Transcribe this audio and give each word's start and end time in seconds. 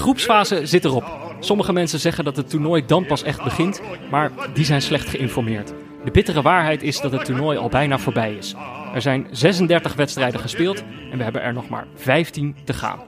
groepsfase 0.00 0.66
zit 0.66 0.84
erop. 0.84 1.34
Sommige 1.40 1.72
mensen 1.72 1.98
zeggen 1.98 2.24
dat 2.24 2.36
het 2.36 2.50
toernooi 2.50 2.86
dan 2.86 3.06
pas 3.06 3.22
echt 3.22 3.44
begint, 3.44 3.80
maar 4.10 4.30
die 4.54 4.64
zijn 4.64 4.82
slecht 4.82 5.08
geïnformeerd. 5.08 5.72
De 6.04 6.10
bittere 6.10 6.42
waarheid 6.42 6.82
is 6.82 7.00
dat 7.00 7.12
het 7.12 7.24
toernooi 7.24 7.58
al 7.58 7.68
bijna 7.68 7.98
voorbij 7.98 8.34
is. 8.34 8.54
Er 8.94 9.02
zijn 9.02 9.26
36 9.30 9.94
wedstrijden 9.94 10.40
gespeeld 10.40 10.82
en 11.10 11.18
we 11.18 11.22
hebben 11.22 11.42
er 11.42 11.52
nog 11.52 11.68
maar 11.68 11.86
15 11.94 12.56
te 12.64 12.72
gaan. 12.72 12.98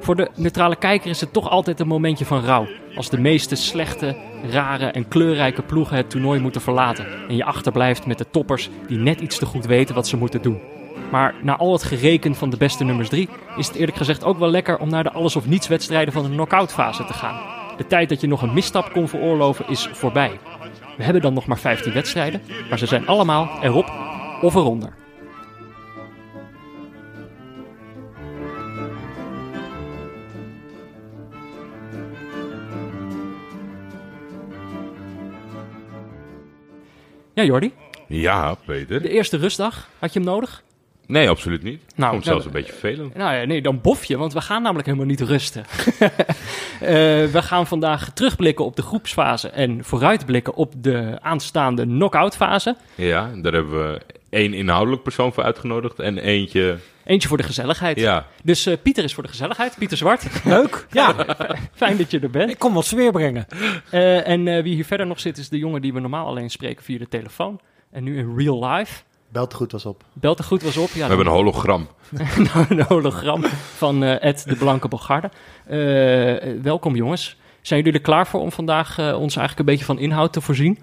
Voor 0.00 0.16
de 0.16 0.30
neutrale 0.34 0.76
kijker 0.76 1.10
is 1.10 1.20
het 1.20 1.32
toch 1.32 1.50
altijd 1.50 1.80
een 1.80 1.86
momentje 1.86 2.24
van 2.24 2.44
rouw. 2.44 2.66
Als 2.94 3.10
de 3.10 3.20
meeste 3.20 3.54
slechte, 3.54 4.16
rare 4.50 4.86
en 4.86 5.08
kleurrijke 5.08 5.62
ploegen 5.62 5.96
het 5.96 6.10
toernooi 6.10 6.40
moeten 6.40 6.60
verlaten. 6.60 7.06
En 7.28 7.36
je 7.36 7.44
achterblijft 7.44 8.06
met 8.06 8.18
de 8.18 8.30
toppers 8.30 8.70
die 8.86 8.98
net 8.98 9.20
iets 9.20 9.38
te 9.38 9.46
goed 9.46 9.66
weten 9.66 9.94
wat 9.94 10.08
ze 10.08 10.16
moeten 10.16 10.42
doen. 10.42 10.60
Maar 11.12 11.34
na 11.42 11.56
al 11.56 11.72
het 11.72 11.82
gereken 11.82 12.34
van 12.34 12.50
de 12.50 12.56
beste 12.56 12.84
nummers 12.84 13.08
3 13.08 13.28
is 13.56 13.66
het 13.66 13.76
eerlijk 13.76 13.96
gezegd 13.96 14.24
ook 14.24 14.38
wel 14.38 14.50
lekker 14.50 14.78
om 14.78 14.88
naar 14.88 15.02
de 15.02 15.12
alles 15.12 15.36
of 15.36 15.46
niets 15.46 15.68
wedstrijden 15.68 16.12
van 16.12 16.22
de 16.22 16.28
knock-out 16.28 16.72
fase 16.72 17.04
te 17.04 17.12
gaan. 17.12 17.40
De 17.76 17.86
tijd 17.86 18.08
dat 18.08 18.20
je 18.20 18.26
nog 18.26 18.42
een 18.42 18.52
misstap 18.52 18.92
kon 18.92 19.08
veroorloven 19.08 19.68
is 19.68 19.88
voorbij. 19.92 20.38
We 20.96 21.02
hebben 21.02 21.22
dan 21.22 21.34
nog 21.34 21.46
maar 21.46 21.58
15 21.58 21.92
wedstrijden, 21.92 22.42
maar 22.68 22.78
ze 22.78 22.86
zijn 22.86 23.06
allemaal 23.06 23.62
erop 23.62 23.92
of 24.40 24.54
eronder. 24.54 24.94
Ja, 37.34 37.42
Jordi. 37.42 37.72
Ja, 38.08 38.54
Peter. 38.54 39.02
De 39.02 39.08
eerste 39.08 39.36
rustdag, 39.36 39.88
had 39.98 40.12
je 40.12 40.18
hem 40.18 40.28
nodig? 40.28 40.62
Nee, 41.06 41.28
absoluut 41.28 41.62
niet. 41.62 41.82
Nou, 41.96 42.14
het 42.14 42.24
zelfs 42.24 42.44
een 42.44 42.52
beetje 42.52 42.72
vervelend. 42.72 43.14
Nou 43.14 43.34
ja, 43.34 43.44
nee, 43.44 43.62
dan 43.62 43.80
bof 43.80 44.04
je, 44.04 44.16
want 44.16 44.32
we 44.32 44.40
gaan 44.40 44.62
namelijk 44.62 44.86
helemaal 44.86 45.08
niet 45.08 45.20
rusten. 45.20 45.64
Eh, 46.80 46.88
we 47.24 47.42
gaan 47.42 47.66
vandaag 47.66 48.10
terugblikken 48.12 48.64
op 48.64 48.76
de 48.76 48.82
groepsfase 48.82 49.48
en 49.48 49.84
vooruitblikken 49.84 50.54
op 50.54 50.72
de 50.76 51.18
aanstaande 51.20 51.82
knock-out 51.82 52.36
fase. 52.36 52.76
Ja, 52.94 53.30
daar 53.36 53.52
hebben 53.52 53.92
we 53.92 54.00
één 54.30 54.54
inhoudelijk 54.54 55.02
persoon 55.02 55.32
voor 55.32 55.42
uitgenodigd 55.42 55.98
en 55.98 56.18
eentje... 56.18 56.78
Eentje 57.04 57.28
voor 57.28 57.36
de 57.36 57.42
gezelligheid. 57.42 57.98
Ja, 58.00 58.26
Dus 58.42 58.66
eh, 58.66 58.76
Pieter 58.82 59.04
is 59.04 59.14
voor 59.14 59.22
de 59.22 59.28
gezelligheid. 59.28 59.74
Pieter 59.78 59.96
Zwart. 59.96 60.26
Leuk. 60.44 60.86
Ja, 60.90 61.14
Fijn 61.74 61.96
dat 61.96 62.10
je 62.10 62.20
er 62.20 62.30
bent. 62.30 62.50
ik 62.50 62.58
kom 62.58 62.74
wat 62.74 62.84
sfeer 62.86 63.12
brengen. 63.12 63.46
Eh, 63.90 64.28
en 64.28 64.48
eh, 64.48 64.62
wie 64.62 64.74
hier 64.74 64.84
verder 64.84 65.06
nog 65.06 65.20
zit, 65.20 65.38
is 65.38 65.48
de 65.48 65.58
jongen 65.58 65.82
die 65.82 65.92
we 65.92 66.00
normaal 66.00 66.26
alleen 66.26 66.50
spreken 66.50 66.84
via 66.84 66.98
de 66.98 67.08
telefoon. 67.08 67.60
En 67.90 68.04
nu 68.04 68.18
in 68.18 68.34
real 68.36 68.64
life. 68.68 69.02
Belt 69.32 69.54
goed 69.54 69.72
was 69.72 69.86
op. 69.86 70.04
Belt 70.12 70.38
er 70.38 70.44
goed 70.44 70.62
was 70.62 70.76
op. 70.76 70.88
Ja, 70.88 71.02
we 71.02 71.06
hebben 71.06 71.26
een 71.26 71.32
hologram. 71.32 71.88
nou, 72.52 72.66
een 72.68 72.82
hologram 72.82 73.44
van 73.76 74.04
eh, 74.04 74.24
Ed 74.24 74.44
de 74.48 74.56
Blanke 74.56 74.88
Bogarde. 74.88 75.30
Eh, 75.66 76.50
eh, 76.50 76.62
welkom 76.62 76.96
jongens. 76.96 77.36
Zijn 77.60 77.82
jullie 77.82 77.98
er 77.98 78.04
klaar 78.04 78.26
voor 78.26 78.40
om 78.40 78.52
vandaag 78.52 78.98
eh, 78.98 79.04
ons 79.04 79.36
eigenlijk 79.36 79.58
een 79.58 79.64
beetje 79.64 79.84
van 79.84 79.98
inhoud 79.98 80.32
te 80.32 80.40
voorzien? 80.40 80.78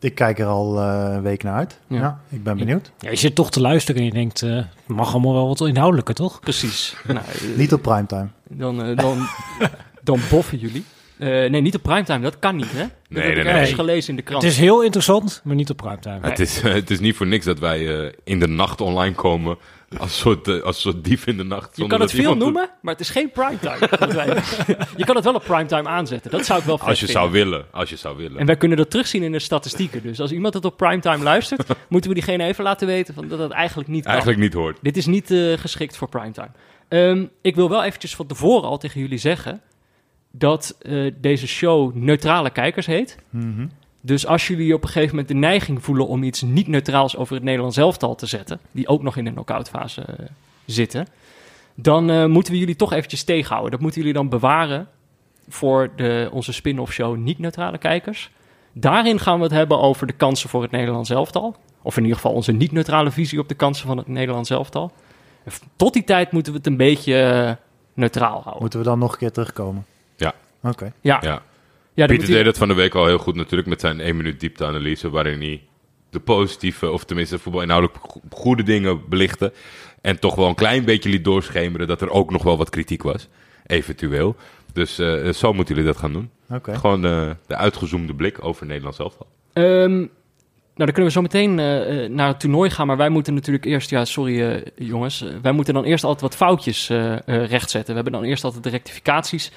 Ik 0.00 0.14
kijk 0.14 0.38
er 0.38 0.46
al 0.46 0.80
eh, 0.80 1.06
een 1.14 1.22
week 1.22 1.42
naar 1.42 1.54
uit. 1.54 1.80
Ja. 1.86 1.96
Ja. 1.98 2.20
ik 2.28 2.42
ben 2.42 2.56
benieuwd. 2.56 2.92
Ja, 2.98 3.10
je 3.10 3.16
zit 3.16 3.34
toch 3.34 3.50
te 3.50 3.60
luisteren 3.60 4.00
en 4.00 4.06
je 4.06 4.12
denkt, 4.12 4.42
eh, 4.42 4.54
het 4.56 4.66
mag 4.86 5.12
allemaal 5.12 5.32
wel 5.32 5.48
wat 5.48 5.60
inhoudelijker, 5.60 6.14
toch? 6.14 6.40
Precies. 6.40 6.96
nou, 7.06 7.20
Niet 7.56 7.72
op 7.72 7.82
primetime. 7.82 8.28
dan, 8.48 8.94
dan, 8.96 9.18
dan 10.02 10.20
boffen 10.30 10.58
jullie. 10.58 10.84
Eh, 11.18 11.28
nee, 11.28 11.60
niet 11.60 11.74
op 11.74 11.82
primetime. 11.82 12.20
Dat 12.20 12.38
kan 12.38 12.56
niet, 12.56 12.72
hè? 12.72 12.78
Dat 12.78 12.90
Nee, 13.08 13.22
heb 13.22 13.32
nee, 13.32 13.38
ik 13.38 13.44
nee. 13.44 13.52
ergens 13.52 13.72
gelezen 13.74 14.10
in 14.10 14.16
de 14.16 14.22
krant. 14.22 14.42
Het 14.42 14.52
is 14.52 14.58
heel 14.58 14.82
interessant, 14.82 15.40
maar 15.44 15.54
niet 15.54 15.70
op 15.70 15.76
primetime. 15.76 16.18
Het, 16.20 16.38
is, 16.38 16.60
het 16.60 16.90
is 16.90 17.00
niet 17.00 17.16
voor 17.16 17.26
niks 17.26 17.44
dat 17.44 17.58
wij 17.58 18.04
eh, 18.06 18.12
in 18.24 18.40
de 18.40 18.48
nacht 18.48 18.80
online 18.80 19.14
komen 19.14 19.58
als 19.98 20.18
soort, 20.18 20.48
eh, 20.48 20.62
als 20.62 20.80
soort 20.80 21.04
dief 21.04 21.26
in 21.26 21.36
de 21.36 21.42
nacht. 21.44 21.76
Je 21.76 21.86
kan 21.86 22.00
het 22.00 22.10
dat 22.10 22.20
veel 22.20 22.36
noemen, 22.36 22.70
maar 22.82 22.92
het 22.92 23.02
is 23.02 23.10
geen 23.10 23.30
primetime. 23.30 23.78
Dat 23.98 24.12
je 24.96 25.04
kan 25.04 25.16
het 25.16 25.24
wel 25.24 25.34
op 25.34 25.44
primetime 25.44 25.88
aanzetten. 25.88 26.30
Dat 26.30 26.44
zou 26.44 26.58
ik 26.58 26.64
wel 26.64 26.80
Als 26.80 27.00
je 27.00 27.06
vinden. 27.06 27.22
zou 27.22 27.30
willen. 27.30 27.64
Als 27.70 27.90
je 27.90 27.96
zou 27.96 28.16
willen. 28.16 28.38
En 28.38 28.46
wij 28.46 28.56
kunnen 28.56 28.76
dat 28.78 28.90
terugzien 28.90 29.22
in 29.22 29.32
de 29.32 29.38
statistieken. 29.38 30.02
Dus 30.02 30.20
als 30.20 30.32
iemand 30.32 30.54
het 30.54 30.64
op 30.64 30.76
primetime 30.76 31.22
luistert, 31.22 31.68
moeten 31.88 32.10
we 32.10 32.16
diegene 32.16 32.44
even 32.44 32.64
laten 32.64 32.86
weten 32.86 33.14
van 33.14 33.28
dat 33.28 33.38
het 33.38 33.50
eigenlijk 33.50 33.88
niet 33.88 34.02
kan. 34.02 34.10
Eigenlijk 34.12 34.40
niet 34.40 34.52
hoort. 34.52 34.78
Dit 34.82 34.96
is 34.96 35.06
niet 35.06 35.30
eh, 35.30 35.52
geschikt 35.58 35.96
voor 35.96 36.08
primetime. 36.08 36.50
Ehm, 36.88 37.24
ik 37.42 37.54
wil 37.54 37.68
wel 37.68 37.84
eventjes 37.84 38.14
van 38.16 38.26
tevoren 38.26 38.68
al 38.68 38.78
tegen 38.78 39.00
jullie 39.00 39.18
zeggen 39.18 39.60
dat 40.38 40.76
eh, 40.82 41.12
deze 41.20 41.46
show 41.46 41.94
neutrale 41.94 42.50
kijkers 42.50 42.86
heet. 42.86 43.18
Mhm. 43.30 43.66
Dus 44.00 44.26
als 44.26 44.46
jullie 44.46 44.74
op 44.74 44.82
een 44.82 44.88
gegeven 44.88 45.10
moment 45.10 45.28
de 45.28 45.34
neiging 45.34 45.84
voelen 45.84 46.06
om 46.06 46.22
iets 46.22 46.42
niet 46.42 46.66
neutraals 46.66 47.16
over 47.16 47.34
het 47.34 47.44
Nederlands 47.44 47.76
elftal 47.76 48.14
te 48.14 48.26
zetten, 48.26 48.60
die 48.70 48.88
ook 48.88 49.02
nog 49.02 49.16
in 49.16 49.24
de 49.24 49.32
knock-out 49.32 49.68
fase 49.68 50.02
eh, 50.02 50.26
zitten, 50.64 51.06
dan 51.74 52.10
eh, 52.10 52.24
moeten 52.26 52.52
we 52.52 52.58
jullie 52.58 52.76
toch 52.76 52.92
eventjes 52.92 53.24
tegenhouden. 53.24 53.70
Dat 53.70 53.80
moeten 53.80 54.00
jullie 54.00 54.14
dan 54.14 54.28
bewaren 54.28 54.88
voor 55.48 55.90
de, 55.96 56.28
onze 56.32 56.52
spin-off 56.52 56.92
show 56.92 57.16
niet 57.16 57.38
neutrale 57.38 57.78
kijkers. 57.78 58.30
Daarin 58.72 59.18
gaan 59.20 59.36
we 59.38 59.42
het 59.44 59.52
hebben 59.52 59.80
over 59.80 60.06
de 60.06 60.12
kansen 60.12 60.48
voor 60.48 60.62
het 60.62 60.70
Nederlands 60.70 61.10
elftal. 61.10 61.56
Of 61.82 61.96
in 61.96 62.02
ieder 62.02 62.16
geval 62.16 62.32
onze 62.32 62.52
niet-neutrale 62.52 63.10
visie 63.10 63.38
op 63.38 63.48
de 63.48 63.54
kansen 63.54 63.86
van 63.86 63.96
het 63.96 64.08
Nederlands 64.08 64.50
elftal. 64.50 64.92
En 65.44 65.52
f- 65.52 65.60
Tot 65.76 65.92
die 65.92 66.04
tijd 66.04 66.32
moeten 66.32 66.52
we 66.52 66.58
het 66.58 66.66
een 66.66 66.76
beetje 66.76 67.58
neutraal 67.94 68.40
houden. 68.40 68.60
Moeten 68.60 68.78
we 68.78 68.84
dan 68.84 68.98
nog 68.98 69.12
een 69.12 69.18
keer 69.18 69.32
terugkomen? 69.32 69.84
Oké. 70.68 70.92
Ja, 71.00 71.18
Ja. 71.22 71.42
ja 71.94 72.06
dan 72.06 72.16
Pieter 72.16 72.34
deed 72.34 72.44
dat 72.44 72.58
van 72.58 72.68
de 72.68 72.74
week 72.74 72.94
al 72.94 73.06
heel 73.06 73.18
goed 73.18 73.34
natuurlijk 73.34 73.68
met 73.68 73.80
zijn 73.80 74.00
1 74.00 74.16
minuut 74.16 74.40
diepteanalyse 74.40 75.10
waarin 75.10 75.40
hij 75.40 75.62
de 76.10 76.20
positieve, 76.20 76.90
of 76.90 77.04
tenminste 77.04 77.38
voetbalinhoudelijk 77.38 77.98
go- 78.02 78.20
goede 78.30 78.62
dingen 78.62 79.08
belichtte. 79.08 79.52
En 80.00 80.18
toch 80.18 80.34
wel 80.34 80.48
een 80.48 80.54
klein 80.54 80.84
beetje 80.84 81.08
liet 81.10 81.24
doorschemeren 81.24 81.86
dat 81.86 82.00
er 82.00 82.10
ook 82.10 82.30
nog 82.30 82.42
wel 82.42 82.56
wat 82.56 82.70
kritiek 82.70 83.02
was. 83.02 83.28
Eventueel. 83.66 84.36
Dus 84.72 84.98
eh, 84.98 85.28
zo 85.32 85.52
moeten 85.52 85.74
jullie 85.74 85.90
dat 85.90 86.00
gaan 86.00 86.12
doen. 86.12 86.30
Oké. 86.50 86.74
Gewoon 86.76 87.04
eh, 87.04 87.30
de 87.46 87.56
uitgezoomde 87.56 88.14
blik 88.14 88.44
over 88.44 88.66
Nederland 88.66 88.94
zelf. 88.94 89.16
Ehm, 89.52 89.96
nou, 89.96 90.08
dan 90.74 90.86
kunnen 90.86 91.04
we 91.04 91.10
zo 91.10 91.22
meteen 91.22 91.58
eh, 91.58 92.08
naar 92.08 92.28
het 92.28 92.40
toernooi 92.40 92.70
gaan. 92.70 92.86
Maar 92.86 92.96
wij 92.96 93.08
moeten 93.08 93.34
natuurlijk 93.34 93.64
eerst, 93.64 93.90
ja, 93.90 94.04
sorry 94.04 94.62
jongens. 94.76 95.24
wij 95.42 95.52
moeten 95.52 95.74
dan 95.74 95.84
eerst 95.84 96.04
altijd 96.04 96.22
wat 96.22 96.36
foutjes 96.36 96.88
eh, 96.90 97.12
eh, 97.14 97.20
rechtzetten. 97.26 97.88
We 97.94 97.94
hebben 98.02 98.12
dan 98.20 98.24
eerst 98.30 98.44
altijd 98.44 98.62
de 98.62 98.70
rectificaties. 98.70 99.52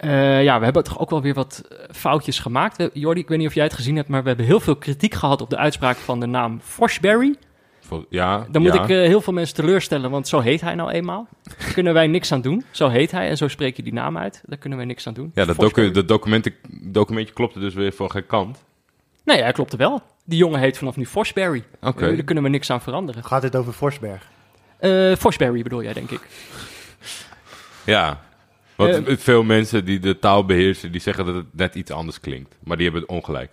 Eh, 0.00 0.42
ja, 0.42 0.58
we 0.58 0.64
hebben 0.64 0.84
toch 0.84 0.98
ook 0.98 1.10
wel 1.10 1.22
weer 1.22 1.34
wat 1.34 1.62
eh, 1.68 1.78
foutjes 1.94 2.38
gemaakt. 2.38 2.76
We- 2.76 2.90
Jordi, 2.92 3.20
ik 3.20 3.28
weet 3.28 3.38
niet 3.38 3.46
of 3.46 3.54
jij 3.54 3.64
het 3.64 3.72
gezien 3.74 3.96
hebt, 3.96 4.08
maar 4.08 4.22
we 4.22 4.28
hebben 4.28 4.46
heel 4.46 4.60
veel 4.60 4.76
kritiek 4.76 5.14
gehad 5.14 5.40
op 5.40 5.50
de 5.50 5.56
uitspraak 5.56 5.96
van 5.96 6.20
de 6.20 6.26
naam 6.26 6.60
Forsberry. 6.62 7.36
Ja, 8.08 8.46
Dan 8.50 8.62
moet 8.62 8.74
ja. 8.74 8.82
ik 8.82 8.88
eh, 8.90 8.96
heel 8.96 9.20
veel 9.20 9.32
mensen 9.32 9.54
teleurstellen, 9.54 10.10
want 10.10 10.28
zo 10.28 10.40
heet 10.40 10.60
hij 10.60 10.74
nou 10.74 10.90
eenmaal. 10.90 11.26
Daar 11.42 11.72
kunnen 11.72 11.92
wij 11.94 12.06
niks 12.06 12.32
aan 12.32 12.40
doen. 12.40 12.64
Zo 12.70 12.88
heet 12.88 13.10
hij 13.10 13.28
en 13.28 13.36
zo 13.36 13.48
spreek 13.48 13.76
je 13.76 13.82
die 13.82 13.92
naam 13.92 14.18
uit. 14.18 14.42
Daar 14.46 14.58
kunnen 14.58 14.78
wij 14.78 14.86
niks 14.86 15.06
aan 15.06 15.14
doen. 15.14 15.30
ja, 15.34 15.44
dat, 15.44 15.56
docu 15.56 15.90
dat 15.90 16.08
documentje 16.82 17.32
klopte 17.34 17.58
dus 17.58 17.74
weer 17.74 17.92
voor 17.92 18.10
geen 18.10 18.26
kant. 18.26 18.64
Nee, 19.24 19.42
hij 19.42 19.52
klopte 19.52 19.76
wel. 19.76 20.02
Die 20.24 20.38
jongen 20.38 20.60
heet 20.60 20.78
vanaf 20.78 20.96
nu 20.96 21.06
Forsberry. 21.06 21.64
Oké. 21.80 22.14
Daar 22.14 22.24
kunnen 22.24 22.44
we 22.44 22.50
niks 22.50 22.70
aan 22.70 22.80
veranderen. 22.80 23.24
Gaat 23.24 23.42
dit 23.42 23.56
over 23.56 23.72
Forsberg? 23.72 24.28
Eh 24.78 25.14
Forsberry 25.16 25.62
bedoel 25.62 25.82
jij, 25.82 25.92
denk 25.92 26.10
ik. 26.10 26.20
Ja. 27.84 28.20
Want 28.80 29.06
Eh, 29.08 29.16
veel 29.16 29.42
mensen 29.42 29.84
die 29.84 29.98
de 29.98 30.18
taal 30.18 30.44
beheersen, 30.44 30.92
die 30.92 31.00
zeggen 31.00 31.24
dat 31.26 31.34
het 31.34 31.46
net 31.52 31.74
iets 31.74 31.90
anders 31.90 32.20
klinkt. 32.20 32.56
Maar 32.64 32.76
die 32.76 32.84
hebben 32.90 33.02
het 33.02 33.10
ongelijk. 33.10 33.50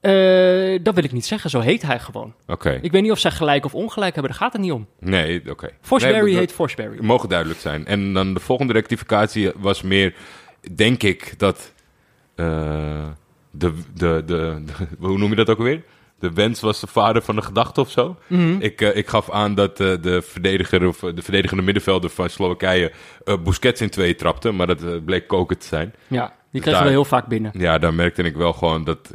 Eh, 0.00 0.78
dat 0.82 0.94
wil 0.94 1.04
ik 1.04 1.12
niet 1.12 1.26
zeggen, 1.26 1.50
zo 1.50 1.60
heet 1.60 1.82
hij 1.82 1.98
gewoon. 2.00 2.34
Oké. 2.46 2.78
Ik 2.82 2.92
weet 2.92 3.02
niet 3.02 3.10
of 3.10 3.18
zij 3.18 3.30
gelijk 3.30 3.64
of 3.64 3.74
ongelijk 3.74 4.14
hebben, 4.14 4.32
daar 4.32 4.40
gaat 4.40 4.52
het 4.52 4.62
niet 4.62 4.72
om. 4.72 4.86
Nee, 5.00 5.50
oké. 5.50 5.68
Forsberry 5.80 6.24
Nee, 6.30 6.36
heet 6.36 6.52
Forsberry. 6.52 7.04
mogen 7.04 7.28
duidelijk 7.28 7.60
zijn. 7.60 7.86
En 7.86 8.12
dan 8.12 8.34
de 8.34 8.40
volgende 8.40 8.72
rectificatie 8.72 9.50
was 9.56 9.82
meer, 9.82 10.14
denk 10.74 11.02
ik, 11.02 11.34
dat 11.38 11.72
eh, 12.34 12.46
de, 13.50 13.72
de, 13.94 14.22
de, 14.26 14.62
de- 14.66 14.86
hoe 14.98 15.18
noem 15.18 15.30
je 15.30 15.36
dat 15.36 15.50
ook 15.50 15.58
alweer? 15.58 15.82
De 16.18 16.32
wens 16.32 16.60
was 16.60 16.80
de 16.80 16.86
vader 16.86 17.22
van 17.22 17.36
de 17.36 17.42
gedachte 17.42 17.80
of 17.80 17.90
zo. 17.90 18.16
Mhm. 18.26 18.56
Ik, 18.60 18.80
eh, 18.80 18.96
ik 18.96 19.08
gaf 19.08 19.30
aan 19.30 19.54
dat 19.54 19.80
eh, 19.80 19.92
de 20.00 20.22
verdediger 20.22 20.86
of 20.86 21.02
eh, 21.02 21.14
de 21.14 21.22
verdedigende 21.22 21.62
middenvelder 21.62 22.10
van 22.10 22.28
Slowakije 22.30 22.92
eh, 23.24 23.34
Busquets 23.44 23.80
in 23.80 23.90
twee 23.90 24.14
trapte, 24.14 24.50
maar 24.50 24.66
dat 24.66 25.04
bleek 25.04 25.26
koken 25.26 25.58
te 25.58 25.66
zijn. 25.66 25.94
Ja, 26.06 26.34
die 26.50 26.60
krijgen 26.60 26.72
Daar- 26.72 26.92
we 26.92 26.98
heel 26.98 27.04
vaak 27.04 27.26
binnen. 27.26 27.52
Ja, 27.56 27.78
daar 27.78 27.94
merkte 27.94 28.22
ik 28.22 28.36
wel 28.36 28.52
gewoon 28.52 28.84
dat. 28.84 29.12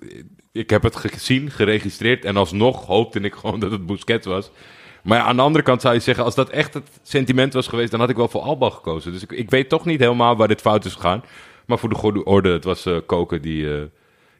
Ik 0.51 0.69
heb 0.69 0.83
het 0.83 0.95
gezien, 0.95 1.51
geregistreerd 1.51 2.25
en 2.25 2.37
alsnog 2.37 2.85
hoopte 2.85 3.19
ik 3.19 3.33
gewoon 3.33 3.59
dat 3.59 3.71
het 3.71 3.85
Busquets 3.85 4.25
was. 4.27 4.51
Maar 5.03 5.17
ja, 5.17 5.23
aan 5.23 5.35
de 5.35 5.41
andere 5.41 5.63
kant 5.63 5.81
zou 5.81 5.93
je 5.93 5.99
zeggen, 5.99 6.23
als 6.23 6.35
dat 6.35 6.49
echt 6.49 6.73
het 6.73 6.89
sentiment 7.03 7.53
was 7.53 7.67
geweest, 7.67 7.91
dan 7.91 7.99
had 7.99 8.09
ik 8.09 8.15
wel 8.15 8.27
voor 8.27 8.41
Alba 8.41 8.69
gekozen. 8.69 9.11
Dus 9.11 9.23
ik, 9.23 9.31
ik 9.31 9.49
weet 9.49 9.69
toch 9.69 9.85
niet 9.85 9.99
helemaal 9.99 10.35
waar 10.35 10.47
dit 10.47 10.61
fout 10.61 10.85
is 10.85 10.93
gegaan. 10.93 11.23
Maar 11.65 11.77
voor 11.79 11.89
de 11.89 11.95
goede 11.95 12.23
orde, 12.23 12.51
het 12.51 12.63
was 12.63 12.87
Koken 13.05 13.41
die 13.41 13.89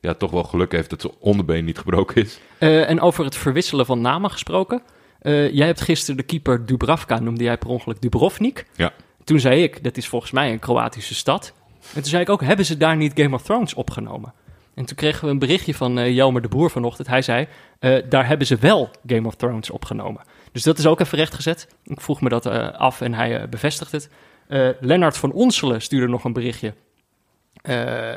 ja, 0.02 0.14
toch 0.14 0.32
wel 0.32 0.44
geluk 0.44 0.72
heeft 0.72 0.90
dat 0.90 1.02
zijn 1.02 1.14
onderbeen 1.20 1.66
niet 1.66 1.78
gebroken 1.78 2.22
is. 2.22 2.40
Eh, 2.58 2.90
en 2.90 3.02
over 3.02 3.26
het 3.26 3.36
verwisselen 3.36 3.86
van 3.86 4.02
namen 4.02 4.32
gesproken. 4.32 4.82
Eh, 5.20 5.54
jij 5.54 5.66
hebt 5.66 5.82
gisteren 5.82 6.18
de 6.18 6.24
keeper 6.24 6.66
Dubravka, 6.66 7.20
noemde 7.20 7.44
jij 7.44 7.58
per 7.58 7.70
ongeluk 7.70 8.02
Dubrovnik. 8.02 8.66
Ja. 8.76 8.94
Toen 9.24 9.40
zei 9.40 9.64
ik, 9.64 9.84
dat 9.84 9.98
is 9.98 10.08
volgens 10.08 10.32
mij 10.32 10.52
een 10.52 10.60
Kroatische 10.60 11.16
stad. 11.16 11.54
En 11.94 12.02
toen 12.02 12.10
zei 12.10 12.22
ik 12.22 12.30
ook, 12.30 12.42
hebben 12.42 12.66
ze 12.66 12.78
daar 12.78 12.96
niet 12.96 13.12
Game 13.16 13.36
of 13.36 13.42
Thrones 13.42 13.74
opgenomen? 13.74 14.34
En 14.74 14.86
toen 14.86 14.96
kregen 14.96 15.26
we 15.26 15.32
een 15.32 15.40
berichtje 15.40 15.76
van 15.76 16.00
eh 16.00 16.16
Jelmer 16.16 16.42
de 16.42 16.48
Boer 16.48 16.70
vanochtend. 16.70 17.08
Hij 17.08 17.22
zei, 17.22 17.48
daar 18.10 18.28
hebben 18.28 18.48
ze 18.48 18.56
wel 18.56 18.90
Game 19.06 19.28
of 19.28 19.36
Thrones 19.36 19.70
opgenomen. 19.70 20.22
Dus 20.52 20.64
dat 20.64 20.78
is 20.78 20.86
ook 20.86 21.00
even 21.00 21.18
rechtgezet. 21.18 21.68
Ik 21.84 22.02
vroeg 22.02 22.22
me 22.22 22.30
dat 22.30 22.46
af 22.76 23.02
en 23.02 23.14
hij 23.14 23.50
bevestigt 23.50 23.92
het. 23.92 24.10
Lennart 24.80 25.18
van 25.18 25.32
Onselen 25.32 25.82
stuurde 25.82 26.08
nog 26.08 26.24
een 26.24 26.34
berichtje. 26.34 26.74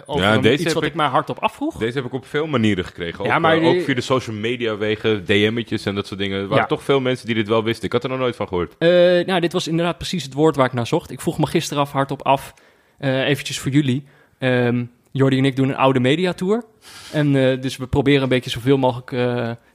Over 0.07 0.23
Ja, 0.23 0.39
deze 0.39 0.63
iets 0.65 0.73
wat 0.73 0.83
ik, 0.83 0.89
ik- 0.89 0.95
maar 0.95 1.09
hardop 1.09 1.39
afvroeg. 1.39 1.77
Deze 1.77 1.97
heb 1.97 2.05
ik 2.07 2.13
op 2.13 2.27
veel 2.27 2.47
manieren 2.47 2.85
gekregen. 2.85 3.21
Ook, 3.21 3.27
Ja, 3.27 3.39
maar 3.39 3.57
eh, 3.57 3.67
ook 3.69 3.81
via 3.81 3.95
de 3.95 4.01
social 4.01 4.37
media 4.37 4.77
wegen, 4.77 5.25
DM'tjes 5.25 5.87
en 5.87 5.95
dat 5.95 6.07
soort 6.07 6.21
dingen. 6.21 6.37
Er 6.41 6.47
waren 6.47 6.63
Ja. 6.63 6.69
toch 6.69 6.83
veel 6.83 7.01
mensen 7.01 7.27
die 7.27 7.35
dit 7.35 7.49
wel 7.49 7.65
wisten. 7.65 7.85
Ik 7.85 7.93
had 7.93 8.03
er 8.05 8.11
nog 8.11 8.19
nooit 8.19 8.37
van 8.37 8.49
gehoord. 8.49 8.75
Eh, 8.79 8.89
nou, 9.27 9.41
dit 9.41 9.53
was 9.53 9.69
inderdaad 9.69 9.97
precies 9.97 10.23
het 10.25 10.33
woord 10.35 10.57
waar 10.57 10.67
ik 10.67 10.73
naar 10.73 10.87
zocht. 10.87 11.11
Ik 11.11 11.21
vroeg 11.21 11.39
me 11.39 11.47
gisteren 11.47 11.83
af, 11.83 11.93
hardop 11.93 12.23
af, 12.23 12.55
eventjes 12.99 13.59
voor 13.59 13.71
jullie. 13.73 14.05
Ehm 14.39 14.85
Jordi 15.15 15.39
en 15.39 15.45
ik 15.45 15.57
doen 15.57 15.69
een 15.69 15.77
oude 15.77 16.01
mediatour. 16.01 16.65
En 17.13 17.33
dus 17.61 17.77
we 17.77 17.87
proberen 17.87 18.23
een 18.23 18.29
beetje 18.29 18.51
zoveel 18.51 18.79
mogelijk 18.79 19.11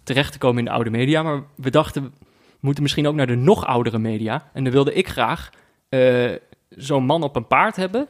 terecht 0.03 0.31
te 0.31 0.37
komen 0.37 0.57
in 0.59 0.65
de 0.65 0.71
oude 0.71 0.89
media. 0.89 1.23
Maar 1.23 1.43
we 1.55 1.69
dachten, 1.69 2.03
we 2.03 2.09
moeten 2.59 2.83
misschien 2.83 3.07
ook 3.07 3.15
naar 3.15 3.27
de 3.27 3.35
nog 3.35 3.65
oudere 3.65 3.97
media. 3.99 4.49
En 4.53 4.63
dan 4.63 4.73
wilde 4.73 4.93
ik 4.93 5.07
graag 5.07 5.49
zo'n 6.69 7.03
man 7.05 7.23
op 7.23 7.35
een 7.35 7.47
paard 7.47 7.75
hebben 7.75 8.07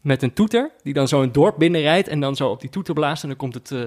met 0.00 0.22
een 0.22 0.32
toeter. 0.32 0.70
Die 0.82 0.92
dan 0.94 1.08
zo 1.08 1.22
een 1.22 1.32
dorp 1.32 1.56
binnenrijdt 1.58 2.08
en 2.08 2.20
dan 2.20 2.36
zo 2.36 2.48
op 2.48 2.60
die 2.60 2.70
toeter 2.70 2.94
blaast. 2.94 3.22
En 3.22 3.28
dan 3.28 3.36
komt 3.38 3.54
het... 3.54 3.70
eh, 3.70 3.78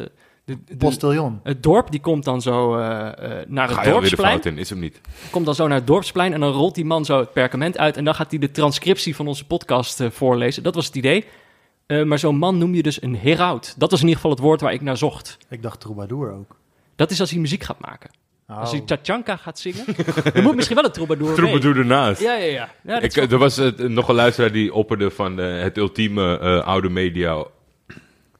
de, 0.46 0.58
de- 0.66 0.76
Postillon. 0.78 1.40
het 1.44 1.64
dorp 1.64 1.92
die 1.92 2.00
komt 2.00 2.24
dan 2.24 2.42
zo 2.42 2.76
eh, 2.78 2.82
eh, 3.08 3.48
naar 3.48 3.68
het 3.68 3.78
Ga 3.78 3.84
de 3.84 3.90
dorpsplein 3.90 4.32
fout 4.32 4.46
in? 4.46 4.58
Is 4.58 4.70
hem 4.70 4.80
niet. 4.80 5.02
komt 5.32 5.46
dan 5.46 5.56
zo 5.56 5.68
naar 5.68 5.78
het 5.78 5.88
dorpsplein 5.88 6.34
en 6.34 6.40
dan 6.40 6.52
rolt 6.52 6.76
die 6.76 6.86
man 6.86 7.06
zo 7.06 7.20
het 7.20 7.34
perkament 7.34 7.78
uit 7.78 7.98
en 7.98 8.04
dan 8.06 8.16
gaat 8.16 8.30
hij 8.30 8.40
de 8.40 8.52
transcriptie 8.52 9.16
van 9.16 9.28
onze 9.28 9.46
podcast 9.48 10.04
voorlezen. 10.12 10.64
Dat 10.64 10.76
was 10.76 10.86
het 10.86 10.96
idee. 10.96 11.26
Eh, 11.86 12.04
maar 12.04 12.20
zo'n 12.20 12.38
man 12.38 12.58
noem 12.58 12.74
je 12.76 12.84
dus 12.84 13.02
een 13.02 13.16
heraut. 13.16 13.76
Dat 13.78 13.92
was 13.92 14.00
in 14.00 14.06
ieder 14.08 14.22
geval 14.22 14.36
het 14.36 14.46
woord 14.46 14.62
waar 14.62 14.74
ik 14.74 14.82
naar 14.82 14.98
zocht. 14.98 15.38
Ik 15.50 15.62
dacht 15.62 15.80
troubadour 15.80 16.32
ook. 16.34 16.56
Dat 16.96 17.12
is 17.12 17.20
als 17.20 17.30
hij 17.32 17.40
muziek 17.40 17.64
gaat 17.64 17.80
maken. 17.80 18.10
Oh. 18.54 18.60
Als 18.60 18.72
hij 18.72 18.82
Tachanka 18.82 19.36
gaat 19.36 19.60
zingen, 19.60 19.86
dan 20.34 20.44
moet 20.44 20.56
misschien 20.56 20.76
wel 20.76 20.86
een 20.86 20.92
troubadour. 20.92 21.34
Troubadour 21.34 21.78
ernaast. 21.78 22.22
Ja, 22.22 22.34
ja, 22.34 22.70
ja. 22.84 23.02
Ik, 23.02 23.16
er 23.16 23.38
was 23.38 23.58
eh, 23.58 23.72
nog 23.78 24.08
een 24.08 24.16
luisteraar 24.16 24.52
die 24.52 24.74
opperde 24.74 25.12
van 25.12 25.40
eh, 25.40 25.62
het 25.62 25.78
ultieme 25.78 26.40
eh, 26.40 26.68
oude 26.68 26.90
media 26.90 27.44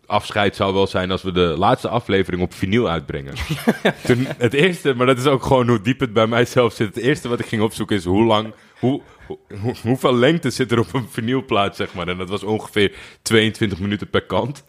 afscheid 0.06 0.56
zou 0.56 0.74
wel 0.74 0.88
zijn 0.88 1.12
als 1.12 1.22
we 1.24 1.32
de 1.32 1.56
laatste 1.58 1.88
aflevering 1.88 2.42
op 2.44 2.54
vinyl 2.54 2.90
uitbrengen. 2.90 3.34
Toen, 4.06 4.28
het 4.38 4.54
eerste, 4.54 4.94
maar 4.94 5.06
dat 5.06 5.18
is 5.18 5.26
ook 5.26 5.44
gewoon 5.44 5.68
hoe 5.68 5.82
diep 5.82 6.00
het 6.00 6.14
bij 6.14 6.28
mijzelf 6.28 6.74
zit. 6.74 6.96
Het 6.96 7.04
eerste 7.04 7.28
wat 7.30 7.40
ik 7.40 7.46
ging 7.46 7.62
opzoeken 7.62 7.96
is 7.96 8.06
hoe 8.06 8.24
lang, 8.26 8.54
hoe, 8.80 9.02
hoe- 9.28 9.38
hoe- 9.62 9.76
hoeveel 9.82 10.16
lengte 10.16 10.50
zit 10.50 10.72
er 10.72 10.80
op 10.80 10.94
een 10.94 11.08
vinylplaat, 11.10 11.76
zeg 11.76 11.94
maar. 11.94 12.08
En 12.08 12.18
dat 12.18 12.30
was 12.30 12.44
ongeveer 12.44 12.92
22 13.22 13.80
minuten 13.80 14.10
per 14.10 14.22
kant. 14.24 14.64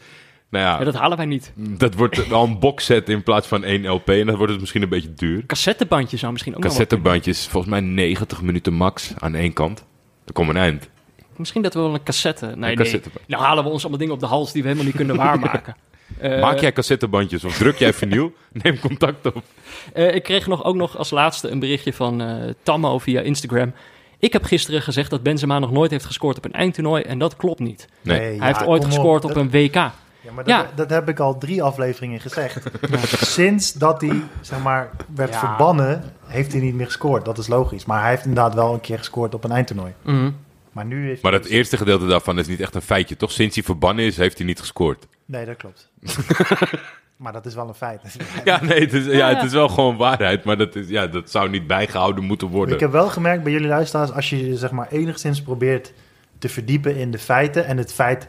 Nou 0.55 0.67
ja, 0.67 0.79
ja, 0.79 0.85
dat 0.85 0.95
halen 0.95 1.17
wij 1.17 1.27
niet. 1.27 1.53
dat 1.56 1.95
wordt 1.95 2.29
wel 2.29 2.43
een 2.45 2.59
boxset 2.59 3.09
in 3.09 3.23
plaats 3.23 3.47
van 3.47 3.65
één 3.65 3.87
LP. 3.89 4.09
En 4.09 4.27
dan 4.27 4.37
wordt 4.37 4.51
het 4.53 4.61
misschien 4.61 4.83
een 4.83 4.89
beetje 4.89 5.15
duur. 5.15 5.47
Cassettebandje 5.47 6.17
zou 6.17 6.33
misschien 6.33 6.56
ook 6.56 6.62
Cassettebandjes, 6.62 7.47
volgens 7.47 7.73
mij 7.73 7.81
90 7.81 8.43
minuten 8.43 8.73
max 8.73 9.12
aan 9.19 9.35
één 9.35 9.53
kant. 9.53 9.85
Dan 10.25 10.35
komt 10.35 10.49
een 10.49 10.56
eind. 10.56 10.89
Misschien 11.37 11.62
dat 11.62 11.75
we 11.75 11.81
wel 11.81 11.95
een 11.95 12.03
cassette... 12.03 12.47
Nee, 12.56 12.77
nee. 12.77 13.01
Nou 13.27 13.43
halen 13.43 13.65
we 13.65 13.71
ons 13.71 13.81
allemaal 13.81 13.99
dingen 13.99 14.15
op 14.15 14.21
de 14.21 14.27
hals 14.27 14.53
die 14.53 14.62
we 14.62 14.69
helemaal 14.69 14.87
niet 14.87 14.97
kunnen 14.97 15.17
waarmaken. 15.27 15.77
Eh, 16.19 16.41
Maak 16.41 16.59
jij 16.59 16.73
cassettebandjes 16.73 17.45
of 17.45 17.57
druk 17.57 17.77
jij 17.79 17.93
vinyl? 17.93 18.33
Neem 18.62 18.79
contact 18.79 19.27
op. 19.27 19.43
Eh, 19.93 20.15
ik 20.15 20.23
kreeg 20.23 20.47
nog, 20.47 20.65
ook 20.65 20.75
nog 20.75 20.99
als 20.99 21.11
laatste 21.11 21.49
een 21.49 21.59
berichtje 21.59 21.93
van 21.93 22.21
eh 22.23 22.50
Tammo 22.62 22.99
via 22.99 23.21
Instagram. 23.21 23.73
Ik 24.19 24.33
heb 24.33 24.45
gisteren 24.45 24.83
gezegd 24.83 25.11
dat 25.11 25.23
Benzema 25.23 25.59
nog 25.59 25.71
nooit 25.73 25.91
heeft 25.91 26.05
gescoord 26.05 26.37
op 26.37 26.45
een 26.45 26.53
eindtoernooi 26.53 27.03
en 27.03 27.19
dat 27.19 27.37
klopt 27.37 27.61
niet. 27.61 27.89
Nee. 28.03 28.19
Hij 28.19 28.35
ja, 28.37 28.45
heeft 28.47 28.67
ooit 28.67 28.85
gescoord 28.85 29.25
op 29.25 29.35
Dat- 29.35 29.43
een 29.43 29.50
WK. 29.50 29.91
Ja, 30.25 30.32
maar 30.32 30.44
dat, 30.44 30.55
Ja. 30.55 30.71
dat 30.75 30.91
heb 30.91 31.09
ik 31.09 31.19
al 31.19 31.38
drie 31.38 31.62
afleveringen 31.62 32.21
gezegd. 32.21 32.67
Sinds 33.38 33.73
dat 33.73 34.00
hij, 34.00 34.23
zeg 34.41 34.62
maar, 34.62 34.91
werd 35.15 35.32
Ja. 35.32 35.38
verbannen, 35.38 36.05
heeft 36.26 36.53
hij 36.53 36.61
niet 36.61 36.75
meer 36.75 36.87
gescoord. 36.87 37.25
Dat 37.25 37.38
is 37.38 37.47
logisch. 37.47 37.85
Maar 37.85 38.00
hij 38.00 38.11
heeft 38.11 38.25
inderdaad 38.25 38.55
wel 38.55 38.73
een 38.75 38.81
keer 38.81 38.99
gescoord 38.99 39.35
op 39.35 39.44
een 39.44 39.50
eindtoernooi. 39.53 39.93
Mhm. 40.03 40.31
Maar 40.73 40.85
nu 40.85 41.06
heeft 41.06 41.23
Maar 41.23 41.32
dat 41.32 41.43
dus- 41.43 41.50
eerste 41.53 41.76
gedeelte 41.76 42.06
daarvan 42.06 42.38
is 42.38 42.47
niet 42.47 42.61
echt 42.61 42.75
een 42.75 42.82
feitje, 42.82 43.17
toch? 43.17 43.31
Sinds 43.32 43.55
hij 43.55 43.65
verbannen 43.65 44.05
is, 44.05 44.17
heeft 44.17 44.38
hij 44.38 44.47
niet 44.47 44.61
gescoord. 44.61 45.06
Nee, 45.25 45.44
dat 45.47 45.56
klopt. 45.56 45.91
maar 47.17 47.32
dat 47.32 47.47
is 47.47 47.55
wel 47.55 47.69
een 47.69 47.75
feit. 47.75 48.00
Ja, 48.44 48.62
nee, 48.62 48.81
het 48.81 48.93
is, 48.93 49.05
ja, 49.06 49.29
het 49.35 49.43
is 49.43 49.53
wel 49.53 49.69
gewoon 49.69 49.97
waarheid, 49.97 50.44
maar 50.44 50.56
dat, 50.56 50.76
is, 50.76 50.88
ja, 50.88 51.06
dat 51.06 51.31
zou 51.31 51.50
niet 51.50 51.67
bijgehouden 51.67 52.25
moeten 52.25 52.49
worden. 52.49 52.75
Ik 52.75 52.81
heb 52.81 52.93
wel 52.93 53.09
gemerkt 53.09 53.43
bij 53.43 53.53
jullie 53.53 53.69
luisteraars, 53.69 54.12
als 54.12 54.31
je 54.31 54.49
je, 54.49 54.56
zeg 54.56 54.71
maar 54.71 54.88
enigszins 54.91 55.43
probeert 55.43 55.93
te 56.38 56.49
verdiepen 56.49 56.97
in 56.97 57.11
de 57.11 57.19
feiten 57.19 57.67
en 57.67 57.76
het 57.76 57.93
feit 57.93 58.29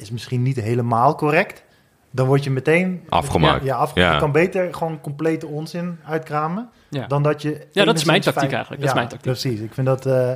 is 0.00 0.10
misschien 0.10 0.42
niet 0.42 0.56
helemaal 0.60 1.14
correct, 1.14 1.62
dan 2.10 2.26
word 2.26 2.44
je 2.44 2.50
meteen 2.50 3.02
Afgemaakt. 3.08 3.64
Ja, 3.64 3.76
afge- 3.76 4.00
Ja. 4.00 4.12
Je 4.12 4.18
kan 4.18 4.32
beter 4.32 4.74
gewoon 4.74 5.00
complete 5.00 5.46
onzin 5.46 5.98
uitkramen 6.06 6.68
Ja. 6.88 7.06
dan 7.06 7.22
dat 7.22 7.42
je. 7.42 7.66
Ja, 7.72 7.84
dat 7.84 7.96
is 7.96 8.04
mijn 8.04 8.20
tactiek 8.20 8.52
eigenlijk. 8.52 8.80
Dat 8.80 8.90
is 8.90 8.96
mijn 8.96 9.08
tactiek. 9.08 9.30
Precies. 9.32 9.60
Ik 9.60 9.74
vind 9.74 9.86
dat 9.86 10.06
eh, 10.06 10.32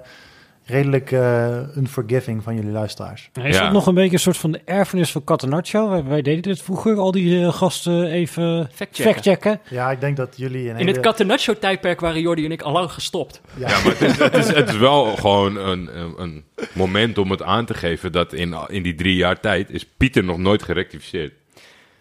redelijk 0.64 1.12
eh 1.12 1.76
unforgiving 1.76 2.42
van 2.42 2.54
jullie 2.54 2.70
luisteraars. 2.70 3.30
Is 3.42 3.56
Ja. 3.56 3.62
dat 3.62 3.72
nog 3.72 3.86
een 3.86 3.94
beetje 3.94 4.12
een 4.12 4.18
soort 4.18 4.36
van 4.36 4.52
de 4.52 4.60
erfenis 4.64 5.12
van 5.12 5.24
Catenaccio? 5.24 5.88
Wij, 5.88 6.04
wij 6.04 6.22
deden 6.22 6.42
dit 6.42 6.62
vroeger, 6.62 6.96
al 6.96 7.10
die 7.12 7.44
eh, 7.44 7.52
gasten 7.52 8.04
even 8.06 8.68
Factchecken. 8.74 9.12
factchecken. 9.12 9.60
Ja, 9.70 9.90
ik 9.90 10.00
denk 10.00 10.16
dat 10.16 10.34
jullie 10.36 10.62
een 10.62 10.68
In 10.70 10.76
hele... 10.76 10.90
het 10.90 11.00
Catenaccio-tijdperk 11.00 12.00
waren 12.00 12.20
Jordi 12.20 12.44
en 12.44 12.52
ik 12.52 12.62
al 12.62 12.72
lang 12.72 12.92
gestopt. 12.92 13.40
ja, 13.56 13.68
Ja, 13.68 13.74
maar 13.84 13.92
het 13.98 14.00
is, 14.00 14.18
het 14.18 14.34
is, 14.36 14.48
het 14.48 14.68
is 14.68 14.76
wel 14.76 15.04
gewoon 15.24 15.56
een, 15.56 15.98
een, 16.00 16.14
een 16.22 16.44
moment 16.72 17.18
om 17.18 17.30
het 17.30 17.42
aan 17.42 17.64
te 17.64 17.74
geven 17.74 18.12
dat 18.12 18.32
in, 18.32 18.54
in 18.68 18.82
die 18.82 18.94
drie 18.94 19.16
jaar 19.16 19.40
tijd 19.40 19.70
is 19.70 19.86
Pieter 19.96 20.24
nog 20.24 20.38
nooit 20.38 20.62
gerectificeerd. 20.62 21.32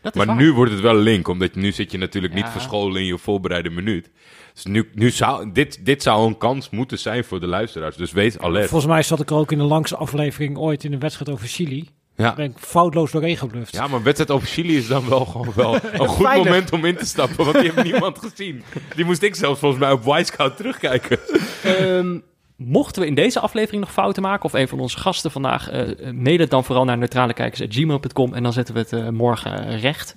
Dat 0.04 0.12
is 0.16 0.18
Maar 0.18 0.36
waar. 0.36 0.36
nu 0.46 0.52
wordt 0.54 0.72
het 0.72 0.82
wel 0.82 0.96
link, 0.96 1.28
omdat 1.28 1.56
nu 1.56 1.72
zit 1.72 1.92
je 1.92 1.98
natuurlijk 1.98 2.34
niet 2.34 2.44
Ja. 2.46 2.52
verscholen 2.52 3.02
in 3.02 3.08
je 3.08 3.18
voorbereide 3.18 3.70
minuut. 3.70 4.10
Dus 4.54 4.66
nu, 4.66 4.90
nu 4.94 5.10
zou, 5.10 5.52
dit, 5.52 5.86
dit 5.86 6.04
zou 6.04 6.28
een 6.28 6.38
kans 6.38 6.70
moeten 6.70 7.00
zijn 7.00 7.24
voor 7.24 7.40
de 7.40 7.48
luisteraars. 7.48 7.96
Dus 7.96 8.12
wees 8.12 8.40
alert. 8.40 8.70
Volgens 8.70 8.92
mij 8.92 9.04
zat 9.04 9.20
ik 9.20 9.30
er 9.30 9.36
ook 9.36 9.52
in 9.52 9.58
de 9.58 9.64
langste 9.64 9.96
aflevering 9.98 10.58
ooit 10.58 10.84
in 10.84 10.94
een 10.94 11.00
wedstrijd 11.00 11.32
over 11.32 11.48
Chili. 11.48 11.90
Ja. 12.16 12.34
Ben 12.36 12.46
ik 12.46 12.58
foutloos 12.58 13.12
doorheen 13.12 13.38
gebluft. 13.38 13.74
Ja, 13.74 13.88
maar 13.88 13.98
een 13.98 14.04
wedstrijd 14.04 14.32
over 14.32 14.48
Chili 14.48 14.78
is 14.78 14.88
dan 14.88 15.10
wel 15.10 15.26
gewoon 15.26 15.52
wel 15.56 15.76
een 15.92 16.08
goed 16.08 16.36
moment 16.36 16.72
om 16.72 16.86
in 16.86 16.96
te 16.96 17.06
stappen. 17.06 17.46
Want 17.46 17.60
die 17.60 17.72
heeft 17.72 17.84
niemand 17.84 18.20
gezien. 18.20 18.64
Die 18.96 19.06
moest 19.06 19.22
ik 19.22 19.36
zelfs 19.36 19.60
volgens 19.60 19.82
mij 19.82 19.92
op 19.92 20.04
Wisecout 20.04 20.58
terugkijken. 20.58 21.20
Ehm, 21.64 22.18
mochten 22.56 23.02
we 23.02 23.08
in 23.08 23.16
deze 23.16 23.40
aflevering 23.40 23.82
nog 23.82 23.92
fouten 23.92 24.22
maken, 24.22 24.46
of 24.46 24.54
een 24.54 24.68
van 24.68 24.80
onze 24.80 25.00
gasten 25.00 25.32
vandaag, 25.32 25.70
eh 25.70 26.08
eh, 26.08 26.14
mail 26.16 26.40
het 26.40 26.50
dan 26.50 26.64
vooral 26.64 26.86
naar 26.86 26.98
neutralekijkers.gmail.com 26.98 28.34
en 28.34 28.44
dan 28.44 28.54
zetten 28.54 28.74
we 28.74 28.80
het 28.80 28.94
eh, 28.94 29.10
morgen 29.10 29.66
eh, 29.68 29.82
recht. 29.82 30.16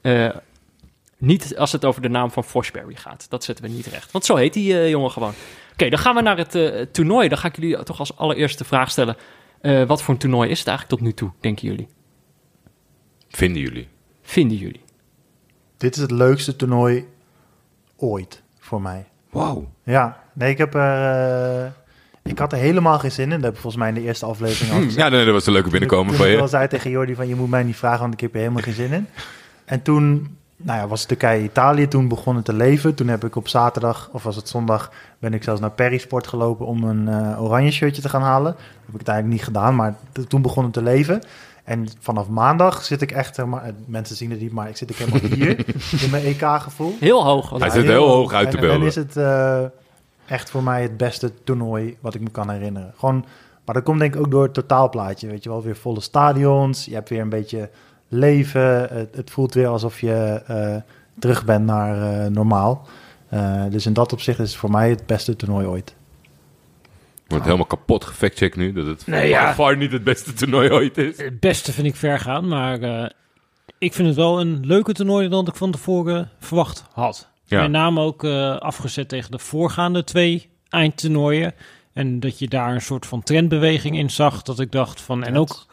Eh, 0.00 0.28
niet 1.18 1.56
als 1.56 1.72
het 1.72 1.84
over 1.84 2.02
de 2.02 2.08
naam 2.08 2.30
van 2.30 2.44
Forsberry 2.44 2.94
gaat. 2.94 3.26
Dat 3.30 3.44
zetten 3.44 3.64
we 3.64 3.70
niet 3.70 3.86
recht. 3.86 4.12
Want 4.12 4.24
zo 4.24 4.36
heet 4.36 4.52
die 4.52 4.74
eh, 4.80 4.90
jongen 4.90 5.10
gewoon. 5.10 5.32
Oké, 5.72 5.88
dan 5.88 5.98
gaan 5.98 6.14
we 6.14 6.20
naar 6.22 6.36
het 6.36 6.54
eh, 6.54 6.80
toernooi. 6.92 7.28
Dan 7.28 7.38
ga 7.38 7.48
ik 7.48 7.56
jullie 7.56 7.82
toch 7.82 7.98
als 7.98 8.16
allereerste 8.16 8.64
vraag 8.64 8.90
stellen. 8.90 9.16
Eh, 9.60 9.84
wat 9.84 10.02
voor 10.02 10.14
een 10.14 10.20
toernooi 10.20 10.50
is 10.50 10.58
het 10.58 10.68
eigenlijk 10.68 10.98
tot 10.98 11.06
nu 11.08 11.14
toe, 11.14 11.30
denken 11.40 11.68
jullie? 11.68 11.88
Vinden 13.28 13.62
jullie? 13.62 13.88
Vinden 14.22 14.56
jullie? 14.56 14.80
Dit 15.76 15.96
is 15.96 16.02
het 16.02 16.10
leukste 16.10 16.56
toernooi 16.56 17.08
ooit 17.96 18.42
voor 18.58 18.82
mij. 18.82 19.04
Wauw. 19.30 19.68
Ja, 19.84 20.22
nee, 20.32 20.50
ik 20.50 20.58
heb 20.58 20.74
er... 20.74 20.80
eh, 21.64 21.70
ik 22.28 22.38
had 22.38 22.52
er 22.52 22.58
helemaal 22.58 22.98
geen 22.98 23.12
zin 23.12 23.24
in. 23.24 23.30
Dat 23.30 23.42
heb 23.42 23.54
ik 23.54 23.60
volgens 23.60 23.82
mij 23.82 23.88
in 23.88 23.94
de 23.94 24.02
eerste 24.02 24.26
aflevering 24.26 24.72
al 24.72 24.78
gezegd. 24.78 24.96
Ja, 24.96 25.08
nee, 25.08 25.24
dat 25.24 25.34
was 25.34 25.46
een 25.46 25.52
leuke 25.52 25.70
binnenkomen 25.70 26.06
Toen 26.06 26.16
van 26.16 26.26
ik 26.26 26.32
je. 26.32 26.40
al 26.40 26.48
zei 26.48 26.68
tegen 26.68 26.90
Jordi 26.90 27.14
van 27.14 27.28
je 27.28 27.34
moet 27.34 27.50
mij 27.50 27.62
niet 27.62 27.76
vragen, 27.76 28.00
want 28.00 28.14
ik 28.14 28.20
heb 28.20 28.32
er 28.32 28.38
helemaal 28.38 28.62
geen 28.62 28.74
zin 28.74 28.92
in. 28.92 29.06
En 29.64 29.82
toen 29.82 30.36
nou 30.62 30.78
ja, 30.78 30.86
was 30.86 30.98
het 31.00 31.08
Turkije-Italië, 31.08 31.88
toen 31.88 32.08
begon 32.08 32.36
het 32.36 32.44
te 32.44 32.52
leven. 32.52 32.94
Toen 32.94 33.08
heb 33.08 33.24
ik 33.24 33.36
op 33.36 33.48
zaterdag, 33.48 34.08
of 34.12 34.22
was 34.22 34.36
het 34.36 34.48
zondag, 34.48 34.92
ben 35.18 35.34
ik 35.34 35.42
zelfs 35.42 35.60
naar 35.60 35.70
Perisport 35.70 36.26
gelopen 36.26 36.66
om 36.66 36.84
een 36.84 37.08
eh, 37.08 37.42
oranje 37.42 37.70
shirtje 37.70 38.02
te 38.02 38.08
gaan 38.08 38.22
halen. 38.22 38.52
Dat 38.52 38.62
heb 38.84 38.94
ik 38.94 38.98
het 38.98 39.08
eigenlijk 39.08 39.38
niet 39.38 39.46
gedaan, 39.46 39.74
maar 39.76 39.94
toen 40.28 40.42
begon 40.42 40.64
het 40.64 40.72
te 40.72 40.82
leven. 40.82 41.22
En 41.64 41.88
vanaf 42.00 42.28
maandag 42.28 42.84
zit 42.84 43.02
ik 43.02 43.12
echt, 43.12 43.38
eh, 43.38 43.52
mensen 43.86 44.16
zien 44.16 44.30
het 44.30 44.40
niet, 44.40 44.52
maar 44.52 44.68
ik 44.68 44.76
zit 44.76 44.90
ik 44.90 44.96
helemaal 44.96 45.20
hier 45.20 45.58
in 46.04 46.10
mijn 46.10 46.24
EK-gevoel. 46.24 46.96
Heel 47.00 47.24
hoog. 47.24 47.58
Hij 47.58 47.70
zit 47.70 47.84
heel 47.84 48.08
hoog 48.08 48.32
uit 48.32 48.50
te 48.50 48.56
en, 48.56 48.62
en 48.62 48.68
beelden. 48.68 48.88
is 48.88 48.94
het 48.94 49.16
eh, 49.16 49.64
echt 50.28 50.50
voor 50.50 50.62
mij 50.62 50.82
het 50.82 50.96
beste 50.96 51.32
toernooi 51.44 51.96
wat 52.00 52.14
ik 52.14 52.20
me 52.20 52.30
kan 52.30 52.50
herinneren. 52.50 52.92
Gewoon, 52.96 53.24
maar 53.64 53.74
dat 53.74 53.84
komt 53.84 53.98
denk 53.98 54.14
ik 54.14 54.20
ook 54.20 54.30
door 54.30 54.42
het 54.42 54.54
totaalplaatje. 54.54 55.28
Weet 55.28 55.42
je 55.42 55.48
wel, 55.48 55.62
weer 55.62 55.76
volle 55.76 56.00
stadions. 56.00 56.84
Je 56.84 56.94
hebt 56.94 57.08
weer 57.08 57.20
een 57.20 57.28
beetje 57.28 57.70
leven. 58.08 58.88
Het, 58.88 59.16
het 59.16 59.30
voelt 59.30 59.54
weer 59.54 59.66
alsof 59.68 60.00
je 60.00 60.42
eh, 60.46 60.76
terug 61.18 61.44
bent 61.44 61.64
naar 61.64 62.24
eh, 62.24 62.30
normaal. 62.30 62.86
Eh, 63.28 63.64
dus 63.70 63.86
in 63.86 63.92
dat 63.92 64.12
opzicht 64.12 64.38
is 64.38 64.50
het 64.50 64.58
voor 64.58 64.70
mij 64.70 64.90
het 64.90 65.06
beste 65.06 65.36
toernooi 65.36 65.66
ooit. 65.66 65.94
Wordt 67.26 67.44
helemaal 67.44 67.66
kapot 67.66 68.04
gefactcheckt 68.04 68.56
nu. 68.56 68.72
Dat 68.72 68.86
het 68.86 69.06
Nee, 69.06 69.28
ja. 69.28 69.54
far 69.54 69.76
niet 69.76 69.92
het 69.92 70.04
beste 70.04 70.32
toernooi 70.32 70.70
ooit 70.70 70.98
is. 70.98 71.16
Het 71.16 71.40
beste 71.40 71.72
vind 71.72 71.86
ik 71.86 71.96
ver 71.96 72.18
gaan, 72.18 72.48
maar 72.48 72.80
eh, 72.80 73.10
ik 73.78 73.94
vind 73.94 74.08
het 74.08 74.16
wel 74.16 74.40
een 74.40 74.66
leuker 74.66 74.94
toernooi 74.94 75.28
dan 75.28 75.46
ik 75.46 75.54
van 75.54 75.70
tevoren 75.70 76.30
verwacht 76.38 76.84
had. 76.92 77.28
Ja. 77.48 77.60
Met 77.62 77.70
name 77.70 78.00
ook 78.00 78.24
eh, 78.24 78.56
afgezet 78.56 79.08
tegen 79.08 79.30
de 79.30 79.38
voorgaande 79.38 80.04
twee 80.04 80.48
eindtoernooien. 80.68 81.54
En 81.92 82.20
dat 82.20 82.38
je 82.38 82.48
daar 82.48 82.74
een 82.74 82.80
soort 82.80 83.06
van 83.06 83.22
trendbeweging 83.22 83.96
in 83.98 84.10
zag. 84.10 84.42
Dat 84.42 84.60
ik 84.60 84.72
dacht 84.72 85.00
van, 85.00 85.24
en 85.24 85.36
ook... 85.36 85.66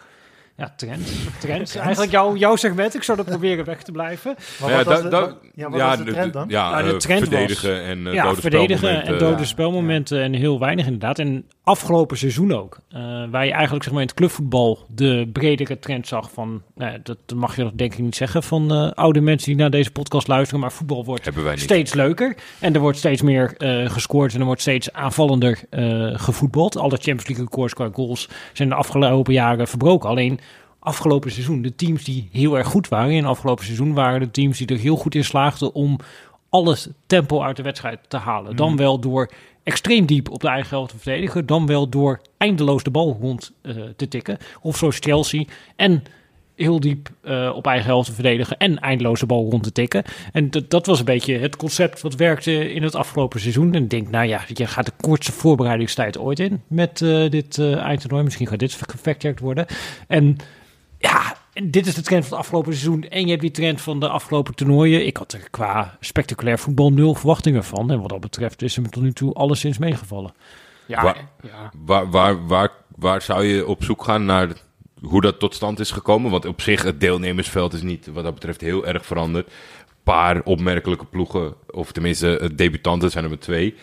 Ja, 0.58 0.74
trend. 0.78 1.08
Trend. 1.40 1.76
Eigenlijk 1.76 2.12
jouw, 2.12 2.36
jouw 2.36 2.56
segment. 2.56 2.96
Ik 2.96 3.04
zou 3.04 3.18
dat 3.18 3.26
proberen 3.26 3.66
weg 3.66 3.84
te 3.84 3.92
blijven. 3.92 4.36
Maar 4.62 4.70
ja, 4.70 4.76
wat 4.76 4.86
was 4.86 4.98
da- 4.98 5.04
de, 5.04 5.10
da- 5.10 5.20
wat- 5.22 5.38
ja, 5.56 5.70
wat 5.70 5.82
was 5.82 5.98
de 5.98 6.04
trend 6.04 6.34
dan? 6.34 6.46
Ja, 6.50 6.70
Nou, 6.70 6.84
de 6.84 6.92
eh, 6.92 6.98
trend 6.98 7.20
was- 7.20 7.30
verdedigen 7.30 7.84
en 7.84 8.08
eh 8.08 8.14
ja, 8.14 8.24
dode 8.24 8.42
verdedigen 8.42 8.78
spelmomenten. 8.78 9.14
en 9.14 9.20
dode 9.20 9.42
Ja. 9.42 9.46
spelmomenten 9.48 10.22
en 10.22 10.34
heel 10.34 10.60
weinig 10.60 10.86
inderdaad. 10.86 11.20
En 11.20 11.46
afgelopen 11.66 12.18
seizoen 12.18 12.54
ook. 12.54 12.80
eh, 12.90 13.02
waar 13.30 13.46
je 13.46 13.52
eigenlijk 13.52 13.84
zeg 13.84 13.94
maar, 13.94 14.02
in 14.02 14.08
het 14.08 14.18
clubvoetbal 14.18 14.86
de 14.88 15.30
bredere 15.34 15.80
trend 15.80 16.08
zag 16.08 16.32
van... 16.32 16.62
Nou, 16.76 17.00
dat 17.04 17.18
mag 17.36 17.56
je 17.56 17.72
denk 17.74 17.94
ik 17.94 18.00
niet 18.00 18.16
zeggen 18.16 18.44
van 18.44 18.72
eh, 18.72 18.92
oude 18.92 19.22
mensen 19.22 19.48
die 19.48 19.60
naar 19.60 19.70
deze 19.70 19.92
podcast 19.92 20.28
luisteren. 20.28 20.60
Maar 20.60 20.72
voetbal 20.72 21.06
wordt 21.06 21.30
steeds 21.56 21.94
leuker. 21.94 22.38
En 22.60 22.74
er 22.74 22.80
wordt 22.80 22.98
steeds 22.98 23.22
meer 23.22 23.58
eh, 23.58 23.90
gescoord 23.90 24.34
en 24.34 24.40
er 24.40 24.46
wordt 24.46 24.62
steeds 24.62 24.94
aanvallender 24.94 25.64
gevoetbald. 26.14 26.78
Alle 26.78 26.96
Champions 26.96 27.28
League 27.28 27.46
records 27.46 27.74
qua 27.74 27.90
goals 27.94 28.30
zijn 28.54 28.70
de 28.70 28.76
afgelopen 28.76 29.34
jaren 29.34 29.68
verbroken. 29.68 30.10
Alleen 30.10 30.40
afgelopen 30.80 31.32
seizoen, 31.32 31.62
de 31.62 31.76
teams 31.76 32.04
die 32.04 32.30
heel 32.32 32.58
erg 32.58 32.68
goed 32.68 32.88
waren 32.88 33.12
in 33.12 33.18
het 33.18 33.26
afgelopen 33.26 33.66
seizoen... 33.66 33.94
waren 33.94 34.20
de 34.20 34.32
teams 34.32 34.58
die 34.58 34.68
er 34.68 34.78
heel 34.78 34.96
goed 34.96 35.16
in 35.16 35.24
slaagden 35.24 35.74
om 35.74 36.00
alles 36.56 36.88
tempo 37.08 37.42
uit 37.42 37.56
de 37.58 37.64
wedstrijd 37.64 38.00
te 38.08 38.18
halen. 38.18 38.56
Dan 38.56 38.76
wel 38.78 39.00
door 39.00 39.30
extreem 39.64 40.06
diep 40.06 40.30
op 40.30 40.42
de 40.42 40.48
eigen 40.48 40.70
helft 40.70 40.92
te 40.92 40.98
verdedigen. 40.98 41.46
Dan 41.46 41.66
wel 41.66 41.90
door 41.90 42.22
eindeloos 42.38 42.84
de 42.84 42.92
bal 42.92 43.18
rond 43.22 43.52
eh, 43.62 43.76
te 43.96 44.08
tikken. 44.08 44.38
Of 44.62 44.78
zoals 44.78 44.98
Chelsea. 45.00 45.44
En 45.76 46.04
heel 46.56 46.80
diep 46.80 47.10
eh, 47.22 47.52
op 47.56 47.66
eigen 47.68 47.86
helft 47.86 48.08
te 48.08 48.14
verdedigen. 48.14 48.58
En 48.58 48.80
eindeloos 48.80 49.20
de 49.20 49.26
bal 49.26 49.50
rond 49.50 49.64
te 49.64 49.72
tikken. 49.72 50.04
En 50.32 50.50
dat- 50.52 50.70
dat 50.70 50.86
was 50.86 51.00
een 51.00 51.06
beetje 51.06 51.38
het 51.38 51.56
concept 51.56 52.02
wat 52.02 52.16
werkte 52.16 52.74
in 52.74 52.84
het 52.84 52.96
afgelopen 52.96 53.40
seizoen. 53.40 53.74
En 53.74 53.84
ik 53.84 53.90
denk, 53.90 54.10
nou 54.10 54.28
ja, 54.28 54.42
je 54.54 54.66
gaat 54.68 54.86
de 54.86 54.92
kortste 55.02 55.32
voorbereidingstijd 55.32 56.18
ooit 56.18 56.40
in 56.40 56.62
met 56.68 57.02
eh, 57.02 57.30
dit 57.30 57.60
eindtoernooi. 57.60 58.24
Misschien 58.24 58.48
gaat 58.48 58.60
dit 58.60 58.78
gefactcheckt 58.90 59.40
worden. 59.40 59.66
En 60.08 60.38
ja, 60.98 61.36
en 61.56 61.72
dit 61.72 61.88
is 61.88 61.96
de 61.96 62.02
trend 62.02 62.24
van 62.26 62.32
het 62.32 62.46
afgelopen 62.46 62.74
seizoen. 62.74 63.04
En 63.04 63.22
je 63.22 63.30
hebt 63.30 63.42
die 63.42 63.52
trend 63.52 63.82
van 63.82 64.00
de 64.00 64.08
afgelopen 64.10 64.56
toernooien. 64.56 65.06
Ik 65.06 65.18
had 65.18 65.34
er 65.34 65.50
qua 65.50 65.98
spectaculair 66.00 66.60
voetbal 66.60 66.92
nul 66.92 67.14
verwachtingen 67.14 67.64
van. 67.64 67.92
En 67.92 68.00
wat 68.00 68.10
dat 68.10 68.20
betreft 68.20 68.62
is 68.62 68.76
er 68.76 68.82
me 68.82 68.90
tot 68.90 69.04
nu 69.04 69.14
toe 69.14 69.34
alleszins 69.34 69.78
meegevallen. 69.78 70.34
Ja, 70.86 71.04
Wa- 71.04 71.16
ja. 71.42 71.72
Waar, 71.86 72.10
waar, 72.10 72.48
waar, 72.48 72.72
waar 72.96 73.22
zou 73.22 73.44
je 73.44 73.68
op 73.68 73.84
zoek 73.84 74.04
gaan 74.04 74.26
naar 74.26 74.50
hoe 75.02 75.22
dat 75.22 75.40
tot 75.40 75.54
stand 75.54 75.80
is 75.80 75.92
gekomen? 75.92 76.32
Want 76.32 76.46
op 76.46 76.62
zich, 76.62 76.84
het 76.84 77.00
deelnemersveld 77.00 77.74
is 77.74 77.82
niet 77.82 78.08
wat 78.08 78.24
dat 78.24 78.34
betreft 78.34 78.62
heel 78.62 78.86
erg 78.86 79.06
veranderd. 79.06 79.48
Een 79.48 79.94
paar 80.04 80.42
opmerkelijke 80.44 81.06
ploegen, 81.06 81.54
of 81.70 81.92
tenminste 81.92 82.52
debutanten 82.56 83.12
zijn 83.12 83.24
er 83.24 83.30
maar 83.30 83.40
twee. 83.40 83.76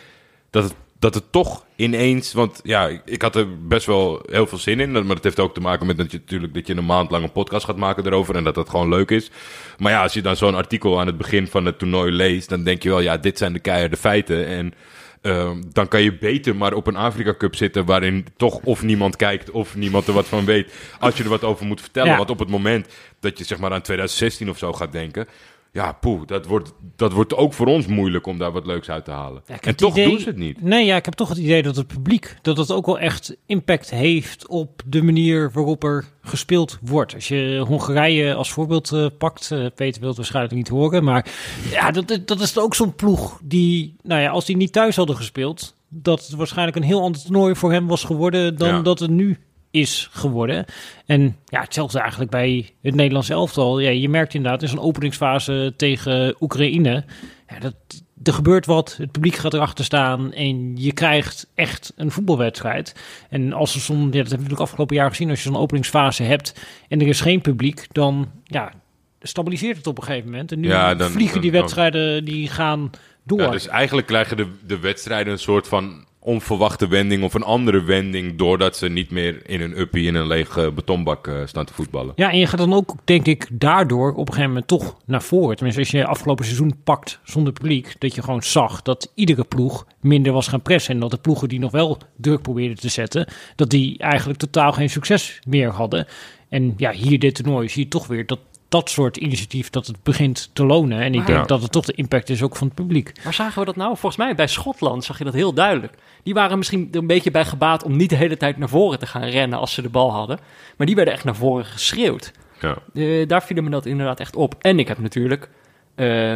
Dat 0.51 0.63
het, 0.65 0.75
dat 1.03 1.15
het 1.15 1.33
toch 1.33 1.65
ineens, 1.77 2.33
want 2.33 2.61
ja, 2.63 2.89
ik, 2.89 3.03
ik 3.05 3.23
had 3.23 3.37
er 3.37 3.67
best 3.67 3.87
wel 3.87 4.23
heel 4.31 4.47
veel 4.47 4.59
zin 4.59 4.81
in. 4.81 4.93
Maar 4.93 5.05
dat 5.07 5.25
heeft 5.25 5.41
ook 5.41 5.55
te 5.55 5.61
maken 5.61 5.87
met 5.87 5.97
dat 5.97 6.11
je 6.11 6.19
natuurlijk 6.19 6.55
dat 6.55 6.67
je 6.67 6.77
een 6.77 6.85
maand 6.85 7.11
lang 7.11 7.25
een 7.25 7.33
podcast 7.33 7.65
gaat 7.65 7.77
maken 7.77 8.07
erover 8.07 8.37
en 8.37 8.45
dat 8.45 8.55
dat 8.55 8.69
gewoon 8.69 8.89
leuk 8.89 9.11
is. 9.11 9.31
Maar 9.79 9.93
ja, 9.93 10.03
als 10.03 10.13
je 10.13 10.23
dan 10.23 10.37
zo'n 10.37 10.55
artikel 10.55 11.01
aan 11.01 11.07
het 11.07 11.17
begin 11.17 11.47
van 11.47 11.65
het 11.65 11.79
toernooi 11.79 12.13
leest, 12.13 12.49
dan 12.49 12.65
denk 12.65 12.83
je 12.83 12.89
wel, 12.89 13.01
ja, 13.01 13.17
dit 13.17 13.39
zijn 13.39 13.53
de 13.53 13.59
keiharde 13.59 13.97
feiten. 13.97 14.47
En 14.47 14.75
Ehm, 15.23 15.63
dan 15.73 15.89
kan 15.89 16.03
je 16.03 16.19
beter 16.19 16.57
maar 16.57 16.73
op 16.73 16.87
een 16.87 16.97
Afrika 16.97 17.35
Cup 17.39 17.57
zitten 17.57 17.85
waarin 17.85 18.27
toch 18.37 18.61
of 18.65 18.83
niemand 18.83 19.17
kijkt 19.17 19.51
of 19.51 19.77
niemand 19.77 20.07
er 20.07 20.13
wat 20.13 20.27
van 20.27 20.45
weet. 20.45 20.73
Als 20.99 21.17
je 21.17 21.23
er 21.23 21.29
wat 21.29 21.45
over 21.45 21.67
moet 21.67 21.81
vertellen. 21.81 22.11
Ja. 22.11 22.17
Want 22.17 22.31
op 22.31 22.39
het 22.39 22.49
moment 22.49 22.89
dat 23.21 23.39
je 23.39 23.45
zeg 23.45 23.59
maar 23.59 23.73
aan 23.73 23.83
2016 23.83 24.51
of 24.51 24.59
zo 24.59 24.73
gaat 24.73 24.93
denken. 24.93 25.27
Ja, 25.75 25.93
poeh, 25.93 26.21
dat 26.27 26.47
wordt, 26.47 26.73
dat 26.97 27.13
wordt 27.13 27.35
ook 27.37 27.53
voor 27.53 27.67
ons 27.67 27.87
moeilijk 27.87 28.27
om 28.27 28.39
daar 28.39 28.53
wat 28.53 28.67
leuks 28.67 28.91
uit 28.91 29.05
te 29.05 29.11
halen. 29.11 29.43
Ja, 29.47 29.61
en 29.61 29.77
toch 29.77 29.93
idee- 29.93 30.09
doen 30.09 30.19
ze 30.19 30.29
het 30.29 30.37
niet. 30.37 30.63
Nee, 30.63 30.85
ja, 30.85 30.97
ik 30.97 31.05
heb 31.05 31.15
toch 31.15 31.29
het 31.29 31.39
idee 31.39 31.63
dat 31.63 31.77
het 31.77 31.87
publiek 31.87 32.37
dat 32.43 32.57
het 32.57 32.71
ook 32.71 32.87
wel 32.87 32.99
echt 32.99 33.37
impact 33.47 33.91
heeft 33.91 34.49
op 34.49 34.83
de 34.87 35.03
manier 35.03 35.51
waarop 35.53 35.85
er 35.85 36.05
gespeeld 36.23 36.79
wordt. 36.83 37.15
Als 37.15 37.29
je 37.29 37.65
Hongarije 37.67 38.35
als 38.35 38.53
voorbeeld 38.53 38.93
eh, 38.93 39.07
pakt, 39.19 39.51
eh, 39.51 39.67
Peter 39.75 40.01
wil 40.01 40.09
het 40.09 40.17
waarschijnlijk 40.19 40.55
niet 40.55 40.69
horen, 40.69 41.05
maar 41.05 41.27
ja, 41.71 41.91
dat, 41.91 42.11
is- 42.11 42.25
dat 42.25 42.41
is 42.41 42.59
ook 42.59 42.75
zo'n 42.75 42.95
ploeg 42.95 43.41
die, 43.45 43.97
nou 44.03 44.21
ja, 44.21 44.31
als 44.31 44.45
die 44.45 44.57
niet 44.57 44.73
thuis 44.73 44.97
hadden 44.97 45.17
gespeeld, 45.17 45.75
dat 45.89 46.27
het 46.27 46.37
waarschijnlijk 46.37 46.77
een 46.77 46.83
heel 46.83 47.03
ander 47.03 47.23
toernooi 47.23 47.55
voor 47.55 47.73
hem 47.73 47.87
was 47.87 48.05
geworden 48.05 48.57
dan 48.59 48.69
Ja. 48.69 48.81
dat 48.81 48.99
het 48.99 49.11
nu 49.11 49.39
is 49.73 50.09
geworden. 50.13 50.65
En 51.07 51.37
ja, 51.45 51.61
hetzelfde 51.61 51.99
eigenlijk 52.01 52.31
bij 52.31 52.71
het 52.83 52.95
Nederlands 52.95 53.29
elftal. 53.29 53.79
Ja, 53.81 53.91
je 53.91 54.09
merkt 54.09 54.35
inderdaad 54.35 54.63
in 54.63 54.69
zo'n 54.69 54.81
openingsfase 54.81 55.75
tegen 55.77 56.35
Oekraïne, 56.41 57.05
ja, 57.49 57.59
dat, 57.59 57.75
er 58.23 58.33
gebeurt 58.33 58.67
wat, 58.67 58.97
het 58.97 59.13
publiek 59.13 59.35
gaat 59.35 59.55
erachter 59.55 59.85
staan 59.85 60.33
en 60.33 60.77
je 60.77 60.93
krijgt 60.93 61.51
echt 61.55 61.93
een 61.97 62.11
voetbalwedstrijd. 62.11 62.95
En 63.31 63.53
als 63.53 63.75
er 63.75 63.81
zo'n, 63.81 63.97
ja, 63.97 64.03
dat 64.05 64.13
hebben 64.13 64.29
we 64.31 64.37
natuurlijk 64.37 64.61
afgelopen 64.61 64.97
jaar 64.97 65.09
gezien, 65.11 65.31
als 65.31 65.43
je 65.43 65.49
zo'n 65.51 65.61
openingsfase 65.61 66.23
hebt 66.23 66.55
en 66.89 67.01
er 67.01 67.07
is 67.07 67.21
geen 67.21 67.41
publiek, 67.41 67.87
dan 67.93 68.31
ja, 68.45 68.73
stabiliseert 69.21 69.77
het 69.77 69.87
op 69.87 69.99
een 69.99 70.05
gegeven 70.05 70.31
moment. 70.31 70.53
En 70.53 70.61
nu 70.61 70.69
Ja, 70.69 70.95
dan- 70.95 71.11
vliegen 71.11 71.41
die 71.41 71.53
wedstrijden, 71.53 72.25
die 72.25 72.49
gaan 72.49 72.91
door. 73.23 73.41
Ja, 73.41 73.51
dus 73.51 73.69
eigenlijk 73.69 74.07
krijgen 74.07 74.37
de, 74.37 74.47
de 74.67 74.79
wedstrijden 74.79 75.33
een 75.33 75.39
soort 75.39 75.69
van 75.69 76.05
onverwachte 76.25 76.89
wending 76.89 77.23
of 77.23 77.35
een 77.35 77.43
andere 77.43 77.83
wending. 77.83 78.37
Doordat 78.39 78.77
ze 78.77 78.89
niet 78.89 79.11
meer 79.11 79.49
in 79.49 79.61
een 79.61 79.79
uppie 79.79 80.07
in 80.07 80.15
een 80.15 80.27
lege 80.27 80.73
betonbak 80.73 81.27
eh, 81.27 81.35
staan 81.45 81.65
te 81.65 81.75
voetballen. 81.75 82.13
Ja, 82.17 82.31
en 82.31 82.39
je 82.39 82.47
gaat 82.47 82.59
dan 82.59 82.73
ook, 82.73 82.95
denk 83.05 83.27
ik, 83.27 83.49
daardoor 83.53 84.11
op 84.11 84.19
een 84.19 84.27
gegeven 84.27 84.49
moment 84.49 84.69
toch 84.69 84.97
naar 85.07 85.23
voren. 85.23 85.57
Tenminste, 85.57 85.81
als 85.81 85.91
je 85.91 86.07
afgelopen 86.07 86.45
seizoen 86.45 86.81
pakt 86.85 87.21
zonder 87.25 87.53
publiek, 87.53 87.95
dat 87.99 88.15
je 88.15 88.23
gewoon 88.23 88.43
zag 88.43 88.83
dat 88.83 89.13
iedere 89.15 89.45
ploeg 89.45 89.87
minder 90.01 90.33
was 90.33 90.49
gaan 90.49 90.63
pressen. 90.63 90.95
En 90.95 91.01
dat 91.01 91.11
de 91.11 91.19
ploegen 91.19 91.49
die 91.49 91.59
nog 91.59 91.71
wel 91.71 91.99
druk 92.17 92.43
probeerden 92.43 92.77
te 92.77 92.89
zetten, 92.89 93.27
dat 93.57 93.71
die 93.71 93.99
eigenlijk 93.99 94.39
totaal 94.39 94.73
geen 94.73 94.91
succes 94.91 95.41
meer 95.47 95.71
hadden. 95.71 96.07
En 96.49 96.75
ja, 96.77 96.91
hier 96.91 97.19
dit 97.19 97.35
toernooi 97.35 97.69
zie 97.69 97.83
je 97.83 97.89
toch 97.89 98.07
weer 98.07 98.27
dat 98.27 98.39
dat 98.73 98.91
soort 98.91 99.17
initiatief, 99.17 99.71
dat 99.71 99.87
het 99.87 100.03
begint 100.03 100.51
te 100.53 100.65
lonen. 100.65 101.01
En 101.01 101.07
ik 101.13 101.17
Maar- 101.17 101.27
denk 101.27 101.39
Ja. 101.39 101.45
dat 101.45 101.63
het 101.63 101.73
toch 101.73 101.85
de 101.85 101.93
impact 101.93 102.29
is 102.31 102.43
ook 102.43 102.57
van 102.57 102.67
het 102.67 102.77
publiek. 102.77 103.13
Waar 103.25 103.35
zagen 103.35 103.59
we 103.59 103.65
dat 103.65 103.77
nou? 103.77 103.89
Volgens 103.89 104.17
mij 104.17 104.35
bij 104.35 104.47
Schotland 104.47 105.05
zag 105.05 105.19
je 105.19 105.25
dat 105.25 105.33
heel 105.35 105.53
duidelijk. 105.55 105.93
Die 106.23 106.35
waren 106.35 106.59
misschien 106.59 106.89
er 106.93 106.99
een 106.99 107.07
beetje 107.07 107.31
bij 107.31 107.45
gebaat 107.45 107.83
om 107.85 107.97
niet 107.97 108.11
de 108.11 108.17
hele 108.17 108.37
tijd 108.37 108.57
naar 108.59 108.69
voren 108.69 108.99
te 108.99 109.07
gaan 109.07 109.23
rennen 109.25 109.59
als 109.59 109.73
ze 109.75 109.83
de 109.83 109.89
bal 109.89 110.13
hadden. 110.13 110.39
Maar 110.77 110.87
die 110.87 110.97
werden 110.97 111.15
echt 111.15 111.25
naar 111.25 111.37
voren 111.37 111.65
geschreeuwd. 111.65 112.33
Ja. 112.61 112.77
Eh, 112.95 113.29
daar 113.29 113.43
viel 113.43 113.63
me 113.63 113.71
dat 113.71 113.87
inderdaad 113.87 114.21
echt 114.21 114.37
op. 114.37 114.55
En 114.61 114.79
ik 114.79 114.89
heb 114.89 114.99
natuurlijk, 114.99 115.49
eh, 115.95 116.35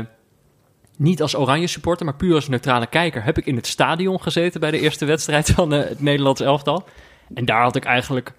niet 0.97 1.23
als 1.23 1.37
oranje 1.37 1.67
supporter, 1.67 2.05
maar 2.07 2.15
puur 2.17 2.35
als 2.35 2.49
neutrale 2.49 2.87
kijker, 2.87 3.25
heb 3.25 3.39
ik 3.39 3.47
in 3.47 3.57
het 3.57 3.67
stadion 3.67 4.23
gezeten 4.23 4.61
bij 4.61 4.71
de 4.71 4.81
eerste 4.81 5.05
wedstrijd 5.05 5.51
van 5.51 5.73
eh, 5.73 5.89
het 5.89 6.01
Nederlands 6.01 6.41
elftal. 6.41 6.85
En 7.35 7.45
daar 7.45 7.63
had 7.63 7.77
ik 7.77 7.85
eigenlijk, 7.85 8.33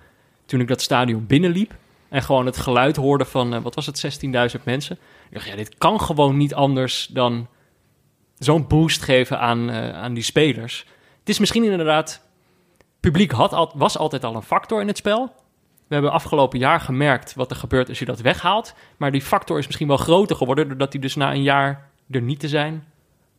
toen 0.46 0.60
ik 0.60 0.68
dat 0.68 0.82
stadion 0.82 1.26
binnenliep 1.28 1.74
en 2.10 2.22
gewoon 2.22 2.46
het 2.46 2.58
geluid 2.58 2.96
hoorde 2.96 3.26
van, 3.26 3.54
eh, 3.54 3.62
wat 3.62 3.76
was 3.76 3.86
het, 3.86 3.98
16.000 3.98 4.64
mensen. 4.64 4.98
Ik 5.30 5.34
dacht, 5.34 5.48
ja, 5.48 5.56
dit 5.56 5.78
kan 5.78 6.02
gewoon 6.02 6.38
niet 6.38 6.54
anders 6.54 7.08
dan 7.08 7.48
zo'n 8.38 8.68
boost 8.68 9.02
geven 9.02 9.40
aan, 9.40 9.70
eh, 9.70 9.94
aan 9.94 10.14
die 10.14 10.24
spelers. 10.24 10.86
Het 11.20 11.30
is 11.30 11.40
misschien 11.40 11.64
inderdaad, 11.64 12.22
publiek 13.00 13.32
had 13.32 13.54
al, 13.54 13.72
was 13.76 13.98
altijd 13.98 14.24
al 14.24 14.36
een 14.36 14.42
factor 14.42 14.82
in 14.82 14.88
het 14.88 14.98
spel. 14.98 15.34
We 15.88 15.94
hebben 15.94 16.12
afgelopen 16.12 16.60
jaar 16.60 16.80
gemerkt 16.80 17.34
wat 17.34 17.52
er 17.52 17.58
gebeurt 17.58 17.90
als 17.90 18.00
je 18.00 18.06
dat 18.06 18.20
weghaalt. 18.20 18.74
Maar 18.98 19.12
die 19.12 19.22
factor 19.22 19.58
is 19.58 19.66
misschien 19.66 19.88
wel 19.88 19.98
groter 19.98 20.36
geworden... 20.36 20.68
doordat 20.68 20.92
hij 20.92 21.02
dus 21.02 21.16
na 21.16 21.32
een 21.32 21.44
jaar 21.44 21.90
er 22.12 22.22
niet 22.22 22.40
te 22.40 22.48
zijn... 22.48 22.86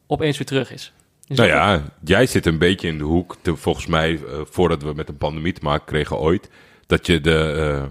opeens 0.07 0.39
weer 0.39 0.47
terug 0.47 0.73
is. 0.73 0.93
Is 1.27 1.37
Nou 1.37 1.49
ja, 1.49 1.83
jij 2.05 2.27
zit 2.27 2.47
een 2.47 2.59
beetje 2.59 2.89
in 2.89 2.99
de 2.99 3.05
hoek. 3.05 3.37
Te, 3.43 3.57
volgens 3.57 3.87
mij, 3.87 4.15
eh, 4.15 4.41
voordat 4.45 4.83
we 4.83 4.93
met 4.95 5.09
een 5.09 5.17
pandemie 5.17 5.53
te 5.53 5.65
maken 5.65 5.87
kregen 5.87 6.19
ooit, 6.19 6.51
dat 6.87 7.07
je 7.07 7.21
de 7.21 7.91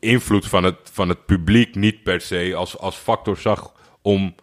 invloed 0.00 0.46
van 0.46 0.64
het, 0.64 0.76
van 0.92 1.08
het 1.08 1.26
publiek 1.26 1.74
niet 1.74 2.02
per 2.02 2.20
se 2.20 2.52
als, 2.54 2.78
als 2.78 2.96
factor 2.96 3.36
zag 3.36 3.72
om 4.02 4.34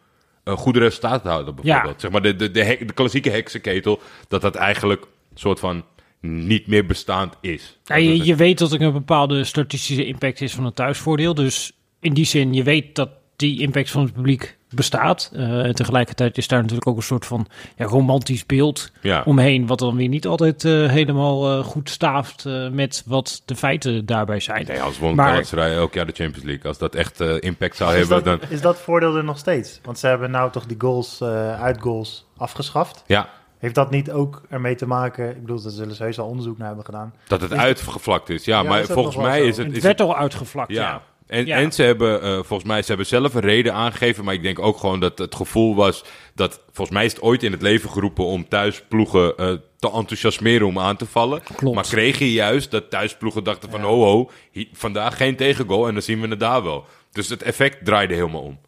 een 0.44 0.58
goede 0.58 0.80
resultaten 0.80 1.22
te 1.22 1.28
houden. 1.28 1.56
Bijvoorbeeld. 1.56 2.02
Zeg 2.02 2.12
maar 2.12 2.22
de, 2.22 2.36
de, 2.36 2.52
de, 2.52 2.64
hek- 2.64 2.88
de 2.88 2.94
klassieke 2.94 3.30
heksenketel, 3.30 4.02
dat 4.28 4.42
dat 4.42 4.56
eigenlijk 4.56 5.02
een 5.02 5.38
soort 5.40 5.60
van 5.60 5.84
niet 6.22 6.68
meer 6.68 6.86
bestaand 6.86 7.34
is. 7.42 7.78
Ja, 7.84 7.96
je, 7.96 8.26
je 8.26 8.36
weet 8.36 8.58
dat 8.58 8.72
er 8.72 8.82
een 8.82 8.94
bepaalde 8.94 9.44
statistische 9.44 10.06
impact 10.06 10.42
is 10.42 10.54
van 10.54 10.66
het 10.66 10.76
thuisvoordeel. 10.76 11.34
Dus 11.34 11.72
in 12.00 12.14
die 12.14 12.26
zin, 12.26 12.54
je 12.54 12.64
weet 12.64 12.96
dat 12.96 13.10
die 13.36 13.62
impact 13.62 13.92
van 13.92 14.04
het 14.04 14.14
publiek 14.14 14.57
bestaat. 14.70 15.30
Eh, 15.34 15.66
en 15.66 15.76
tegelijkertijd 15.76 16.38
is 16.38 16.48
daar 16.48 16.60
natuurlijk 16.60 16.88
ook 16.88 16.98
een 16.98 17.04
soort 17.04 17.26
van 17.26 17.48
ja, 17.76 17.86
romantisch 17.86 18.46
beeld 18.46 18.92
ja. 19.02 19.22
omheen... 19.26 19.68
wat 19.68 19.80
dan 19.80 19.96
weer 19.96 20.08
niet 20.08 20.28
altijd 20.28 20.66
eh, 20.66 20.72
helemaal 20.90 21.58
eh, 21.58 21.64
goed 21.66 21.90
staaft 21.90 22.46
eh, 22.46 22.70
met 22.70 23.04
wat 23.06 23.42
de 23.46 23.56
feiten 23.56 24.06
daarbij 24.06 24.40
zijn. 24.40 24.66
Nee, 24.66 24.82
als 24.82 24.98
Galatasaray 24.98 25.76
elk 25.76 25.94
jaar 25.94 26.06
de 26.06 26.12
Champions 26.16 26.46
League. 26.46 26.66
Als 26.66 26.78
dat 26.78 26.96
echt 26.96 27.22
eh, 27.22 27.36
impact 27.40 27.76
zou 27.76 27.92
Is 27.94 28.00
hebben, 28.00 28.24
dat, 28.24 28.42
dan... 28.42 28.50
is 28.50 28.62
dat 28.62 28.78
voordeel 28.80 29.16
er 29.16 29.24
nog 29.24 29.38
steeds? 29.38 29.80
Want 29.84 30.00
ze 30.00 30.08
hebben 30.08 30.32
nou 30.32 30.52
toch 30.52 30.66
die 30.66 30.80
goals, 30.80 31.22
eh 31.22 31.62
uitgoals 31.62 32.26
afgeschaft. 32.38 33.04
Ja, 33.08 33.30
Heeft 33.60 33.76
dat 33.76 33.90
niet 33.92 34.12
ook 34.12 34.42
ermee 34.50 34.76
te 34.76 34.88
maken? 34.88 35.30
Ik 35.30 35.42
bedoel, 35.42 35.62
daar 35.62 35.72
zullen 35.72 35.96
ze 35.96 36.04
heus 36.04 36.20
al 36.20 36.28
onderzoek 36.28 36.58
naar 36.58 36.68
hebben 36.68 36.86
gedaan. 36.86 37.14
dat 37.28 37.42
het 37.42 37.52
Is- 37.52 37.58
uitgevlakt 37.58 38.30
is. 38.30 38.46
Ja, 38.46 38.62
Ja, 38.62 38.70
maar 38.70 38.80
is 38.80 38.88
dat 38.88 38.96
volgens 38.96 39.16
mij 39.16 39.42
is 39.42 39.58
het... 39.58 39.66
het 39.68 39.76
Is 39.76 39.84
werd 39.84 40.00
het 40.00 40.08
al 40.08 40.16
uitgevlakt, 40.18 40.72
ja. 40.72 41.02
Ja. 41.28 41.36
En, 41.38 41.46
Ja. 41.46 41.58
en 41.58 41.72
ze 41.72 41.84
hebben, 41.84 42.22
eh, 42.22 42.34
volgens 42.34 42.64
mij, 42.64 42.82
ze 42.82 42.88
hebben 42.88 43.06
zelf 43.06 43.34
een 43.34 43.42
reden 43.42 43.74
aangegeven. 43.74 44.24
Maar 44.24 44.34
ik 44.34 44.44
denk 44.44 44.60
ook 44.60 44.78
gewoon 44.78 45.00
dat 45.00 45.18
het 45.18 45.36
gevoel 45.36 45.76
was 45.76 46.04
dat, 46.36 46.62
volgens 46.72 46.98
mij 46.98 47.06
is 47.06 47.12
het 47.14 47.22
ooit 47.22 47.44
in 47.44 47.52
het 47.52 47.62
leven 47.62 47.90
geroepen 47.90 48.26
om 48.26 48.48
thuisploegen 48.48 49.38
eh, 49.38 49.54
te 49.80 49.92
enthousiasmeren 49.92 50.68
om 50.68 50.80
aan 50.80 50.98
te 50.98 51.06
vallen. 51.06 51.42
Klopt. 51.56 51.76
Maar 51.76 51.88
kreeg 51.88 52.20
je 52.20 52.32
juist 52.32 52.72
dat 52.72 52.90
thuisploegen 52.90 53.44
dachten 53.44 53.70
van, 53.72 53.82
ho 53.82 54.04
ho, 54.04 54.30
hi- 54.52 54.70
vandaag 54.74 55.18
geen 55.18 55.36
tegengoal 55.36 55.88
en 55.88 55.94
dan 55.94 56.02
zien 56.04 56.22
we 56.22 56.28
het 56.28 56.40
daar 56.40 56.64
wel. 56.64 56.86
Dus 57.12 57.30
het 57.30 57.44
effect 57.44 57.86
draaide 57.86 58.14
helemaal 58.14 58.42
om. 58.42 58.60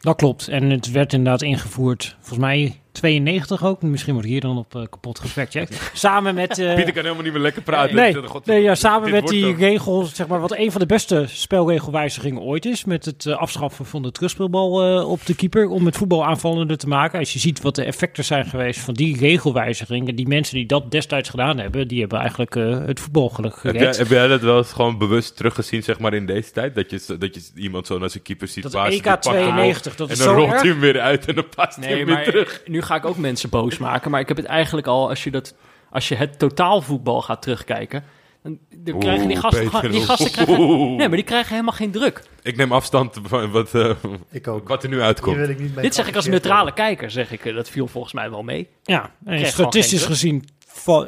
Dat 0.00 0.16
klopt. 0.16 0.48
En 0.48 0.70
het 0.70 0.90
werd 0.90 1.12
inderdaad 1.12 1.42
ingevoerd, 1.42 2.16
volgens 2.18 2.38
mij 2.38 2.80
92 3.00 3.64
ook. 3.64 3.82
Misschien 3.82 4.12
wordt 4.12 4.28
hier 4.28 4.40
dan 4.40 4.58
op 4.58 4.74
eh, 4.74 4.82
kapot 4.90 5.18
gefactcheckt. 5.18 5.90
Samen 5.94 6.34
met... 6.34 6.58
eh, 6.58 6.74
Pieter 6.74 6.92
kan 6.92 7.02
helemaal 7.02 7.22
niet 7.24 7.32
meer 7.32 7.42
lekker 7.42 7.62
praten. 7.62 7.96
Nee, 7.96 8.14
God, 8.14 8.46
nee 8.46 8.62
ja, 8.62 8.74
samen 8.74 9.10
met 9.10 9.26
die 9.26 9.46
ook- 9.46 9.58
regels, 9.58 10.14
zeg 10.14 10.26
maar, 10.26 10.40
wat 10.40 10.56
een 10.56 10.70
van 10.72 10.80
de 10.80 10.86
beste 10.86 11.24
spelregelwijzigingen 11.28 12.42
ooit 12.42 12.64
is. 12.64 12.84
Met 12.84 13.04
het 13.04 13.26
eh, 13.26 13.36
afschaffen 13.36 13.86
van 13.86 14.02
de 14.02 14.12
terugspeelbal 14.12 14.82
eh, 14.98 15.10
op 15.10 15.26
de 15.26 15.34
keeper. 15.34 15.68
Om 15.68 15.86
het 15.86 15.96
voetbal 15.96 16.26
aanvallender 16.26 16.76
te 16.78 16.88
maken. 16.88 17.18
Als 17.18 17.32
je 17.32 17.38
ziet 17.38 17.60
wat 17.60 17.74
de 17.74 17.84
effecten 17.84 18.24
zijn 18.24 18.44
geweest 18.44 18.80
van 18.80 18.94
die 18.94 19.16
regelwijzigingen. 19.18 20.14
Die 20.14 20.28
mensen 20.28 20.54
die 20.54 20.66
dat 20.66 20.90
destijds 20.90 21.28
gedaan 21.28 21.58
hebben, 21.58 21.88
die 21.88 22.00
hebben 22.00 22.18
eigenlijk 22.18 22.56
eh, 22.56 22.78
het 22.86 23.00
voetbal 23.00 23.28
gelukkig 23.28 23.62
Heb 23.62 23.72
jij, 23.72 23.80
gered. 23.82 23.98
heb 23.98 24.08
jij 24.08 24.26
dat 24.28 24.40
wel 24.40 24.56
eens 24.56 24.72
gewoon 24.72 24.98
bewust 24.98 25.36
teruggezien, 25.36 25.82
zeg 25.82 25.98
maar, 25.98 26.14
in 26.14 26.26
deze 26.26 26.50
tijd? 26.50 26.74
Dat 26.74 26.90
je, 26.90 27.16
dat 27.18 27.34
je 27.34 27.40
iemand 27.54 27.86
zo 27.86 27.98
naar 27.98 28.10
zijn 28.10 28.22
keeper 28.22 28.48
ziet 28.48 28.62
Dat 28.62 28.72
pasen, 28.72 28.92
EK 28.92 29.02
die 29.02 29.10
pakt 29.10 29.22
de 29.24 29.30
bal 29.30 29.38
92, 29.42 29.96
dat 29.96 30.06
En 30.08 30.12
is 30.12 30.18
dan 30.20 30.28
zo 30.28 30.34
rolt 30.34 30.50
erg. 30.52 30.60
hij 30.60 30.70
hem 30.70 30.80
weer 30.80 31.00
uit 31.00 31.26
en 31.26 31.34
dan 31.34 31.48
past 31.56 31.76
hij 31.76 31.96
hem 31.96 32.06
weer 32.06 32.24
terug. 32.24 32.62
nu 32.66 32.82
ga 32.90 32.96
ik 32.96 33.04
ook 33.04 33.16
mensen 33.16 33.50
boos 33.50 33.78
maken. 33.78 34.10
Maar 34.10 34.20
ik 34.20 34.28
heb 34.28 34.36
het 34.36 34.46
eigenlijk 34.46 34.86
al, 34.86 35.08
als 35.08 35.24
je, 35.24 35.30
dat, 35.30 35.54
als 35.90 36.08
je 36.08 36.14
het 36.14 36.38
totaalvoetbal 36.38 37.22
gaat 37.22 37.42
terugkijken... 37.42 38.04
Dan, 38.42 38.58
dan 38.76 38.98
krijgen 38.98 39.28
die 39.28 39.36
gasten, 39.36 39.70
Peter. 39.70 39.90
die 39.90 40.04
gasten 40.04 40.30
krijgen, 40.30 40.68
nee, 40.96 41.08
maar 41.08 41.16
die 41.16 41.22
krijgen 41.22 41.50
helemaal 41.50 41.72
geen 41.74 41.90
druk. 41.90 42.22
Ik 42.42 42.56
neem 42.56 42.72
afstand 42.72 43.20
van 43.22 43.50
wat, 43.50 43.74
eh, 43.74 43.90
Ik 44.30 44.48
ook. 44.48 44.68
wat 44.68 44.82
er 44.82 44.88
nu 44.88 45.00
uitkomt. 45.00 45.36
wil 45.36 45.48
ik 45.48 45.58
niet 45.60 45.74
mee 45.74 45.84
Dit 45.84 45.94
zeg 45.94 46.08
ik 46.08 46.16
als 46.16 46.26
neutrale 46.26 46.72
kijker, 46.72 47.10
zeg 47.10 47.32
ik. 47.32 47.44
eh, 47.44 47.54
Dat 47.54 47.70
viel 47.70 47.86
volgens 47.86 48.12
mij 48.12 48.30
wel 48.30 48.42
mee. 48.42 48.68
Ja, 48.82 49.10
en 49.24 49.46
statistisch 49.46 50.04
gezien, 50.04 50.44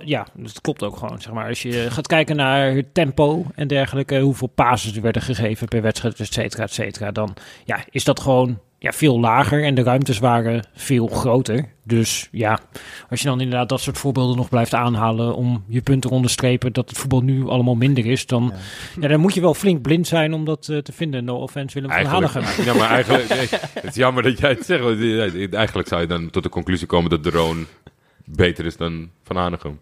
ja, 0.04 0.26
dat 0.34 0.60
klopt 0.60 0.82
ook 0.82 0.96
gewoon. 0.96 1.20
Zeg 1.20 1.32
maar. 1.32 1.48
Als 1.48 1.62
je 1.62 1.90
gaat 1.90 2.06
kijken 2.06 2.36
naar 2.36 2.70
het 2.74 2.94
tempo 2.94 3.46
en 3.54 3.66
dergelijke, 3.68 4.20
hoeveel 4.20 4.48
passes 4.48 4.96
er 4.96 5.02
werden 5.02 5.22
gegeven 5.22 5.68
per 5.68 5.82
wedstrijd, 5.82 6.20
et 6.20 6.32
cetera, 6.32 6.62
et 6.62 6.72
cetera, 6.72 7.10
dan 7.10 7.34
ja, 7.64 7.78
is 7.90 8.04
dat 8.04 8.20
gewoon 8.20 8.58
ja, 8.82 8.92
veel 8.92 9.20
lager 9.20 9.64
en 9.64 9.74
de 9.74 9.82
ruimtes 9.82 10.18
waren 10.18 10.66
veel 10.74 11.06
groter. 11.06 11.68
Dus 11.84 12.28
ja, 12.30 12.58
als 13.10 13.20
je 13.22 13.28
dan 13.28 13.40
inderdaad 13.40 13.68
dat 13.68 13.80
soort 13.80 13.98
voorbeelden 13.98 14.36
nog 14.36 14.48
blijft 14.48 14.74
aanhalen 14.74 15.34
om 15.36 15.64
je 15.68 15.80
punt 15.80 16.02
te 16.02 16.10
onderstrepen 16.10 16.72
dat 16.72 16.88
het 16.88 16.98
voetbal 16.98 17.20
nu 17.20 17.46
allemaal 17.48 17.74
minder 17.74 18.06
is, 18.06 18.26
dan, 18.26 18.52
Ja. 18.52 18.58
ja. 19.00 19.08
dan 19.08 19.20
moet 19.20 19.34
je 19.34 19.40
wel 19.40 19.54
flink 19.54 19.82
blind 19.82 20.06
zijn 20.06 20.32
om 20.32 20.44
dat 20.44 20.68
eh, 20.68 20.78
te 20.78 20.92
vinden. 20.92 21.24
No 21.24 21.36
offense 21.36 21.74
Willem 21.80 21.90
van 21.96 22.04
Hanegem. 22.12 22.64
Ja, 22.64 22.74
maar 22.74 22.90
eigenlijk, 22.90 23.28
het 23.72 23.84
is 23.84 23.94
jammer 23.94 24.22
dat 24.22 24.38
jij 24.38 24.50
het 24.50 24.64
zegt. 24.64 24.82
eh, 24.84 25.54
Eigenlijk 25.54 25.88
zou 25.88 26.00
je 26.00 26.06
dan 26.06 26.30
tot 26.30 26.42
de 26.42 26.48
conclusie 26.48 26.86
komen 26.86 27.10
dat 27.10 27.24
de 27.24 27.30
Roon 27.30 27.66
beter 28.24 28.66
is 28.66 28.76
dan 28.76 29.10
Van 29.24 29.36
Hanegem. 29.36 29.80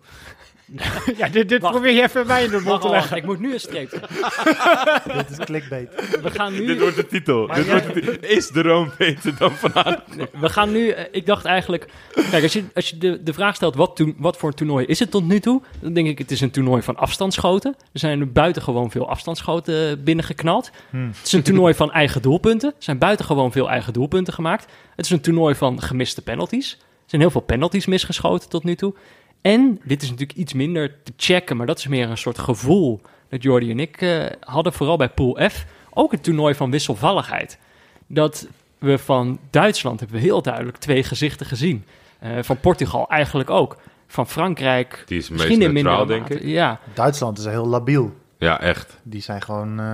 Ja, 1.18 1.28
dit, 1.28 1.48
dit 1.48 1.60
Wacht. 1.60 1.74
probeer 1.74 1.92
je 1.92 2.02
even 2.02 2.26
mij 2.26 2.44
in 2.44 2.50
de 2.50 2.54
mond 2.56 2.66
Wacht, 2.66 2.82
te 2.82 2.88
leggen. 2.88 3.16
ik 3.16 3.24
moet 3.24 3.40
nu 3.40 3.52
een 3.52 3.60
streep. 3.60 3.90
Dit 5.16 5.30
is 5.30 5.36
clickbait. 5.44 6.18
We 6.22 6.30
gaan 6.30 6.52
nu... 6.52 6.66
Dit 6.66 6.80
wordt 6.80 6.96
de 6.96 7.06
titel. 7.06 7.46
Dit 7.46 7.56
jij- 7.56 7.64
wordt 7.82 7.94
de 7.94 8.00
titel. 8.00 8.28
Is 8.30 8.48
de 8.48 8.62
Roon 8.62 8.90
beter 8.98 9.36
dan 9.38 9.52
Van 9.52 9.70
Hanegem? 9.74 10.02
We 10.40 10.48
gaan 10.48 10.72
nu, 10.72 10.88
eh, 10.88 11.04
ik 11.12 11.26
dacht 11.26 11.44
eigenlijk, 11.44 11.86
kijk, 12.30 12.42
als 12.42 12.52
je, 12.52 12.64
als 12.74 12.90
je 12.90 12.98
de, 12.98 13.22
de 13.22 13.32
vraag 13.32 13.54
stelt 13.54 13.74
wat, 13.74 13.96
toen, 13.96 14.14
wat 14.18 14.36
voor 14.36 14.48
een 14.48 14.54
toernooi 14.54 14.86
is 14.86 14.98
het 14.98 15.10
tot 15.10 15.24
nu 15.26 15.40
toe, 15.40 15.62
dan 15.80 15.92
denk 15.92 16.08
ik 16.08 16.18
het 16.18 16.30
is 16.30 16.40
een 16.40 16.50
toernooi 16.50 16.82
van 16.82 16.96
afstandsschoten. 16.96 17.74
Er 17.92 17.98
zijn 18.00 18.32
buitengewoon 18.32 18.90
veel 18.90 19.08
afstandsschoten 19.08 20.04
binnengeknald. 20.04 20.70
Hmm. 20.90 21.06
Het 21.08 21.26
is 21.26 21.32
een 21.32 21.42
toernooi 21.42 21.74
van 21.74 21.92
eigen 21.92 22.22
doelpunten. 22.22 22.68
Er 22.68 22.74
zijn 22.82 22.98
buitengewoon 22.98 23.52
veel 23.52 23.70
eigen 23.70 23.92
doelpunten 23.92 24.32
gemaakt. 24.34 24.66
Het 24.96 25.04
is 25.04 25.10
een 25.10 25.20
toernooi 25.20 25.54
van 25.54 25.82
gemiste 25.82 26.22
penalties. 26.22 26.72
Er 26.72 27.16
zijn 27.16 27.20
heel 27.20 27.30
veel 27.30 27.40
penalties 27.54 27.86
misgeschoten 27.86 28.48
tot 28.48 28.64
nu 28.64 28.74
toe. 28.74 28.94
En, 29.40 29.80
dit 29.84 30.02
is 30.02 30.10
natuurlijk 30.10 30.38
iets 30.38 30.52
minder 30.52 31.02
te 31.02 31.12
checken, 31.16 31.56
maar 31.56 31.66
dat 31.66 31.78
is 31.78 31.86
meer 31.86 32.10
een 32.10 32.18
soort 32.18 32.38
gevoel 32.38 33.00
dat 33.28 33.42
Jordi 33.42 33.70
en 33.70 33.80
ik 33.80 34.00
eh, 34.00 34.24
hadden, 34.40 34.72
vooral 34.72 34.96
bij 34.96 35.08
Pool 35.08 35.38
F. 35.50 35.64
Ook 35.90 36.12
een 36.12 36.20
toernooi 36.20 36.54
van 36.54 36.70
wisselvalligheid. 36.70 37.58
Dat 38.06 38.48
we 38.78 38.98
van 38.98 39.38
Duitsland 39.50 40.00
hebben 40.00 40.16
we 40.16 40.22
heel 40.22 40.42
duidelijk 40.42 40.76
twee 40.76 41.02
gezichten 41.02 41.46
gezien. 41.46 41.84
Eh, 42.18 42.30
van 42.42 42.60
Portugal 42.60 43.08
eigenlijk 43.08 43.50
ook. 43.50 43.76
Van 44.06 44.26
Frankrijk 44.26 45.02
Die 45.06 45.18
is 45.18 45.24
het 45.24 45.32
misschien 45.32 45.58
meest 45.58 45.68
in 45.68 45.74
minder 45.74 45.92
neutraal, 45.92 46.26
denk 46.26 46.28
ik. 46.28 46.48
Ja, 46.48 46.80
Duitsland 46.94 47.38
is 47.38 47.44
heel 47.44 47.66
labiel. 47.66 48.14
Ja, 48.38 48.60
echt. 48.60 48.98
Die 49.02 49.22
zijn 49.22 49.42
gewoon... 49.42 49.70
eh, 49.70 49.86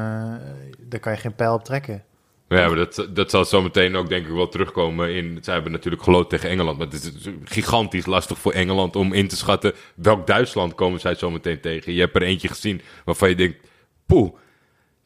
daar 0.81 1.01
kan 1.01 1.13
je 1.13 1.19
geen 1.19 1.35
pijl 1.35 1.55
op 1.55 1.65
trekken. 1.65 2.03
Ja, 2.49 2.67
maar 2.67 2.77
dat, 2.77 3.09
dat 3.11 3.31
zal 3.31 3.45
zo 3.45 3.63
meteen 3.63 3.97
ook 3.97 4.09
denk 4.09 4.27
ik 4.27 4.33
wel 4.33 4.49
terugkomen 4.49 5.15
in... 5.15 5.39
Zij 5.43 5.55
hebben 5.55 5.73
natuurlijk 5.73 6.03
geloot 6.03 6.31
tegen 6.31 6.51
Engeland, 6.51 6.79
maar 6.79 6.87
het 6.87 6.95
is 7.03 7.11
gigantisch 7.45 8.07
lastig 8.07 8.39
voor 8.39 8.53
Engeland 8.53 8.97
om 8.97 9.13
in 9.13 9.29
te 9.29 9.37
schatten 9.37 9.73
welk 9.95 10.27
Duitsland 10.27 10.75
komen 10.75 11.01
zij 11.01 11.15
zo 11.15 11.31
meteen 11.31 11.61
tegen. 11.61 11.93
Je 11.93 12.01
hebt 12.01 12.15
er 12.17 12.23
eentje 12.23 12.49
gezien 12.49 12.81
waarvan 13.05 13.29
je 13.29 13.35
denkt, 13.35 13.69
poeh, 14.07 14.35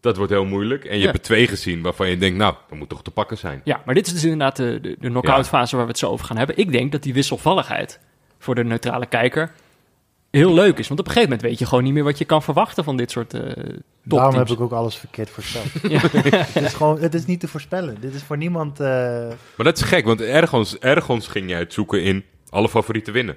dat 0.01 0.17
wordt 0.17 0.33
heel 0.33 0.45
moeilijk. 0.45 0.85
En 0.85 0.93
je 0.95 0.99
Ja. 0.99 1.05
hebt 1.05 1.17
er 1.17 1.23
twee 1.25 1.47
gezien 1.47 1.83
waarvan 1.83 2.09
je 2.11 2.17
denkt, 2.19 2.39
nou, 2.39 2.55
dat 2.69 2.79
moet 2.79 2.89
toch 2.89 3.03
te 3.03 3.11
pakken 3.11 3.39
zijn. 3.39 3.61
ja, 3.65 3.83
maar 3.85 3.95
dit 3.95 4.07
is 4.07 4.13
dus 4.13 4.23
inderdaad 4.25 4.57
de, 4.57 4.79
de, 4.83 4.97
de 4.99 5.09
knock-out 5.09 5.49
fase 5.49 5.77
waar 5.77 5.85
we 5.85 5.91
het 5.91 6.01
zo 6.01 6.09
over 6.11 6.27
gaan 6.27 6.37
hebben. 6.37 6.57
Ik 6.57 6.73
denk 6.73 6.93
dat 6.93 7.03
die 7.03 7.15
wisselvalligheid 7.15 8.01
voor 8.39 8.55
de 8.55 8.65
neutrale 8.65 9.07
kijker 9.07 9.53
heel 10.31 10.55
leuk 10.55 10.79
is. 10.79 10.89
Want 10.89 11.01
op 11.01 11.07
een 11.07 11.13
gegeven 11.13 11.31
moment 11.35 11.49
weet 11.51 11.59
je 11.59 11.67
gewoon 11.67 11.85
niet 11.85 11.93
meer 11.93 12.05
wat 12.05 12.19
je 12.19 12.25
kan 12.25 12.43
verwachten 12.43 12.85
van 12.85 12.97
dit 12.97 13.11
soort 13.11 13.35
eh 13.35 13.65
Daarom 14.03 14.35
heb 14.35 14.49
ik 14.49 14.61
ook 14.61 14.73
alles 14.73 14.97
verkeerd 14.97 15.31
voorspeld. 15.31 15.65
Het, 16.55 16.65
is 16.65 16.75
gewoon, 16.75 17.01
het 17.01 17.15
is 17.15 17.27
niet 17.27 17.41
te 17.41 17.49
voorspellen. 17.49 17.97
Dit 18.01 18.15
is 18.15 18.23
voor 18.23 18.37
niemand... 18.37 18.81
eh, 18.81 18.87
Maar 19.57 19.67
dat 19.67 19.77
is 19.77 19.83
gek, 19.83 20.05
want 20.05 20.21
ergens, 20.21 20.79
ergens 20.79 21.27
ging 21.29 21.49
jij 21.51 21.59
het 21.59 21.73
zoeken 21.73 22.03
in 22.03 22.25
alle 22.49 22.69
favorieten 22.69 23.13
winnen. 23.13 23.37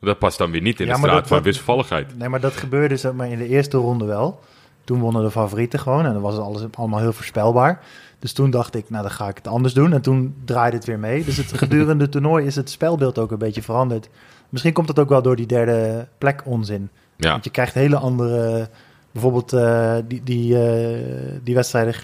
Dat 0.00 0.18
past 0.18 0.38
dan 0.38 0.50
weer 0.50 0.60
niet 0.62 0.80
in 0.80 0.86
Ja, 0.86 0.92
de 0.92 0.98
straat 0.98 1.14
dat- 1.14 1.26
van 1.26 1.36
dat- 1.36 1.46
wisselvalligheid. 1.46 2.18
Nee, 2.18 2.28
maar 2.28 2.40
dat 2.40 2.52
gebeurde 2.56 2.96
zeg 2.96 3.12
maar, 3.12 3.28
in 3.30 3.38
de 3.38 3.48
eerste 3.48 3.76
ronde 3.76 4.04
wel. 4.04 4.40
Toen 4.84 5.00
wonnen 5.00 5.22
de 5.22 5.30
favorieten 5.30 5.78
gewoon 5.78 6.06
en 6.06 6.12
dan 6.12 6.22
was 6.22 6.32
het 6.34 6.42
alles 6.42 6.62
allemaal 6.74 7.00
heel 7.00 7.12
voorspelbaar. 7.12 7.80
Dus 8.18 8.32
toen 8.32 8.50
dacht 8.50 8.74
ik, 8.74 8.90
nou 8.90 9.02
dan 9.02 9.12
ga 9.12 9.28
ik 9.28 9.36
het 9.36 9.46
anders 9.48 9.74
doen. 9.74 9.92
En 9.92 10.00
toen 10.02 10.34
draaide 10.44 10.76
het 10.76 10.86
weer 10.86 10.98
mee. 10.98 11.24
Dus 11.24 11.36
het 11.36 11.52
gedurende 11.58 12.02
het 12.02 12.12
toernooi 12.12 12.46
is 12.46 12.56
het 12.56 12.70
spelbeeld 12.70 13.18
ook 13.18 13.30
een 13.30 13.38
beetje 13.38 13.62
veranderd. 13.62 14.08
Misschien 14.54 14.72
komt 14.74 14.86
dat 14.86 14.98
ook 14.98 15.08
wel 15.08 15.22
door 15.22 15.36
die 15.36 15.46
derde 15.46 16.08
plek 16.18 16.42
onzin. 16.44 16.90
Ja, 17.16 17.30
Want 17.30 17.44
je 17.44 17.50
krijgt 17.50 17.74
hele 17.74 17.96
andere... 17.96 18.68
Bijvoorbeeld 19.12 19.52
eh, 19.52 19.96
die, 20.08 20.22
die, 20.22 20.58
eh, 20.58 21.38
die 21.42 21.54
wedstrijden, 21.54 21.94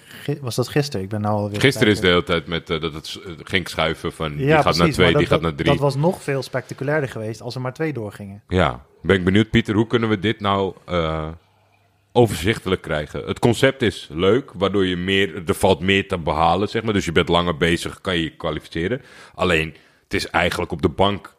was 0.41 0.55
dat 0.55 0.69
gisteren? 0.69 1.03
Ik 1.03 1.09
ben 1.09 1.21
nou 1.21 1.37
alweer... 1.37 1.61
gisteren 1.61 1.93
is 1.93 2.01
de 2.01 2.07
hele 2.07 2.23
tijd 2.23 2.47
met 2.47 2.71
eh, 2.71 2.81
dat 2.81 2.93
het 2.93 3.19
ging 3.43 3.69
schuiven 3.69 4.13
van 4.13 4.37
die 4.37 4.47
Ja, 4.47 4.55
gaat 4.55 4.63
precies, 4.63 4.81
naar 4.81 4.91
twee, 4.91 5.07
die 5.07 5.17
dat, 5.17 5.27
gaat 5.27 5.41
naar 5.41 5.55
drie. 5.55 5.71
Dat 5.71 5.79
was 5.79 5.97
nog 5.97 6.23
veel 6.23 6.43
spectaculairder 6.43 7.09
geweest 7.09 7.43
als 7.43 7.55
er 7.55 7.61
maar 7.61 7.73
twee 7.73 7.93
doorgingen. 7.93 8.43
Ja, 8.49 8.85
ben 9.03 9.17
ik 9.17 9.25
benieuwd, 9.25 9.51
Pieter, 9.51 9.75
hoe 9.75 9.87
kunnen 9.87 10.09
we 10.09 10.19
dit 10.19 10.41
nou 10.41 10.75
overzichtelijk 12.13 12.83
krijgen? 12.83 13.27
Het 13.27 13.39
concept 13.39 13.83
is 13.83 14.09
leuk, 14.13 14.53
waardoor 14.55 14.87
je 14.87 14.97
meer, 14.97 15.43
er 15.47 15.55
valt 15.55 15.81
meer 15.81 16.09
te 16.09 16.19
behalen, 16.19 16.69
zeg 16.69 16.83
maar. 16.83 16.93
Dus 16.93 17.05
je 17.05 17.13
bent 17.13 17.29
langer 17.29 17.57
bezig, 17.57 18.01
kan 18.01 18.17
je 18.17 18.23
je 18.23 18.37
kwalificeren. 18.37 19.03
Alleen, 19.35 19.75
het 20.05 20.15
is 20.15 20.27
eigenlijk 20.27 20.73
op 20.73 20.83
de 20.83 20.89
bank, 20.89 21.39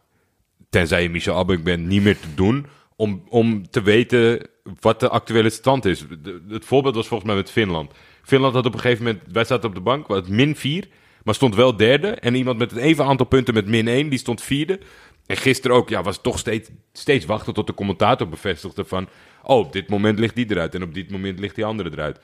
tenzij 0.71 1.03
je 1.03 1.09
Michel 1.09 1.35
Abbeck 1.35 1.63
bent, 1.63 1.87
niet 1.87 2.01
meer 2.01 2.19
te 2.19 2.33
doen 2.35 2.65
om, 2.95 3.23
om 3.29 3.69
te 3.69 3.81
weten 3.81 4.47
wat 4.79 4.99
de 4.99 5.09
actuele 5.09 5.49
stand 5.49 5.85
is. 5.85 6.05
De- 6.21 6.41
het 6.49 6.65
voorbeeld 6.65 6.95
was 6.95 7.07
volgens 7.07 7.29
mij 7.29 7.39
met 7.39 7.51
Finland. 7.51 7.91
Finland 8.23 8.53
had 8.53 8.65
op 8.65 8.73
een 8.73 8.79
gegeven 8.79 9.03
moment, 9.03 9.23
wij 9.31 9.43
zaten 9.43 9.69
op 9.69 9.75
de 9.75 9.81
bank, 9.81 10.07
was 10.07 10.17
het 10.17 10.27
min 10.27 10.55
4, 10.55 10.87
maar 11.23 11.33
stond 11.35 11.55
wel 11.55 11.77
derde. 11.77 12.07
En 12.07 12.35
iemand 12.35 12.57
met 12.57 12.71
het 12.71 12.79
even 12.79 13.05
aantal 13.05 13.25
punten 13.25 13.53
met 13.53 13.67
min 13.67 13.87
1, 13.87 14.09
die 14.09 14.19
stond 14.19 14.41
vierde. 14.41 14.79
En 15.25 15.37
gisteren 15.37 15.75
ook, 15.77 15.89
ja, 15.89 16.01
was 16.01 16.21
toch 16.21 16.39
steeds, 16.39 16.69
steeds 16.93 17.25
wachten 17.25 17.53
tot 17.53 17.67
de 17.67 17.73
commentator 17.73 18.29
bevestigde 18.29 18.85
van... 18.85 19.07
Oh, 19.43 19.57
op 19.57 19.73
dit 19.73 19.89
moment 19.89 20.19
ligt 20.19 20.35
die 20.35 20.45
eruit 20.49 20.75
en 20.75 20.83
op 20.83 20.93
dit 20.93 21.11
moment 21.11 21.39
ligt 21.39 21.55
die 21.55 21.65
andere 21.65 21.91
eruit. 21.91 22.19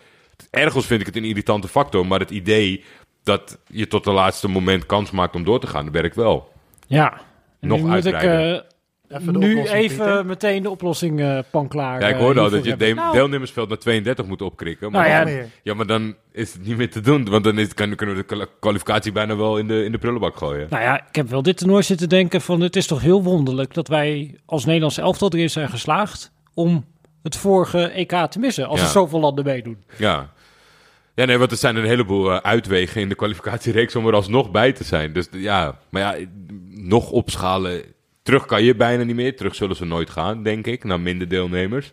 Ergens 0.49 0.86
vind 0.86 0.99
ik 0.99 1.05
het 1.05 1.15
een 1.15 1.23
irritante 1.23 1.67
factor, 1.67 2.07
maar 2.07 2.19
het 2.19 2.31
idee 2.31 2.83
dat 3.23 3.57
je 3.67 3.88
tot 3.88 4.05
het 4.05 4.13
laatste 4.13 4.47
moment 4.47 4.86
kans 4.86 5.12
maakt 5.12 5.36
om 5.36 5.43
door 5.43 5.60
te 5.60 5.67
gaan, 5.67 5.91
werkt 5.91 6.15
wel. 6.15 6.51
Ja. 6.88 7.21
En 7.60 7.67
Nog 7.67 7.78
nu 7.82 7.86
moet 7.88 8.06
ik 8.06 8.13
uitbreiden. 8.13 8.56
eh, 8.58 8.65
Even 9.10 9.34
de 9.34 9.39
nu 9.39 9.62
even 9.63 9.88
Pieter. 10.06 10.26
meteen 10.26 10.63
de 10.63 10.70
oplossing 10.70 11.20
eh 11.22 11.39
pan 11.52 11.67
klaar. 11.67 12.02
Ja, 12.02 12.08
ik 12.08 12.15
eh, 12.15 12.20
hoorde 12.22 12.39
al 12.39 12.50
dat 12.50 12.65
je 12.65 12.76
de 12.78 12.93
Nou, 12.93 13.13
deelnemersveld 13.13 13.70
naar 13.70 13.78
32 13.78 14.26
moet 14.26 14.41
opkrikken. 14.41 14.91
Maar 14.91 15.10
Nou 15.10 15.30
ja. 15.30 15.43
Ja, 15.63 15.74
maar 15.74 15.86
dan 15.86 16.15
is 16.32 16.54
het 16.54 16.65
niet 16.65 16.78
meer 16.78 16.89
te 16.91 17.00
doen. 17.02 17.30
Want 17.30 17.43
dan 17.43 17.58
is, 17.60 17.74
kan, 17.74 17.96
kunnen 17.96 18.15
we 18.15 18.22
de 18.22 18.28
kwal- 18.28 18.46
kwalificatie 18.60 19.12
bijna 19.12 19.36
wel 19.36 19.58
in 19.58 19.67
de, 19.67 19.84
in 19.84 19.91
de 19.91 19.98
prullenbak 19.98 20.38
gooien. 20.38 20.67
Nou 20.70 20.84
ja, 20.84 21.08
ik 21.10 21.15
heb 21.15 21.30
wel 21.30 21.41
dit 21.41 21.58
toernooi 21.58 21.84
zitten 21.84 22.10
denken 22.10 22.41
van 22.41 22.62
het 22.62 22.76
is 22.76 22.88
toch 22.88 23.02
heel 23.02 23.24
wonderlijk 23.24 23.74
dat 23.74 23.88
wij 23.88 24.36
als 24.46 24.65
Nederlands 24.65 24.98
elftal 24.98 25.30
erin 25.34 25.50
zijn 25.50 25.70
geslaagd 25.70 26.32
om 26.54 26.86
het 27.24 27.36
vorige 27.38 27.82
EK 27.88 28.12
te 28.30 28.39
missen 28.39 28.67
als 28.67 28.80
Ja. 28.80 28.86
er 28.86 28.91
zoveel 28.91 29.20
landen 29.20 29.46
meedoen. 29.46 29.84
Ja. 29.98 30.30
Ja, 31.17 31.25
nee, 31.25 31.38
want 31.38 31.51
er 31.51 31.58
zijn 31.58 31.75
een 31.75 31.86
heleboel 31.86 32.32
eh, 32.32 32.38
uitwegen 32.38 33.01
in 33.01 33.10
de 33.10 33.15
kwalificatiereeks 33.15 33.95
om 33.95 34.08
er 34.08 34.13
alsnog 34.13 34.51
bij 34.51 34.71
te 34.71 34.84
zijn. 34.84 35.13
Dus 35.13 35.27
ja, 35.32 35.77
maar 35.89 36.01
ja, 36.01 36.25
nog 36.69 37.10
opschalen. 37.12 37.82
Terug 38.21 38.45
kan 38.45 38.63
je 38.63 38.75
bijna 38.75 39.03
niet 39.03 39.15
meer. 39.15 39.36
Terug 39.36 39.56
zullen 39.56 39.75
ze 39.75 39.86
nooit 39.86 40.10
gaan, 40.10 40.43
denk 40.43 40.67
ik, 40.67 40.84
naar 40.84 40.99
minder 40.99 41.27
deelnemers. 41.27 41.91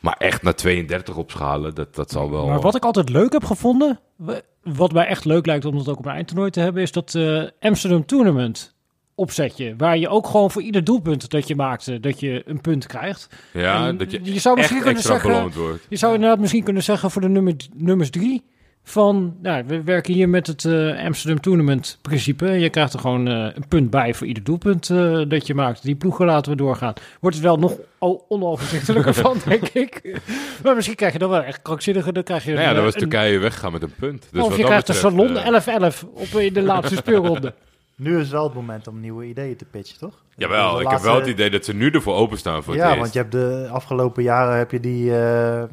Maar 0.00 0.14
echt 0.18 0.42
naar 0.42 0.54
32 0.54 1.16
opschalen, 1.16 1.74
dat, 1.74 1.94
dat 1.94 2.10
zal 2.10 2.30
wel... 2.30 2.46
Maar 2.46 2.60
wat 2.60 2.74
ik 2.76 2.84
altijd 2.84 3.08
leuk 3.08 3.32
heb 3.32 3.44
gevonden, 3.44 4.00
wa- 4.16 4.40
wat 4.62 4.92
mij 4.92 5.06
echt 5.06 5.24
leuk 5.24 5.46
lijkt 5.46 5.64
om 5.64 5.76
dat 5.76 5.88
ook 5.88 5.98
op 5.98 6.06
een 6.06 6.12
eindtoernooi 6.12 6.50
te 6.50 6.60
hebben, 6.60 6.82
is 6.82 6.92
dat 6.92 7.14
eh, 7.14 7.42
Amsterdam 7.60 8.06
Tournament 8.06 8.74
opzetje. 9.18 9.74
Waar 9.76 9.98
je 9.98 10.08
ook 10.08 10.26
gewoon 10.26 10.50
voor 10.50 10.62
ieder 10.62 10.84
doelpunt 10.84 11.30
dat 11.30 11.48
je 11.48 11.56
maakte, 11.56 12.00
dat 12.00 12.20
je 12.20 12.42
een 12.46 12.60
punt 12.60 12.86
krijgt. 12.86 13.28
ja, 13.52 13.86
En 13.86 13.96
dat 13.96 14.10
je, 14.10 14.20
je 14.22 14.38
zou 14.40 14.56
misschien 14.56 14.76
echt 14.78 14.86
kunnen 14.86 15.02
extra 15.02 15.12
zeggen, 15.40 15.60
wordt. 15.62 15.86
je 15.88 15.96
zou 15.96 16.14
inderdaad 16.14 16.38
misschien 16.38 16.62
kunnen 16.64 16.82
zeggen 16.82 17.10
voor 17.10 17.22
de 17.22 17.28
nummer, 17.28 17.54
nummers 17.74 18.10
drie, 18.10 18.42
van, 18.82 19.36
nou, 19.42 19.64
we 19.66 19.82
werken 19.82 20.14
hier 20.14 20.28
met 20.28 20.46
het 20.46 20.64
eh, 20.64 21.04
Amsterdam 21.04 21.40
Tournament 21.40 21.98
principe. 22.02 22.46
Je 22.46 22.70
krijgt 22.70 22.92
er 22.92 23.00
gewoon 23.00 23.28
eh, 23.28 23.34
een 23.54 23.68
punt 23.68 23.90
bij 23.90 24.14
voor 24.14 24.26
ieder 24.26 24.44
doelpunt 24.44 24.90
eh, 24.90 25.20
dat 25.28 25.46
je 25.46 25.54
maakt. 25.54 25.82
Die 25.82 25.94
ploegen 25.94 26.26
laten 26.26 26.50
we 26.52 26.56
doorgaan. 26.58 26.92
Wordt 27.20 27.36
het 27.36 27.44
wel 27.44 27.56
nog 27.56 27.76
onoverzichtelijker 28.28 29.14
van, 29.24 29.36
denk 29.48 29.68
ik. 29.68 30.20
Maar 30.62 30.74
misschien 30.74 30.96
krijg 30.96 31.12
je 31.12 31.18
dan 31.18 31.30
wel 31.30 31.42
echt 31.42 31.62
krankzinniger. 31.62 32.12
Dan 32.12 32.22
krijg 32.22 32.44
je 32.44 32.50
Nou 32.50 32.62
ja, 32.62 32.68
een, 32.68 32.74
dan 32.74 32.84
was 32.84 32.94
een- 32.94 33.00
Turkije 33.00 33.38
weggegaan 33.38 33.72
met 33.72 33.82
een 33.82 33.94
punt. 33.98 34.28
Dus 34.32 34.42
of 34.42 34.56
je 34.56 34.64
krijgt 34.64 34.88
een 34.88 34.94
betreft, 34.94 35.16
salon 35.16 35.36
eh, 35.36 35.92
11-11 35.92 36.04
op 36.12 36.40
in 36.40 36.52
de 36.52 36.62
laatste 36.62 36.96
speelronde. 36.96 37.54
Nu 37.98 38.20
is 38.20 38.30
wel 38.30 38.44
het 38.44 38.54
moment 38.54 38.86
om 38.88 39.00
nieuwe 39.00 39.24
ideeën 39.24 39.56
te 39.56 39.64
pitchen, 39.64 39.98
toch? 39.98 40.14
Jawel, 40.36 40.80
ik 40.80 40.88
heb 40.88 41.00
wel 41.00 41.14
het 41.14 41.26
idee 41.26 41.50
dat 41.50 41.64
ze 41.64 41.74
nu 41.74 41.90
ervoor 41.90 42.14
openstaan 42.14 42.62
voor 42.62 42.74
het 42.74 42.82
Ja, 42.82 42.96
want 42.96 43.12
je 43.12 43.18
hebt 43.18 43.32
de 43.32 43.68
afgelopen 43.72 44.22
jaren 44.22 44.56
heb 44.56 44.70
je 44.70 44.80
die 44.80 45.10
eh, 45.10 45.62
eh, 45.62 45.68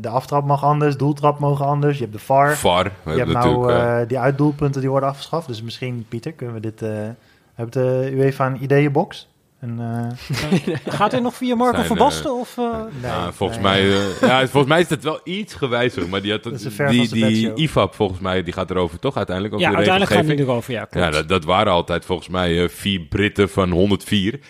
de 0.00 0.08
aftrap 0.08 0.44
mag 0.44 0.64
anders, 0.64 0.96
doeltrap 0.96 1.38
mogen 1.38 1.66
anders. 1.66 1.96
Je 1.96 2.02
hebt 2.02 2.16
de 2.16 2.22
VAR. 2.22 2.56
VAR, 2.56 2.84
we 2.84 3.10
je 3.12 3.18
hebt 3.18 3.32
hebben 3.32 3.58
nou 3.58 3.72
eh, 3.72 4.08
die 4.08 4.18
uitdoelpunten 4.18 4.80
die 4.80 4.90
worden 4.90 5.08
afgeschaft. 5.08 5.46
Dus 5.46 5.62
misschien, 5.62 6.06
Pieter, 6.08 6.32
kunnen 6.32 6.54
we 6.54 6.60
dit... 6.60 6.82
eh 6.82 7.08
hebt 7.56 7.72
de 7.72 8.10
UEFA 8.12 8.46
een 8.46 8.62
ideeënbox? 8.62 9.28
En, 9.60 9.80
eh, 9.80 10.76
Gaat 10.98 11.12
er 11.12 11.22
nog 11.22 11.34
via 11.34 11.54
Marco 11.54 11.74
Zijn, 11.74 11.86
van 11.86 11.96
Basten? 11.96 12.34
Of, 12.34 12.58
eh, 12.58 12.64
nee, 13.00 13.10
ja, 13.10 13.32
volgens, 13.32 13.58
nee. 13.58 13.68
mij, 13.68 13.80
eh, 13.80 14.20
ja, 14.20 14.38
volgens 14.38 14.72
mij 14.72 14.80
is 14.80 14.88
het 14.88 15.04
wel 15.04 15.20
iets 15.24 15.54
gewijzigd. 15.54 16.08
Maar 16.08 16.22
die, 16.22 16.30
had, 16.30 16.42
Dat 16.42 16.52
is 16.52 16.64
een 16.64 16.70
ver 16.70 16.88
die, 16.88 17.08
die. 17.08 17.54
IFAB 17.54 17.94
volgens 17.94 18.20
mij, 18.20 18.42
die 18.42 18.52
gaat 18.52 18.70
erover 18.70 18.98
toch 18.98 19.16
uiteindelijk? 19.16 19.54
Over 19.54 19.66
ja, 19.66 19.72
de 19.72 19.76
uiteindelijk 19.76 20.16
gaan 20.16 20.36
die 20.36 20.44
erover. 20.44 20.72
Ja, 20.72 20.84
klopt. 20.84 21.06
Ja, 21.06 21.12
dat, 21.12 21.28
dat 21.28 21.44
waren 21.44 21.72
altijd 21.72 22.04
volgens 22.04 22.28
mij 22.28 22.62
eh, 22.62 22.68
vier 22.68 23.00
Britten 23.00 23.48
van 23.48 23.70
104. 23.70 24.40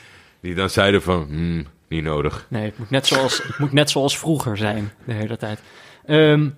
Die 0.41 0.55
dan 0.55 0.71
zeiden 0.71 1.03
van, 1.03 1.27
hmm, 1.29 1.67
niet 1.89 2.03
nodig. 2.03 2.47
Nee, 2.51 2.65
het 2.65 2.79
moet 2.79 2.91
net 2.91 3.07
zoals, 3.07 3.43
het 3.43 3.59
moet 3.59 3.73
net 3.73 3.91
zoals 3.91 4.19
vroeger 4.19 4.57
zijn, 4.57 4.93
de 5.05 5.13
hele 5.13 5.37
tijd. 5.37 5.61
Ehm, 6.07 6.49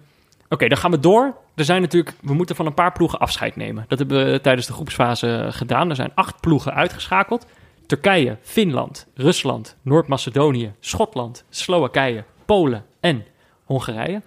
Oké, 0.48 0.68
dan 0.68 0.78
gaan 0.78 0.90
we 0.90 1.00
door. 1.00 1.34
Er 1.54 1.64
zijn 1.64 1.80
natuurlijk, 1.80 2.16
we 2.20 2.34
moeten 2.34 2.56
van 2.56 2.66
een 2.66 2.74
paar 2.74 2.92
ploegen 2.92 3.18
afscheid 3.18 3.56
nemen. 3.56 3.84
Dat 3.88 3.98
hebben 3.98 4.32
we 4.32 4.40
tijdens 4.40 4.66
de 4.66 4.72
groepsfase 4.72 5.48
gedaan. 5.50 5.90
Er 5.90 5.96
zijn 5.96 6.12
acht 6.14 6.40
ploegen 6.40 6.74
uitgeschakeld. 6.74 7.46
Turkije, 7.88 8.36
Finland, 8.42 9.06
Rusland, 9.14 9.76
Noord-Macedonië, 9.82 10.72
Schotland, 10.80 11.44
Slowakije, 11.50 12.24
Polen 12.44 12.84
en 13.00 13.24
Hongarije. 13.64 14.22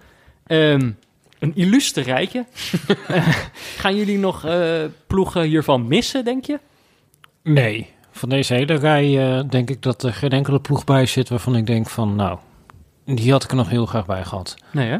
Ehm, 0.46 0.90
een 1.38 1.54
illustre 1.54 2.02
rijtje. 2.02 2.44
Eh, 3.08 3.28
gaan 3.76 3.96
jullie 3.96 4.18
nog 4.18 4.44
eh, 4.44 4.84
ploegen 5.06 5.42
hiervan 5.42 5.86
missen, 5.86 6.24
denk 6.24 6.44
je? 6.44 6.60
Nee, 7.42 7.90
van 8.10 8.28
deze 8.28 8.54
hele 8.54 8.74
rij 8.74 9.36
eh, 9.36 9.48
denk 9.48 9.70
ik 9.70 9.82
dat 9.82 10.02
er 10.02 10.12
geen 10.12 10.30
enkele 10.30 10.60
ploeg 10.60 10.84
bij 10.84 11.06
zit 11.06 11.28
waarvan 11.28 11.56
ik 11.56 11.66
denk 11.66 11.88
van, 11.88 12.16
nou, 12.16 12.38
die 13.04 13.32
had 13.32 13.44
ik 13.44 13.50
er 13.50 13.56
nog 13.56 13.68
heel 13.68 13.86
graag 13.86 14.06
bij 14.06 14.24
gehad. 14.24 14.56
Nee, 14.72 14.88
hè? 14.88 14.96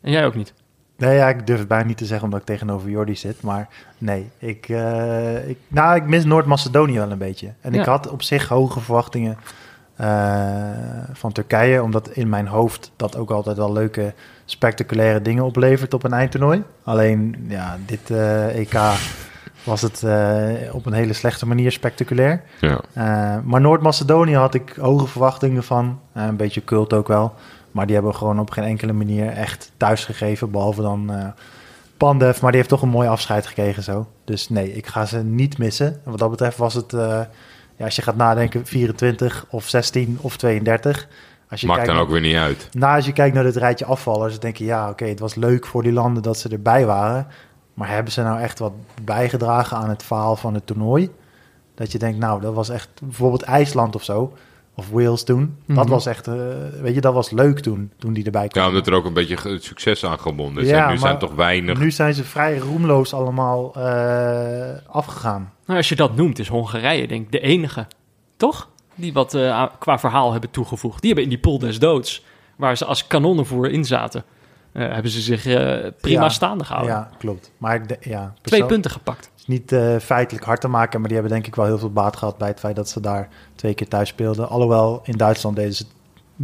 En 0.00 0.10
jij 0.10 0.26
ook 0.26 0.34
niet? 0.34 0.54
Nee, 0.98 1.16
ja, 1.16 1.28
ik 1.28 1.46
durf 1.46 1.58
het 1.58 1.68
bijna 1.68 1.86
niet 1.86 1.96
te 1.96 2.04
zeggen 2.04 2.24
omdat 2.24 2.40
ik 2.40 2.46
tegenover 2.46 2.90
Jordi 2.90 3.16
zit. 3.16 3.42
Maar 3.42 3.68
nee, 3.98 4.30
ik, 4.38 4.68
eh, 4.68 5.48
ik, 5.48 5.58
nou, 5.68 5.96
ik 5.96 6.06
mis 6.06 6.24
Noord-Macedonië 6.24 6.98
wel 6.98 7.10
een 7.10 7.18
beetje. 7.18 7.52
En 7.60 7.74
ik 7.74 7.84
had 7.84 8.08
op 8.08 8.22
zich 8.22 8.48
hoge 8.48 8.80
verwachtingen 8.80 9.36
eh, 9.96 10.08
van 11.12 11.32
Turkije. 11.32 11.82
Omdat 11.82 12.08
in 12.08 12.28
mijn 12.28 12.46
hoofd 12.46 12.90
dat 12.96 13.16
ook 13.16 13.30
altijd 13.30 13.56
wel 13.56 13.72
leuke, 13.72 14.14
spectaculaire 14.44 15.22
dingen 15.22 15.44
oplevert 15.44 15.94
op 15.94 16.04
een 16.04 16.12
eindtoernooi. 16.12 16.62
Alleen, 16.82 17.46
ja, 17.48 17.76
dit 17.86 18.10
eh, 18.10 18.58
EK 18.58 18.78
was 19.64 19.82
het 19.82 20.02
eh, 20.02 20.74
op 20.74 20.86
een 20.86 20.92
hele 20.92 21.12
slechte 21.12 21.46
manier 21.46 21.72
spectaculair. 21.72 22.42
Ja. 22.60 22.80
Eh, 22.92 23.36
maar 23.44 23.60
Noord-Macedonië 23.60 24.34
had 24.34 24.54
ik 24.54 24.74
hoge 24.80 25.06
verwachtingen 25.06 25.62
van. 25.64 26.00
Een 26.12 26.36
beetje 26.36 26.64
cult 26.64 26.92
ook 26.92 27.08
wel. 27.08 27.34
Maar 27.78 27.86
die 27.86 27.96
hebben 27.96 28.14
gewoon 28.14 28.40
op 28.40 28.50
geen 28.50 28.64
enkele 28.64 28.92
manier 28.92 29.28
echt 29.28 29.72
thuis 29.76 30.04
gegeven. 30.04 30.50
Behalve 30.50 30.82
dan 30.82 31.34
Pandev. 31.96 32.40
Maar 32.40 32.50
die 32.50 32.60
heeft 32.60 32.72
toch 32.72 32.82
een 32.82 32.88
mooi 32.88 33.08
afscheid 33.08 33.46
gekregen 33.46 33.82
zo. 33.82 34.06
Dus 34.24 34.48
nee, 34.48 34.72
ik 34.72 34.86
ga 34.86 35.06
ze 35.06 35.18
niet 35.18 35.58
missen. 35.58 35.86
En 35.86 36.10
wat 36.10 36.18
dat 36.18 36.30
betreft 36.30 36.56
was 36.56 36.74
het... 36.74 36.92
eh, 36.92 37.20
ja, 37.76 37.84
als 37.84 37.96
je 37.96 38.02
gaat 38.02 38.16
nadenken, 38.16 38.66
24 38.66 39.46
of 39.50 39.68
16 39.68 40.18
of 40.20 40.36
32. 40.36 41.08
Als 41.50 41.60
je 41.60 41.66
Maakt 41.66 41.78
kijkt 41.78 41.94
dan 41.94 42.02
ook 42.02 42.10
weer 42.10 42.20
niet 42.20 42.36
uit. 42.36 42.68
nou, 42.72 42.96
als 42.96 43.06
je 43.06 43.12
kijkt 43.12 43.34
naar 43.34 43.44
het 43.44 43.56
rijtje 43.56 43.84
afvallers, 43.84 44.32
dan 44.32 44.40
denk 44.40 44.56
je, 44.56 44.64
ja, 44.64 44.88
oké, 44.88 45.04
het 45.04 45.20
was 45.20 45.34
leuk 45.34 45.66
voor 45.66 45.82
die 45.82 45.92
landen 45.92 46.22
dat 46.22 46.38
ze 46.38 46.48
erbij 46.48 46.86
waren. 46.86 47.26
Maar 47.74 47.88
hebben 47.88 48.12
ze 48.12 48.22
nou 48.22 48.40
echt 48.40 48.58
wat 48.58 48.72
bijgedragen 49.02 49.76
aan 49.76 49.88
het 49.88 50.02
verhaal 50.02 50.36
van 50.36 50.54
het 50.54 50.66
toernooi? 50.66 51.10
Dat 51.74 51.92
je 51.92 51.98
denkt, 51.98 52.18
nou, 52.18 52.40
dat 52.40 52.54
was 52.54 52.68
echt 52.68 52.88
bijvoorbeeld 53.02 53.42
IJsland 53.42 53.94
of 53.94 54.04
zo, 54.04 54.32
of 54.78 54.90
Wales 54.90 55.24
toen. 55.24 55.56
Dat 55.66 55.76
Mhm. 55.76 55.88
was 55.88 56.06
echt, 56.06 56.26
eh, 56.26 56.34
weet 56.80 56.94
je, 56.94 57.00
dat 57.00 57.14
was 57.14 57.30
leuk 57.30 57.60
toen, 57.60 57.92
toen 57.98 58.12
die 58.12 58.24
erbij 58.24 58.42
Ja, 58.42 58.48
kwamen. 58.48 58.70
omdat 58.70 58.86
er 58.86 58.92
ook 58.92 59.04
een 59.04 59.12
beetje 59.12 59.58
succes 59.60 60.04
aan 60.04 60.18
gebonden 60.18 60.62
is. 60.62 60.68
Ja, 60.68 60.84
en 60.86 60.92
nu 60.92 60.98
zijn 60.98 61.18
toch 61.18 61.34
weinig... 61.34 61.78
Nu 61.78 61.90
zijn 61.90 62.14
ze 62.14 62.24
vrij 62.24 62.58
roemloos 62.58 63.14
allemaal 63.14 63.74
eh, 63.74 64.70
afgegaan. 64.86 65.52
Nou, 65.66 65.78
als 65.78 65.88
je 65.88 65.96
dat 65.96 66.16
noemt, 66.16 66.38
is 66.38 66.48
Hongarije 66.48 67.06
denk 67.08 67.24
ik 67.24 67.32
de 67.32 67.40
enige. 67.40 67.86
Toch? 68.36 68.68
Die 68.94 69.12
wat 69.12 69.34
eh, 69.34 69.66
qua 69.78 69.98
verhaal 69.98 70.32
hebben 70.32 70.50
toegevoegd. 70.50 70.98
Die 71.00 71.06
hebben 71.06 71.24
in 71.24 71.30
die 71.30 71.40
pool 71.42 71.58
des 71.58 71.78
doods, 71.78 72.24
waar 72.56 72.76
ze 72.76 72.84
als 72.84 73.06
kanonnenvoer 73.06 73.70
in 73.70 73.84
zaten, 73.84 74.24
eh, 74.72 74.92
hebben 74.92 75.10
ze 75.10 75.20
zich 75.20 75.42
prima 76.00 76.22
Ja. 76.22 76.28
staande 76.28 76.64
gehouden. 76.64 76.94
Ja, 76.94 77.10
klopt. 77.18 77.50
Maar 77.58 77.74
ik 77.74 77.88
de- 77.88 77.96
ja, 78.00 78.34
Twee 78.42 78.64
punten 78.66 78.90
gepakt. 78.90 79.30
Niet 79.48 79.72
eh, 79.72 79.96
feitelijk 79.96 80.44
hard 80.44 80.60
te 80.60 80.68
maken, 80.68 81.00
maar 81.00 81.08
die 81.08 81.18
hebben 81.18 81.36
denk 81.36 81.46
ik 81.46 81.54
wel 81.54 81.66
heel 81.66 81.78
veel 81.78 81.92
baat 81.92 82.16
gehad 82.16 82.38
bij 82.38 82.48
het 82.48 82.60
feit 82.60 82.76
dat 82.76 82.88
ze 82.88 83.00
daar 83.00 83.28
twee 83.54 83.74
keer 83.74 83.88
thuis 83.88 84.08
speelden. 84.08 84.48
Alhoewel 84.48 85.00
in 85.04 85.16
Duitsland 85.16 85.56
deden 85.56 85.74
ze 85.74 85.82
het 85.82 85.92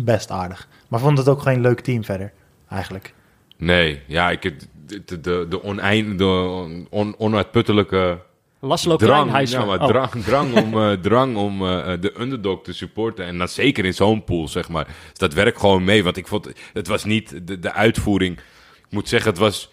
best 0.05 0.31
aardig. 0.31 0.69
Maar 0.89 1.01
vond 1.01 1.19
het 1.19 1.29
ook 1.29 1.43
geen 1.43 1.61
leuk 1.61 1.81
team 1.81 2.05
verder, 2.05 2.33
eigenlijk. 2.69 3.15
Nee, 3.57 4.03
ja, 4.07 4.31
ik, 4.31 4.43
heb 4.43 4.55
de, 4.87 5.21
de, 5.21 5.47
de, 5.49 5.63
oneind, 5.63 6.19
de 6.19 6.87
on, 6.91 7.15
onuitputtelijke 7.19 8.19
Laszlo 8.65 8.97
drang, 8.97 9.49
ja, 9.49 9.65
maar 9.65 9.81
Oh. 9.81 9.87
drang, 9.87 10.11
drang 10.25 10.63
om, 10.63 10.81
eh, 10.81 10.93
drang 10.93 11.37
om 11.37 11.67
eh, 11.67 11.93
de 12.01 12.21
underdog 12.21 12.63
te 12.63 12.73
supporten. 12.73 13.25
En 13.25 13.39
dan 13.39 13.49
zeker 13.49 13.85
in 13.85 13.95
zo'n 13.95 14.25
pool, 14.25 14.49
zeg 14.49 14.69
maar. 14.69 14.85
Dus 14.85 15.19
dat 15.19 15.33
werkt 15.33 15.61
gewoon 15.61 15.85
mee. 15.85 16.05
Want 16.05 16.17
ik 16.17 16.27
vond, 16.27 16.53
het 16.73 16.87
was 16.87 17.05
niet 17.05 17.47
de, 17.47 17.59
de 17.59 17.73
uitvoering. 17.73 18.39
Ik 18.77 18.91
moet 18.91 19.09
zeggen, 19.09 19.31
het 19.31 19.39
was 19.39 19.71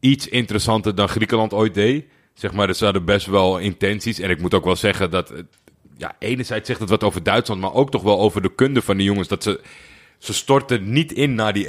iets 0.00 0.28
interessanter 0.28 0.94
dan 0.94 1.08
Griekenland 1.08 1.52
ooit 1.52 1.74
deed. 1.74 2.04
Zeg 2.34 2.52
maar, 2.52 2.74
ze 2.74 2.84
hadden 2.84 3.04
best 3.04 3.26
wel 3.26 3.58
intenties. 3.58 4.18
En 4.18 4.30
ik 4.30 4.40
moet 4.40 4.54
ook 4.54 4.64
wel 4.64 4.76
zeggen 4.76 5.10
dat... 5.10 5.28
het- 5.28 5.58
Ja, 5.98 6.16
enerzijds 6.18 6.66
zegt 6.66 6.80
het 6.80 6.88
wat 6.90 7.04
over 7.04 7.22
Duitsland, 7.22 7.60
maar 7.60 7.74
ook 7.74 7.90
toch 7.90 8.02
wel 8.02 8.18
over 8.20 8.42
de 8.42 8.54
kunde 8.54 8.82
van 8.82 8.96
die 8.96 9.06
jongens. 9.06 9.28
Dat 9.28 9.42
ze... 9.42 9.60
Ze 10.18 10.34
storten 10.34 10.92
niet 10.92 11.12
in 11.12 11.34
naar 11.34 11.52
die 11.52 11.66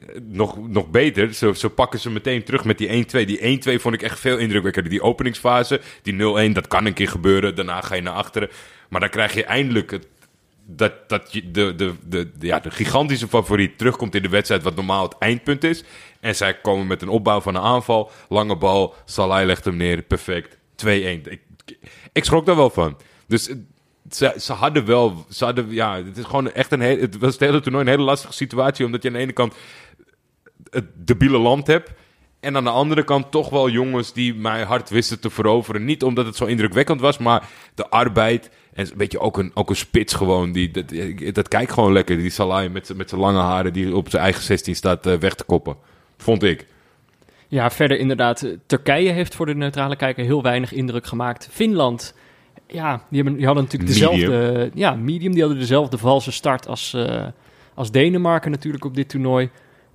1-1. 0.00 0.22
Nog, 0.28 0.68
nog 0.68 0.90
beter, 0.90 1.34
ze, 1.34 1.52
ze 1.56 1.68
pakken 1.70 1.98
ze 2.00 2.10
meteen 2.10 2.42
terug 2.44 2.64
met 2.64 2.78
die 2.78 3.04
1-2. 3.06 3.24
Die 3.26 3.60
1-2 3.78 3.80
vond 3.80 3.94
ik 3.94 4.02
echt 4.02 4.20
veel 4.20 4.38
indrukwekkender. 4.38 4.90
Die 4.92 5.02
openingsfase, 5.02 5.80
die 6.02 6.14
0-1, 6.50 6.52
dat 6.52 6.68
kan 6.68 6.86
een 6.86 6.92
keer 6.94 7.08
gebeuren. 7.08 7.54
Daarna 7.54 7.80
ga 7.80 7.94
je 7.94 8.02
naar 8.02 8.12
achteren. 8.14 8.48
Maar 8.88 9.00
dan 9.00 9.08
krijg 9.10 9.34
je 9.34 9.44
eindelijk 9.44 9.90
het, 9.90 10.06
dat, 10.66 11.08
dat 11.08 11.32
je 11.32 11.50
de, 11.50 11.74
de, 11.74 11.94
de, 12.04 12.30
ja, 12.38 12.60
de 12.60 12.70
gigantische 12.70 13.28
favoriet 13.28 13.78
terugkomt 13.78 14.14
in 14.14 14.22
de 14.22 14.28
wedstrijd, 14.28 14.62
wat 14.62 14.74
normaal 14.74 15.02
het 15.02 15.18
eindpunt 15.18 15.64
is. 15.64 15.84
En 16.20 16.36
zij 16.36 16.54
komen 16.60 16.86
met 16.86 17.02
een 17.02 17.08
opbouw 17.08 17.40
van 17.40 17.54
een 17.54 17.62
aanval. 17.62 18.10
Lange 18.28 18.56
bal, 18.56 18.94
Salah 19.04 19.46
legt 19.46 19.64
hem 19.64 19.76
neer, 19.76 20.02
perfect. 20.02 20.56
2-1. 20.56 20.86
Ik, 20.86 21.40
ik 22.12 22.24
schrok 22.24 22.46
daar 22.46 22.56
wel 22.56 22.70
van. 22.70 22.96
Dus 23.26 23.48
eh, 23.48 23.56
ze, 24.10 24.34
ze 24.38 24.52
hadden 24.52 24.84
wel, 24.84 25.26
ze 25.28 25.44
hadden, 25.44 25.70
ja, 25.70 25.96
het 26.04 26.16
is 26.16 26.24
gewoon 26.24 26.52
echt 26.52 26.72
een 26.72 26.80
het 26.80 27.18
was 27.18 27.38
hele 27.38 27.60
toernooi 27.60 27.84
een 27.84 27.90
hele 27.90 28.02
lastige 28.02 28.32
situatie, 28.32 28.84
omdat 28.84 29.02
je 29.02 29.08
aan 29.08 29.14
de 29.14 29.20
ene 29.20 29.32
kant 29.32 29.54
het 30.70 30.84
debiele 30.94 31.38
land 31.38 31.66
hebt. 31.66 31.90
En 32.46 32.56
aan 32.56 32.64
de 32.64 32.70
andere 32.70 33.04
kant 33.04 33.30
toch 33.30 33.50
wel 33.50 33.68
jongens 33.68 34.12
die 34.12 34.34
mij 34.34 34.62
hard 34.62 34.90
wisten 34.90 35.20
te 35.20 35.30
veroveren. 35.30 35.84
Niet 35.84 36.02
omdat 36.02 36.26
het 36.26 36.36
zo 36.36 36.44
indrukwekkend 36.44 37.00
was, 37.00 37.18
maar 37.18 37.48
de 37.74 37.88
arbeid. 37.88 38.50
En 38.74 38.86
een 38.86 38.96
beetje 38.96 39.18
ook 39.20 39.38
een, 39.38 39.50
ook 39.54 39.70
een 39.70 39.76
spits 39.76 40.14
gewoon. 40.14 40.52
Die, 40.52 40.70
dat, 40.70 41.34
dat 41.34 41.48
kijkt 41.48 41.72
gewoon 41.72 41.92
lekker. 41.92 42.16
Die 42.16 42.30
Salah 42.30 42.70
met, 42.72 42.92
met 42.96 43.08
zijn 43.08 43.20
lange 43.20 43.40
haren 43.40 43.72
die 43.72 43.96
op 43.96 44.10
zijn 44.10 44.22
eigen 44.22 44.42
16 44.42 44.74
staat 44.74 45.06
eh, 45.06 45.14
weg 45.14 45.34
te 45.34 45.44
koppen. 45.44 45.76
Vond 46.16 46.42
ik. 46.42 46.66
Ja, 47.48 47.70
verder 47.70 47.98
inderdaad. 47.98 48.42
eh, 48.42 48.50
Turkije 48.66 49.10
heeft 49.10 49.34
voor 49.34 49.46
de 49.46 49.54
neutrale 49.54 49.96
kijker 49.96 50.24
heel 50.24 50.42
weinig 50.42 50.72
indruk 50.72 51.06
gemaakt. 51.06 51.48
Finland, 51.52 52.14
ja, 52.66 53.02
die, 53.08 53.22
hebben, 53.22 53.36
die 53.36 53.46
hadden 53.46 53.64
natuurlijk 53.64 53.92
Medium. 53.92 54.18
dezelfde... 54.18 54.70
Ja, 54.74 54.94
medium. 54.94 55.32
Die 55.32 55.40
hadden 55.40 55.58
dezelfde 55.60 55.98
valse 55.98 56.32
start 56.32 56.68
als, 56.68 56.94
eh, 56.94 57.26
als 57.74 57.90
Denemarken 57.90 58.50
natuurlijk 58.50 58.84
op 58.84 58.94
dit 58.94 59.08
toernooi. 59.08 59.50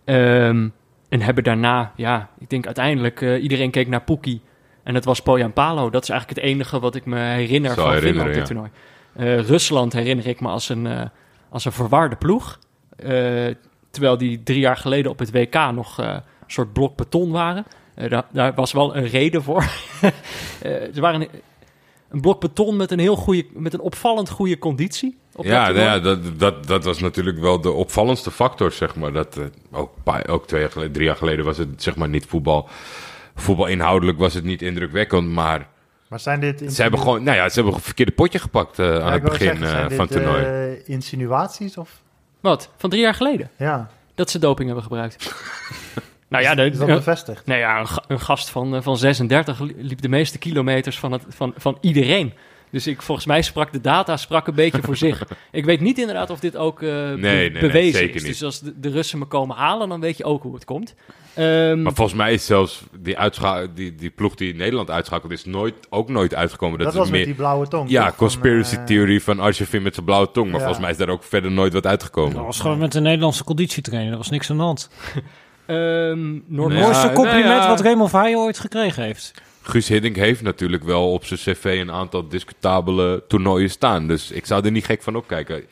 Ehm, 0.06 0.68
en 1.12 1.21
hebben 1.21 1.43
daarna, 1.43 1.91
ja, 1.95 2.30
ik 2.38 2.50
denk 2.50 2.65
uiteindelijk... 2.65 3.21
eh, 3.21 3.43
iedereen 3.43 3.71
keek 3.71 3.88
naar 3.88 4.02
Poekie. 4.02 4.41
En 4.84 4.93
dat 4.93 5.06
was 5.06 5.21
Poyan 5.21 5.54
Palo. 5.54 5.89
Dat 5.89 6.04
is 6.04 6.10
eigenlijk 6.10 6.39
het 6.39 6.50
enige 6.50 6.80
wat 6.80 6.95
ik 6.95 7.06
me 7.06 7.19
herinner 7.19 7.74
Zou 7.74 7.91
van 7.91 8.02
Finland 8.02 8.34
dit 8.34 8.45
toernooi. 8.45 8.69
Eh, 9.15 9.39
Rusland 9.39 9.93
herinner 9.93 10.28
ik 10.28 10.41
me 10.41 10.47
als 10.47 10.69
een, 10.69 10.88
eh, 10.88 11.02
als 11.50 11.65
een 11.65 11.71
verwarde 11.71 12.15
ploeg. 12.15 12.60
Terwijl 13.89 14.17
die 14.17 14.43
drie 14.43 14.60
jaar 14.60 14.78
geleden 14.78 15.12
op 15.12 15.19
het 15.19 15.32
WK 15.32 15.56
nog 15.56 15.97
een 15.97 16.21
soort 16.47 16.74
blok 16.74 16.95
beton 16.95 17.32
waren. 17.32 17.65
Daar, 17.95 18.26
daar 18.32 18.54
was 18.54 18.71
wel 18.71 18.95
een 18.95 19.08
reden 19.08 19.43
voor. 19.43 19.63
Ze 20.93 21.02
waren 21.02 21.28
een 22.12 22.21
blok 22.21 22.39
beton 22.39 22.76
met 22.76 22.91
een 22.91 23.00
heel 23.00 23.15
goede, 23.15 23.45
met 23.54 23.74
een 23.74 23.80
opvallend 23.80 24.30
goede 24.30 24.58
conditie. 24.58 25.17
Op 25.36 25.45
Ja, 25.45 25.65
dat 25.65 25.76
nou 25.76 25.86
ja 25.88 26.00
dat, 26.00 26.39
dat, 26.39 26.67
dat 26.67 26.84
was 26.84 27.00
natuurlijk 27.00 27.39
wel 27.39 27.62
de 27.62 27.71
opvallendste 27.71 28.32
factor, 28.32 28.71
zeg 28.71 28.95
maar. 28.95 29.12
Dat, 29.13 29.38
eh, 29.38 29.43
ook, 29.71 29.91
ook 30.28 30.47
twee 30.47 30.62
jaar 30.62 30.71
geleden, 30.71 30.93
drie 30.93 31.06
jaar 31.06 31.15
geleden 31.15 31.45
was 31.45 31.58
het 31.58 31.84
zeg 31.84 31.95
maar 31.95 32.10
niet 32.10 32.26
voetbal. 32.26 32.69
Voetbal 33.36 33.65
inhoudelijk 33.67 34.17
was 34.17 34.34
het 34.34 34.43
niet 34.43 34.62
indrukwekkend, 34.62 35.28
maar 35.30 35.67
Maar 36.08 36.19
zijn 36.19 36.39
dit... 36.39 36.74
ze 36.74 36.82
hebben 36.82 37.00
gewoon, 37.00 37.24
nou 37.24 37.38
ja, 37.38 37.50
ze 37.50 37.56
hebben 37.56 37.74
een 37.74 37.80
verkeerde 37.82 38.12
potje 38.12 38.39
gepakt 38.39 38.80
eh, 38.80 38.86
Ja, 38.86 39.00
aan 39.02 39.12
het 39.12 39.24
begin 39.24 39.39
zeggen, 39.47 39.67
zijn 39.67 39.82
eh, 39.84 39.88
dit, 39.88 39.97
van 39.97 40.06
het 40.08 40.15
toernooi. 40.15 40.43
eh, 40.43 40.89
insinuaties 40.89 41.78
of... 41.78 42.02
Wat? 42.39 42.69
Van 42.78 42.89
drie 42.89 43.02
jaar 43.02 43.13
geleden? 43.13 43.50
Ja, 43.58 43.89
Dat 44.15 44.30
ze 44.30 44.39
doping 44.39 44.65
hebben 44.67 44.84
gebruikt. 44.84 45.34
nou 46.32 46.44
ja, 46.44 46.56
de, 46.56 46.65
is 46.70 46.78
dat 46.78 46.88
bevestigd? 46.88 47.46
Nee, 47.46 47.60
ja, 47.60 47.80
een, 47.80 47.88
ga- 47.88 48.04
een 48.08 48.20
gast 48.20 48.50
van, 48.50 48.76
eh, 48.76 48.82
van 48.82 48.98
36 48.98 49.60
li- 49.60 49.74
liep 49.78 50.02
de 50.02 50.10
meeste 50.10 50.38
kilometers 50.38 51.00
van, 51.00 51.12
het, 51.12 51.24
van, 51.30 51.54
van 51.58 51.78
iedereen. 51.82 52.34
Dus 52.72 52.88
ik, 52.88 53.02
volgens 53.02 53.28
mij 53.28 53.41
sprak 53.41 53.72
de 53.74 53.82
data 53.82 54.17
sprak 54.17 54.48
een 54.48 54.56
beetje 54.56 54.82
voor 54.82 54.96
zich. 54.98 55.24
Ik 55.52 55.65
weet 55.65 55.80
niet 55.82 55.98
inderdaad 56.00 56.30
of 56.30 56.39
dit 56.39 56.58
ook 56.58 56.82
eh, 56.82 56.88
be- 56.89 57.15
nee, 57.20 57.52
nee, 57.52 57.62
bewezen 57.62 57.98
zeker 58.00 58.15
is. 58.15 58.22
niet. 58.22 58.32
Dus 58.32 58.44
als 58.44 58.60
de, 58.60 58.80
de 58.80 58.89
Russen 58.89 59.20
me 59.20 59.26
komen 59.26 59.56
halen, 59.56 59.89
dan 59.89 60.00
weet 60.00 60.17
je 60.17 60.24
ook 60.24 60.44
hoe 60.44 60.54
het 60.54 60.65
komt. 60.65 60.96
Ehm, 61.34 61.82
Maar 61.82 61.94
volgens 61.94 62.17
mij 62.17 62.34
is 62.34 62.46
zelfs 62.46 62.84
die, 63.00 63.15
die, 63.74 63.96
die 63.96 64.10
ploeg 64.10 64.36
die 64.36 64.56
Nederland 64.56 64.89
uitschakelt, 64.89 65.32
is 65.32 65.46
nooit, 65.46 65.74
ook 65.89 66.10
nooit 66.10 66.36
uitgekomen. 66.36 66.78
Dat, 66.80 66.88
Dat, 66.88 66.96
was 66.96 67.10
meer, 67.10 67.17
met 67.17 67.28
die 67.28 67.36
blauwe 67.38 67.67
tong. 67.67 67.89
ja, 67.89 68.00
toch? 68.00 68.08
Van, 68.10 68.17
conspiracy 68.17 68.76
eh, 68.76 68.84
theory 68.84 69.20
van 69.20 69.39
Arjevin 69.39 69.82
met 69.82 69.94
zijn 69.94 70.06
blauwe 70.06 70.32
tong. 70.32 70.46
Maar 70.46 70.56
Ja. 70.60 70.60
volgens 70.65 70.80
mij 70.82 70.91
is 70.91 70.98
daar 70.98 71.10
ook 71.10 71.24
verder 71.24 71.52
nooit 71.52 71.74
wat 71.74 71.86
uitgekomen. 71.88 72.36
Dat 72.36 72.46
was 72.46 72.60
gewoon 72.60 72.78
met 72.78 72.96
een 72.96 73.04
Nederlandse 73.04 73.44
conditietrainer. 73.44 74.12
Er 74.12 74.17
was 74.17 74.30
niks 74.30 74.50
aan 74.50 74.58
de 74.58 74.63
hand. 74.63 74.89
ehm, 75.71 76.39
Noord- 76.45 76.73
mooiste 76.73 77.12
compliment 77.13 77.45
nou 77.45 77.62
ja. 77.62 77.67
wat 77.67 77.81
Raymond 77.81 78.10
Vaaien 78.10 78.38
ooit 78.38 78.60
gekregen 78.60 79.03
heeft. 79.03 79.34
Guus 79.62 79.88
Hiddink 79.88 80.15
heeft 80.15 80.41
natuurlijk 80.41 80.84
wel 80.84 81.12
op 81.12 81.25
zijn 81.25 81.39
cv 81.39 81.63
een 81.81 81.91
aantal 81.91 82.27
discutabele 82.27 83.23
toernooien 83.27 83.69
staan. 83.69 84.07
Dus 84.07 84.31
ik 84.31 84.45
zou 84.45 84.65
er 84.65 84.71
niet 84.71 84.86
gek 84.86 85.01
van 85.03 85.15
opkijken. 85.15 85.57
Ik 85.57 85.67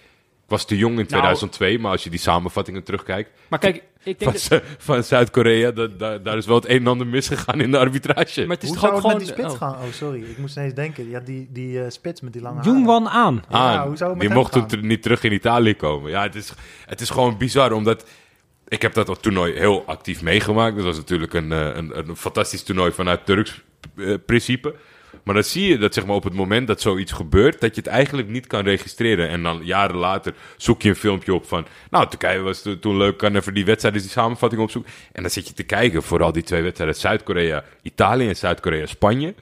was 0.55 0.65
te 0.65 0.77
jong 0.77 0.99
in 0.99 1.05
2002, 1.05 1.79
maar 1.79 1.91
als 1.91 2.03
je 2.03 2.09
die 2.09 2.19
samenvattingen 2.19 2.83
terugkijkt 2.83 3.29
Maar 3.47 3.59
kijk, 3.59 3.83
ik 4.03 4.19
denk 4.19 4.37
van, 4.39 4.57
dat, 4.57 4.63
van 4.77 5.03
Zuid-Korea, 5.03 5.71
dat- 5.71 5.99
daar- 5.99 6.23
daar 6.23 6.37
is 6.37 6.45
wel 6.45 6.55
het 6.55 6.69
een 6.69 6.77
en 6.79 6.87
ander 6.87 7.07
misgegaan 7.07 7.61
in 7.61 7.71
de 7.71 7.77
arbitrage. 7.77 8.45
maar 8.45 8.55
het 8.55 8.63
is 8.63 8.69
Hoe 8.69 8.77
toch 8.77 8.89
ook 8.89 8.95
gewoon... 8.95 9.11
met 9.17 9.25
die 9.25 9.33
spits 9.33 9.53
oh. 9.53 9.57
gaan? 9.59 9.71
Oh, 9.73 9.91
sorry. 9.91 10.21
Ik 10.21 10.37
moest 10.37 10.57
ineens 10.57 10.73
denken. 10.73 11.09
Ja, 11.09 11.19
die, 11.19 11.47
die 11.51 11.83
eh, 11.83 11.89
spits 11.89 12.21
met 12.21 12.33
die 12.33 12.41
lange 12.41 12.63
Jung 12.63 12.85
haren. 12.85 12.85
Wan 12.85 13.09
aan. 13.09 13.43
Ja, 13.49 13.57
aan. 13.57 13.87
hoe 13.87 13.97
zou 13.97 14.09
het 14.09 14.19
met 14.19 14.27
die 14.27 14.37
mocht 14.37 14.69
toen 14.69 14.87
niet 14.87 15.01
terug 15.01 15.23
in 15.23 15.33
Italië 15.33 15.75
komen. 15.75 16.11
Ja, 16.11 16.21
het 16.23 16.35
is, 16.35 16.53
het 16.85 17.01
is 17.01 17.09
gewoon 17.09 17.37
bizar, 17.37 17.71
omdat... 17.71 18.05
Ik 18.69 18.81
heb 18.81 18.93
dat 18.93 19.21
toernooi 19.21 19.53
heel 19.53 19.83
actief 19.85 20.21
meegemaakt. 20.21 20.75
Dat 20.75 20.85
was 20.85 20.97
natuurlijk 20.97 21.33
een, 21.33 21.51
eh, 21.51 21.75
een, 21.75 21.97
een 21.97 22.15
fantastisch 22.15 22.63
toernooi 22.63 22.91
vanuit 22.91 23.25
Turks 23.25 23.61
eh, 23.97 24.13
principe. 24.25 24.75
Maar 25.23 25.33
dan 25.33 25.43
zie 25.43 25.67
je 25.67 25.77
dat 25.77 25.93
zeg 25.93 26.05
maar, 26.05 26.15
op 26.15 26.23
het 26.23 26.33
moment 26.33 26.67
dat 26.67 26.81
zoiets 26.81 27.11
gebeurt... 27.11 27.61
dat 27.61 27.75
je 27.75 27.81
het 27.81 27.89
eigenlijk 27.89 28.27
niet 28.27 28.47
kan 28.47 28.63
registreren. 28.63 29.29
En 29.29 29.43
dan 29.43 29.61
jaren 29.63 29.95
later 29.95 30.33
zoek 30.57 30.81
je 30.81 30.89
een 30.89 30.95
filmpje 30.95 31.33
op 31.33 31.45
van... 31.45 31.65
Nou, 31.89 32.09
Turkije 32.09 32.39
was 32.39 32.61
to- 32.61 32.79
toen 32.79 32.97
leuk, 32.97 33.17
kan 33.17 33.35
even 33.35 33.53
die 33.53 33.65
wedstrijden, 33.65 34.01
die 34.01 34.09
samenvatting 34.09 34.61
opzoeken. 34.61 34.91
En 35.11 35.21
dan 35.21 35.31
zit 35.31 35.47
je 35.47 35.53
te 35.53 35.63
kijken, 35.63 36.03
vooral 36.03 36.31
die 36.31 36.43
twee 36.43 36.61
wedstrijden... 36.61 36.95
Zuid-Korea, 36.95 37.63
Italië 37.81 38.27
en 38.27 38.35
Zuid-Korea, 38.35 38.85
Spanje. 38.85 39.33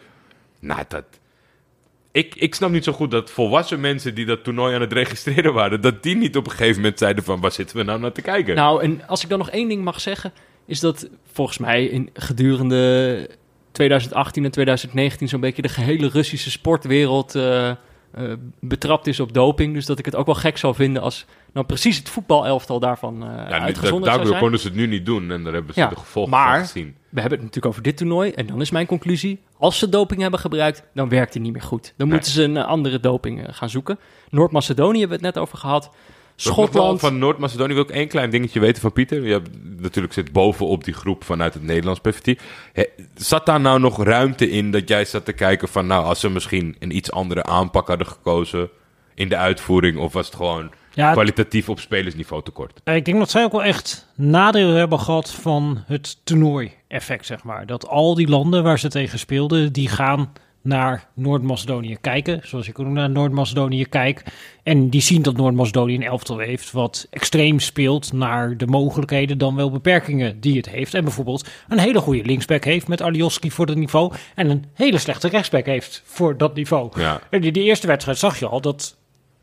Nou, 0.59 0.83
dat... 0.87 1.03
Ik, 2.17 2.35
ik 2.35 2.55
snap 2.55 2.71
niet 2.71 2.83
zo 2.83 2.91
goed 2.91 3.11
dat 3.11 3.31
volwassen 3.31 3.79
mensen 3.79 4.15
die 4.15 4.25
dat 4.25 4.43
toernooi 4.43 4.75
aan 4.75 4.81
het 4.81 4.93
registreren 4.93 5.53
waren, 5.53 5.81
dat 5.81 6.03
die 6.03 6.15
niet 6.15 6.37
op 6.37 6.45
een 6.45 6.51
gegeven 6.51 6.75
moment 6.75 6.99
zeiden 6.99 7.23
van 7.23 7.41
waar 7.41 7.51
zitten 7.51 7.77
we 7.77 7.83
nou 7.83 7.99
naar 7.99 8.11
te 8.11 8.21
kijken? 8.21 8.55
Nou, 8.55 8.83
en 8.83 9.07
als 9.07 9.23
ik 9.23 9.29
dan 9.29 9.37
nog 9.37 9.49
één 9.49 9.69
ding 9.69 9.83
mag 9.83 10.01
zeggen, 10.01 10.33
is 10.65 10.79
dat 10.79 11.09
volgens 11.31 11.57
mij 11.57 11.85
in 11.85 12.09
gedurende 12.13 13.29
2018 13.71 14.45
en 14.45 14.51
2019 14.51 15.27
zo'n 15.27 15.39
beetje 15.39 15.61
de 15.61 15.69
gehele 15.69 16.07
Russische 16.07 16.51
sportwereld 16.51 17.35
eh, 17.35 17.71
eh, 18.11 18.23
betrapt 18.59 19.07
is 19.07 19.19
op 19.19 19.33
doping. 19.33 19.73
Dus 19.73 19.85
dat 19.85 19.99
ik 19.99 20.05
het 20.05 20.15
ook 20.15 20.25
wel 20.25 20.35
gek 20.35 20.57
zou 20.57 20.75
vinden 20.75 21.01
als 21.01 21.25
nou 21.53 21.65
precies 21.65 21.97
het 21.97 22.09
voetbalelftal 22.09 22.79
daarvan 22.79 23.13
eh 23.23 23.29
ja, 23.29 23.59
uitgezonderd 23.59 23.81
zou 23.89 24.03
daardoor 24.03 24.25
zijn. 24.27 24.39
konden 24.39 24.59
ze 24.59 24.67
het 24.67 24.75
nu 24.75 24.87
niet 24.87 25.05
doen 25.05 25.31
en 25.31 25.43
daar 25.43 25.53
hebben 25.53 25.73
ze 25.73 25.79
Ja, 25.79 25.87
de 25.87 25.95
gevolgen 25.95 26.31
maar- 26.31 26.57
van 26.57 26.65
gezien. 26.67 26.95
We 27.09 27.19
hebben 27.19 27.39
het 27.39 27.47
natuurlijk 27.47 27.65
over 27.65 27.81
dit 27.81 27.97
toernooi. 27.97 28.31
En 28.31 28.45
dan 28.45 28.61
is 28.61 28.71
mijn 28.71 28.85
conclusie: 28.85 29.43
als 29.57 29.79
ze 29.79 29.89
doping 29.89 30.21
hebben 30.21 30.39
gebruikt, 30.39 30.83
dan 30.93 31.09
werkt 31.09 31.33
die 31.33 31.41
niet 31.41 31.53
meer 31.53 31.61
goed. 31.61 31.93
Dan 31.97 32.07
Nee. 32.07 32.15
moeten 32.15 32.33
ze 32.33 32.43
een 32.43 32.57
andere 32.57 32.99
doping 32.99 33.45
eh, 33.47 33.53
gaan 33.53 33.69
zoeken. 33.69 33.99
Noord-Macedonië 34.29 34.99
hebben 34.99 35.19
we 35.19 35.25
het 35.25 35.35
net 35.35 35.43
over 35.43 35.57
gehad. 35.57 35.89
Schotland. 36.41 36.99
Van 36.99 37.17
Noord-Macedonië 37.17 37.73
wil 37.73 37.83
ik 37.83 37.89
één 37.89 38.07
klein 38.07 38.29
dingetje 38.29 38.59
weten 38.59 38.81
van 38.81 38.91
Pieter. 38.91 39.25
Je 39.25 39.31
hebt, 39.31 39.49
natuurlijk 39.81 40.13
zit 40.13 40.31
bovenop 40.31 40.83
die 40.83 40.93
groep 40.93 41.23
vanuit 41.23 41.53
het 41.53 41.63
Nederlands 41.63 41.99
perspectief. 41.99 42.41
Zat 43.15 43.45
daar 43.45 43.59
nou 43.59 43.79
nog 43.79 44.03
ruimte 44.03 44.49
in 44.49 44.71
dat 44.71 44.87
jij 44.89 45.05
zat 45.05 45.25
te 45.25 45.33
kijken 45.33 45.67
van... 45.67 45.87
nou, 45.87 46.05
als 46.05 46.19
ze 46.19 46.29
misschien 46.29 46.75
een 46.79 46.95
iets 46.95 47.11
andere 47.11 47.43
aanpak 47.43 47.87
hadden 47.87 48.07
gekozen 48.07 48.69
in 49.15 49.29
de 49.29 49.37
uitvoering... 49.37 49.97
of 49.97 50.13
was 50.13 50.25
het 50.25 50.35
gewoon 50.35 50.71
Ja, 50.93 51.11
kwalitatief 51.11 51.69
op 51.69 51.79
spelersniveau 51.79 52.43
tekort? 52.43 52.81
ik 52.83 53.05
denk 53.05 53.17
dat 53.17 53.29
zij 53.29 53.43
ook 53.43 53.51
wel 53.51 53.63
echt 53.63 54.07
nadeel 54.15 54.69
hebben 54.69 54.99
gehad 54.99 55.31
van 55.31 55.83
het 55.85 56.17
toernooi-effect, 56.23 57.25
zeg 57.25 57.43
maar. 57.43 57.65
Dat 57.65 57.87
al 57.87 58.15
die 58.15 58.27
landen 58.27 58.63
waar 58.63 58.79
ze 58.79 58.89
tegen 58.89 59.19
speelden, 59.19 59.73
die 59.73 59.89
gaan 59.89 60.33
naar 60.67 61.07
Noord-Macedonië 61.13 61.97
kijken. 62.01 62.41
Zoals 62.43 62.67
ik 62.67 62.79
ook 62.79 62.87
naar 62.87 63.09
Noord-Macedonië 63.09 63.85
kijk. 63.85 64.23
En 64.63 64.89
die 64.89 65.01
zien 65.01 65.21
dat 65.21 65.37
Noord-Macedonië 65.37 65.95
een 65.95 66.03
elftal 66.03 66.37
heeft 66.37 66.71
wat 66.71 67.07
extreem 67.09 67.59
speelt 67.59 68.13
naar 68.13 68.57
de 68.57 68.67
mogelijkheden 68.67 69.37
dan 69.37 69.55
wel 69.55 69.71
beperkingen 69.71 70.39
die 70.39 70.57
het 70.57 70.69
heeft. 70.69 70.93
En 70.93 71.03
bijvoorbeeld 71.03 71.49
een 71.67 71.79
hele 71.79 71.99
goede 71.99 72.25
linksback 72.25 72.63
heeft 72.63 72.87
met 72.87 73.01
Alioski 73.01 73.51
voor 73.51 73.65
dat 73.65 73.75
niveau. 73.75 74.13
En 74.35 74.49
een 74.49 74.65
hele 74.73 74.97
slechte 74.97 75.27
rechtsback 75.27 75.65
heeft 75.65 76.01
voor 76.05 76.37
dat 76.37 76.55
niveau. 76.55 76.91
Ja. 76.99 77.21
En 77.29 77.43
in 77.43 77.53
die 77.53 77.63
eerste 77.63 77.87
wedstrijd 77.87 78.17
zag 78.17 78.39
je 78.39 78.47
al 78.47 78.61
dat 78.61 78.97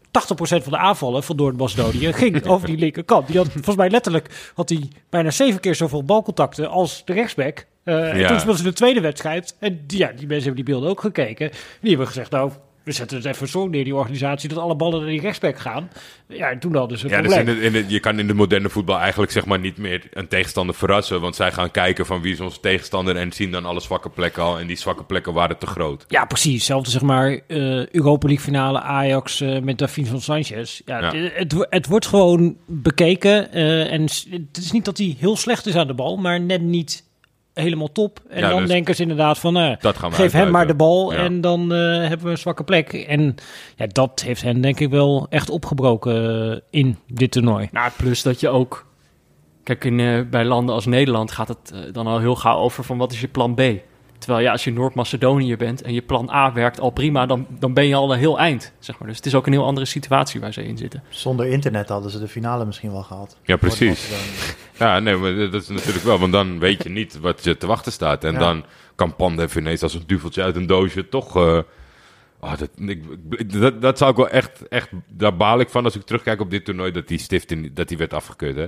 80% 0.07 0.11
van 0.37 0.73
de 0.73 0.79
aanvallen 0.79 1.23
van 1.23 1.37
Noord-Macedonië 1.37 2.13
ging 2.13 2.47
over 2.47 2.67
die 2.67 2.79
linkerkant. 2.79 3.27
Die 3.27 3.37
had 3.37 3.49
volgens 3.53 3.77
mij 3.77 3.91
letterlijk 3.91 4.53
had 4.55 4.69
hij 4.69 4.89
bijna 5.11 5.31
zeven 5.31 5.61
keer 5.61 5.75
zoveel 5.75 6.05
balcontacten 6.05 6.71
als 6.71 7.03
de 7.05 7.13
rechtsback. 7.13 7.67
En 7.85 8.19
Ja. 8.19 8.29
toen 8.29 8.39
speelden 8.41 8.63
ze 8.63 8.69
de 8.69 8.73
tweede 8.77 9.01
wedstrijd. 9.01 9.57
En 9.61 9.81
die, 9.87 9.99
ja, 9.99 10.07
die 10.07 10.27
mensen 10.27 10.45
hebben 10.47 10.55
die 10.65 10.75
beelden 10.75 10.91
ook 10.91 11.01
gekeken. 11.01 11.51
Die 11.81 11.89
hebben 11.91 12.07
gezegd, 12.07 12.31
nou, 12.31 12.51
we 12.85 12.93
zetten 12.93 13.17
het 13.17 13.27
even 13.27 13.49
zo 13.49 13.67
neer, 13.69 13.85
die 13.85 13.95
organisatie, 13.95 14.49
dat 14.49 14.59
alle 14.59 14.77
ballen 14.77 15.01
naar 15.01 15.09
die 15.11 15.21
rechtsback 15.21 15.59
gaan. 15.59 15.91
Ja, 16.29 16.51
en 16.51 16.59
toen 16.59 16.75
hadden 16.77 16.99
ze 16.99 17.09
Ja, 17.09 17.21
dus 17.23 17.35
probleem. 17.35 17.55
in 17.57 17.61
de, 17.61 17.67
in 17.67 17.73
de, 17.87 17.93
je 17.93 18.01
kan 18.01 18.19
in 18.19 18.27
de 18.27 18.35
moderne 18.35 18.69
voetbal 18.69 18.99
eigenlijk 18.99 19.33
zeg 19.33 19.45
maar 19.45 19.59
niet 19.59 19.77
meer 19.79 20.03
een 20.13 20.29
tegenstander 20.29 20.75
verrassen. 20.75 21.21
Want 21.21 21.37
zij 21.37 21.53
gaan 21.53 21.71
kijken 21.71 22.07
van 22.07 22.21
wie 22.23 22.33
is 22.33 22.41
onze 22.41 22.61
tegenstander 22.61 23.17
en 23.17 23.33
zien 23.33 23.51
dan 23.51 23.65
alle 23.65 23.81
zwakke 23.81 24.11
plekken 24.11 24.43
al. 24.43 24.59
En 24.59 24.67
die 24.67 24.77
zwakke 24.77 25.05
plekken 25.05 25.33
waren 25.33 25.59
te 25.59 25.67
groot. 25.67 26.05
Ja, 26.09 26.25
precies. 26.25 26.53
Hetzelfde 26.55 26.91
zeg 26.91 27.03
maar 27.03 27.41
eh, 27.47 27.87
Europa 27.87 28.27
League 28.27 28.45
finale 28.45 28.81
Ajax 28.81 29.41
eh, 29.41 29.61
met 29.61 29.79
Davin 29.79 30.07
van 30.07 30.21
Sanchez. 30.21 30.81
Ja, 30.85 30.99
Ja. 30.99 31.15
Het, 31.15 31.33
het, 31.37 31.53
wo- 31.53 31.67
het 31.69 31.87
wordt 31.87 32.07
gewoon 32.07 32.57
bekeken. 32.67 33.53
en 33.91 34.03
het 34.03 34.57
is 34.59 34.73
niet 34.73 34.85
dat 34.85 34.99
hij 34.99 35.17
heel 35.19 35.37
slecht 35.37 35.67
is 35.67 35.75
aan 35.77 35.87
de 35.87 35.95
bal, 35.95 36.17
maar 36.17 36.41
net 36.41 36.61
niet 36.63 37.05
helemaal 37.55 37.93
top. 37.93 38.21
En 38.29 38.41
Ja, 38.41 38.49
dan 38.49 38.59
dus 38.61 38.69
denken 38.69 38.95
ze 38.95 39.03
inderdaad 39.03 39.39
van, 39.39 39.77
Dat 39.81 39.97
gaan 39.97 40.11
we 40.11 40.17
geef 40.17 40.33
hem 40.33 40.51
maar 40.51 40.67
de 40.67 40.75
bal 40.75 41.13
Ja. 41.13 41.19
en 41.19 41.41
dan 41.41 41.73
eh, 41.73 41.79
hebben 42.09 42.25
we 42.27 42.31
een 42.31 42.39
zwakke 42.39 42.65
plek. 42.65 42.93
En 42.93 43.35
ja, 43.77 43.87
dat 43.87 44.23
heeft 44.27 44.43
hen 44.43 44.61
denk 44.61 44.81
ik 44.81 44.91
wel 44.91 45.27
echt 45.31 45.51
opgebroken 45.51 46.51
eh, 46.53 46.59
in 46.71 46.99
dit 47.07 47.31
toernooi. 47.31 47.69
Nou, 47.73 47.91
plus 47.97 48.23
dat 48.23 48.41
je 48.41 48.49
ook... 48.49 48.87
Kijk, 49.63 49.85
in, 49.85 50.01
eh, 50.01 50.21
bij 50.31 50.45
landen 50.45 50.75
als 50.75 50.87
Nederland 50.87 51.33
gaat 51.33 51.49
het 51.49 51.71
eh, 51.75 51.81
dan 51.93 52.07
al 52.07 52.19
heel 52.19 52.35
gauw 52.37 52.59
over 52.59 52.85
van 52.85 52.99
wat 52.99 53.13
is 53.13 53.21
je 53.21 53.29
plan 53.29 53.55
B? 53.55 53.63
Terwijl 54.19 54.45
ja, 54.45 54.53
als 54.53 54.65
je 54.65 54.73
Noord-Macedonië 54.73 55.57
bent 55.57 55.83
en 55.83 55.93
je 55.95 56.03
plan 56.03 56.31
A 56.31 56.53
werkt 56.53 56.81
al 56.81 56.91
prima, 56.91 57.27
dan, 57.27 57.47
dan 57.59 57.75
ben 57.75 57.87
je 57.87 57.95
al 57.95 58.13
een 58.13 58.19
heel 58.19 58.39
eind. 58.39 58.73
Zeg 58.79 58.99
maar. 58.99 59.09
Dus 59.09 59.17
het 59.17 59.27
is 59.27 59.35
ook 59.35 59.47
een 59.47 59.53
heel 59.53 59.65
andere 59.65 59.87
situatie 59.87 60.41
waar 60.41 60.53
ze 60.53 60.65
in 60.65 60.77
zitten. 60.77 61.03
Zonder 61.09 61.47
internet 61.47 61.89
hadden 61.89 62.11
ze 62.11 62.19
de 62.19 62.29
finale 62.29 62.65
misschien 62.65 62.93
wel 62.93 63.03
gehad. 63.03 63.37
Ja, 63.43 63.57
precies. 63.57 64.11
Ja, 64.79 64.99
nee, 64.99 65.17
maar 65.17 65.35
dat 65.35 65.63
is 65.63 65.69
natuurlijk 65.69 66.05
wel. 66.05 66.19
Want 66.19 66.33
dan 66.33 66.59
weet 66.59 66.83
je 66.83 66.89
niet 66.89 67.19
wat 67.21 67.45
je 67.45 67.57
te 67.57 67.67
wachten 67.67 67.93
staat. 67.93 68.25
En 68.25 68.33
Ja. 68.33 68.39
dan 68.39 68.65
kan 68.95 69.17
Pandev 69.17 69.55
ineens 69.57 69.83
als 69.83 69.95
een 69.95 70.03
duveltje 70.07 70.43
uit 70.43 70.57
een 70.57 70.67
doosje 70.67 71.09
toch... 71.09 71.37
eh, 71.37 71.59
ah, 72.41 72.59
dat, 72.59 72.71
ik, 72.77 73.03
dat, 73.53 73.83
dat 73.83 73.99
zou 73.99 74.11
ik 74.11 74.17
wel 74.17 74.29
echt, 74.29 74.69
echt... 74.69 74.89
Daar 75.09 75.37
baal 75.37 75.61
ik 75.61 75.69
van 75.69 75.85
als 75.85 75.97
ik 75.97 76.03
terugkijk 76.03 76.41
op 76.41 76.51
dit 76.51 76.65
toernooi... 76.65 76.91
dat 76.91 77.09
die 77.09 77.19
stift 77.19 77.51
in, 77.51 77.71
dat 77.75 77.89
die 77.89 77.99
werd 77.99 78.15
afgekeurd, 78.15 78.57
hè? 78.57 78.67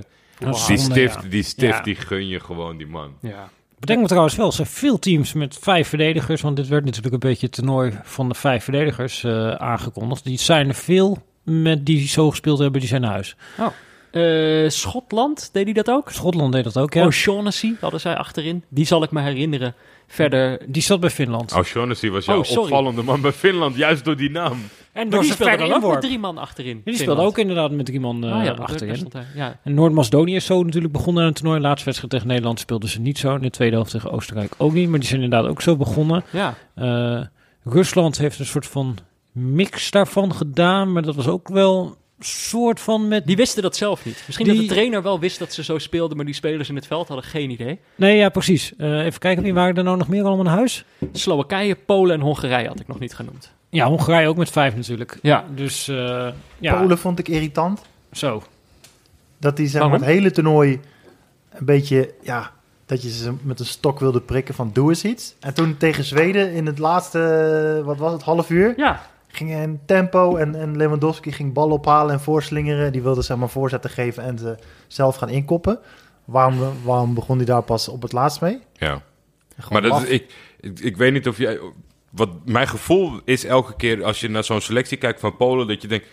Die 0.67 0.77
stift, 0.77 1.31
die, 1.31 1.43
stift 1.43 1.77
Ja. 1.77 1.83
die 1.83 1.95
gun 1.95 2.27
je 2.27 2.39
gewoon, 2.39 2.77
die 2.77 2.87
man. 2.87 3.13
Ja. 3.21 3.49
Bedenk 3.79 4.01
me 4.01 4.07
trouwens 4.07 4.35
wel, 4.35 4.47
er 4.47 4.53
zijn 4.53 4.67
veel 4.67 4.99
teams 4.99 5.33
met 5.33 5.57
vijf 5.61 5.87
verdedigers. 5.87 6.41
Want 6.41 6.55
dit 6.55 6.67
werd 6.67 6.85
natuurlijk 6.85 7.13
een 7.13 7.29
beetje 7.29 7.45
het 7.45 7.55
toernooi 7.55 7.99
van 8.03 8.29
de 8.29 8.35
vijf 8.35 8.63
verdedigers 8.63 9.23
eh, 9.23 9.51
aangekondigd. 9.51 10.23
Die 10.23 10.37
zijn 10.39 10.67
er 10.67 10.75
veel 10.75 11.23
met 11.43 11.85
die 11.85 12.07
zo 12.07 12.29
gespeeld 12.29 12.59
hebben, 12.59 12.79
die 12.79 12.89
zijn 12.89 13.01
naar 13.01 13.11
huis. 13.11 13.35
Eh, 14.11 14.69
Schotland, 14.69 15.49
deed 15.53 15.63
hij 15.65 15.73
dat 15.73 15.89
ook? 15.89 16.11
Schotland 16.11 16.51
deed 16.53 16.63
dat 16.63 16.77
ook, 16.77 16.93
ja. 16.93 17.05
O'Shaughnessy 17.05 17.73
hadden 17.79 17.99
zij 17.99 18.15
achterin. 18.15 18.63
Die 18.69 18.85
zal 18.85 19.03
ik 19.03 19.11
me 19.11 19.21
herinneren. 19.21 19.75
Verder... 20.07 20.61
Die 20.67 20.81
zat 20.81 20.99
bij 20.99 21.09
Finland. 21.09 21.53
O'Shaughnessy 21.55 22.09
was 22.09 22.25
jouw 22.25 22.43
Oh, 22.43 22.57
opvallende 22.57 23.03
man 23.03 23.21
bij 23.21 23.31
Finland, 23.31 23.75
juist 23.75 24.05
door 24.05 24.15
die 24.15 24.29
naam. 24.29 24.57
en 24.93 25.09
Maar 25.09 25.19
die 25.19 25.31
speelde 25.31 25.57
dan 25.57 25.83
ook 25.83 25.91
met 25.91 26.01
drie 26.01 26.19
man 26.19 26.37
achterin. 26.37 26.81
Die 26.85 26.95
speelde 26.95 27.21
ook 27.21 27.37
inderdaad 27.37 27.71
met 27.71 27.85
drie 27.85 27.99
man 27.99 28.23
eh, 28.23 28.31
Ah, 28.31 28.43
ja, 28.43 28.51
achterin. 28.51 29.11
Ja. 29.35 29.59
En 29.63 29.73
Noord-Macedonië 29.73 30.35
is 30.35 30.45
zo 30.45 30.63
natuurlijk 30.63 30.93
begonnen 30.93 31.21
aan 31.23 31.29
het 31.29 31.37
toernooi. 31.37 31.59
Laatste 31.61 31.85
wedstrijd 31.85 32.11
tegen 32.13 32.27
Nederland 32.27 32.59
speelden 32.59 32.89
ze 32.89 32.99
niet 33.01 33.17
zo. 33.17 33.35
In 33.35 33.41
de 33.41 33.49
tweede 33.49 33.75
helft 33.75 33.91
tegen 33.91 34.11
Oostenrijk 34.11 34.53
ook 34.57 34.73
niet. 34.73 34.89
Maar 34.89 34.99
die 34.99 35.07
zijn 35.07 35.21
inderdaad 35.21 35.49
ook 35.49 35.61
zo 35.61 35.75
begonnen. 35.75 36.23
ja. 36.29 36.53
Eh 36.75 37.21
Rusland 37.63 38.17
heeft 38.17 38.39
een 38.39 38.45
soort 38.45 38.65
van 38.67 38.97
mix 39.31 39.91
daarvan 39.91 40.33
gedaan, 40.33 40.91
maar 40.91 41.01
dat 41.01 41.15
was 41.15 41.27
ook 41.27 41.47
wel 41.47 41.95
soort 42.19 42.79
van 42.79 43.07
met... 43.07 43.25
Die 43.27 43.35
wisten 43.35 43.61
dat 43.63 43.75
zelf 43.75 44.05
niet. 44.05 44.23
Misschien 44.25 44.47
Die- 44.47 44.55
dat 44.57 44.63
de 44.67 44.69
trainer 44.73 45.01
wel 45.01 45.19
wist 45.19 45.39
dat 45.39 45.53
ze 45.53 45.63
zo 45.63 45.77
speelden, 45.77 46.17
maar 46.17 46.25
die 46.25 46.35
spelers 46.35 46.69
in 46.69 46.75
het 46.75 46.87
veld 46.87 47.07
hadden 47.07 47.25
geen 47.25 47.49
idee. 47.49 47.79
Nee, 47.95 48.17
ja, 48.17 48.29
precies. 48.29 48.73
Eh, 48.77 49.05
even 49.05 49.19
kijken, 49.19 49.43
wie 49.43 49.53
waren 49.53 49.75
er 49.75 49.83
nou 49.83 49.97
nog 49.97 50.07
meer 50.07 50.23
allemaal 50.23 50.45
in 50.45 50.51
huis? 50.51 50.85
Slowakije, 51.11 51.75
Polen 51.75 52.15
en 52.15 52.21
Hongarije 52.21 52.67
had 52.67 52.79
ik 52.79 52.87
nog 52.87 52.99
niet 52.99 53.13
genoemd. 53.15 53.51
Ja, 53.69 53.87
Hongarije 53.87 54.27
ook 54.27 54.37
met 54.37 54.49
vijf 54.49 54.75
natuurlijk. 54.75 55.19
Ja, 55.21 55.45
Dus 55.55 55.87
eh, 55.87 56.27
ja, 56.59 56.79
Polen 56.79 56.97
vond 56.97 57.19
ik 57.19 57.27
irritant. 57.27 57.81
zo. 58.11 58.43
Dat 59.37 59.57
die 59.57 59.67
zeg 59.67 59.81
maar, 59.81 59.89
Waarom? 59.89 60.07
het 60.07 60.15
hele 60.17 60.31
toernooi 60.31 60.79
een 61.49 61.65
beetje, 61.65 62.13
ja, 62.23 62.51
dat 62.85 63.01
je 63.01 63.09
ze 63.09 63.33
met 63.41 63.59
een 63.59 63.65
stok 63.65 63.99
wilde 63.99 64.21
prikken 64.21 64.53
van 64.55 64.69
doe 64.73 64.89
eens 64.89 65.03
iets. 65.03 65.35
En 65.39 65.53
toen 65.53 65.77
tegen 65.77 66.03
Zweden 66.03 66.51
in 66.51 66.65
het 66.65 66.79
laatste, 66.79 67.81
wat 67.85 67.97
was 67.97 68.11
het, 68.13 68.21
half 68.21 68.49
uur, 68.49 68.73
ja. 68.77 69.01
Ging 69.37 69.51
er 69.53 69.61
een 69.63 69.79
tempo 69.85 70.35
en, 70.35 70.55
en 70.55 70.77
Lewandowski 70.77 71.31
ging 71.31 71.53
bal 71.53 71.69
ophalen 71.69 72.13
en 72.13 72.19
voorslingeren. 72.19 72.91
Die 72.91 73.01
wilde 73.01 73.21
zeg 73.21 73.37
maar 73.37 73.49
voorzetten 73.49 73.89
geven 73.89 74.23
en 74.23 74.37
ze 74.37 74.55
zelf 74.87 75.15
gaan 75.15 75.29
inkoppen. 75.29 75.79
Waarom, 76.25 76.59
waarom 76.83 77.13
begon 77.13 77.37
hij 77.37 77.45
daar 77.45 77.61
pas 77.61 77.87
op 77.87 78.01
het 78.01 78.11
laatst 78.11 78.41
mee? 78.41 78.59
Ja. 78.73 79.01
Gewoon 79.59 79.81
Maar 79.81 79.91
dat 79.91 80.03
is, 80.03 80.09
ik, 80.09 80.33
ik, 80.59 80.79
ik 80.79 80.97
weet 80.97 81.13
niet 81.13 81.27
of 81.27 81.37
jij... 81.37 81.59
Wat 82.09 82.29
mijn 82.45 82.67
gevoel 82.67 83.19
is 83.25 83.45
elke 83.45 83.75
keer 83.75 84.03
als 84.03 84.19
je 84.19 84.29
naar 84.29 84.43
zo'n 84.43 84.61
selectie 84.61 84.97
kijkt 84.97 85.19
van 85.19 85.37
Polen... 85.37 85.67
dat 85.67 85.81
je 85.81 85.87
denkt, 85.87 86.07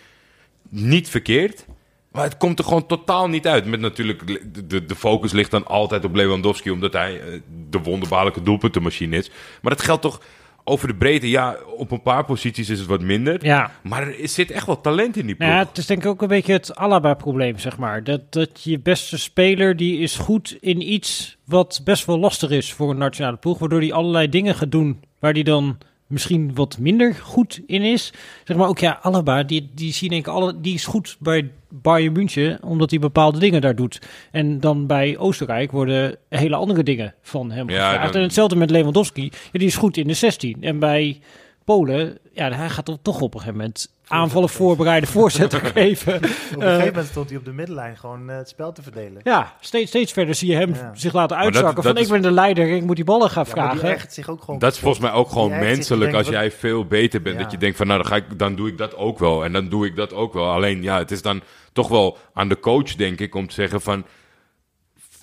niet 0.69 1.09
verkeerd... 1.09 1.65
Maar 2.11 2.23
het 2.23 2.37
komt 2.37 2.59
er 2.59 2.65
gewoon 2.65 2.85
totaal 2.85 3.29
niet 3.29 3.47
uit. 3.47 3.65
Met 3.65 3.79
natuurlijk, 3.79 4.27
de- 4.27 4.67
de, 4.67 4.85
de 4.85 4.95
focus 4.95 5.31
ligt 5.31 5.51
dan 5.51 5.65
altijd 5.65 6.05
op 6.05 6.15
Lewandowski... 6.15 6.69
omdat 6.69 6.93
hij 6.93 7.21
eh, 7.21 7.39
de 7.69 7.79
wonderbaarlijke 7.79 8.43
doelpuntenmachine 8.43 9.17
is. 9.17 9.31
Maar 9.61 9.71
dat 9.71 9.81
geldt 9.81 10.01
toch 10.01 10.21
over 10.67 10.87
de 10.87 10.95
breedte. 10.95 11.29
Ja, 11.29 11.55
op 11.77 11.91
een 11.91 12.01
paar 12.01 12.25
posities 12.25 12.69
is 12.69 12.79
het 12.79 12.87
wat 12.87 13.01
minder. 13.01 13.45
Ja, 13.45 13.71
Maar 13.83 14.07
er 14.07 14.27
zit 14.27 14.51
echt 14.51 14.65
wel 14.65 14.81
talent 14.81 15.17
in 15.17 15.25
die 15.25 15.35
ploeg. 15.35 15.49
Ja, 15.49 15.57
het 15.57 15.77
is 15.77 15.85
denk 15.85 16.03
ik 16.03 16.09
ook 16.09 16.21
een 16.21 16.27
beetje 16.27 16.53
het 16.53 16.75
Alaba-probleem, 16.75 17.57
zeg 17.57 17.77
maar. 17.77 18.03
Dat, 18.03 18.21
dat 18.31 18.63
je 18.63 18.79
beste 18.79 19.17
speler, 19.17 19.75
die 19.75 19.99
is 19.99 20.15
goed 20.15 20.57
in 20.61 20.91
iets 20.93 21.37
wat 21.45 21.81
best 21.83 22.05
wel 22.05 22.19
lastig 22.19 22.49
is 22.49 22.73
voor 22.73 22.89
een 22.89 22.97
nationale 22.97 23.37
ploeg. 23.37 23.59
Waardoor 23.59 23.79
hij 23.79 23.93
allerlei 23.93 24.29
dingen 24.29 24.55
gaat 24.55 24.71
doen 24.71 24.99
waar 25.19 25.33
hij 25.33 25.43
dan 25.43 25.77
misschien 26.07 26.51
wat 26.53 26.77
minder 26.77 27.15
goed 27.15 27.61
in 27.65 27.81
is. 27.81 28.13
Zeg 28.43 28.57
maar 28.57 28.67
ook, 28.67 28.79
ja, 28.79 28.99
Alaba, 29.01 29.43
die, 29.43 29.69
die, 29.73 29.93
zie 29.93 30.09
denk 30.09 30.27
ik 30.27 30.33
alle, 30.33 30.61
die 30.61 30.73
is 30.73 30.85
goed 30.85 31.17
bij 31.19 31.51
Bayern 31.69 32.13
München, 32.13 32.63
omdat 32.63 32.89
hij 32.89 32.99
bepaalde 32.99 33.39
dingen 33.39 33.61
daar 33.61 33.75
doet. 33.75 34.01
En 34.31 34.59
dan 34.59 34.87
bij 34.87 35.17
Oostenrijk 35.17 35.71
worden 35.71 36.17
hele 36.29 36.55
andere 36.55 36.83
dingen 36.83 37.13
van 37.21 37.51
hem 37.51 37.69
Ja, 37.69 37.89
gevraagd. 37.89 38.15
En 38.15 38.21
hetzelfde 38.21 38.55
met 38.55 38.69
Lewandowski. 38.69 39.23
Ja, 39.23 39.59
die 39.59 39.67
is 39.67 39.75
goed 39.75 39.97
in 39.97 40.07
de 40.07 40.13
16. 40.13 40.57
En 40.59 40.79
bij 40.79 41.19
Polen, 41.65 42.17
ja, 42.33 42.51
hij 42.51 42.69
gaat 42.69 42.85
toch- 42.85 42.97
toch 43.01 43.21
op 43.21 43.33
een 43.33 43.39
gegeven 43.39 43.59
moment 43.59 43.93
aanvallen 44.07 44.49
voorbereiden, 44.49 45.09
voorzetten 45.09 45.61
geven. 45.75 46.15
Op 46.15 46.21
een 46.23 46.29
gegeven 46.61 46.85
moment 46.85 47.07
stond 47.07 47.29
hij 47.29 47.37
op 47.37 47.45
de 47.45 47.51
middenlijn 47.51 47.97
gewoon 47.97 48.29
eh, 48.29 48.37
het 48.37 48.49
spel 48.49 48.71
te 48.71 48.81
verdelen. 48.81 49.21
Ja, 49.23 49.53
steeds, 49.59 49.89
steeds 49.89 50.11
verder 50.11 50.35
zie 50.35 50.49
je 50.51 50.55
hem 50.55 50.73
Ja. 50.73 50.91
zich 50.95 51.13
laten 51.13 51.37
uitzakken. 51.37 51.75
dat 51.75 51.83
van 51.83 51.95
ik 51.95 52.01
is- 52.01 52.07
ben 52.09 52.21
de 52.21 52.31
leider, 52.31 52.67
ik 52.69 52.83
moet 52.83 52.95
die 52.95 53.05
ballen 53.05 53.29
gaan 53.29 53.45
Ja, 53.47 53.55
maar 53.55 53.69
die 53.69 53.79
vragen. 53.79 53.95
echt 53.97 54.13
zich 54.13 54.29
ook 54.29 54.43
gewoon 54.43 54.59
Dat 54.59 54.73
is 54.73 54.79
volgens 54.79 55.01
mij 55.03 55.11
ook 55.11 55.29
gewoon 55.29 55.49
menselijk. 55.49 56.13
Als 56.13 56.27
jij 56.27 56.51
veel 56.51 56.85
beter 56.85 57.21
bent, 57.21 57.35
Ja. 57.37 57.41
dat 57.43 57.51
je 57.51 57.57
denkt 57.57 57.77
van 57.77 57.87
nou, 57.87 58.01
dan, 58.01 58.07
ga 58.11 58.15
ik, 58.15 58.39
dan 58.39 58.55
doe 58.55 58.67
ik 58.67 58.77
dat 58.77 58.95
ook 58.95 59.19
wel. 59.19 59.43
En 59.43 59.53
dan 59.53 59.69
doe 59.69 59.85
ik 59.85 59.95
dat 59.95 60.13
ook 60.13 60.33
wel. 60.33 60.51
Alleen 60.51 60.81
ja, 60.81 60.97
het 60.97 61.11
is 61.11 61.21
dan 61.21 61.41
toch 61.73 61.87
wel 61.87 62.17
aan 62.33 62.47
de 62.49 62.59
coach, 62.59 62.95
denk 62.95 63.19
ik, 63.19 63.35
om 63.35 63.47
te 63.47 63.53
zeggen 63.53 63.81
van 63.81 64.05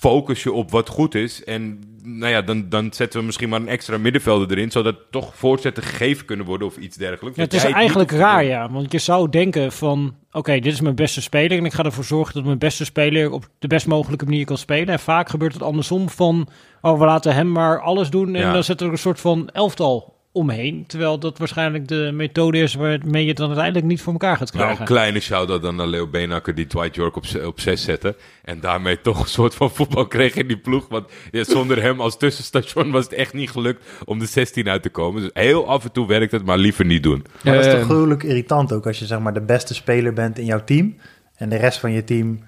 focus 0.03 0.43
je 0.43 0.53
op 0.53 0.71
wat 0.71 0.89
goed 0.89 1.15
is. 1.15 1.45
En 1.45 1.81
nou 2.03 2.33
ja, 2.33 2.43
dan, 2.43 2.69
dan 2.69 2.93
zetten 2.93 3.21
we 3.21 3.27
misschien 3.27 3.49
maar 3.49 3.61
een 3.61 3.69
extra 3.69 3.99
middenvelder 3.99 4.51
erin, 4.51 4.71
zodat 4.71 4.97
toch 5.11 5.37
voorzetten 5.37 5.83
gegeven 5.83 6.27
kunnen 6.27 6.47
worden 6.47 6.67
of 6.67 6.77
iets 6.77 6.97
dergelijks. 6.97 7.37
Ja, 7.37 7.43
het 7.43 7.55
is 7.55 7.65
eigenlijk 7.65 8.11
niet 8.11 8.21
raar, 8.21 8.45
ja. 8.45 8.71
Want 8.71 8.93
je 8.93 8.99
zou 8.99 9.29
denken 9.29 9.73
van, 9.73 10.15
oké, 10.33 10.53
dit 10.53 10.73
is 10.73 10.81
mijn 10.81 10.95
beste 10.95 11.23
speler... 11.23 11.59
en 11.59 11.65
ik 11.65 11.73
ga 11.73 11.85
ervoor 11.85 12.05
zorgen 12.05 12.35
dat 12.35 12.45
mijn 12.45 12.59
beste 12.59 12.85
speler 12.85 13.31
op 13.31 13.49
de 13.59 13.67
best 13.67 13.87
mogelijke 13.87 14.25
manier 14.25 14.45
kan 14.45 14.59
spelen. 14.59 14.89
En 14.89 15.01
vaak 15.01 15.29
gebeurt 15.29 15.53
het 15.53 15.63
andersom 15.63 16.09
van, 16.09 16.49
oh, 16.81 16.99
we 16.99 17.05
laten 17.05 17.35
hem 17.35 17.53
maar 17.53 17.81
alles 17.81 18.11
doen... 18.11 18.35
en 18.35 18.41
Ja. 18.41 18.53
dan 18.53 18.63
we 18.67 18.75
er 18.75 18.91
een 18.91 18.99
soort 18.99 19.21
van 19.21 19.49
elftal 19.49 20.21
omheen. 20.33 20.85
Terwijl 20.87 21.19
dat 21.19 21.39
waarschijnlijk 21.39 21.89
de 21.89 22.11
methode 22.15 22.59
is 22.59 22.75
waarmee 22.75 23.23
je 23.23 23.29
het 23.29 23.37
dan 23.37 23.47
uiteindelijk 23.47 23.87
niet 23.87 24.01
voor 24.03 24.13
elkaar 24.13 24.37
gaat 24.37 24.53
Nou, 24.53 24.59
krijgen. 24.65 24.81
een 24.81 24.87
kleine 24.87 25.21
shout-out 25.21 25.63
dan 25.63 25.77
naar 25.77 25.87
Leo 25.87 26.07
Beenhakker 26.07 26.55
die 26.55 26.67
Dwight 26.67 26.95
York 26.95 27.17
op, 27.17 27.25
op 27.45 27.61
6 27.61 27.83
zette. 27.83 28.17
En 28.45 28.61
daarmee 28.61 29.01
toch 29.01 29.21
een 29.21 29.29
soort 29.29 29.55
van 29.55 29.71
voetbal 29.71 30.07
kreeg 30.07 30.35
in 30.35 30.47
die 30.47 30.59
ploeg. 30.59 30.89
Want 30.89 31.11
ja, 31.31 31.45
zonder 31.45 31.83
hem 31.83 32.01
als 32.01 32.17
tussenstation 32.19 32.91
was 32.91 33.05
het 33.05 33.13
echt 33.13 33.33
niet 33.35 33.51
gelukt 33.51 33.87
om 34.05 34.19
de 34.19 34.27
16 34.27 34.69
uit 34.69 34.83
te 34.83 34.89
komen. 34.91 35.23
Dus 35.23 35.31
heel 35.33 35.69
af 35.69 35.85
en 35.85 35.93
toe 35.93 36.07
werkt 36.07 36.33
het, 36.33 36.45
maar 36.45 36.59
liever 36.59 36.85
niet 36.85 37.03
doen. 37.03 37.25
Maar 37.45 37.55
dat 37.55 37.65
is 37.65 37.71
toch 37.71 37.81
Ehm, 37.81 37.89
gruwelijk 37.91 38.23
irritant 38.23 38.73
ook 38.73 38.87
als 38.87 38.99
je 38.99 39.07
zeg 39.07 39.19
maar 39.19 39.35
de 39.35 39.41
beste 39.41 39.75
speler 39.75 40.13
bent 40.13 40.39
in 40.39 40.45
jouw 40.45 40.65
team. 40.65 40.97
En 41.37 41.49
de 41.49 41.57
rest 41.57 41.79
van 41.81 41.93
je 41.93 42.05
team, 42.05 42.41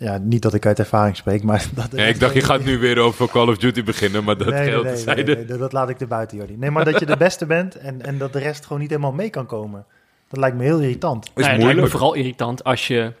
ja, 0.00 0.18
niet 0.18 0.42
dat 0.42 0.54
ik 0.54 0.66
uit 0.66 0.78
ervaring 0.78 1.16
spreek, 1.16 1.42
maar 1.42 1.66
dat... 1.74 1.92
rest 1.92 2.14
ik 2.14 2.20
dacht, 2.20 2.34
je 2.34 2.40
gaat 2.40 2.64
nu 2.64 2.78
weer 2.78 2.98
over 2.98 3.28
Call 3.28 3.48
of 3.48 3.58
Duty 3.58 3.84
beginnen, 3.84 4.24
maar 4.24 4.36
dat 4.36 4.46
Nee, 4.46 4.60
nee, 4.60 4.70
geldt 4.70 5.06
nee, 5.06 5.24
nee, 5.24 5.36
nee, 5.36 5.58
dat 5.58 5.72
laat 5.72 5.88
ik 5.88 6.00
er 6.00 6.06
buiten, 6.06 6.36
Jordi. 6.36 6.56
Nee, 6.56 6.70
maar 6.70 6.84
dat 6.84 6.98
je 6.98 7.06
de 7.06 7.16
beste 7.26 7.46
bent 7.46 7.76
en, 7.76 8.02
en 8.02 8.18
dat 8.18 8.32
de 8.32 8.38
rest 8.38 8.62
gewoon 8.66 8.80
niet 8.80 8.90
helemaal 8.90 9.12
mee 9.12 9.30
kan 9.30 9.46
komen. 9.46 9.84
Dat 10.28 10.38
lijkt 10.38 10.56
me 10.56 10.62
heel 10.62 10.80
irritant. 10.80 11.24
is 11.24 11.30
Nou, 11.34 11.36
het 11.36 11.46
lijkt 11.46 11.58
me 11.58 11.64
moeilijk. 11.64 11.90
vooral 11.92 12.14
irritant 12.14 12.64
als 12.64 12.86
je 12.86 13.12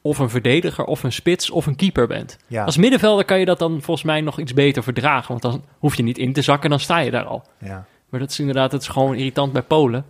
of 0.00 0.18
een 0.18 0.30
verdediger 0.30 0.84
of 0.84 1.02
een 1.02 1.12
spits 1.12 1.50
of 1.50 1.66
een 1.66 1.76
keeper 1.76 2.06
bent. 2.06 2.36
Ja, 2.46 2.64
Als 2.64 2.76
middenvelder 2.76 3.24
kan 3.24 3.38
je 3.38 3.44
dat 3.44 3.58
dan 3.58 3.82
volgens 3.82 4.06
mij 4.06 4.20
nog 4.20 4.38
iets 4.38 4.54
beter 4.54 4.82
verdragen. 4.82 5.28
Want 5.28 5.42
dan 5.42 5.64
hoef 5.78 5.94
je 5.94 6.02
niet 6.02 6.18
in 6.18 6.32
te 6.32 6.42
zakken, 6.42 6.70
dan 6.70 6.80
sta 6.80 6.98
je 6.98 7.10
daar 7.10 7.24
al. 7.24 7.44
ja. 7.58 7.86
Maar 8.08 8.20
dat 8.20 8.30
is 8.30 8.38
inderdaad, 8.38 8.72
het 8.72 8.82
is 8.82 8.88
gewoon 8.88 9.14
irritant 9.14 9.52
bij 9.52 9.62
Polen. 9.62 10.04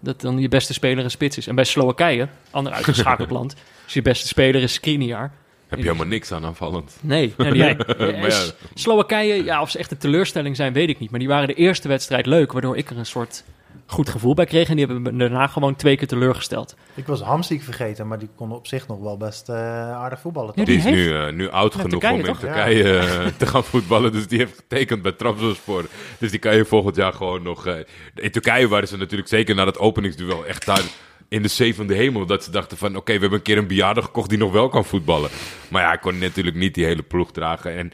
Dat 0.00 0.20
dan 0.20 0.38
je 0.38 0.48
beste 0.48 0.72
speler 0.72 1.04
een 1.04 1.10
spits 1.10 1.36
is. 1.36 1.46
En 1.46 1.54
bij 1.54 1.64
Slowakije, 1.64 2.28
ander 2.50 2.72
uitgeschakeld 2.78 3.30
land, 3.30 3.54
is 3.86 3.94
je 3.94 4.02
beste 4.02 4.26
speler 4.26 4.62
is 4.62 4.72
Skriniar. 4.72 5.30
Heb 5.68 5.78
je 5.78 5.84
helemaal 5.84 6.06
niks 6.06 6.32
aan 6.32 6.44
aanvallend. 6.44 6.96
Nee, 7.00 7.34
nee, 7.36 7.52
die- 7.52 7.62
Nee. 7.62 7.76
Maar 8.20 8.30
ja. 8.30 8.40
Slowakije, 8.74 9.44
ja, 9.44 9.60
of 9.60 9.70
ze 9.70 9.78
echt 9.78 9.90
een 9.90 9.98
teleurstelling 9.98 10.56
zijn, 10.56 10.72
weet 10.72 10.88
ik 10.88 10.98
niet. 10.98 11.10
Maar 11.10 11.18
die 11.18 11.28
waren 11.28 11.48
de 11.48 11.54
eerste 11.54 11.88
wedstrijd 11.88 12.26
leuk, 12.26 12.52
waardoor 12.52 12.76
ik 12.76 12.90
er 12.90 12.98
een 12.98 13.06
soort 13.06 13.44
goed 13.86 14.08
gevoel 14.08 14.34
bij 14.34 14.44
kreeg. 14.44 14.68
En 14.68 14.76
die 14.76 14.86
hebben 14.86 15.02
me 15.12 15.18
daarna 15.18 15.46
gewoon 15.46 15.76
twee 15.76 15.96
keer 15.96 16.06
teleurgesteld. 16.06 16.76
Ik 16.94 17.06
was 17.06 17.20
Hamsik 17.20 17.62
vergeten, 17.62 18.06
maar 18.08 18.18
die 18.18 18.28
kon 18.36 18.52
op 18.52 18.66
zich 18.66 18.88
nog 18.88 19.00
wel 19.00 19.16
best 19.16 19.48
eh, 19.48 19.56
aardig 19.92 20.20
voetballen. 20.20 20.52
Ja, 20.54 20.54
toch? 20.54 20.64
Die 20.64 20.78
die 20.82 20.90
is 20.90 20.96
heeft- 20.96 21.08
nu, 21.10 21.16
eh, 21.26 21.32
nu 21.32 21.50
oud 21.50 21.72
Met 21.76 21.84
genoeg 21.84 22.00
Turkije, 22.00 22.12
om 22.12 22.18
in 22.28 22.32
toch? 22.32 22.38
Turkije 22.40 22.98
eh, 22.98 23.26
te 23.36 23.46
gaan 23.46 23.64
voetballen. 23.64 24.12
Dus 24.12 24.26
die 24.28 24.38
heeft 24.38 24.56
getekend 24.56 25.02
bij 25.02 25.12
Trabzonspor. 25.12 25.84
Dus 26.18 26.30
die 26.30 26.38
kan 26.40 26.56
je 26.56 26.64
volgend 26.64 26.96
jaar 26.96 27.12
gewoon 27.12 27.42
nog... 27.42 27.66
eh, 27.66 27.74
in 28.14 28.30
Turkije 28.30 28.68
waren 28.68 28.88
ze 28.88 28.96
natuurlijk 28.96 29.28
zeker 29.28 29.54
na 29.54 29.64
dat 29.64 29.78
openingsduel 29.78 30.46
echt 30.46 30.66
daar 30.66 30.82
in 31.28 31.42
de 31.42 31.48
zevende 31.48 31.94
hemel. 31.94 32.26
Dat 32.26 32.44
ze 32.44 32.50
dachten 32.50 32.76
van, 32.76 32.96
oké, 32.96 33.12
we 33.12 33.20
hebben 33.20 33.38
een 33.38 33.44
keer 33.44 33.58
een 33.58 33.66
bejaarde 33.66 34.02
gekocht 34.02 34.28
die 34.28 34.38
nog 34.38 34.52
wel 34.52 34.68
kan 34.68 34.84
voetballen. 34.84 35.30
Maar 35.68 35.82
ja, 35.82 35.88
hij 35.88 35.98
kon 35.98 36.18
natuurlijk 36.18 36.56
niet 36.56 36.74
die 36.74 36.84
hele 36.84 37.02
ploeg 37.02 37.32
dragen. 37.32 37.76
En 37.76 37.92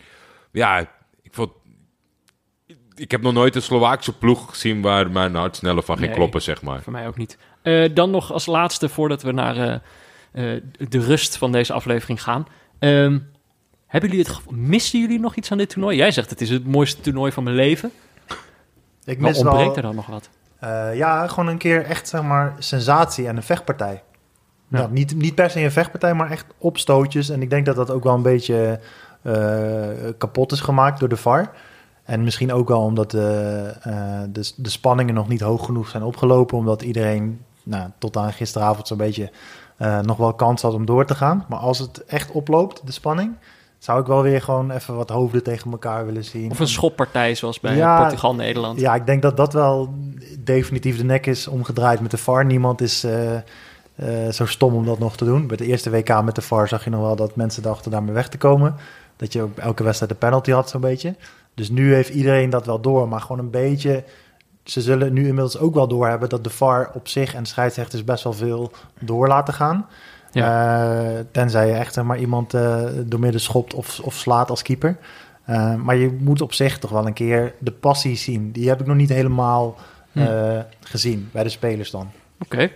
ja, 0.53 0.79
ik 1.23 1.31
vond... 1.31 1.51
Ik 2.97 3.11
heb 3.11 3.23
nog 3.23 3.33
nooit 3.33 3.55
een 3.55 3.63
Slovaakse 3.63 4.19
ploeg 4.19 4.49
gezien 4.51 4.81
waar 4.83 5.11
mijn 5.11 5.35
hart 5.35 5.57
sneller 5.57 5.83
van 5.83 5.97
ging 5.97 6.09
Nee. 6.09 6.17
kloppen, 6.17 6.43
zeg 6.43 6.63
maar. 6.63 6.83
Voor 6.83 6.93
mij 6.93 7.07
ook 7.07 7.17
niet. 7.17 7.39
Eh, 7.63 7.95
dan 7.95 8.11
nog 8.11 8.33
als 8.33 8.47
laatste, 8.47 8.89
voordat 8.89 9.23
we 9.23 9.33
naar 9.33 9.57
eh, 9.57 10.55
eh, 10.55 10.63
de 10.89 10.99
rust 11.01 11.37
van 11.37 11.53
deze 11.53 11.73
aflevering 11.73 12.23
gaan. 12.23 12.47
Ehm, 12.79 13.19
hebben 13.87 14.11
jullie 14.11 14.25
het, 14.25 14.51
missen 14.51 15.01
jullie 15.01 15.21
nog 15.21 15.37
iets 15.37 15.51
aan 15.51 15.59
dit 15.59 15.69
toernooi? 15.69 15.97
Jij 15.97 16.11
zegt 16.11 16.31
het 16.31 16.41
is 16.41 16.51
het 16.51 16.67
mooiste 16.67 17.01
toernooi 17.01 17.33
van 17.33 17.45
mijn 17.45 17.57
leven. 17.57 17.91
Ik 19.05 19.19
Maar 19.19 19.35
ontbreekt 19.35 19.65
wel, 19.65 19.77
er 19.77 19.83
dan 19.83 19.95
nog 19.95 20.07
wat? 20.07 20.31
Eh, 20.65 20.97
ja, 20.97 21.27
gewoon 21.27 21.47
een 21.47 21.59
keer 21.59 21.85
echt, 21.85 22.09
zeg 22.09 22.23
maar, 22.23 22.55
sensatie 22.59 23.29
en 23.29 23.37
een 23.37 23.43
vechtpartij. 23.43 24.03
Ja. 24.69 24.79
Nou, 24.79 24.93
niet, 24.93 25.17
niet 25.17 25.35
per 25.35 25.51
se 25.51 25.61
een 25.61 25.73
vechtpartij, 25.73 26.15
maar 26.15 26.31
echt 26.31 26.47
opstootjes. 26.59 27.29
En 27.29 27.43
ik 27.43 27.51
denk 27.51 27.67
dat 27.67 27.77
dat 27.77 27.91
ook 27.91 28.05
wel 28.05 28.15
een 28.15 28.23
beetje 28.23 28.81
eh, 29.23 29.89
kapot 30.19 30.53
is 30.53 30.61
gemaakt 30.61 31.01
door 31.01 31.09
de 31.09 31.17
VAR. 31.17 31.51
En 32.05 32.25
misschien 32.25 32.53
ook 32.53 32.69
wel 32.69 32.81
omdat 32.81 33.11
de, 33.11 33.73
eh, 33.83 34.23
de, 34.29 34.53
de 34.57 34.71
spanningen 34.71 35.15
nog 35.15 35.29
niet 35.29 35.41
hoog 35.41 35.65
genoeg 35.65 35.89
zijn 35.89 36.03
opgelopen. 36.03 36.59
Omdat 36.59 36.83
iedereen 36.83 37.41
nou, 37.63 37.91
tot 37.99 38.17
aan 38.17 38.33
gisteravond 38.33 38.87
zo'n 38.87 38.97
beetje 38.97 39.31
nog 40.03 40.17
wel 40.17 40.35
kans 40.35 40.63
had 40.63 40.75
om 40.75 40.85
door 40.85 41.07
te 41.07 41.15
gaan. 41.15 41.45
Maar 41.49 41.59
als 41.59 41.79
het 41.79 42.05
echt 42.05 42.31
oploopt, 42.31 42.87
de 42.87 42.93
spanning, 42.93 43.37
zou 43.85 44.01
ik 44.01 44.07
wel 44.07 44.23
weer 44.23 44.43
gewoon 44.43 44.71
even 44.71 44.97
wat 44.97 45.09
hoofden 45.09 45.43
tegen 45.43 45.71
elkaar 45.71 46.07
willen 46.07 46.25
zien. 46.25 46.51
Of 46.51 46.59
een 46.59 46.69
schoppartij 46.69 47.35
zoals 47.35 47.61
bij 47.61 47.77
Ja, 47.77 48.01
Portugal-Nederland? 48.01 48.81
Ja, 48.81 48.95
ik 48.95 49.07
denk 49.07 49.23
dat 49.23 49.37
dat 49.37 49.53
wel 49.53 49.95
definitief 50.39 50.97
de 50.97 51.05
nek 51.05 51.27
is 51.27 51.49
omgedraaid 51.49 52.01
met 52.01 52.11
de 52.11 52.17
VAR. 52.17 52.45
Niemand 52.45 52.81
is 52.81 53.05
eh, 53.05 53.37
eh, 53.37 54.33
zo 54.33 54.47
stom 54.47 54.75
om 54.75 54.85
dat 54.85 54.99
nog 54.99 55.17
te 55.17 55.25
doen. 55.25 55.47
Bij 55.47 55.57
de 55.57 55.67
eerste 55.67 55.91
WK 55.91 56.23
met 56.23 56.35
de 56.35 56.43
VAR 56.43 56.69
zag 56.69 56.85
je 56.85 56.91
nog 56.91 57.01
wel 57.01 57.17
dat 57.17 57.37
mensen 57.37 57.63
dachten 57.63 57.91
daarmee 57.91 58.15
weg 58.15 58.29
te 58.29 58.39
komen. 58.39 58.75
Dat 59.17 59.33
je 59.33 59.43
ook 59.43 59.59
elke 59.59 59.83
wedstrijd 59.83 60.13
een 60.13 60.19
penalty 60.19 60.51
had, 60.51 60.71
zo'n 60.71 60.81
beetje. 60.81 61.15
Dus 61.55 61.71
nu 61.71 61.95
heeft 61.95 62.09
iedereen 62.09 62.51
dat 62.51 62.67
wel 62.67 62.81
door, 62.81 63.09
maar 63.09 63.21
gewoon 63.21 63.39
een 63.39 63.51
beetje... 63.51 64.05
Ze 64.65 64.81
zullen 64.81 65.13
nu 65.13 65.21
inmiddels 65.21 65.59
ook 65.59 65.75
wel 65.75 65.89
doorhebben 65.89 66.29
dat 66.29 66.45
de 66.45 66.51
VAR 66.51 66.91
op 66.95 67.09
zich 67.09 67.35
en 67.35 67.47
scheidsrechters 67.47 68.05
best 68.05 68.25
wel 68.25 68.33
veel 68.33 68.73
door 69.01 69.29
laten 69.29 69.55
gaan. 69.55 69.87
Eh, 70.35 71.19
tenzij 71.31 71.67
je 71.67 71.73
echt 71.73 71.95
zeg 71.95 72.05
maar, 72.05 72.19
iemand 72.19 72.55
eh 72.55 72.83
doormidden 73.05 73.41
schopt 73.41 73.75
of, 73.75 74.01
of 74.01 74.15
slaat 74.15 74.51
als 74.51 74.63
keeper. 74.63 74.97
Eh, 75.45 75.75
maar 75.75 75.97
je 75.97 76.17
moet 76.21 76.41
op 76.41 76.53
zich 76.53 76.79
toch 76.79 76.91
wel 76.91 77.07
een 77.07 77.13
keer 77.13 77.55
de 77.59 77.73
passie 77.73 78.17
zien. 78.17 78.53
Die 78.53 78.69
heb 78.69 78.81
ik 78.81 78.87
nog 78.87 78.97
niet 78.97 79.09
helemaal 79.09 79.77
Hm. 80.13 80.19
eh, 80.21 80.59
gezien 80.81 81.29
bij 81.33 81.43
de 81.43 81.49
spelers 81.49 81.91
dan. 81.91 82.11
Oké. 82.41 82.71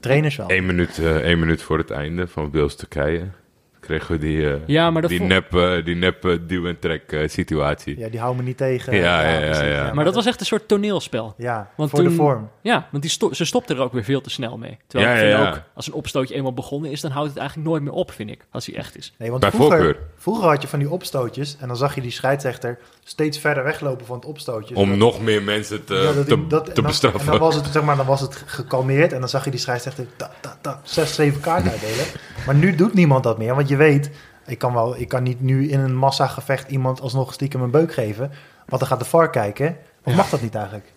Trainers 0.00 0.36
wel. 0.36 0.50
Eén 0.50 0.66
minuut, 0.66 0.98
eh, 0.98 1.16
één 1.16 1.38
minuut 1.38 1.62
voor 1.62 1.78
het 1.78 1.90
einde 1.90 2.28
van 2.28 2.50
Wils 2.50 2.76
Turkije 2.76 3.24
kregen 3.80 4.12
we 4.12 4.18
die, 4.18 4.50
eh, 4.52 4.54
Ja, 4.66 4.90
maar 4.90 5.02
dat 5.02 5.10
die 5.10 5.20
nep, 5.22 5.50
die 5.84 5.94
nep 5.96 6.24
eh, 6.24 6.36
duw- 6.46 6.66
en 6.66 6.78
trek 6.78 7.12
eh, 7.12 7.28
situatie. 7.28 7.98
Ja, 7.98 8.08
die 8.08 8.18
houden 8.20 8.42
me 8.42 8.48
niet 8.48 8.56
tegen. 8.56 8.94
Ja, 8.96 9.28
ja, 9.28 9.62
ja. 9.64 9.92
Maar 9.94 10.04
dat 10.04 10.14
was 10.14 10.26
echt 10.26 10.40
een 10.40 10.46
soort 10.46 10.68
toneelspel. 10.68 11.34
Ja, 11.36 11.70
Want 11.76 11.90
voor 11.90 11.98
toen- 11.98 12.08
de 12.08 12.14
vorm. 12.14 12.50
Ja, 12.60 12.88
want 12.90 13.02
die 13.02 13.12
sto- 13.12 13.32
ze 13.32 13.44
stopte 13.44 13.74
er 13.74 13.80
ook 13.80 13.92
weer 13.92 14.04
veel 14.04 14.20
te 14.20 14.30
snel 14.30 14.58
mee. 14.58 14.78
Terwijl 14.86 15.10
Ja, 15.10 15.16
ik 15.18 15.22
vind 15.26 15.38
ja, 15.38 15.44
ja. 15.44 15.50
ook, 15.50 15.60
als 15.74 15.86
een 15.86 15.92
opstootje 15.92 16.34
eenmaal 16.34 16.54
begonnen 16.54 16.90
is, 16.90 17.00
dan 17.00 17.10
houdt 17.10 17.28
het 17.28 17.38
eigenlijk 17.38 17.68
nooit 17.68 17.82
meer 17.82 17.92
op, 17.92 18.10
vind 18.12 18.30
ik. 18.30 18.46
Als 18.50 18.66
hij 18.66 18.74
echt 18.76 18.96
is. 18.96 19.14
Nee, 19.18 19.28
want 19.30 19.40
Bij 19.40 19.50
vroeger, 19.50 19.76
voorkeur. 19.78 20.02
vroeger 20.16 20.48
had 20.48 20.62
je 20.62 20.68
van 20.68 20.78
die 20.78 20.90
opstootjes 20.90 21.56
en 21.60 21.68
dan 21.68 21.76
zag 21.76 21.94
je 21.94 22.00
die 22.00 22.10
scheidsrechter 22.10 22.78
steeds 23.04 23.38
verder 23.38 23.64
weglopen 23.64 24.06
van 24.06 24.16
het 24.16 24.24
opstootje. 24.24 24.74
Om 24.76 24.98
nog 24.98 25.20
meer 25.22 25.42
mensen 25.42 25.84
te, 25.84 25.94
Ja, 25.94 26.00
dat- 26.12 26.28
te, 26.28 26.46
dat- 26.46 26.64
te 26.64 26.70
en 26.70 26.74
dan- 26.74 26.84
bestraffen. 26.84 27.20
En 27.20 27.26
dan 27.26 27.38
was 27.38 27.54
het, 27.54 27.66
zeg 27.66 27.82
maar, 27.82 27.96
dan 27.96 28.06
was 28.06 28.20
het 28.20 28.42
gekalmeerd 28.46 29.12
en 29.12 29.20
dan 29.20 29.28
zag 29.28 29.44
je 29.44 29.50
die 29.50 29.60
scheidsrechter 29.60 30.06
ta, 30.16 30.30
ta, 30.40 30.58
ta, 30.60 30.80
zes, 30.82 31.14
zeven 31.14 31.40
kaarten 31.40 31.70
uitdelen. 31.70 32.04
Maar 32.46 32.54
nu 32.54 32.74
doet 32.74 32.94
niemand 32.94 33.24
dat 33.24 33.38
meer, 33.38 33.54
want 33.54 33.68
je 33.70 33.76
weet, 33.76 34.10
ik 34.46 34.58
kan, 34.58 34.72
wel, 34.72 34.98
ik 34.98 35.08
kan 35.08 35.22
niet 35.22 35.40
nu 35.40 35.68
in 35.68 35.80
een 35.80 35.96
massagevecht 35.96 36.70
iemand 36.70 37.00
alsnog 37.00 37.32
stiekem 37.32 37.62
een 37.62 37.70
beuk 37.70 37.92
geven. 37.92 38.30
Want 38.66 38.80
dan 38.80 38.90
gaat 38.90 38.98
de 38.98 39.04
VAR 39.04 39.30
kijken. 39.30 39.76
Of 40.04 40.14
mag 40.14 40.28
dat 40.30 40.42
niet 40.42 40.54
eigenlijk? 40.54 40.92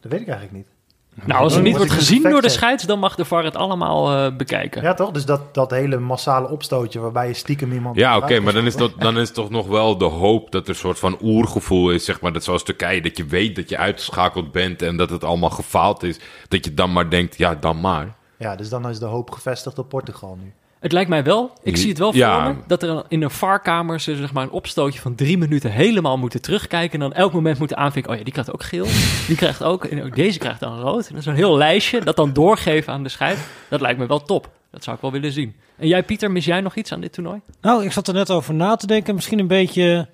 Dat 0.00 0.12
weet 0.12 0.20
ik 0.20 0.28
eigenlijk 0.28 0.56
niet. 0.56 0.76
Nou, 1.24 1.42
als 1.42 1.54
het 1.54 1.62
niet 1.62 1.76
wordt 1.76 1.92
gezien 1.92 2.22
door 2.22 2.42
de 2.42 2.48
scheids, 2.48 2.84
dan 2.84 2.98
mag 2.98 3.14
de 3.14 3.24
VAR 3.24 3.44
het 3.44 3.56
allemaal 3.56 4.12
eh, 4.12 4.36
bekijken. 4.36 4.82
Ja, 4.82 4.94
toch? 4.94 5.10
Dus 5.10 5.24
dat, 5.24 5.54
dat 5.54 5.70
hele 5.70 5.98
massale 5.98 6.48
opstootje 6.48 7.00
waarbij 7.00 7.28
je 7.28 7.34
stiekem 7.34 7.72
iemand... 7.72 7.96
Ja, 7.96 8.16
oké, 8.16 8.40
maar 8.40 8.52
dan 8.52 8.66
is, 8.66 8.76
dat, 8.76 8.92
dan 8.98 9.18
is 9.18 9.30
toch 9.30 9.50
nog 9.50 9.66
wel 9.66 9.98
de 9.98 10.04
hoop 10.04 10.52
dat 10.52 10.62
er 10.62 10.68
een 10.68 10.74
soort 10.74 10.98
van 10.98 11.18
oergevoel 11.22 11.90
is, 11.90 12.04
zeg 12.04 12.20
maar, 12.20 12.32
dat 12.32 12.44
zoals 12.44 12.62
Turkije, 12.62 13.00
dat 13.00 13.16
je 13.16 13.24
weet 13.24 13.56
dat 13.56 13.68
je 13.68 13.76
uitgeschakeld 13.76 14.52
bent 14.52 14.82
en 14.82 14.96
dat 14.96 15.10
het 15.10 15.24
allemaal 15.24 15.50
gefaald 15.50 16.02
is, 16.02 16.20
dat 16.48 16.64
je 16.64 16.74
dan 16.74 16.92
maar 16.92 17.10
denkt, 17.10 17.38
ja, 17.38 17.54
dan 17.54 17.80
maar. 17.80 18.16
Ja, 18.38 18.56
dus 18.56 18.68
dan 18.68 18.88
is 18.88 18.98
de 18.98 19.06
hoop 19.06 19.30
gevestigd 19.30 19.78
op 19.78 19.88
Portugal 19.88 20.38
nu. 20.42 20.52
Het 20.80 20.92
lijkt 20.92 21.10
mij 21.10 21.24
wel, 21.24 21.52
ik 21.62 21.76
zie 21.76 21.88
het 21.88 21.98
wel 21.98 22.10
voor 22.12 22.20
Ja. 22.20 22.48
me, 22.48 22.54
dat 22.66 22.82
er 22.82 23.04
in 23.08 23.22
een 23.22 23.30
VAR-kamer 23.30 24.00
ze 24.00 24.16
zeg 24.16 24.32
maar 24.32 24.42
een 24.42 24.50
opstootje 24.50 25.00
van 25.00 25.14
drie 25.14 25.38
minuten 25.38 25.70
helemaal 25.70 26.18
moeten 26.18 26.42
terugkijken 26.42 26.92
en 26.92 27.00
dan 27.00 27.12
elk 27.12 27.32
moment 27.32 27.58
moeten 27.58 27.76
aanvinken, 27.76 28.12
oh 28.12 28.18
ja, 28.18 28.24
die 28.24 28.32
krijgt 28.32 28.52
ook 28.52 28.62
geel, 28.62 28.86
die 29.26 29.36
krijgt 29.36 29.62
ook, 29.62 29.84
en 29.84 30.04
ook 30.04 30.14
deze 30.16 30.38
krijgt 30.38 30.60
dan 30.60 30.80
rood. 30.80 31.06
En 31.06 31.12
dan 31.14 31.22
zo'n 31.22 31.34
heel 31.34 31.56
lijstje, 31.56 32.00
dat 32.00 32.16
dan 32.16 32.32
doorgeven 32.32 32.92
aan 32.92 33.02
de 33.02 33.08
scheids, 33.08 33.40
dat 33.68 33.80
lijkt 33.80 33.98
me 33.98 34.06
wel 34.06 34.22
top. 34.22 34.50
Dat 34.70 34.84
zou 34.84 34.96
ik 34.96 35.02
wel 35.02 35.12
willen 35.12 35.32
zien. 35.32 35.56
En 35.76 35.88
jij, 35.88 36.02
Pieter, 36.02 36.30
mis 36.30 36.44
jij 36.44 36.60
nog 36.60 36.74
iets 36.76 36.92
aan 36.92 37.00
dit 37.00 37.12
toernooi? 37.12 37.40
Nou, 37.60 37.84
ik 37.84 37.92
zat 37.92 38.08
er 38.08 38.14
net 38.14 38.30
over 38.30 38.54
na 38.54 38.76
te 38.76 38.86
denken. 38.86 39.14
Misschien 39.14 39.38
een 39.38 39.46
beetje 39.46 40.08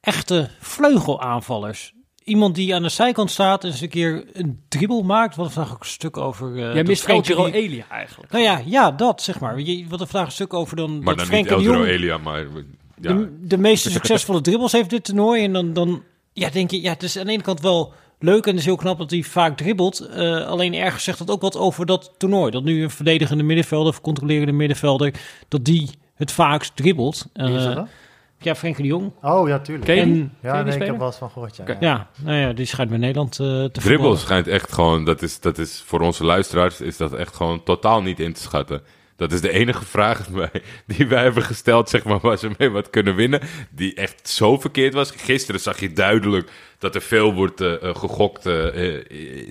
echte 0.00 0.50
vleugelaanvallers. 0.60 1.92
Iemand 2.24 2.54
die 2.54 2.74
aan 2.74 2.82
de 2.82 2.88
zijkant 2.88 3.30
staat 3.30 3.64
en 3.64 3.70
eens 3.70 3.80
een 3.80 3.88
keer 3.88 4.24
een 4.32 4.60
dribbel 4.68 5.02
maakt. 5.02 5.36
Wat 5.36 5.52
vandaag 5.52 5.72
ook 5.72 5.80
een 5.80 5.86
stuk 5.86 6.16
over... 6.16 6.56
eh, 6.56 6.74
jij 6.74 6.84
mist 6.84 7.00
El 7.00 7.06
Frenkie 7.08 7.34
Giro 7.34 7.44
die- 7.44 7.54
Elia 7.54 7.84
eigenlijk. 7.90 8.32
Nou 8.32 8.44
ja, 8.44 8.62
ja, 8.66 8.90
dat 8.90 9.22
zeg 9.22 9.40
maar. 9.40 9.60
Je, 9.60 9.86
wat 9.88 10.00
er 10.00 10.06
vandaag 10.06 10.26
een 10.28 10.32
stuk 10.34 10.54
over 10.54 10.76
dan... 10.76 10.90
Maar 11.02 11.16
dat 11.16 11.26
dan 11.30 11.58
niet 11.58 11.86
Elia, 11.86 12.18
maar 12.18 12.40
ja. 13.00 13.12
de, 13.12 13.38
de 13.40 13.58
meeste 13.58 13.90
succesvolle 13.90 14.40
dribbles 14.40 14.72
heeft 14.72 14.90
dit 14.90 15.04
toernooi. 15.04 15.44
En 15.44 15.52
dan, 15.52 15.72
dan 15.72 16.02
ja, 16.32 16.50
denk 16.50 16.70
je, 16.70 16.80
ja, 16.82 16.90
het 16.92 17.02
is 17.02 17.18
aan 17.18 17.26
de 17.26 17.32
ene 17.32 17.42
kant 17.42 17.60
wel 17.60 17.92
leuk 18.18 18.44
en 18.44 18.50
het 18.50 18.58
is 18.60 18.64
heel 18.64 18.76
knap 18.76 18.98
dat 18.98 19.10
hij 19.10 19.22
vaak 19.22 19.56
dribbelt. 19.56 20.00
Eh, 20.00 20.46
alleen 20.46 20.74
ergens 20.74 21.04
zegt 21.04 21.18
dat 21.18 21.30
ook 21.30 21.40
wat 21.40 21.56
over 21.56 21.86
dat 21.86 22.12
toernooi. 22.18 22.50
Dat 22.50 22.64
nu 22.64 22.82
een 22.82 22.90
verdedigende 22.90 23.42
middenvelder 23.42 23.92
of 23.92 24.00
controlerende 24.00 24.52
middenvelder, 24.52 25.14
dat 25.48 25.64
die 25.64 25.90
het 26.14 26.32
vaakst 26.32 26.76
dribbelt. 26.76 27.26
Wie 27.32 27.54
is 27.54 27.64
dat 27.64 27.76
Eh? 27.76 27.82
Ja, 28.44 28.54
Frenkie 28.54 28.82
de 28.82 28.88
Jong. 28.88 29.12
Oh, 29.22 29.48
ja, 29.48 29.58
tuurlijk. 29.58 29.86
Ken 29.86 29.96
je 29.96 30.04
die? 30.04 30.12
En- 30.12 30.18
Ken 30.18 30.30
je 30.40 30.46
Ja, 30.48 30.54
die 30.62 30.64
nee, 30.72 30.80
ik 30.80 30.86
heb 30.86 30.98
wel 30.98 31.06
eens 31.06 31.16
van 31.16 31.30
gehoord, 31.30 31.56
ja. 31.56 31.62
Oké. 31.62 31.76
ja. 31.80 31.86
Ja, 31.88 32.08
nou 32.24 32.36
ja, 32.38 32.52
die 32.52 32.66
schijnt 32.66 32.90
bij 32.90 32.98
Nederland 32.98 33.32
eh, 33.32 33.46
te 33.46 33.70
Dribbel 33.72 34.16
schijnt 34.16 34.48
echt 34.48 34.72
gewoon, 34.72 35.04
dat 35.04 35.22
is, 35.22 35.40
dat 35.40 35.58
is 35.58 35.82
voor 35.86 36.00
onze 36.00 36.24
luisteraars, 36.24 36.80
is 36.80 36.96
dat 36.96 37.12
echt 37.12 37.34
gewoon 37.36 37.62
totaal 37.62 38.02
niet 38.02 38.20
in 38.20 38.32
te 38.32 38.40
schatten. 38.40 38.82
Dat 39.16 39.32
is 39.32 39.40
de 39.40 39.50
enige 39.50 39.84
vraag 39.84 40.22
die 40.26 40.36
wij- 40.36 40.62
die 40.86 41.06
wij 41.06 41.22
hebben 41.22 41.42
gesteld, 41.42 41.88
zeg 41.88 42.04
maar, 42.04 42.18
waar 42.20 42.36
ze 42.38 42.50
mee 42.58 42.70
wat 42.70 42.90
kunnen 42.90 43.14
winnen. 43.14 43.40
Die 43.70 43.94
echt 43.94 44.28
zo 44.28 44.58
verkeerd 44.58 44.94
was. 44.94 45.10
Gisteren 45.10 45.60
zag 45.60 45.80
je 45.80 45.92
duidelijk 45.92 46.50
dat 46.78 46.94
er 46.94 47.00
veel 47.02 47.34
wordt 47.34 47.60
eh, 47.60 47.72
eh, 47.88 47.94
gegokt 47.96 48.42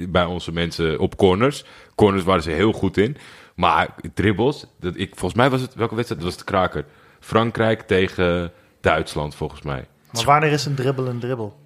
bij 0.10 0.26
onze 0.26 0.52
mensen 0.52 1.00
op 1.00 1.18
corners. 1.18 1.64
Corners 1.96 2.24
waren 2.24 2.44
ze 2.44 2.50
heel 2.52 2.72
goed 2.72 2.98
in. 2.98 3.18
Maar 3.56 3.96
dribbles, 4.14 4.66
dat 4.80 4.94
ik, 4.98 5.10
volgens 5.10 5.34
mij 5.39 5.50
was 5.50 5.62
het, 5.62 5.76
welke 5.76 5.96
wedstrijd? 5.96 6.22
Dat 6.24 6.30
was 6.32 6.39
de 6.46 6.52
kraker. 6.52 6.86
Frankrijk 7.20 7.82
tegen 7.82 8.52
Duitsland, 8.84 9.36
volgens 9.36 9.62
mij. 9.62 9.88
Maar 10.12 10.24
wanneer 10.24 10.52
is 10.52 10.66
een 10.66 10.76
dribbel 10.76 11.08
een 11.08 11.20
dribbel? 11.20 11.60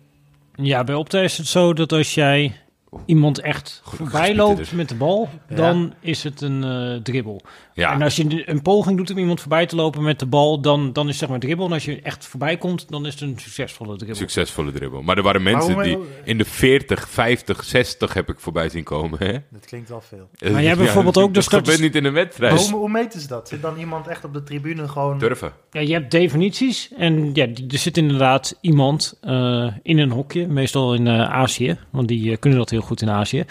Ja, 0.56 0.84
bij 0.84 0.96
Opta 0.96 1.20
is 1.20 1.38
het 1.38 1.48
zo 1.48 1.74
dat 1.74 1.92
als 1.92 2.14
jij 2.14 2.62
iemand 3.06 3.40
echt 3.40 3.82
voorbij 3.86 4.36
loopt 4.36 4.58
dus. 4.58 4.72
met 4.72 4.90
de 4.90 4.96
bal, 4.96 5.30
Ja. 5.50 5.56
dan 5.56 5.94
is 6.00 6.24
het 6.24 6.42
een 6.42 6.64
eh 6.64 7.02
dribbel. 7.04 7.42
Ja, 7.74 7.94
En 7.94 8.02
als 8.02 8.16
je 8.16 8.50
een 8.50 8.62
poging 8.62 8.98
doet 8.98 9.12
om 9.12 9.18
iemand 9.18 9.40
voorbij 9.40 9.66
te 9.66 9.76
lopen 9.76 10.04
met 10.04 10.20
de 10.20 10.26
bal, 10.26 10.62
dan, 10.62 10.94
dan 10.94 11.04
is 11.04 11.10
het 11.10 11.20
zeg 11.20 11.30
maar 11.30 11.40
dribbel. 11.40 11.66
En 11.66 11.72
als 11.72 11.86
je 11.86 12.02
echt 12.02 12.26
voorbij 12.26 12.58
komt, 12.58 12.90
dan 12.90 13.06
is 13.06 13.14
het 13.14 13.22
een 13.22 13.40
succesvolle 13.40 13.96
dribbel. 13.96 14.16
succesvolle 14.18 14.72
dribbel. 14.72 15.02
Maar 15.02 15.18
er 15.18 15.24
waren 15.24 15.44
mensen 15.44 15.84
die 15.84 15.98
in 16.24 16.38
de 16.38 16.46
40, 16.46 17.10
50, 17.10 17.64
60 17.64 18.14
heb 18.14 18.30
ik 18.30 18.40
voorbij 18.40 18.70
zien 18.70 18.84
komen. 18.84 19.20
Hè? 19.20 19.32
Dat 19.50 19.66
klinkt 19.66 19.90
wel 19.90 20.02
veel. 20.02 20.30
Maar 20.40 20.52
jij 20.52 20.66
hebt 20.66 20.80
bijvoorbeeld 20.80 21.18
ook 21.18 21.34
de 21.34 21.40
Dat 21.40 21.50
gebeurt 21.54 21.80
niet 21.80 21.96
in 21.96 22.06
een 22.06 22.14
wedstrijd. 22.14 22.54
Maar 22.54 22.62
hoe, 22.64 22.80
hoe 22.80 22.90
meten 22.90 23.22
ze 23.22 23.28
dat? 23.28 23.48
Zit 23.48 23.62
dan 23.62 23.78
iemand 23.78 24.08
echt 24.08 24.24
op 24.26 24.34
de 24.34 24.44
tribune 24.44 24.88
gewoon... 24.88 25.20
Durven. 25.20 25.52
Ja, 25.72 25.80
je 25.82 25.94
hebt 25.94 26.12
definities. 26.12 26.90
En 26.98 27.30
ja, 27.34 27.46
er 27.48 27.78
zit 27.78 27.98
inderdaad 27.98 28.58
iemand 28.62 29.18
eh, 29.22 29.68
in 29.84 29.98
een 29.98 30.12
hokje, 30.12 30.48
meestal 30.48 30.94
in 30.94 31.08
eh, 31.08 31.30
Azië, 31.32 31.78
want 31.90 32.08
die 32.08 32.32
eh, 32.32 32.38
kunnen 32.40 32.60
dat 32.60 32.70
heel 32.70 32.77
goed 32.82 33.02
in 33.02 33.10
Azië, 33.10 33.46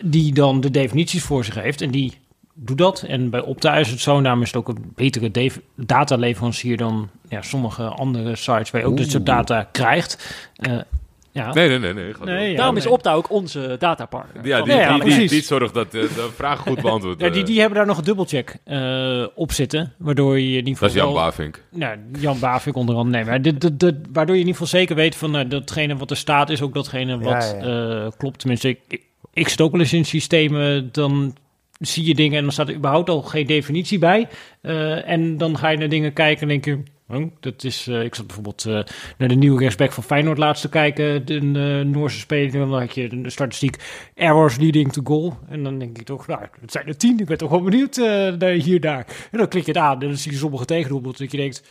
die 0.00 0.34
dan 0.34 0.60
de 0.60 0.70
definities 0.70 1.22
voor 1.22 1.44
zich 1.44 1.54
heeft. 1.54 1.80
En 1.80 1.90
die 1.90 2.12
doet 2.54 2.78
dat. 2.78 3.02
En 3.02 3.30
bij 3.30 3.40
Opta 3.40 3.76
is 3.76 3.90
het 3.90 4.00
zo, 4.00 4.20
daarom 4.20 4.42
is 4.42 4.46
het 4.46 4.56
ook 4.56 4.68
een 4.68 4.92
betere 4.94 5.50
dataleverancier 5.76 6.76
dan 6.76 7.08
ja, 7.28 7.42
sommige 7.42 7.84
andere 7.84 8.36
sites 8.36 8.70
waar 8.70 8.80
je 8.80 8.86
ook 8.86 8.96
dit 8.96 9.10
soort 9.10 9.26
data 9.26 9.68
krijgt. 9.72 10.34
Eh, 10.56 10.78
ja. 11.32 11.52
Nee, 11.52 11.78
nee, 11.78 11.92
nee. 11.92 12.12
nee, 12.24 12.50
ja, 12.50 12.56
Daarom 12.56 12.76
is 12.76 12.84
nee. 12.84 12.92
Opta 12.92 13.12
ook 13.12 13.30
onze 13.30 13.76
datapartner. 13.78 14.46
Ja, 14.46 14.58
Van- 14.58 14.68
die, 14.68 14.76
Ja, 14.76 14.80
ja, 14.80 14.98
die, 15.04 15.28
die, 15.28 15.42
zorgt 15.42 15.74
dat 15.74 15.86
eh, 15.86 16.00
de 16.00 16.28
vraag 16.34 16.58
goed 16.60 16.80
beantwoord 16.82 17.20
Ja, 17.20 17.24
die, 17.24 17.32
wordt. 17.34 17.46
die 17.48 17.58
hebben 17.60 17.78
daar 17.78 17.86
nog 17.86 17.98
een 17.98 18.04
dubbelcheck 18.04 18.56
eh 18.64 19.26
op 19.34 19.52
zitten, 19.52 19.92
waardoor 19.98 20.38
je 20.40 20.46
in 20.48 20.54
ieder 20.54 20.72
geval 20.72 20.88
Dat 20.88 20.96
is 20.96 21.02
Jan 21.02 21.12
Bavink. 21.14 21.62
Nou, 21.70 21.96
Jan 22.18 22.38
Bavink 22.38 22.76
onder 22.76 22.94
andere. 22.94 23.16
Nee, 23.16 23.24
maar 23.24 23.42
dit, 23.42 23.60
dit, 23.60 23.80
dit- 23.80 23.96
waardoor 24.12 24.34
je 24.34 24.40
in 24.40 24.46
ieder 24.46 24.60
geval 24.62 24.78
zeker 24.80 24.96
weet 24.96 25.14
van 25.16 25.30
nou, 25.30 25.48
datgene 25.48 25.96
wat 25.96 26.10
er 26.10 26.16
staat 26.16 26.50
is 26.50 26.62
ook 26.62 26.74
datgene 26.74 27.18
wat 27.18 27.56
Ja, 27.60 27.66
ja, 27.68 28.04
eh, 28.04 28.10
klopt. 28.16 28.38
Tenminste, 28.38 28.68
ik, 28.68 28.78
ik, 28.88 29.02
ik 29.32 29.48
zit 29.48 29.60
ook 29.60 29.72
wel 29.72 29.80
eens 29.80 29.92
in 29.92 30.04
systemen, 30.04 30.88
dan 30.92 31.36
zie 31.78 32.06
je 32.06 32.14
dingen 32.14 32.36
en 32.38 32.42
dan 32.42 32.52
staat 32.52 32.68
er 32.68 32.74
überhaupt 32.74 33.08
al 33.08 33.22
geen 33.22 33.46
definitie 33.46 33.98
bij. 33.98 34.28
Eh, 34.60 35.08
en 35.08 35.36
dan 35.38 35.58
ga 35.58 35.68
je 35.68 35.78
naar 35.78 35.88
dingen 35.88 36.12
kijken 36.12 36.42
en 36.42 36.48
denk 36.48 36.64
je... 36.64 36.82
dat 37.40 37.64
is, 37.64 37.86
eh, 37.86 38.02
ik 38.02 38.14
zat 38.14 38.26
bijvoorbeeld 38.26 38.64
eh, 38.64 38.72
naar 39.18 39.28
de 39.28 39.34
nieuwe 39.34 39.58
rechtsback 39.60 39.92
van 39.92 40.02
Feyenoord 40.02 40.38
laatst 40.38 40.62
te 40.62 40.68
kijken. 40.68 41.26
De 41.26 41.36
eh, 41.36 41.86
Noorse 41.92 42.18
speler. 42.18 42.54
En 42.54 42.68
dan 42.68 42.80
had 42.80 42.94
je 42.94 43.22
de 43.22 43.30
statistiek 43.30 43.76
errors 44.14 44.56
leading 44.56 44.92
to 44.92 45.00
goal. 45.04 45.36
En 45.48 45.62
dan 45.62 45.78
denk 45.78 45.98
ik 45.98 46.04
toch, 46.04 46.26
nou, 46.26 46.40
het 46.60 46.72
zijn 46.72 46.86
er 46.86 46.96
tien. 46.96 47.18
Ik 47.18 47.26
ben 47.26 47.38
toch 47.38 47.50
wel 47.50 47.62
benieuwd 47.62 47.96
eh, 47.96 48.04
naar 48.32 48.50
hier, 48.50 48.80
daar. 48.80 49.06
En 49.30 49.38
dan 49.38 49.48
klik 49.48 49.64
je 49.64 49.72
het 49.72 49.80
aan 49.80 50.00
en 50.00 50.08
dan 50.08 50.16
zie 50.16 50.32
je 50.32 50.38
sommige 50.38 50.64
tegendoelpunten. 50.64 51.22
Dat 51.22 51.32
je 51.32 51.38
denkt, 51.38 51.62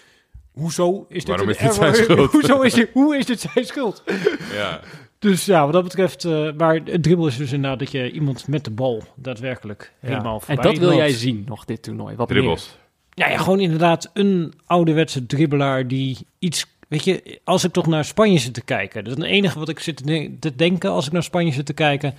hoezo 0.52 1.06
is 1.10 1.18
dit 1.18 1.28
Waarom 1.28 1.50
is 1.50 1.58
dit 1.58 1.78
error? 1.78 1.96
zijn 1.96 1.96
schuld? 1.96 2.32
hoezo 2.42 2.62
is 2.62 2.74
dit, 2.74 2.90
hoe 2.94 3.18
is 3.18 3.26
dit 3.26 3.40
zijn 3.40 3.66
schuld? 3.66 4.04
Ja. 4.54 4.80
Dus 5.20 5.46
ja, 5.46 5.64
wat 5.64 5.74
dat 5.74 5.84
betreft, 5.84 6.26
eh, 6.26 6.52
maar 6.58 6.76
het 6.84 7.04
dribbel 7.04 7.28
is 7.28 7.38
dus 7.38 7.52
inderdaad 7.52 7.80
dat 7.80 7.92
je 7.92 8.12
iemand 8.12 8.48
met 8.48 8.64
de 8.64 8.72
bal 8.72 9.04
daadwerkelijk 9.16 9.94
Ja. 10.02 10.08
helemaal 10.08 10.36
En 10.36 10.42
voorbij 10.42 10.64
dat 10.64 10.78
wil 10.78 10.94
jij 10.94 11.12
zien 11.12 11.44
nog, 11.48 11.66
dit 11.66 11.84
toernooi. 11.84 12.16
Wat 12.16 12.28
Dribbles. 12.28 12.78
Ja, 13.14 13.30
ja, 13.30 13.38
gewoon 13.38 13.60
inderdaad 13.60 14.10
een 14.14 14.54
ouderwetse 14.66 15.26
dribbelaar 15.26 15.88
die 15.88 16.18
iets... 16.40 16.66
Weet 16.88 17.04
je, 17.04 17.40
als 17.44 17.64
ik 17.64 17.72
toch 17.72 17.88
naar 17.88 18.06
Spanje 18.06 18.38
zit 18.38 18.54
te 18.54 18.64
kijken... 18.64 19.04
Dat 19.04 19.18
is 19.18 19.24
het 19.24 19.32
enige 19.32 19.60
wat 19.60 19.70
ik 19.70 19.80
zit 19.80 19.98
te 19.98 20.04
de- 20.04 20.38
te 20.40 20.56
denken 20.56 20.92
als 20.92 21.06
ik 21.06 21.12
naar 21.12 21.24
Spanje 21.24 21.52
zit 21.52 21.66
te 21.66 21.74
kijken... 21.74 22.14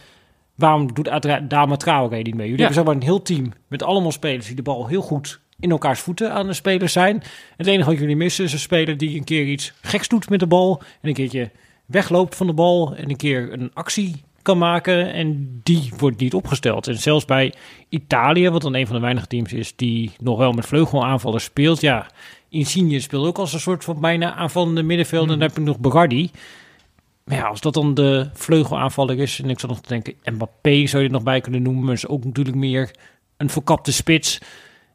Waarom 0.55 0.95
doet 0.95 1.09
Adra- 1.09 1.41
Dama 1.41 1.77
Traoré 1.77 2.17
niet 2.17 2.35
mee? 2.35 2.49
Jullie 2.49 2.51
Ja. 2.51 2.57
hebben 2.57 2.75
zeg 2.75 2.85
maar 2.85 2.95
een 2.95 3.03
heel 3.03 3.23
team 3.23 3.53
met 3.69 3.83
allemaal 3.83 4.13
spelers... 4.13 4.47
die 4.47 4.57
de 4.57 4.63
bal 4.63 4.87
heel 4.87 5.03
goed 5.03 5.41
in 5.61 5.71
elkaars 5.71 6.01
voeten 6.01 6.33
aan 6.33 6.47
de 6.47 6.53
spelers 6.53 6.93
zijn. 6.93 7.23
Het 7.57 7.67
enige 7.67 7.91
wat 7.91 7.99
jullie 7.99 8.17
missen 8.17 8.45
is 8.45 8.53
een 8.53 8.59
speler 8.59 8.97
die 8.97 9.17
een 9.17 9.25
keer 9.25 9.45
iets 9.47 9.73
geks 9.81 10.09
doet 10.09 10.29
met 10.31 10.41
de 10.41 10.47
bal... 10.47 10.83
en 11.01 11.09
een 11.09 11.15
keertje 11.15 11.51
wegloopt 11.87 12.37
van 12.37 12.47
de 12.47 12.53
bal 12.53 12.95
en 12.97 13.11
een 13.11 13.17
keer 13.17 13.53
een 13.53 13.71
actie 13.75 14.23
kan 14.43 14.59
maken... 14.59 15.13
en 15.13 15.61
die 15.63 15.93
wordt 15.97 16.21
niet 16.21 16.35
opgesteld. 16.35 16.87
En 16.87 16.99
zelfs 16.99 17.25
bij 17.25 17.55
Italië, 17.89 18.51
wat 18.51 18.63
dan 18.63 18.75
een 18.75 18.87
van 18.87 18.97
de 18.97 19.03
weinige 19.03 19.27
teams 19.27 19.53
is... 19.53 19.77
die 19.77 20.11
nog 20.19 20.39
wel 20.39 20.53
met 20.53 20.67
vleugelaanvallers 20.67 21.45
speelt... 21.45 21.81
ja, 21.81 22.07
Insigne 22.49 23.01
speelt 23.01 23.27
ook 23.27 23.39
als 23.39 23.53
een 23.53 23.61
soort 23.61 23.85
van 23.85 24.01
bijna 24.01 24.35
aanvallende 24.35 24.83
middenveld. 24.83 25.23
En 25.23 25.29
dan 25.29 25.41
heb 25.41 25.59
ik 25.59 25.65
nog 25.65 25.79
Berardi. 25.79 26.31
Maar 27.25 27.37
ja, 27.37 27.45
als 27.47 27.61
dat 27.61 27.75
dan 27.75 27.95
de 27.95 28.31
vleugelaanvaller 28.35 29.19
is... 29.19 29.41
en 29.41 29.51
ik 29.51 29.61
zat 29.61 29.71
nog 29.71 29.81
denken, 29.81 30.15
Mbappé 30.25 30.87
zou 30.87 31.03
je 31.03 31.09
er 31.09 31.15
nog 31.15 31.23
bij 31.23 31.41
kunnen 31.41 31.63
noemen... 31.63 31.85
maar 31.85 31.95
is 31.95 32.07
ook 32.07 32.25
natuurlijk 32.25 32.57
meer 32.57 32.91
een 33.37 33.51
verkapte 33.51 33.93
spits. 33.93 34.39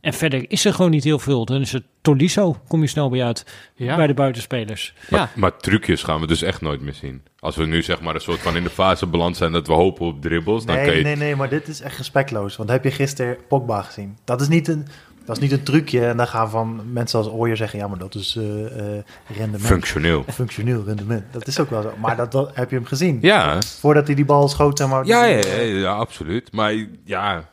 En 0.02 0.14
verder 0.14 0.46
is 0.52 0.66
er 0.66 0.74
gewoon 0.74 0.92
niet 0.92 1.04
heel 1.04 1.20
veel. 1.20 1.46
Dan 1.46 1.62
is 1.62 1.72
het 1.72 1.84
Tolisso, 2.02 2.58
kom 2.68 2.82
je 2.82 2.88
snel 2.88 3.10
bij 3.10 3.24
uit, 3.24 3.46
Ja. 3.76 3.96
bij 3.96 4.08
de 4.08 4.14
buitenspelers. 4.14 4.94
Maar, 5.10 5.20
Ja. 5.20 5.30
maar 5.36 5.58
trucjes 5.58 6.04
gaan 6.04 6.20
we 6.22 6.28
dus 6.28 6.42
echt 6.42 6.62
nooit 6.62 6.82
meer 6.82 6.94
zien. 6.94 7.22
Als 7.40 7.56
we 7.56 7.66
nu 7.66 7.82
zeg 7.84 8.02
maar 8.02 8.16
een 8.16 8.22
soort 8.22 8.40
van 8.40 8.56
in 8.56 8.64
de 8.64 8.70
fase 8.70 9.08
beland 9.08 9.38
zijn 9.38 9.52
dat 9.52 9.68
we 9.68 9.74
hopen 9.74 10.06
op 10.06 10.22
dribbles, 10.22 10.66
dan 10.66 10.76
kan 10.76 10.86
Nee, 10.86 10.98
je... 10.98 11.04
nee, 11.04 11.16
nee, 11.16 11.36
maar 11.36 11.50
dit 11.50 11.68
is 11.68 11.82
echt 11.82 11.98
respectloos. 11.98 12.56
Want 12.56 12.70
heb 12.70 12.84
je 12.84 12.92
gisteren 12.92 13.38
Pogba 13.48 13.82
gezien? 13.82 14.18
Dat 14.24 14.42
is 14.42 14.48
niet 14.48 14.68
een, 14.68 14.88
dat 15.26 15.36
is 15.36 15.42
niet 15.42 15.52
een 15.52 15.64
trucje. 15.64 16.06
En 16.06 16.18
dan 16.18 16.28
gaan 16.28 16.50
van 16.50 16.82
mensen 16.94 17.20
als 17.20 17.28
Ooyer 17.30 17.58
zeggen... 17.58 17.80
ja, 17.80 17.88
maar 17.88 17.98
dat 17.98 18.16
is 18.16 18.36
eh 18.36 18.66
eh, 18.98 19.04
rendement. 19.38 19.66
Functioneel. 19.66 20.24
Functioneel 20.28 20.84
rendement. 20.86 21.24
Dat 21.32 21.48
is 21.48 21.60
ook 21.60 21.70
wel 21.70 21.82
zo. 21.82 21.94
Maar 22.00 22.16
dat, 22.16 22.32
dat- 22.32 22.56
heb 22.56 22.70
je 22.70 22.76
hem 22.76 22.86
gezien? 22.86 23.18
Ja, 23.22 23.62
Voordat 23.80 24.08
hij 24.08 24.16
die 24.16 24.26
bal 24.26 24.48
schoot, 24.48 24.78
zeg 24.78 24.88
maar... 24.88 25.06
ja, 25.06 25.26
ja, 25.26 25.38
ja, 25.48 25.62
ja, 25.62 25.92
absoluut. 25.92 26.52
Maar 26.54 26.74
ja, 27.06 27.50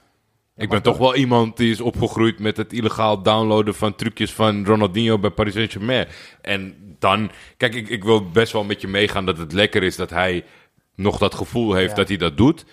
ik 0.57 0.68
ben 0.68 0.82
toch 0.82 0.98
wel 0.98 1.14
iemand 1.14 1.57
die 1.57 1.70
is 1.70 1.80
opgegroeid 1.80 2.38
met 2.38 2.57
het 2.57 2.72
illegaal 2.72 3.22
downloaden 3.22 3.74
van 3.74 3.94
trucjes 3.94 4.32
van 4.32 4.64
Ronaldinho 4.66 5.18
bij 5.18 5.30
Paris 5.30 5.55
Saint-Germain. 5.55 6.07
En 6.40 6.74
dan, 6.98 7.30
kijk, 7.57 7.74
ik, 7.74 7.88
ik 7.88 8.05
wil 8.05 8.30
best 8.30 8.52
wel 8.52 8.64
met 8.64 8.80
je 8.80 8.88
meegaan 8.88 9.26
dat 9.26 9.38
het 9.38 9.52
lekker 9.52 9.82
is 9.82 9.96
dat 9.96 10.11
hij 10.11 10.44
nog 10.94 11.18
dat 11.18 11.34
gevoel 11.34 11.74
heeft 11.74 11.90
Ja. 11.90 11.96
dat 11.96 12.09
hij 12.09 12.16
dat 12.16 12.36
doet. 12.36 12.64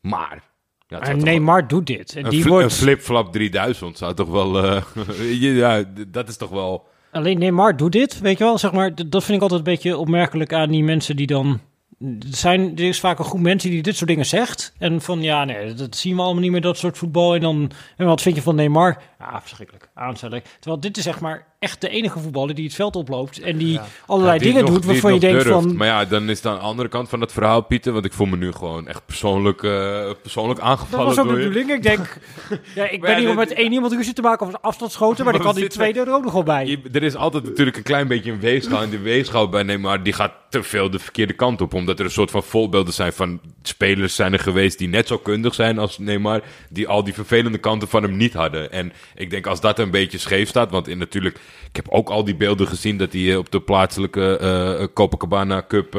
Maar, 0.00 0.42
ja, 0.88 1.12
Neymar 1.12 1.68
doet 1.68 1.86
dit. 1.86 2.16
En 2.16 2.28
die 2.28 2.42
een, 2.42 2.48
wordt... 2.48 2.64
een 2.64 2.70
flip-flap 2.70 3.32
3000 3.32 3.98
zou 3.98 4.14
toch 4.14 4.28
wel, 4.28 4.64
eh, 4.64 4.82
ja, 5.58 5.84
dat 6.08 6.28
is 6.28 6.36
toch 6.36 6.50
wel... 6.50 6.86
Alleen 7.12 7.38
Neymar 7.38 7.76
doet 7.76 7.92
dit, 7.92 8.20
weet 8.20 8.38
je 8.38 8.44
wel. 8.44 8.58
Zeg 8.58 8.72
maar, 8.72 8.94
dat 8.94 9.24
vind 9.24 9.36
ik 9.36 9.42
altijd 9.42 9.58
een 9.58 9.72
beetje 9.72 9.96
opmerkelijk 9.96 10.52
aan 10.52 10.70
die 10.70 10.84
mensen 10.84 11.16
die 11.16 11.26
dan... 11.26 11.60
Er, 12.00 12.08
zijn, 12.30 12.72
er 12.76 12.84
is 12.84 13.00
vaak 13.00 13.18
een 13.18 13.24
groep 13.24 13.40
mensen 13.40 13.70
die 13.70 13.82
dit 13.82 13.96
soort 13.96 14.08
dingen 14.10 14.26
zegt. 14.26 14.72
En 14.78 15.00
van, 15.00 15.22
ja, 15.22 15.44
nee, 15.44 15.74
dat 15.74 15.96
zien 15.96 16.16
we 16.16 16.22
allemaal 16.22 16.42
niet 16.42 16.50
meer, 16.50 16.60
dat 16.60 16.78
soort 16.78 16.98
voetbal. 16.98 17.34
En 17.34 17.40
dan, 17.40 17.70
en 17.96 18.06
wat 18.06 18.22
vind 18.22 18.36
je 18.36 18.42
van 18.42 18.54
Neymar? 18.54 19.02
Ja, 19.18 19.40
verschrikkelijk, 19.40 19.88
aanstelling. 19.94 20.42
Terwijl 20.60 20.80
dit 20.80 20.96
is 20.96 21.02
zeg 21.04 21.20
maar 21.20 21.46
echt 21.58 21.80
de 21.80 21.88
enige 21.88 22.18
voetballer 22.18 22.54
die 22.54 22.64
het 22.64 22.74
veld 22.74 22.96
oploopt. 22.96 23.40
En 23.40 23.56
die 23.56 23.72
Ja. 23.72 23.86
allerlei 24.06 24.36
Ja, 24.38 24.42
die 24.42 24.52
dingen 24.52 24.64
nog- 24.64 24.74
doet 24.74 24.84
waarvan 24.84 25.14
je 25.14 25.20
denkt 25.20 25.44
durft. 25.44 25.62
van... 25.62 25.76
Maar 25.76 25.86
ja, 25.86 26.04
dan 26.04 26.28
is 26.30 26.36
het 26.36 26.46
aan 26.46 26.54
de 26.54 26.60
andere 26.60 26.88
kant 26.88 27.08
van 27.08 27.20
het 27.20 27.32
verhaal, 27.32 27.60
Pieter. 27.60 27.92
Want 27.92 28.04
ik 28.04 28.12
voel 28.12 28.26
me 28.26 28.36
nu 28.36 28.52
gewoon 28.52 28.88
echt 28.88 29.06
persoonlijk, 29.06 29.62
eh, 29.62 30.10
persoonlijk 30.22 30.58
Dat 30.60 30.68
aangevallen 30.68 31.06
was 31.06 31.18
ook 31.18 31.28
de 31.28 31.32
bedoeling. 31.34 31.70
Ik 31.70 31.82
denk, 31.82 32.18
ja, 32.74 32.88
ik 32.88 33.00
ben 33.00 33.10
ja, 33.10 33.18
hier 33.18 33.28
om 33.30 33.36
met 33.36 33.52
één 33.52 33.72
iemand 33.72 33.92
ruzie 33.92 34.12
te 34.12 34.22
maken 34.22 34.46
over 34.46 34.58
afstandsschoten, 34.60 35.24
maar 35.24 35.34
Maar 35.34 35.42
kan 35.42 35.54
we 35.54 35.60
die 35.60 35.68
tweede 35.68 36.00
er 36.00 36.14
ook 36.14 36.24
nog 36.24 36.32
wel 36.32 36.42
bij. 36.42 36.66
Je- 36.66 36.80
er 36.92 37.02
is 37.02 37.14
altijd 37.16 37.44
natuurlijk 37.44 37.76
een 37.76 37.82
klein 37.82 38.08
beetje 38.08 38.32
een 38.32 38.40
weegschaal. 38.40 38.82
En 38.82 38.90
die 38.90 38.98
weegschaal 38.98 39.48
bij 39.48 39.62
Neymar, 39.62 40.02
die 40.02 40.12
gaat 40.12 40.32
te 40.48 40.62
veel 40.62 40.90
de 40.90 40.98
verkeerde 40.98 41.32
kant 41.32 41.60
op. 41.60 41.74
Omdat 41.86 42.00
er 42.00 42.10
een 42.10 42.16
soort 42.16 42.30
van 42.30 42.42
voorbeelden 42.42 42.94
zijn 42.94 43.12
van 43.12 43.40
spelers 43.62 44.14
zijn 44.14 44.32
er 44.32 44.38
geweest 44.38 44.78
die 44.78 44.88
net 44.88 45.06
zo 45.06 45.18
kundig 45.18 45.54
zijn 45.54 45.78
als 45.78 45.98
Neymar. 45.98 46.42
Die 46.70 46.88
al 46.88 47.04
die 47.04 47.14
vervelende 47.14 47.58
kanten 47.58 47.88
van 47.88 48.02
hem 48.02 48.16
niet 48.16 48.32
hadden. 48.32 48.72
En 48.72 48.92
ik 49.14 49.30
denk 49.30 49.46
als 49.46 49.60
dat 49.60 49.78
een 49.78 49.90
beetje 49.90 50.18
scheef 50.18 50.48
staat. 50.48 50.70
Want 50.70 50.88
in, 50.88 50.98
natuurlijk, 50.98 51.36
ik 51.68 51.76
heb 51.76 51.88
ook 51.88 52.08
al 52.08 52.24
die 52.24 52.36
beelden 52.36 52.66
gezien 52.66 52.96
dat 52.96 53.12
hij 53.12 53.30
eh, 53.30 53.38
op 53.38 53.50
de 53.50 53.60
plaatselijke 53.60 54.36
eh 54.36 54.86
Copacabana 54.94 55.64
Cup 55.68 55.94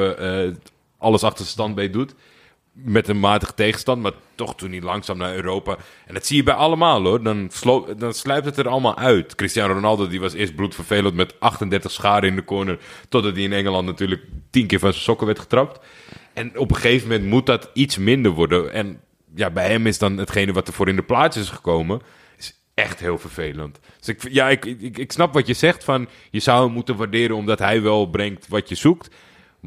alles 0.98 1.24
achter 1.24 1.38
zijn 1.38 1.50
standbeen 1.50 1.92
doet. 1.92 2.14
Met 2.84 3.08
een 3.08 3.20
matige 3.20 3.54
tegenstand, 3.54 4.02
maar 4.02 4.12
toch 4.36 4.56
toen 4.56 4.72
hij 4.72 4.82
langzaam 4.82 5.18
naar 5.18 5.36
Europa. 5.36 5.78
En 6.06 6.14
dat 6.14 6.26
zie 6.26 6.36
je 6.36 6.44
bij 6.44 6.54
allemaal 6.54 7.04
hoor. 7.04 7.24
Dan, 7.24 7.52
dan 7.98 8.14
sluipt 8.14 8.46
het 8.46 8.58
er 8.58 8.68
allemaal 8.68 8.98
uit. 8.98 9.36
Cristiano 9.36 9.74
Ronaldo 9.74 10.08
die 10.08 10.20
was 10.20 10.34
eerst 10.34 10.56
bloedvervelend 10.56 11.16
met 11.16 11.40
38 11.40 11.92
scharen 11.92 12.30
in 12.30 12.36
de 12.36 12.44
corner. 12.44 12.80
Totdat 13.10 13.34
hij 13.34 13.44
in 13.44 13.54
Engeland 13.54 13.86
natuurlijk 13.86 14.22
tien 14.50 14.68
keer 14.68 14.80
van 14.80 14.92
zijn 14.92 15.04
sokken 15.04 15.28
werd 15.28 15.40
getrapt. 15.40 15.86
En 16.34 16.58
op 16.58 16.70
een 16.70 16.76
gegeven 16.76 17.08
moment 17.08 17.30
moet 17.30 17.46
dat 17.46 17.70
iets 17.74 17.98
minder 17.98 18.32
worden. 18.32 18.74
En 18.74 19.02
ja, 19.36 19.50
bij 19.50 19.70
hem 19.70 19.88
is 19.88 19.98
dan 19.98 20.18
hetgene 20.18 20.52
wat 20.54 20.68
er 20.68 20.74
voor 20.74 20.88
in 20.88 20.96
de 20.96 21.04
plaats 21.04 21.38
is 21.38 21.50
gekomen. 21.50 22.02
Is 22.38 22.60
echt 22.74 23.00
heel 23.00 23.18
vervelend. 23.18 23.80
Dus 24.00 24.08
ik, 24.08 24.34
ja, 24.34 24.50
ik, 24.50 24.66
ik, 24.66 24.98
ik 24.98 25.12
snap 25.12 25.34
wat 25.34 25.48
je 25.48 25.54
zegt 25.54 25.84
van 25.84 26.08
je 26.30 26.40
zou 26.40 26.66
hem 26.66 26.74
moeten 26.74 26.96
waarderen 26.96 27.36
omdat 27.36 27.60
hij 27.60 27.82
wel 27.82 28.06
brengt 28.06 28.48
wat 28.48 28.70
je 28.70 28.76
zoekt. 28.76 29.16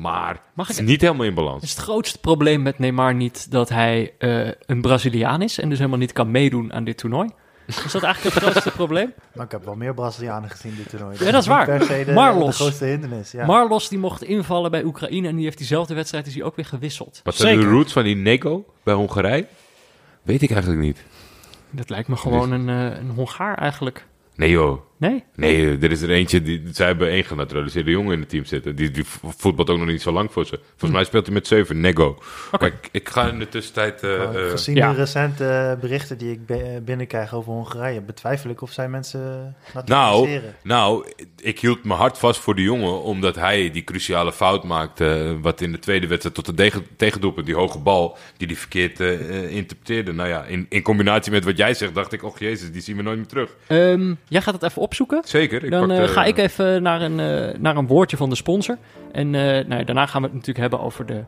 Maar 0.00 0.40
Mag 0.54 0.66
het 0.68 0.76
ik- 0.76 0.82
is 0.82 0.88
niet 0.90 1.00
helemaal 1.00 1.26
in 1.26 1.34
balans. 1.34 1.62
Is 1.62 1.70
het 1.70 1.78
grootste 1.78 2.18
probleem 2.18 2.62
met 2.62 2.78
Neymar 2.78 3.14
niet 3.14 3.50
dat 3.50 3.68
hij 3.68 4.14
eh, 4.18 4.48
een 4.66 4.80
Braziliaan 4.80 5.42
is 5.42 5.58
en 5.58 5.68
dus 5.68 5.78
helemaal 5.78 5.98
niet 5.98 6.12
kan 6.12 6.30
meedoen 6.30 6.72
aan 6.72 6.84
dit 6.84 6.98
toernooi? 6.98 7.28
Is 7.66 7.92
dat 7.92 8.02
eigenlijk 8.02 8.34
het 8.34 8.42
grootste 8.44 8.70
probleem? 8.70 9.12
Maar 9.34 9.44
ik 9.44 9.50
heb 9.50 9.64
wel 9.64 9.74
meer 9.76 9.94
Brazilianen 9.94 10.50
gezien 10.50 10.74
dit 10.76 10.88
toernooi. 10.88 11.16
Ja, 11.24 11.30
dat 11.30 11.42
is 11.42 11.48
waar. 11.48 11.64
per 11.64 11.82
se 11.82 12.04
de, 12.04 12.12
Marlos. 12.12 12.56
de 12.56 12.62
grootste 12.62 12.84
hindernis. 12.84 13.30
Ja. 13.32 13.46
Marlos 13.46 13.88
die 13.88 13.98
mocht 13.98 14.22
invallen 14.22 14.70
bij 14.70 14.84
Oekraïne 14.84 15.28
en 15.28 15.34
die 15.36 15.44
heeft 15.44 15.58
diezelfde 15.58 15.94
wedstrijd 15.94 16.26
is 16.26 16.34
hij 16.34 16.42
ook 16.42 16.56
weer 16.56 16.64
gewisseld. 16.64 17.20
Wat 17.24 17.34
zijn 17.34 17.60
de 17.60 17.66
roots 17.66 17.92
van 17.92 18.04
die 18.04 18.16
Nego 18.16 18.64
bij 18.82 18.94
Hongarije? 18.94 19.46
Weet 20.22 20.42
ik 20.42 20.50
eigenlijk 20.50 20.82
niet. 20.82 21.02
Dat 21.70 21.90
lijkt 21.90 22.08
me 22.08 22.16
gewoon 22.16 22.52
een, 22.52 22.68
eh, 22.68 22.98
een 22.98 23.10
Hongaar 23.10 23.58
eigenlijk. 23.58 24.06
Nee 24.34 24.50
joh. 24.50 24.80
Nee? 25.00 25.24
Nee, 25.34 25.56
eh, 25.56 25.82
er 25.82 25.90
is 25.90 26.02
er 26.02 26.10
eentje, 26.10 26.42
die, 26.42 26.62
zij 26.72 26.86
hebben 26.86 27.08
één 27.08 27.24
genaturaliseerde 27.24 27.90
jongen 27.90 28.12
in 28.12 28.20
het 28.20 28.28
team 28.28 28.44
zitten. 28.44 28.76
Die, 28.76 28.90
die 28.90 29.04
voetbalt 29.36 29.70
ook 29.70 29.78
nog 29.78 29.86
niet 29.86 30.02
zo 30.02 30.12
lang 30.12 30.32
voor 30.32 30.46
ze. 30.46 30.58
Volgens 30.68 30.90
mij 30.90 31.04
speelt 31.04 31.24
hij 31.26 31.34
met 31.34 31.46
zeven, 31.46 31.80
Nego. 31.80 32.18
Maar 32.50 32.62
ik, 32.66 32.88
ik 32.92 33.08
ga 33.08 33.28
in 33.28 33.38
de 33.38 33.48
tussentijd... 33.48 34.02
eh, 34.02 34.22
eh, 34.22 34.50
Gezien 34.50 34.74
de 34.74 34.92
recente 34.94 35.78
berichten 35.80 36.18
die 36.18 36.32
ik 36.32 36.46
be- 36.46 36.80
binnenkrijg 36.84 37.34
over 37.34 37.52
Hongarije, 37.52 38.00
betwijfel 38.00 38.50
ik 38.50 38.62
of 38.62 38.72
zij 38.72 38.88
mensen 38.88 39.20
nou, 39.74 39.86
naturaliseren. 39.86 40.54
nou, 40.62 41.06
ik 41.42 41.60
hield 41.60 41.84
me 41.84 41.94
hard 41.94 42.18
vast 42.18 42.40
voor 42.40 42.54
de 42.54 42.62
jongen, 42.62 43.02
omdat 43.02 43.34
hij 43.36 43.70
die 43.70 43.84
cruciale 43.84 44.32
fout 44.32 44.64
maakte. 44.64 45.06
eh, 45.06 45.42
Wat 45.42 45.60
in 45.60 45.72
de 45.72 45.78
tweede 45.78 46.06
wedstrijd 46.06 46.34
tot 46.34 46.46
de 46.46 46.54
tegen, 46.54 46.86
tegendoelpunt, 46.96 47.46
die 47.46 47.54
hoge 47.54 47.78
bal, 47.78 48.18
die 48.36 48.46
hij 48.46 48.56
verkeerd 48.56 49.00
eh, 49.00 49.12
eh, 49.44 49.50
interpreteerde. 49.50 50.12
Nou 50.12 50.28
ja, 50.28 50.44
in, 50.44 50.66
in 50.68 50.82
combinatie 50.82 51.32
met 51.32 51.44
wat 51.44 51.56
jij 51.56 51.74
zegt, 51.74 51.94
dacht 51.94 52.12
ik, 52.12 52.22
oh 52.24 52.36
jezus, 52.36 52.72
die 52.72 52.82
zien 52.82 52.96
we 52.96 53.02
nooit 53.02 53.16
meer 53.16 53.26
terug. 53.26 53.56
Ehm, 53.66 54.14
jij 54.28 54.42
gaat 54.42 54.54
het 54.54 54.62
even 54.62 54.82
opzoeken. 54.90 55.20
Zeker. 55.24 55.64
Ik 55.64 55.70
Dan 55.70 55.88
pak 55.88 55.98
eh, 55.98 56.04
ga 56.04 56.24
ik 56.24 56.38
even 56.38 56.82
naar 56.82 57.00
een, 57.02 57.20
eh, 57.20 57.58
naar 57.60 57.76
een 57.76 57.86
woordje 57.86 58.16
van 58.16 58.28
de 58.28 58.34
sponsor. 58.36 58.78
En 59.12 59.34
eh, 59.34 59.66
nou, 59.66 59.84
daarna 59.84 60.06
gaan 60.06 60.20
we 60.20 60.26
het 60.26 60.36
natuurlijk 60.36 60.58
hebben 60.58 60.80
over 60.80 61.06
de 61.06 61.24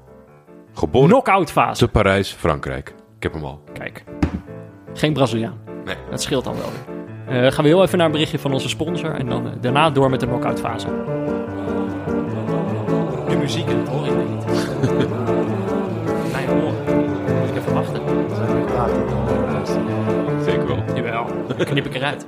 Geboren 0.74 1.08
knock-out 1.08 1.50
fase. 1.52 1.78
te 1.84 1.88
Parijs, 1.90 2.32
Frankrijk. 2.32 2.94
Ik 3.16 3.22
heb 3.22 3.32
hem 3.32 3.44
al. 3.44 3.60
Kijk, 3.72 4.04
geen 4.94 5.12
Braziliaan. 5.12 5.58
Nee. 5.84 5.96
Dat 6.10 6.22
scheelt 6.22 6.44
dan 6.44 6.54
wel 6.54 6.64
weer. 6.70 7.44
Eh, 7.44 7.52
gaan 7.52 7.64
we 7.64 7.70
heel 7.70 7.82
even 7.82 7.96
naar 7.98 8.06
een 8.06 8.12
berichtje 8.12 8.38
van 8.38 8.52
onze 8.52 8.68
sponsor 8.68 9.14
en 9.14 9.26
dan 9.28 9.52
daarna 9.60 9.90
door 9.90 10.10
met 10.10 10.20
de 10.20 10.26
knock-out 10.26 10.60
fase. 10.60 10.86
De 13.28 13.36
muziek 13.40 13.66
en 13.68 13.78
het 13.78 13.88
hoor 13.88 14.06
ik 14.06 14.12
niet. 14.28 14.44
Mijn 16.32 16.48
oren. 16.50 16.74
Moet 17.40 17.48
ik 17.50 17.56
even 17.56 17.74
wachten? 17.74 18.02
Zeker 20.44 20.66
wel. 20.66 20.82
Jawel, 20.94 21.26
dan 21.48 21.56
knip 21.66 21.86
ik 21.86 21.94
eruit. 21.94 22.26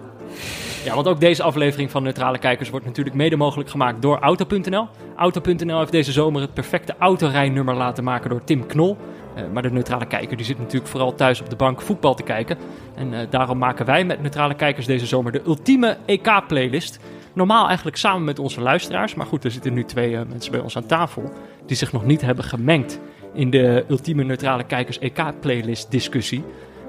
Ja, 0.84 0.94
want 0.94 1.08
ook 1.08 1.20
deze 1.20 1.42
aflevering 1.42 1.90
van 1.90 2.02
Neutrale 2.02 2.38
Kijkers 2.38 2.70
wordt 2.70 2.86
natuurlijk 2.86 3.16
mede 3.16 3.36
mogelijk 3.36 3.70
gemaakt 3.70 4.02
door 4.02 4.18
Auto.nl. 4.18 4.88
Auto.nl 5.16 5.78
heeft 5.78 5.92
deze 5.92 6.12
zomer 6.12 6.40
het 6.40 6.54
perfecte 6.54 6.94
autorijnummer 6.98 7.74
laten 7.74 8.04
maken 8.04 8.30
door 8.30 8.44
Tim 8.44 8.66
Knol. 8.66 8.96
Eh, 9.34 9.44
maar 9.52 9.62
de 9.62 9.70
Neutrale 9.70 10.06
Kijker 10.06 10.36
die 10.36 10.46
zit 10.46 10.58
natuurlijk 10.58 10.90
vooral 10.90 11.14
thuis 11.14 11.40
op 11.40 11.50
de 11.50 11.56
bank 11.56 11.80
voetbal 11.80 12.14
te 12.14 12.22
kijken. 12.22 12.58
En 12.94 13.14
eh, 13.14 13.26
daarom 13.30 13.58
maken 13.58 13.86
wij 13.86 14.04
met 14.04 14.22
Neutrale 14.22 14.54
Kijkers 14.54 14.86
deze 14.86 15.06
zomer 15.06 15.32
de 15.32 15.42
ultieme 15.46 15.96
EK-playlist. 16.06 16.98
Normaal 17.32 17.66
eigenlijk 17.66 17.96
samen 17.96 18.24
met 18.24 18.38
onze 18.38 18.60
luisteraars. 18.60 19.14
Maar 19.14 19.26
goed, 19.26 19.44
er 19.44 19.50
zitten 19.50 19.74
nu 19.74 19.84
twee 19.84 20.16
eh, 20.16 20.22
mensen 20.28 20.52
bij 20.52 20.60
ons 20.60 20.76
aan 20.76 20.86
tafel 20.86 21.32
die 21.66 21.76
zich 21.76 21.92
nog 21.92 22.04
niet 22.04 22.20
hebben 22.20 22.44
gemengd 22.44 23.00
in 23.34 23.50
de 23.50 23.84
ultieme 23.88 24.24
Neutrale 24.24 24.64
Kijkers 24.64 24.98
EK-playlist 24.98 25.90
discussie. 25.90 26.44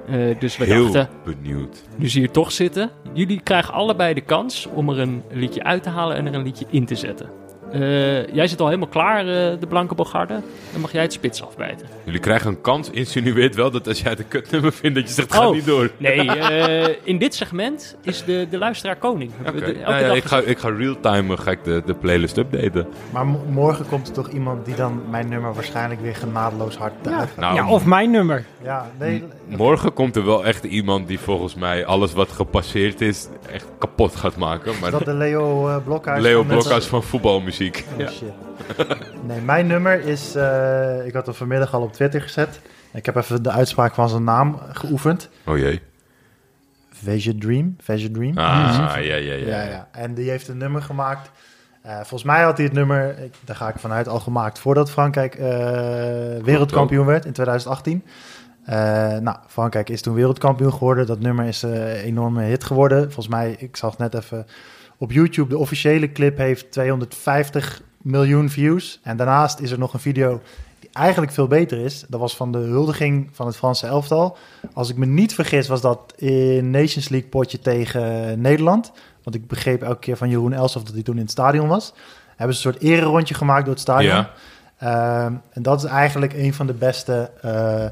Eh, 0.06 0.40
dus 0.40 0.56
we 0.56 0.64
Heel 0.64 0.92
dachten, 0.92 1.08
benieuwd. 1.24 1.82
nu 1.96 2.08
ze 2.08 2.18
hier 2.18 2.30
toch 2.30 2.52
zitten. 2.52 2.90
Jullie 3.12 3.40
krijgen 3.40 3.74
allebei 3.74 4.14
de 4.14 4.20
kans 4.20 4.66
om 4.74 4.88
er 4.88 4.98
een 4.98 5.22
liedje 5.30 5.62
uit 5.62 5.82
te 5.82 5.88
halen 5.88 6.16
en 6.16 6.26
er 6.26 6.34
een 6.34 6.42
liedje 6.42 6.66
in 6.70 6.86
te 6.86 6.94
zetten. 6.94 7.30
Eh, 7.72 8.26
jij 8.34 8.46
zit 8.46 8.60
al 8.60 8.66
helemaal 8.66 8.88
klaar, 8.88 9.18
eh, 9.20 9.60
de 9.60 9.66
Blanke 9.68 9.94
Bogarde. 9.94 10.40
Dan 10.72 10.80
mag 10.80 10.92
jij 10.92 11.02
het 11.02 11.12
spits 11.12 11.42
afbijten. 11.42 11.86
Jullie 12.04 12.20
krijgen 12.20 12.50
een 12.50 12.60
kans. 12.60 12.90
Insinueert 12.90 13.54
wel 13.54 13.70
dat 13.70 13.88
als 13.88 14.00
jij 14.00 14.10
het 14.10 14.18
een 14.18 14.28
kutnummer 14.28 14.72
vindt, 14.72 14.96
dat 14.96 15.08
je 15.08 15.14
zegt, 15.14 15.34
ga 15.34 15.46
Oh. 15.48 15.54
niet 15.54 15.64
door. 15.66 15.90
Nee, 15.96 16.30
eh, 16.30 16.94
in 17.02 17.18
dit 17.18 17.34
segment 17.34 17.96
is 18.02 18.24
de, 18.24 18.46
de 18.50 18.58
luisteraar 18.58 18.96
koning. 18.96 19.30
Oké. 19.40 19.52
De- 19.52 19.64
elke 19.64 19.90
Nou 19.90 20.04
ja, 20.04 20.12
ik, 20.12 20.24
ga, 20.24 20.38
ik 20.38 20.58
ga 20.58 20.68
real-time 20.68 21.36
ga 21.36 21.50
ik 21.50 21.64
de, 21.64 21.82
de 21.86 21.94
playlist 21.94 22.36
updaten. 22.36 22.86
Maar 23.12 23.26
mo- 23.26 23.44
morgen 23.50 23.86
komt 23.88 24.08
er 24.08 24.14
toch 24.14 24.28
iemand 24.28 24.64
die 24.66 24.74
dan 24.74 25.02
mijn 25.10 25.28
nummer 25.28 25.54
waarschijnlijk 25.54 26.00
weer 26.00 26.14
genadeloos 26.16 26.76
hard 26.76 26.92
duift. 27.02 27.36
Nou, 27.36 27.54
ja, 27.54 27.68
of 27.68 27.84
mijn 27.86 28.10
nummer. 28.10 28.44
Ja, 28.62 28.90
nee. 28.98 29.24
morgen 29.46 29.92
komt 29.92 30.16
er 30.16 30.24
wel 30.24 30.44
echt 30.44 30.64
iemand 30.64 31.08
die 31.08 31.18
volgens 31.18 31.54
mij 31.54 31.86
alles 31.86 32.12
wat 32.12 32.32
gepasseerd 32.32 33.00
is 33.00 33.28
echt 33.52 33.66
kapot 33.78 34.16
gaat 34.16 34.36
maken. 34.36 34.72
Maar 34.80 34.92
Is 34.92 34.98
dat 34.98 35.04
de 35.04 35.14
Leo 35.14 35.80
Blokhuis? 35.84 36.22
Leo 36.22 36.42
Blokhuis 36.42 36.86
van 36.86 37.02
voetbalmuziek. 37.02 37.54
Oh, 37.60 37.98
Ja. 37.98 38.08
shit. 38.10 38.32
Nee, 39.26 39.40
mijn 39.40 39.66
nummer 39.66 40.00
is... 40.00 40.34
eh, 40.34 41.06
ik 41.06 41.12
had 41.12 41.26
hem 41.26 41.34
vanmiddag 41.34 41.74
al 41.74 41.82
op 41.82 41.92
Twitter 41.92 42.20
gezet. 42.20 42.60
Ik 42.92 43.06
heb 43.06 43.16
even 43.16 43.42
de 43.42 43.50
uitspraak 43.50 43.94
van 43.94 44.08
zijn 44.08 44.24
naam 44.24 44.58
geoefend. 44.72 45.28
Oh 45.46 45.58
jee. 45.58 45.80
Veja 46.92 47.32
Dream. 47.38 47.76
Veja 47.80 48.08
Dream. 48.12 48.38
Ah, 48.38 48.74
ja, 48.94 48.96
ja, 48.96 49.14
ja. 49.16 49.32
Ja, 49.34 49.62
ja. 49.62 49.88
En 49.92 50.14
die 50.14 50.30
heeft 50.30 50.48
een 50.48 50.56
nummer 50.58 50.82
gemaakt. 50.82 51.30
Eh, 51.82 51.94
volgens 51.96 52.22
mij 52.22 52.42
had 52.42 52.56
hij 52.56 52.66
het 52.66 52.74
nummer, 52.74 53.18
ik, 53.22 53.34
daar 53.44 53.56
ga 53.56 53.68
ik 53.68 53.78
vanuit, 53.78 54.08
al 54.08 54.20
gemaakt 54.20 54.58
voordat 54.58 54.90
Frankrijk 54.90 55.34
eh, 55.34 55.46
wereldkampioen 56.42 57.06
werd 57.06 57.24
in 57.24 57.32
2018. 57.32 58.04
Eh, 58.64 58.76
nou, 59.18 59.36
Frankrijk 59.48 59.88
is 59.88 60.02
toen 60.02 60.14
wereldkampioen 60.14 60.72
geworden. 60.72 61.06
Dat 61.06 61.20
nummer 61.20 61.46
is 61.46 61.62
een 61.62 61.86
enorme 61.86 62.42
hit 62.42 62.64
geworden. 62.64 63.02
Volgens 63.02 63.28
mij, 63.28 63.54
ik 63.58 63.76
zag 63.76 63.90
het 63.90 63.98
net 63.98 64.14
even 64.14 64.46
op 64.98 65.12
YouTube, 65.12 65.48
de 65.48 65.58
officiële 65.58 66.12
clip 66.12 66.36
heeft 66.36 66.70
250 66.70 67.82
miljoen 68.02 68.50
views. 68.50 69.00
En 69.02 69.16
daarnaast 69.16 69.58
is 69.58 69.70
er 69.70 69.78
nog 69.78 69.92
een 69.92 70.00
video 70.00 70.40
die 70.80 70.90
eigenlijk 70.92 71.32
veel 71.32 71.46
beter 71.46 71.78
is. 71.78 72.04
Dat 72.08 72.20
was 72.20 72.36
van 72.36 72.52
de 72.52 72.58
huldiging 72.58 73.28
van 73.32 73.46
het 73.46 73.56
Franse 73.56 73.86
elftal. 73.86 74.36
Als 74.72 74.90
ik 74.90 74.96
me 74.96 75.06
niet 75.06 75.34
vergis, 75.34 75.68
was 75.68 75.80
dat 75.80 76.14
in 76.16 76.70
Nations 76.70 77.08
League 77.08 77.28
potje 77.28 77.58
tegen 77.58 78.40
Nederland. 78.40 78.92
Want 79.22 79.36
ik 79.36 79.46
begreep 79.46 79.82
elke 79.82 79.98
keer 79.98 80.16
van 80.16 80.28
Jeroen 80.28 80.52
Elsof 80.52 80.82
dat 80.82 80.94
hij 80.94 81.02
toen 81.02 81.14
in 81.14 81.22
het 81.22 81.30
stadion 81.30 81.68
was. 81.68 81.92
Hebben 82.36 82.56
ze 82.56 82.66
een 82.66 82.72
soort 82.72 82.84
ererondje 82.84 83.34
gemaakt 83.34 83.64
door 83.64 83.74
het 83.74 83.82
stadion. 83.82 84.14
Ja. 84.14 84.30
Ehm, 84.78 85.34
en 85.50 85.62
dat 85.62 85.84
is 85.84 85.90
eigenlijk 85.90 86.32
een 86.32 86.54
van 86.54 86.66
de 86.66 86.72
beste 86.72 87.30
eh, 87.42 87.86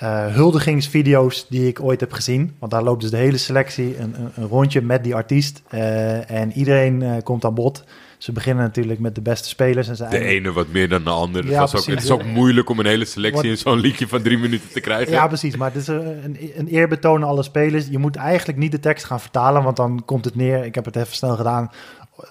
eh, 0.00 0.26
huldigingsvideo's 0.26 1.46
die 1.48 1.68
ik 1.68 1.82
ooit 1.82 2.00
heb 2.00 2.12
gezien. 2.12 2.54
Want 2.58 2.72
daar 2.72 2.82
loopt 2.82 3.00
dus 3.00 3.10
de 3.10 3.16
hele 3.16 3.36
selectie 3.36 3.98
een, 3.98 4.14
een, 4.18 4.30
een 4.34 4.48
rondje 4.48 4.82
met 4.82 5.04
die 5.04 5.14
artiest. 5.14 5.62
eh, 5.68 6.30
en 6.30 6.52
iedereen 6.52 7.02
eh, 7.02 7.12
komt 7.22 7.44
aan 7.44 7.54
bod. 7.54 7.84
Ze 8.18 8.32
beginnen 8.32 8.64
natuurlijk 8.64 8.98
met 8.98 9.14
de 9.14 9.20
beste 9.20 9.48
spelers. 9.48 9.88
En 9.88 9.96
ze 9.96 10.06
De 10.08 10.24
ene 10.24 10.52
wat 10.52 10.68
meer 10.68 10.88
dan 10.88 11.04
de 11.04 11.10
ander. 11.10 11.46
Ja, 11.46 11.62
ook, 11.62 11.86
het 11.86 12.02
is 12.02 12.10
ook 12.10 12.24
moeilijk 12.24 12.70
om 12.70 12.78
een 12.78 12.86
hele 12.86 13.04
selectie 13.04 13.50
in 13.50 13.56
zo'n 13.56 13.78
liedje 13.80 14.08
van 14.08 14.22
drie 14.22 14.38
minuten 14.38 14.68
te 14.72 14.80
krijgen. 14.80 15.12
Ja, 15.12 15.26
precies. 15.26 15.56
Maar 15.56 15.72
het 15.72 15.80
is 15.80 15.86
een, 15.86 16.24
een, 16.24 16.50
een 16.56 16.66
eerbetoon 16.66 17.22
aan 17.22 17.28
alle 17.28 17.42
spelers. 17.42 17.86
Je 17.90 17.98
moet 17.98 18.16
eigenlijk 18.16 18.58
niet 18.58 18.72
de 18.72 18.80
tekst 18.80 19.04
gaan 19.04 19.20
vertalen, 19.20 19.62
want 19.62 19.76
dan 19.76 20.02
komt 20.04 20.24
het 20.24 20.34
neer. 20.34 20.64
Ik 20.64 20.74
heb 20.74 20.84
het 20.84 20.96
even 20.96 21.14
snel 21.14 21.36
gedaan. 21.36 21.70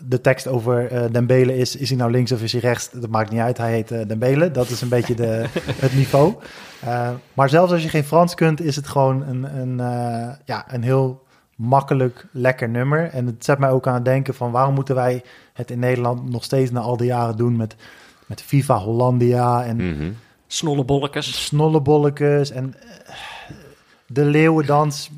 De 0.08 0.22
tekst 0.22 0.48
over 0.48 0.92
eh 0.92 1.04
Dembele 1.12 1.58
is, 1.58 1.76
is 1.76 1.90
hij 1.90 1.98
nou 1.98 2.12
links 2.12 2.32
of 2.32 2.42
is 2.42 2.52
hij 2.52 2.62
rechts? 2.62 2.90
Dat 2.92 3.10
maakt 3.10 3.32
niet 3.32 3.40
uit. 3.40 3.58
Hij 3.58 3.72
heet 3.72 3.92
eh, 3.92 4.08
Dembele. 4.08 4.52
Dat 4.52 4.70
is 4.70 4.82
een 4.82 4.90
beetje 4.90 5.16
de, 5.16 5.46
het 5.86 5.94
niveau. 5.94 6.34
Eh, 6.82 7.10
maar 7.34 7.50
zelfs 7.50 7.72
als 7.72 7.84
je 7.84 7.90
geen 7.90 8.04
Frans 8.04 8.36
kunt, 8.36 8.62
is 8.62 8.76
het 8.76 8.88
gewoon 8.88 9.22
een, 9.28 9.58
een, 9.58 9.80
eh, 9.80 10.34
ja, 10.46 10.66
een 10.74 10.84
heel 10.84 11.24
makkelijk, 11.56 12.26
lekker 12.32 12.70
nummer. 12.70 13.10
En 13.10 13.26
het 13.26 13.46
zet 13.46 13.60
mij 13.60 13.70
ook 13.70 13.88
aan 13.88 13.94
het 13.94 14.06
denken 14.06 14.34
van 14.36 14.52
waarom 14.52 14.74
moeten 14.74 14.96
wij 14.96 15.24
het 15.54 15.72
in 15.72 15.80
Nederland 15.80 16.30
nog 16.30 16.44
steeds 16.44 16.72
na 16.72 16.80
al 16.80 16.98
die 16.98 17.08
jaren 17.08 17.38
doen 17.38 17.56
met, 17.56 17.76
met 18.26 18.42
FIFA 18.42 18.78
Hollandia 18.78 19.64
en 19.64 19.76
Mhm. 19.76 20.12
Snollebolletjes. 20.48 21.46
snollebolletjes 21.46 22.52
en 22.52 22.74
de 24.08 24.26
leeuwendans 24.26 25.10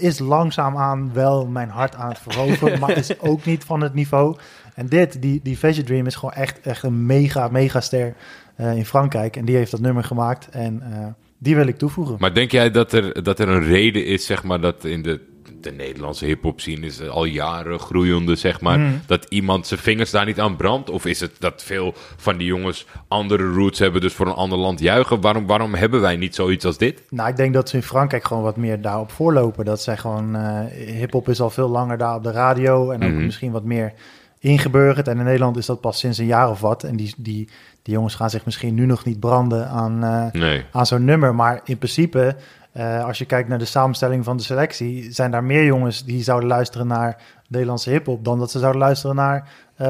is 0.00 0.18
langzaamaan 0.18 1.10
wel 1.12 1.46
mijn 1.46 1.68
hart 1.68 1.94
aan 1.94 2.08
het 2.08 2.18
veroveren, 2.18 2.78
maar 2.78 2.96
is 2.96 3.20
ook 3.30 3.44
niet 3.44 3.64
van 3.64 3.80
het 3.80 3.94
niveau. 3.94 4.36
En 4.74 4.86
dit, 4.86 5.22
die, 5.22 5.40
die 5.42 5.58
Vision 5.58 5.84
Dream 5.84 6.06
is 6.06 6.14
gewoon 6.14 6.34
echt, 6.34 6.60
echt 6.60 6.82
een 6.82 7.06
mega, 7.06 7.48
mega 7.48 7.80
ster 7.80 8.14
eh, 8.56 8.76
in 8.76 8.84
Frankrijk. 8.84 9.36
En 9.36 9.44
die 9.44 9.56
heeft 9.56 9.70
dat 9.70 9.80
nummer 9.80 10.04
gemaakt 10.04 10.48
en 10.48 10.82
eh, 10.82 11.06
die 11.38 11.56
wil 11.56 11.66
ik 11.66 11.78
toevoegen. 11.78 12.16
Maar 12.18 12.34
denk 12.34 12.50
jij 12.50 12.70
dat 12.70 12.92
er, 12.92 13.22
dat 13.22 13.38
er 13.38 13.48
een 13.48 13.62
reden 13.62 14.06
is, 14.06 14.26
zeg 14.26 14.42
maar, 14.42 14.60
dat 14.60 14.84
in 14.84 15.02
de, 15.02 15.20
de 15.60 15.70
Nederlandse 15.72 16.24
hip-hop 16.24 16.60
scene 16.60 16.86
is 16.86 17.08
al 17.08 17.24
jaren 17.24 17.78
groeiende, 17.78 18.34
zeg 18.36 18.60
maar, 18.60 18.78
Mm. 18.78 19.00
dat 19.06 19.26
iemand 19.28 19.66
zijn 19.66 19.80
vingers 19.80 20.10
daar 20.10 20.24
niet 20.26 20.40
aan 20.40 20.56
brandt? 20.56 20.90
Of 20.90 21.04
is 21.06 21.20
het 21.20 21.32
dat 21.38 21.62
veel 21.62 21.94
van 22.16 22.36
die 22.36 22.46
jongens 22.46 22.86
andere 23.08 23.52
roots 23.52 23.78
hebben, 23.78 24.00
dus 24.00 24.12
voor 24.12 24.26
een 24.26 24.32
ander 24.32 24.58
land 24.58 24.80
juichen? 24.80 25.20
Waarom, 25.20 25.46
waarom 25.46 25.74
hebben 25.74 26.00
wij 26.00 26.16
niet 26.16 26.34
zoiets 26.34 26.64
als 26.64 26.78
dit? 26.78 27.02
Nou, 27.10 27.28
ik 27.28 27.36
denk 27.36 27.54
dat 27.54 27.68
ze 27.68 27.76
in 27.76 27.82
Frankrijk 27.82 28.24
gewoon 28.24 28.42
wat 28.42 28.56
meer 28.56 28.80
daarop 28.80 29.10
voorlopen. 29.12 29.64
Dat 29.64 29.82
zij 29.82 29.96
gewoon, 29.96 30.36
eh 30.36 30.60
hip-hop 30.86 31.28
is 31.28 31.40
al 31.40 31.50
veel 31.50 31.68
langer 31.68 31.98
daar 31.98 32.14
op 32.14 32.22
de 32.24 32.30
radio 32.32 32.90
en 32.90 33.02
ook 33.04 33.10
Mhm. 33.12 33.24
misschien 33.24 33.50
wat 33.52 33.64
meer 33.64 33.92
ingeburgerd. 34.38 35.08
En 35.08 35.18
in 35.18 35.24
Nederland 35.24 35.56
is 35.56 35.66
dat 35.66 35.80
pas 35.80 35.98
sinds 35.98 36.18
een 36.18 36.26
jaar 36.26 36.50
of 36.50 36.60
wat. 36.60 36.84
En 36.84 36.96
die, 36.96 37.14
die, 37.16 37.48
die 37.82 37.94
jongens 37.94 38.14
gaan 38.14 38.30
zich 38.30 38.44
misschien 38.44 38.74
nu 38.74 38.86
nog 38.86 39.04
niet 39.04 39.20
branden 39.20 39.68
aan, 39.68 40.04
eh, 40.04 40.40
Nee. 40.40 40.64
aan 40.72 40.86
zo'n 40.86 41.04
nummer. 41.04 41.34
Maar 41.34 41.60
in 41.64 41.78
principe, 41.78 42.36
eh, 42.72 43.04
als 43.04 43.18
je 43.18 43.24
kijkt 43.24 43.48
naar 43.48 43.58
de 43.58 43.64
samenstelling 43.64 44.24
van 44.24 44.36
de 44.36 44.42
selectie, 44.42 45.12
zijn 45.12 45.30
daar 45.30 45.44
meer 45.44 45.64
jongens 45.64 46.04
die 46.04 46.22
zouden 46.22 46.48
luisteren 46.48 46.86
naar 46.86 47.16
Nederlandse 47.48 47.90
hip-hop 47.90 48.24
dan 48.24 48.38
dat 48.38 48.50
ze 48.50 48.58
zouden 48.58 48.80
luisteren 48.80 49.16
naar. 49.16 49.48
eh 49.76 49.86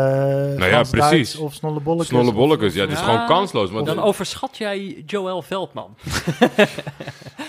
ja, 0.59 0.68
Frans, 0.68 0.91
precies. 0.91 1.11
Duits 1.11 1.37
of 1.37 1.55
Snollebollekes. 1.55 2.09
Snolle 2.09 2.33
bolletjes, 2.33 2.74
ja, 2.74 2.81
het 2.81 2.91
is 2.91 2.99
Ja, 2.99 3.05
gewoon 3.05 3.26
kansloos. 3.26 3.70
Want 3.70 3.87
Dan 3.87 3.99
overschat 4.03 4.57
jij 4.57 5.03
Joël 5.07 5.43
Veldman. 5.43 5.95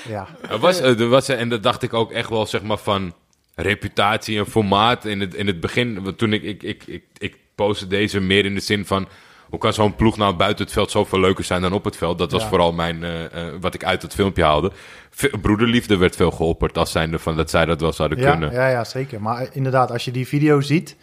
Ja, 0.07 0.27
Er 0.49 0.59
was, 0.59 0.79
er 0.79 1.07
was, 1.07 1.29
en 1.29 1.49
dat 1.49 1.63
dacht 1.63 1.83
ik 1.83 1.93
ook 1.93 2.11
echt 2.11 2.29
wel, 2.29 2.45
zeg 2.45 2.61
maar, 2.63 2.77
van 2.77 3.13
reputatie 3.55 4.37
en 4.37 4.45
formaat. 4.45 5.05
In 5.05 5.19
het, 5.19 5.33
in 5.33 5.47
het 5.47 5.59
begin, 5.59 6.03
want 6.03 6.17
toen 6.17 6.33
ik, 6.33 6.43
ik, 6.43 6.63
ik, 6.63 6.83
ik, 6.87 7.03
ik 7.17 7.37
postte 7.55 7.87
deze 7.87 8.19
meer 8.19 8.45
in 8.45 8.53
de 8.53 8.59
zin 8.59 8.85
van... 8.85 9.07
Hoe 9.51 9.59
kan 9.59 9.73
zo'n 9.73 9.95
ploeg 9.95 10.17
nou 10.17 10.35
buiten 10.35 10.63
het 10.65 10.73
veld 10.73 10.91
zoveel 10.91 11.19
leuker 11.19 11.43
zijn 11.43 11.61
dan 11.61 11.73
op 11.73 11.83
het 11.83 11.97
veld? 11.97 12.17
Dat 12.17 12.31
was 12.31 12.41
Ja. 12.41 12.47
vooral 12.47 12.71
mijn, 12.73 13.03
eh, 13.03 13.25
eh, 13.25 13.53
wat 13.61 13.73
ik 13.73 13.83
uit 13.83 14.01
het 14.01 14.13
filmpje 14.13 14.43
haalde. 14.43 14.71
Ve- 15.09 15.37
Broederliefde 15.41 15.97
werd 15.97 16.15
veel 16.15 16.31
geopperd 16.31 16.77
als 16.77 16.91
zijnde 16.91 17.19
van 17.19 17.35
dat 17.35 17.49
zij 17.49 17.65
dat 17.65 17.81
wel 17.81 17.93
zouden 17.93 18.17
ja, 18.19 18.29
kunnen. 18.31 18.51
ja, 18.51 18.67
ja, 18.67 18.83
zeker. 18.83 19.21
Maar 19.21 19.47
inderdaad, 19.51 19.91
als 19.91 20.05
je 20.05 20.11
die 20.11 20.27
video 20.27 20.61
ziet, 20.61 20.95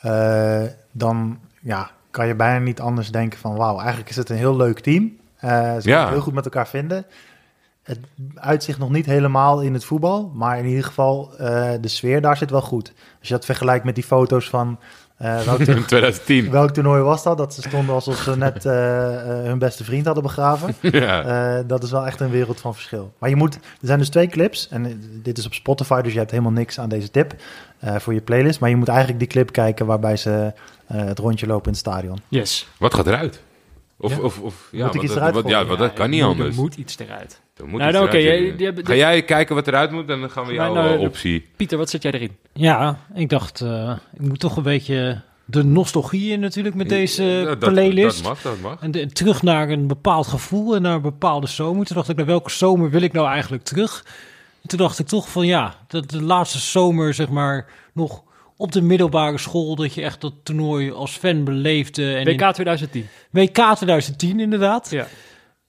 eh, 0.00 0.62
dan 0.92 1.38
ja, 1.60 1.90
kan 2.10 2.26
je 2.26 2.34
bijna 2.34 2.58
niet 2.64 2.80
anders 2.80 3.10
denken 3.10 3.38
van... 3.38 3.56
wauw, 3.56 3.78
eigenlijk 3.78 4.10
is 4.10 4.16
het 4.16 4.28
een 4.30 4.36
heel 4.36 4.56
leuk 4.56 4.80
team. 4.80 5.16
Eh 5.36 5.50
ze 5.50 5.88
Ja. 5.88 5.96
kunnen 5.96 6.08
heel 6.12 6.20
goed 6.20 6.34
met 6.34 6.44
elkaar 6.44 6.68
vinden. 6.68 7.06
Het 7.82 7.98
uitzicht 8.34 8.78
nog 8.78 8.90
niet 8.90 9.06
helemaal 9.06 9.60
in 9.60 9.72
het 9.74 9.84
voetbal, 9.84 10.30
maar 10.34 10.58
in 10.58 10.66
ieder 10.66 10.84
geval 10.84 11.32
eh, 11.38 11.72
de 11.80 11.88
sfeer 11.88 12.20
daar 12.20 12.36
zit 12.36 12.50
wel 12.50 12.60
goed. 12.60 12.92
Als 13.18 13.28
je 13.28 13.34
dat 13.34 13.44
vergelijkt 13.44 13.84
met 13.84 13.94
die 13.94 14.04
foto's 14.04 14.48
van... 14.48 14.78
eh, 15.22 15.40
welk, 15.40 15.58
In 15.78 15.84
2010. 15.84 16.50
welk 16.50 16.70
toernooi 16.70 17.02
was 17.02 17.22
dat? 17.22 17.38
Dat 17.38 17.54
ze 17.54 17.62
stonden 17.62 17.94
alsof 17.94 18.16
ze 18.16 18.36
net 18.36 18.64
eh, 18.66 19.14
eh, 19.40 19.44
hun 19.46 19.58
beste 19.58 19.84
vriend 19.84 20.04
hadden 20.04 20.22
begraven. 20.22 20.74
ja. 21.00 21.22
Eh, 21.58 21.64
dat 21.66 21.82
is 21.82 21.90
wel 21.90 22.06
echt 22.06 22.20
een 22.20 22.30
wereld 22.30 22.60
van 22.60 22.74
verschil. 22.74 23.12
Maar 23.18 23.28
je 23.30 23.36
moet, 23.36 23.54
er 23.54 23.60
zijn 23.80 23.98
dus 23.98 24.08
twee 24.08 24.26
clips. 24.28 24.68
En 24.68 25.00
dit 25.22 25.38
is 25.38 25.46
op 25.46 25.54
Spotify, 25.54 26.00
dus 26.00 26.12
je 26.12 26.18
hebt 26.18 26.30
helemaal 26.30 26.52
niks 26.52 26.78
aan 26.78 26.88
deze 26.88 27.10
tip 27.10 27.34
eh, 27.78 27.96
voor 27.98 28.14
je 28.14 28.20
playlist. 28.20 28.60
Maar 28.60 28.70
je 28.70 28.76
moet 28.76 28.88
eigenlijk 28.88 29.18
die 29.18 29.28
clip 29.28 29.52
kijken 29.52 29.86
waarbij 29.86 30.16
ze 30.16 30.52
eh, 30.86 31.00
het 31.04 31.18
rondje 31.18 31.46
lopen 31.46 31.64
in 31.64 31.70
het 31.70 31.80
stadion. 31.80 32.18
Yes. 32.28 32.68
Wat 32.78 32.94
gaat 32.94 33.06
eruit? 33.06 33.40
Of, 33.98 34.10
Ja. 34.16 34.20
of, 34.22 34.38
of, 34.40 34.68
ja, 34.72 34.84
Moet 34.84 34.94
ik 34.94 35.00
want 35.00 35.04
iets 35.10 35.14
eruit 35.16 35.34
wat- 35.34 35.48
ja, 35.48 35.64
want 35.64 35.78
dat 35.78 35.92
kan 35.92 36.10
niet 36.10 36.20
er 36.20 36.26
anders. 36.26 36.56
Er 36.56 36.62
moet 36.62 36.74
iets 36.76 36.98
eruit. 36.98 37.40
Moet 37.66 37.80
Nou, 37.80 37.92
nou, 37.92 38.04
oké, 38.06 38.18
hebben- 38.64 38.86
Ga 38.86 38.94
jij 38.94 39.22
kijken 39.22 39.54
wat 39.54 39.66
eruit 39.68 39.90
moet 39.90 40.08
en 40.10 40.20
dan 40.20 40.30
gaan 40.30 40.46
we 40.46 40.52
Nou, 40.52 40.74
jouw 40.74 40.82
nou, 40.84 40.94
eh, 40.96 41.00
optie... 41.00 41.46
Pieter, 41.56 41.78
wat 41.78 41.90
zet 41.90 42.02
jij 42.02 42.12
erin? 42.12 42.36
Ja, 42.52 42.98
ik 43.14 43.28
dacht, 43.28 43.60
eh, 43.60 43.96
ik 44.14 44.20
moet 44.20 44.40
toch 44.40 44.56
een 44.56 44.62
beetje 44.62 45.20
de 45.44 45.64
nostalgie 45.64 46.32
in 46.32 46.40
natuurlijk 46.40 46.74
met 46.74 46.88
deze 46.88 47.22
Ja, 47.24 47.54
dat- 47.54 47.72
playlist. 47.72 48.16
Dat 48.16 48.26
mag, 48.32 48.42
dat 48.42 48.60
mag. 48.60 48.82
En 48.82 48.90
de- 48.90 49.06
terug 49.06 49.42
naar 49.42 49.68
een 49.68 49.86
bepaald 49.86 50.26
gevoel 50.26 50.74
en 50.74 50.82
naar 50.82 50.94
een 50.94 51.02
bepaalde 51.02 51.46
zomer. 51.46 51.86
Toen 51.86 51.96
dacht 51.96 52.08
ik, 52.08 52.16
naar 52.16 52.26
welke 52.26 52.50
zomer 52.50 52.90
wil 52.90 53.00
ik 53.02 53.12
nou 53.12 53.28
eigenlijk 53.28 53.62
terug? 53.62 54.04
En 54.62 54.68
toen 54.68 54.78
dacht 54.78 54.98
ik 54.98 55.06
toch 55.06 55.28
van 55.30 55.46
ja, 55.46 55.74
dat 55.88 56.10
de 56.10 56.22
laatste 56.22 56.58
zomer 56.58 57.14
zeg 57.14 57.28
maar 57.28 57.66
nog 57.92 58.22
op 58.56 58.72
de 58.72 58.82
middelbare 58.82 59.38
school... 59.38 59.76
dat 59.76 59.94
je 59.94 60.02
echt 60.02 60.20
dat 60.20 60.32
toernooi 60.42 60.90
als 60.92 61.12
fan 61.16 61.44
beleefde. 61.44 62.14
En 62.14 62.26
in- 62.26 62.36
WK 62.36 62.52
2010. 62.52 63.06
WK 63.30 63.74
2010 63.74 64.40
inderdaad. 64.40 64.90
Ja. 64.90 65.06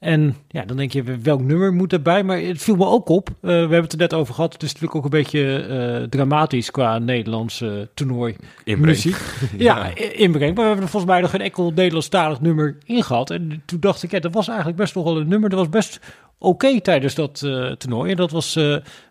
En 0.04 0.36
ja, 0.48 0.66
dan 0.66 0.78
denk 0.78 0.92
je, 0.92 1.04
welk 1.04 1.42
nummer 1.42 1.74
moet 1.74 1.94
erbij? 1.94 2.24
Maar 2.24 2.40
het 2.40 2.62
viel 2.62 2.76
me 2.76 2.86
ook 2.86 3.10
op. 3.10 3.30
eh, 3.30 3.34
we 3.42 3.50
hebben 3.50 3.82
het 3.82 3.92
er 3.92 3.98
net 3.98 4.14
over 4.14 4.34
gehad. 4.34 4.54
Het 4.54 4.64
is 4.64 4.68
natuurlijk 4.68 4.96
ook 4.96 5.04
een 5.04 5.10
beetje 5.20 5.56
eh, 5.56 6.10
dramatisch 6.10 6.72
qua 6.72 6.98
Nederlandse 6.98 7.90
toernooi 7.94 8.36
Inbreng. 8.64 8.96
muziek. 8.96 9.18
ja, 9.58 9.96
inbreng. 9.96 10.56
Maar 10.56 10.64
we 10.64 10.68
hebben 10.70 10.84
er 10.84 10.90
volgens 10.90 11.12
mij 11.12 11.22
nog 11.22 11.30
geen 11.30 11.42
enkel 11.42 11.72
Nederlandstalig 11.72 12.42
nummer 12.42 12.78
in 12.86 13.04
gehad. 13.04 13.30
En 13.30 13.62
toen 13.66 13.80
dacht 13.80 14.04
ik, 14.04 14.12
ja, 14.12 14.20
dat 14.20 14.34
was 14.34 14.48
eigenlijk 14.48 14.78
best 14.78 14.96
nog 14.96 15.04
wel 15.04 15.18
een 15.18 15.28
nummer. 15.28 15.50
Dat 15.50 15.60
was 15.60 15.70
best 15.70 16.00
oké 16.38 16.82
tijdens 16.82 17.16
dat 17.16 17.42
eh, 17.46 17.72
toernooi. 17.72 18.12
En 18.12 18.18
dat 18.18 18.32
was 18.32 18.60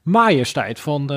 Majesteit 0.02 0.80
van 0.80 1.10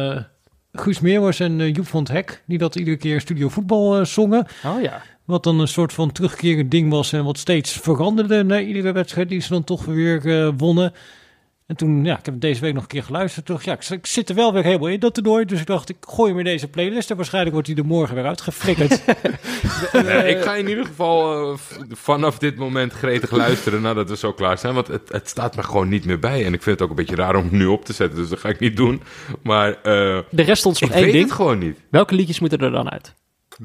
Guus 0.74 1.00
Meeuwers 1.00 1.40
en 1.40 1.72
Joep 1.72 1.88
van 1.88 2.00
het 2.00 2.12
Hek. 2.12 2.44
Die 2.46 2.58
dat 2.58 2.76
iedere 2.76 2.98
keer 2.98 3.22
Studio 3.22 3.50
Voetbal 3.50 4.06
zongen. 4.06 4.46
Oh 4.66 4.82
ja. 4.82 5.02
Wat 5.26 5.44
dan 5.44 5.60
een 5.60 5.68
soort 5.68 5.94
van 5.94 6.12
terugkerend 6.12 6.72
ding 6.72 6.90
was 6.92 7.14
en 7.14 7.24
wat 7.24 7.38
steeds 7.38 7.72
veranderde 7.72 8.44
na 8.44 8.60
iedere 8.60 8.92
wedstrijd 8.92 9.30
die 9.30 9.42
ze 9.42 9.50
dan 9.50 9.64
toch 9.64 9.86
weer 9.86 10.46
eh, 10.46 10.52
wonnen. 10.58 10.94
En 11.68 11.76
toen, 11.76 12.06
ja, 12.06 12.18
ik 12.20 12.26
heb 12.26 12.40
deze 12.40 12.62
week 12.62 12.74
nog 12.74 12.82
een 12.82 12.88
keer 12.90 13.04
geluisterd. 13.04 13.46
Toch, 13.46 13.64
ja, 13.64 13.74
ik, 13.74 13.90
ik 13.90 14.06
zit 14.06 14.30
er 14.30 14.36
wel 14.36 14.54
weer 14.54 14.64
helemaal 14.64 14.88
in 14.88 15.00
dat 15.00 15.14
toernooi. 15.14 15.46
Dus 15.46 15.60
ik 15.60 15.66
dacht, 15.66 15.90
ik 15.90 15.96
gooi 16.00 16.30
hem 16.30 16.40
in 16.40 16.46
deze 16.46 16.68
playlist. 16.68 17.10
En 17.10 17.16
waarschijnlijk 17.16 17.54
wordt 17.54 17.68
hij 17.70 17.78
er 17.78 17.86
morgen 17.86 18.16
weer 18.16 18.26
uitgeflikkerd. 18.26 19.02
Nee, 19.94 20.30
ik 20.36 20.42
ga 20.42 20.56
in 20.56 20.68
ieder 20.70 20.86
geval 20.86 21.52
eh, 21.52 21.58
vanaf 21.90 22.38
dit 22.38 22.56
moment 22.56 22.94
gretig 22.94 23.32
luisteren 23.32 23.82
nadat 23.82 24.10
we 24.10 24.18
zo 24.18 24.34
klaar 24.34 24.58
zijn. 24.58 24.74
Want 24.74 24.88
het, 24.88 25.10
het 25.10 25.30
staat 25.30 25.56
me 25.56 25.64
gewoon 25.64 25.90
niet 25.90 26.06
meer 26.06 26.20
bij. 26.20 26.46
En 26.46 26.54
ik 26.54 26.62
vind 26.62 26.80
het 26.80 26.82
ook 26.82 26.90
een 26.90 27.06
beetje 27.06 27.16
raar 27.16 27.36
om 27.36 27.44
het 27.44 27.52
nu 27.52 27.66
op 27.66 27.86
te 27.86 27.94
zetten. 27.94 28.18
Dus 28.20 28.30
dat 28.30 28.40
ga 28.40 28.50
ik 28.50 28.60
niet 28.60 28.78
doen. 28.78 29.02
Maar 29.44 29.70
eh, 29.70 30.20
De 30.30 30.42
rest 30.42 30.60
stond 30.60 30.76
ik 30.76 30.82
nog 30.82 30.92
één 30.92 31.04
weet 31.04 31.12
ding. 31.14 31.24
het 31.24 31.34
gewoon 31.34 31.58
niet. 31.60 31.78
Welke 31.90 32.16
liedjes 32.16 32.40
moeten 32.40 32.60
er 32.60 32.72
dan 32.72 32.92
uit? 32.92 33.14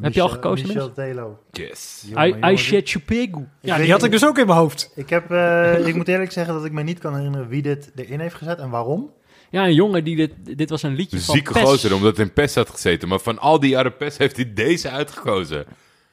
Heb 0.00 0.12
je 0.12 0.20
al 0.22 0.28
gekozen, 0.28 0.66
Michel 0.66 0.92
Telo. 0.92 1.38
Yes. 1.50 2.04
Jongen, 2.06 2.26
I, 2.26 2.30
jongen, 2.30 2.52
I 2.52 2.56
Shit 2.56 2.90
You 2.90 3.04
Pig. 3.04 3.28
ja, 3.60 3.76
die 3.76 3.90
had 3.90 4.02
ik 4.02 4.10
dus 4.10 4.26
ook 4.26 4.38
in 4.38 4.46
mijn 4.46 4.58
hoofd. 4.58 4.92
Ik, 4.94 5.10
heb, 5.10 5.30
eh, 5.30 5.86
ik 5.88 5.94
moet 5.94 6.08
eerlijk 6.08 6.32
zeggen 6.32 6.54
dat 6.54 6.64
ik 6.64 6.72
me 6.72 6.82
niet 6.82 6.98
kan 6.98 7.14
herinneren 7.16 7.48
wie 7.48 7.62
dit 7.62 7.90
erin 7.96 8.20
heeft 8.20 8.34
gezet 8.34 8.58
en 8.58 8.70
waarom. 8.70 9.10
Ja, 9.50 9.64
een 9.64 9.74
jongen 9.74 10.04
die 10.04 10.16
dit... 10.16 10.58
Dit 10.58 10.70
was 10.70 10.82
een 10.82 10.94
liedje 10.94 11.16
Een 11.16 11.22
van 11.22 11.34
zieke 11.34 11.52
Pes. 11.52 11.62
gozer, 11.62 11.94
omdat 11.94 12.16
hij 12.16 12.24
in 12.26 12.32
PES 12.32 12.54
had 12.54 12.70
gezeten. 12.70 13.08
Maar 13.08 13.18
van 13.18 13.38
al 13.38 13.60
die 13.60 13.70
jaren 13.70 13.96
PES 13.96 14.16
heeft 14.18 14.36
hij 14.36 14.52
deze 14.54 14.90
uitgekozen. 14.90 15.64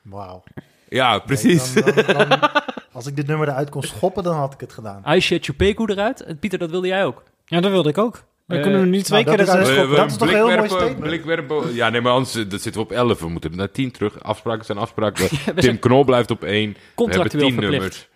Wauw. 0.01 0.43
Ja, 0.89 1.19
precies. 1.19 1.73
Dan- 1.73 1.93
dan- 2.05 2.29
dan- 2.29 2.49
als 2.93 3.07
ik 3.07 3.15
dit 3.15 3.27
nummer 3.27 3.47
eruit 3.47 3.69
kon 3.69 3.83
schoppen, 3.83 4.23
dan 4.23 4.35
had 4.35 4.53
ik 4.53 4.59
het 4.59 4.73
gedaan. 4.73 5.03
Aisha 5.03 5.37
Chupeku 5.41 5.85
eruit. 5.85 6.35
Pieter, 6.39 6.59
dat 6.59 6.69
wilde 6.69 6.87
jij 6.87 7.05
ook. 7.05 7.23
Ja, 7.45 7.59
dat 7.61 7.71
wilde 7.71 7.89
ik 7.89 7.97
ook. 7.97 8.23
Eh, 8.47 8.61
kunnen 8.61 8.79
we 8.81 8.85
nu 8.87 9.01
twee 9.01 9.23
nou, 9.23 9.35
keer 9.35 9.45
dat 9.45 9.55
dat 9.55 9.67
is- 9.67 9.75
We- 9.75 9.87
we- 9.87 9.95
dat 9.95 10.11
is 10.11 10.17
toch 10.17 10.27
een 10.27 10.33
heel 10.35 10.43
mooi 10.45 10.57
blikwerpen- 10.57 10.87
statement? 10.87 11.09
blikwerpen- 11.09 11.73
ja, 11.75 11.89
nee, 11.89 12.01
maar 12.01 12.11
anders 12.11 12.35
eh, 12.35 12.49
dan 12.49 12.59
zitten 12.59 12.81
we 12.81 12.87
op 12.87 12.91
11. 12.93 13.19
We 13.19 13.29
moeten 13.29 13.55
naar 13.55 13.71
10 13.71 13.91
terug. 13.91 14.23
Afspraken 14.23 14.65
zijn 14.65 14.77
afspraken. 14.77 15.23
we 15.29 15.37
Tim 15.53 15.61
zijn 15.61 15.79
Knol 15.79 16.03
blijft 16.03 16.31
op 16.31 16.43
1. 16.43 16.51
We 16.51 16.55
hebben 16.65 16.81
contractueel 16.95 17.43
10 17.47 17.51
verplicht. 17.53 17.71
nummers. 17.81 18.07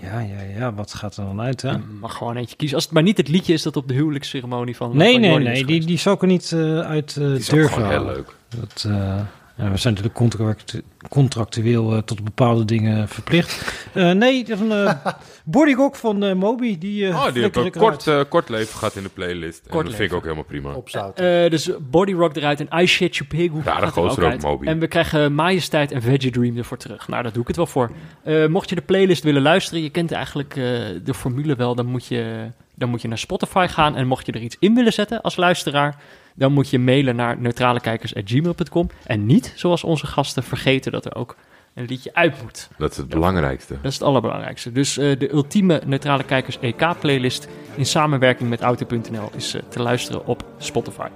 Ja, 0.00 0.20
ja, 0.20 0.58
ja. 0.58 0.74
Wat 0.74 0.94
gaat 0.94 1.16
er 1.16 1.24
dan 1.24 1.40
uit, 1.40 1.62
hè? 1.62 1.70
Je 1.70 1.78
mag 2.00 2.16
gewoon 2.16 2.36
eentje 2.36 2.56
kiezen. 2.56 2.76
Als 2.76 2.84
het 2.84 2.94
maar 2.94 3.02
niet 3.02 3.16
het 3.16 3.28
liedje 3.28 3.52
is 3.52 3.62
dat 3.62 3.76
op 3.76 3.88
de 3.88 3.94
huwelijksceremonie 3.94 4.76
van 4.76 4.96
Nee, 4.96 5.12
van 5.12 5.20
nee, 5.20 5.30
Jordi 5.30 5.46
is 5.46 5.52
nee. 5.52 5.64
Die, 5.64 5.86
die 5.86 5.98
zou 5.98 6.14
ik 6.16 6.22
er 6.22 6.28
niet 6.28 6.52
eh, 6.52 6.80
uit 6.80 7.16
eh 7.16 7.24
Die 7.24 7.36
is 7.36 7.48
ook 7.50 7.54
durven 7.54 7.72
gewoon 7.74 7.88
heel 7.88 7.98
halen. 7.98 8.14
leuk. 8.14 8.34
Dat, 8.48 8.84
eh, 8.88 9.20
we 9.58 9.76
zijn 9.76 9.94
natuurlijk 9.94 10.14
contract, 10.14 10.82
contractueel 11.08 11.94
eh, 11.94 12.02
tot 12.02 12.24
bepaalde 12.24 12.64
dingen 12.64 13.08
verplicht. 13.08 13.84
Eh, 13.94 14.10
nee, 14.10 14.44
dat 14.44 14.60
is 14.60 14.64
een 14.64 14.70
uh, 14.84 15.06
bodygok 15.44 15.96
van 15.96 16.24
eh, 16.24 16.34
Moby. 16.34 16.78
Die, 16.78 17.08
eh 17.08 17.16
Oh, 17.16 17.22
die 17.24 17.32
flikker 17.32 17.62
heeft 17.62 17.76
ik 17.76 17.82
een 17.82 18.28
kort, 18.28 18.48
eh, 18.50 18.56
leven 18.56 18.78
gehad 18.78 18.96
in 18.96 19.02
de 19.02 19.08
playlist. 19.08 19.66
En 19.66 19.84
dat 19.84 19.94
vind 19.94 20.10
ik 20.10 20.16
ook 20.16 20.22
helemaal 20.22 20.44
prima. 20.44 20.72
Opzouten. 20.72 21.44
Eh, 21.44 21.50
dus 21.50 21.70
Body 21.90 22.12
Rock 22.12 22.36
eruit 22.36 22.60
en 22.60 22.80
I 22.82 22.86
Shit 22.86 23.16
Ja, 23.16 23.24
gaat 23.24 23.80
de 23.80 23.86
er 23.86 23.92
gozer 23.92 24.32
ook. 24.32 24.42
Moby. 24.42 24.66
En 24.66 24.78
we 24.78 24.86
krijgen 24.86 25.34
Majesteit 25.34 25.92
en 25.92 26.02
Veggie 26.02 26.30
Dream 26.30 26.56
ervoor 26.56 26.76
terug. 26.76 27.08
Nou, 27.08 27.22
daar 27.22 27.32
doe 27.32 27.42
ik 27.42 27.48
het 27.48 27.56
wel 27.56 27.66
voor. 27.66 27.90
Eh, 28.22 28.46
mocht 28.46 28.68
je 28.68 28.74
de 28.74 28.82
playlist 28.82 29.22
willen 29.22 29.42
luisteren, 29.42 29.82
je 29.82 29.90
kent 29.90 30.12
eigenlijk 30.12 30.56
eh, 30.56 30.64
de 31.04 31.14
formule 31.14 31.54
wel, 31.54 31.74
dan 31.74 31.86
moet, 31.86 32.06
je, 32.06 32.50
dan 32.74 32.88
moet 32.88 33.02
je 33.02 33.08
naar 33.08 33.18
Spotify 33.18 33.66
gaan. 33.70 33.96
En 33.96 34.06
mocht 34.06 34.26
je 34.26 34.32
er 34.32 34.40
iets 34.40 34.56
in 34.58 34.74
willen 34.74 34.92
zetten 34.92 35.20
als 35.20 35.36
luisteraar, 35.36 35.96
dan 36.38 36.52
moet 36.52 36.70
je 36.70 36.78
mailen 36.78 37.16
naar 37.16 37.38
neutralekijkers.gmail.com. 37.40 38.90
En 39.06 39.26
niet, 39.26 39.52
zoals 39.56 39.84
onze 39.84 40.06
gasten, 40.06 40.42
vergeten 40.42 40.92
dat 40.92 41.04
er 41.04 41.14
ook 41.14 41.36
een 41.74 41.84
liedje 41.84 42.14
uit 42.14 42.42
moet. 42.42 42.68
Dat 42.78 42.90
is 42.90 42.96
het 42.96 43.08
belangrijkste. 43.08 43.74
Dat 43.74 43.84
is 43.84 43.94
het 43.94 44.02
allerbelangrijkste. 44.02 44.72
Dus 44.72 44.98
eh, 44.98 45.18
de 45.18 45.32
ultieme 45.32 45.82
Neutrale 45.86 46.24
Kijkers 46.24 46.58
EK-playlist 46.60 47.48
in 47.74 47.86
samenwerking 47.86 48.48
met 48.48 48.60
Auto.nl 48.60 49.30
is 49.36 49.54
eh, 49.54 49.62
te 49.68 49.82
luisteren 49.82 50.26
op 50.26 50.44
Spotify. 50.58 51.08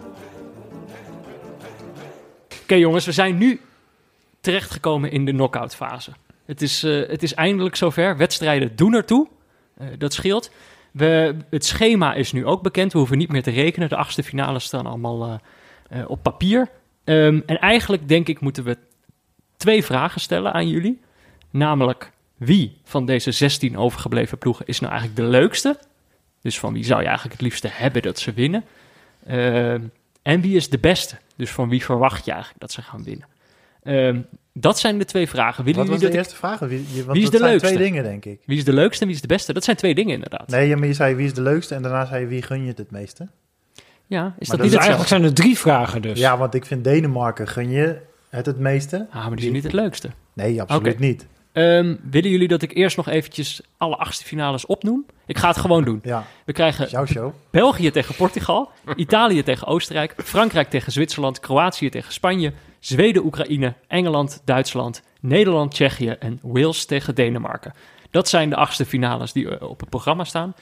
Oké 2.63 2.75
jongens, 2.75 3.05
we 3.05 3.13
zijn 3.13 3.39
nu 3.39 3.61
terechtgekomen 4.41 5.11
in 5.11 5.25
de 5.25 5.33
knock-out 5.33 5.75
fase. 5.75 6.11
Het 6.45 6.63
is, 6.63 6.83
eh, 6.83 7.09
het 7.09 7.23
is 7.23 7.35
eindelijk 7.35 7.77
zover. 7.77 8.17
Wedstrijden 8.17 8.77
doen 8.77 8.95
ertoe. 8.95 9.29
Dat 9.99 10.13
scheelt. 10.13 10.51
Het 11.51 11.65
schema 11.65 12.15
is 12.15 12.33
nu 12.33 12.47
ook 12.47 12.63
bekend. 12.63 12.93
We 12.93 12.99
hoeven 12.99 13.19
niet 13.19 13.33
meer 13.33 13.43
te 13.43 13.51
rekenen. 13.51 13.89
De 13.89 13.97
achtste 13.97 14.23
finales 14.23 14.65
staan 14.65 14.87
allemaal 14.87 15.25
eh, 15.25 16.01
eh, 16.01 16.11
op 16.11 16.23
papier. 16.23 16.69
Ehm, 17.05 17.41
en 17.47 17.59
eigenlijk 17.59 18.09
denk 18.09 18.29
ik 18.29 18.41
moeten 18.41 18.65
we 18.65 18.79
twee 19.57 19.85
vragen 19.85 20.21
stellen 20.21 20.53
aan 20.53 20.69
jullie. 20.69 21.01
Namelijk, 21.51 22.13
wie 22.37 22.77
van 22.85 23.07
deze 23.07 23.33
16 23.33 23.77
overgebleven 23.77 24.39
ploegen 24.39 24.67
is 24.67 24.81
nou 24.81 24.93
eigenlijk 24.93 25.23
de 25.23 25.29
leukste? 25.31 25.79
Dus 26.41 26.59
van 26.59 26.73
wie 26.73 26.85
zou 26.85 27.01
je 27.01 27.07
eigenlijk 27.07 27.37
het 27.37 27.47
liefste 27.47 27.69
hebben 27.71 28.03
dat 28.03 28.19
ze 28.19 28.33
winnen? 28.33 28.65
Ehm, 29.27 29.83
en 30.23 30.41
wie 30.41 30.57
is 30.57 30.69
de 30.69 30.79
beste? 30.79 31.17
Dus 31.37 31.51
van 31.51 31.69
wie 31.69 31.85
verwacht 31.85 32.25
je 32.25 32.31
eigenlijk 32.31 32.61
dat 32.61 32.73
ze 32.73 32.83
gaan 32.83 33.05
winnen? 33.05 33.27
Ehm, 33.83 34.21
dat 34.53 34.79
zijn 34.79 34.99
de 34.99 35.05
twee 35.05 35.29
vragen. 35.29 35.65
Willen 35.65 35.81
Wat 35.81 35.89
was 35.89 35.99
de 35.99 36.03
dat 36.05 36.13
ik- 36.13 36.19
eerste 36.19 36.37
vraag? 36.37 36.59
Wie, 36.59 36.79
je- 36.95 37.05
want 37.05 37.07
Wie 37.13 37.17
is 37.17 37.23
dat 37.23 37.33
de 37.33 37.39
zijn 37.39 37.51
leukste? 37.51 37.69
twee 37.69 37.79
dingen, 37.89 38.03
denk 38.05 38.25
ik. 38.25 38.41
Wie 38.47 38.57
is 38.59 38.65
de 38.65 38.73
leukste 38.73 39.01
en 39.01 39.07
wie 39.07 39.17
is 39.17 39.23
de 39.23 39.29
beste? 39.29 39.53
Dat 39.53 39.65
zijn 39.65 39.77
twee 39.77 39.95
dingen 39.95 40.15
inderdaad. 40.15 40.49
Nee, 40.49 40.77
maar 40.77 40.87
je 40.89 40.95
zei 40.95 41.15
wie 41.15 41.27
is 41.27 41.35
de 41.35 41.43
leukste 41.43 41.75
en 41.75 41.83
daarna 41.83 42.05
zei 42.07 42.21
je 42.21 42.27
wie 42.27 42.43
gun 42.43 42.63
je 42.63 42.69
het 42.69 42.79
het 42.79 42.91
meeste. 42.91 43.29
Ja, 44.07 44.35
is 44.39 44.49
dat 44.49 44.59
dat 44.59 44.67
niet 44.67 44.77
eigenlijk 44.77 45.09
zijn 45.09 45.25
er 45.25 45.33
drie 45.35 45.59
vragen 45.59 46.03
dus. 46.03 46.19
Ja, 46.19 46.39
want 46.39 46.55
ik 46.55 46.65
vind 46.67 46.85
Denemarken 46.85 47.49
gun 47.49 47.71
je 47.71 47.97
het 48.29 48.47
het 48.47 48.59
meeste. 48.59 49.07
Ah, 49.11 49.27
maar 49.27 49.37
die 49.37 49.47
is 49.47 49.53
niet 49.53 49.63
het 49.63 49.73
leukste. 49.73 50.11
Nee, 50.33 50.61
absoluut 50.63 50.99
niet. 50.99 51.27
Ehm, 51.53 51.97
willen 52.11 52.31
jullie 52.31 52.49
dat 52.49 52.63
ik 52.63 52.75
eerst 52.75 52.97
nog 52.97 53.09
eventjes 53.09 53.61
alle 53.77 53.97
achtste 53.97 54.25
finales 54.25 54.67
opnoem? 54.67 55.07
Ik 55.27 55.39
ga 55.39 55.49
het 55.49 55.57
gewoon 55.57 55.85
doen. 55.85 56.01
Ja, 56.03 56.25
We 56.45 56.53
krijgen 56.53 56.89
jouw 56.89 57.07
show. 57.07 57.33
België 57.51 57.91
tegen 57.91 58.15
Portugal, 58.15 58.71
Italië 58.97 59.43
tegen 59.43 59.67
Oostenrijk, 59.67 60.15
Frankrijk 60.25 60.71
tegen 60.71 60.93
Zwitserland, 60.93 61.41
Kroatië 61.41 61.89
tegen 61.89 62.13
Spanje, 62.13 62.53
Zweden, 62.83 63.25
Oekraïne, 63.25 63.75
Engeland, 63.89 64.43
Duitsland, 64.45 65.03
Nederland, 65.21 65.71
Tsjechië 65.71 66.09
en 66.09 66.39
Wales 66.43 66.85
tegen 66.85 67.15
Denemarken. 67.15 67.73
Dat 68.11 68.29
zijn 68.29 68.49
de 68.51 68.57
achtste 68.57 68.85
finales 68.87 69.33
die 69.33 69.57
eh, 69.59 69.69
op 69.69 69.81
het 69.81 69.89
programma 69.89 70.25
staan. 70.25 70.55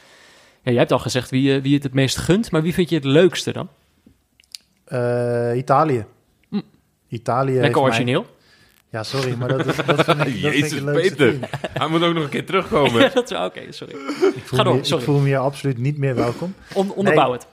Ja, 0.63 0.71
jij 0.71 0.79
hebt 0.81 0.93
al 0.93 0.99
gezegd 0.99 1.31
wie, 1.31 1.43
je- 1.43 1.61
wie 1.61 1.75
het 1.75 1.83
het 1.83 1.95
meest 1.95 2.17
gunt, 2.17 2.51
maar 2.51 2.63
wie 2.63 2.75
vind 2.75 2.89
je 2.89 2.95
het 2.95 3.05
leukste 3.05 3.53
dan? 3.53 3.69
Eh, 4.85 5.57
Italië. 5.57 6.05
Hm. 6.49 6.61
Italië 7.09 7.53
Lekker 7.53 7.71
mij- 7.83 7.91
origineel. 7.91 8.27
Ja, 8.91 9.03
sorry, 9.03 9.35
maar 9.35 9.49
dat, 9.49 9.67
is, 9.67 9.67
dat 9.67 9.75
vind 9.75 9.89
ik, 9.89 9.97
dat 9.97 10.17
vind 10.17 10.27
ik 10.29 10.35
Jezus, 10.37 10.71
het 10.73 10.83
leukste 10.83 11.15
Peter. 11.15 11.39
team. 11.49 11.71
Hij 11.73 11.89
moet 11.89 12.03
ook 12.03 12.15
nog 12.15 12.23
een 12.23 12.29
keer 12.29 12.47
terugkomen. 12.47 13.01
Ja, 13.03 13.09
dat 13.09 13.31
is 13.31 13.37
Oké, 13.39 13.73
sorry. 13.73 13.95
Ik 14.35 14.43
voel, 14.45 14.59
Ga 14.59 14.65
door, 14.65 14.75
me, 14.77 14.85
sorry. 14.85 14.99
ik 15.03 15.09
voel 15.11 15.19
me 15.19 15.27
hier 15.27 15.39
absoluut 15.39 15.79
niet 15.79 15.97
meer 15.99 16.15
welkom. 16.15 16.55
On, 16.75 16.93
onderbouw 16.93 17.33
het. 17.33 17.47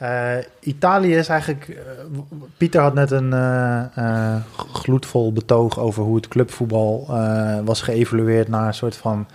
Eh, 0.00 0.36
Italië 0.60 1.16
is 1.16 1.28
eigenlijk. 1.28 1.68
eh, 1.68 2.18
Pieter 2.56 2.80
had 2.80 2.94
net 2.94 3.10
een 3.10 3.32
eh, 3.32 4.36
gloedvol 4.72 5.32
betoog 5.32 5.78
over 5.78 6.02
hoe 6.02 6.16
het 6.16 6.28
clubvoetbal 6.28 7.06
was 7.64 7.82
geëvalueerd 7.82 8.48
naar 8.48 8.66
een 8.66 8.74
soort 8.74 8.96
van 8.96 9.26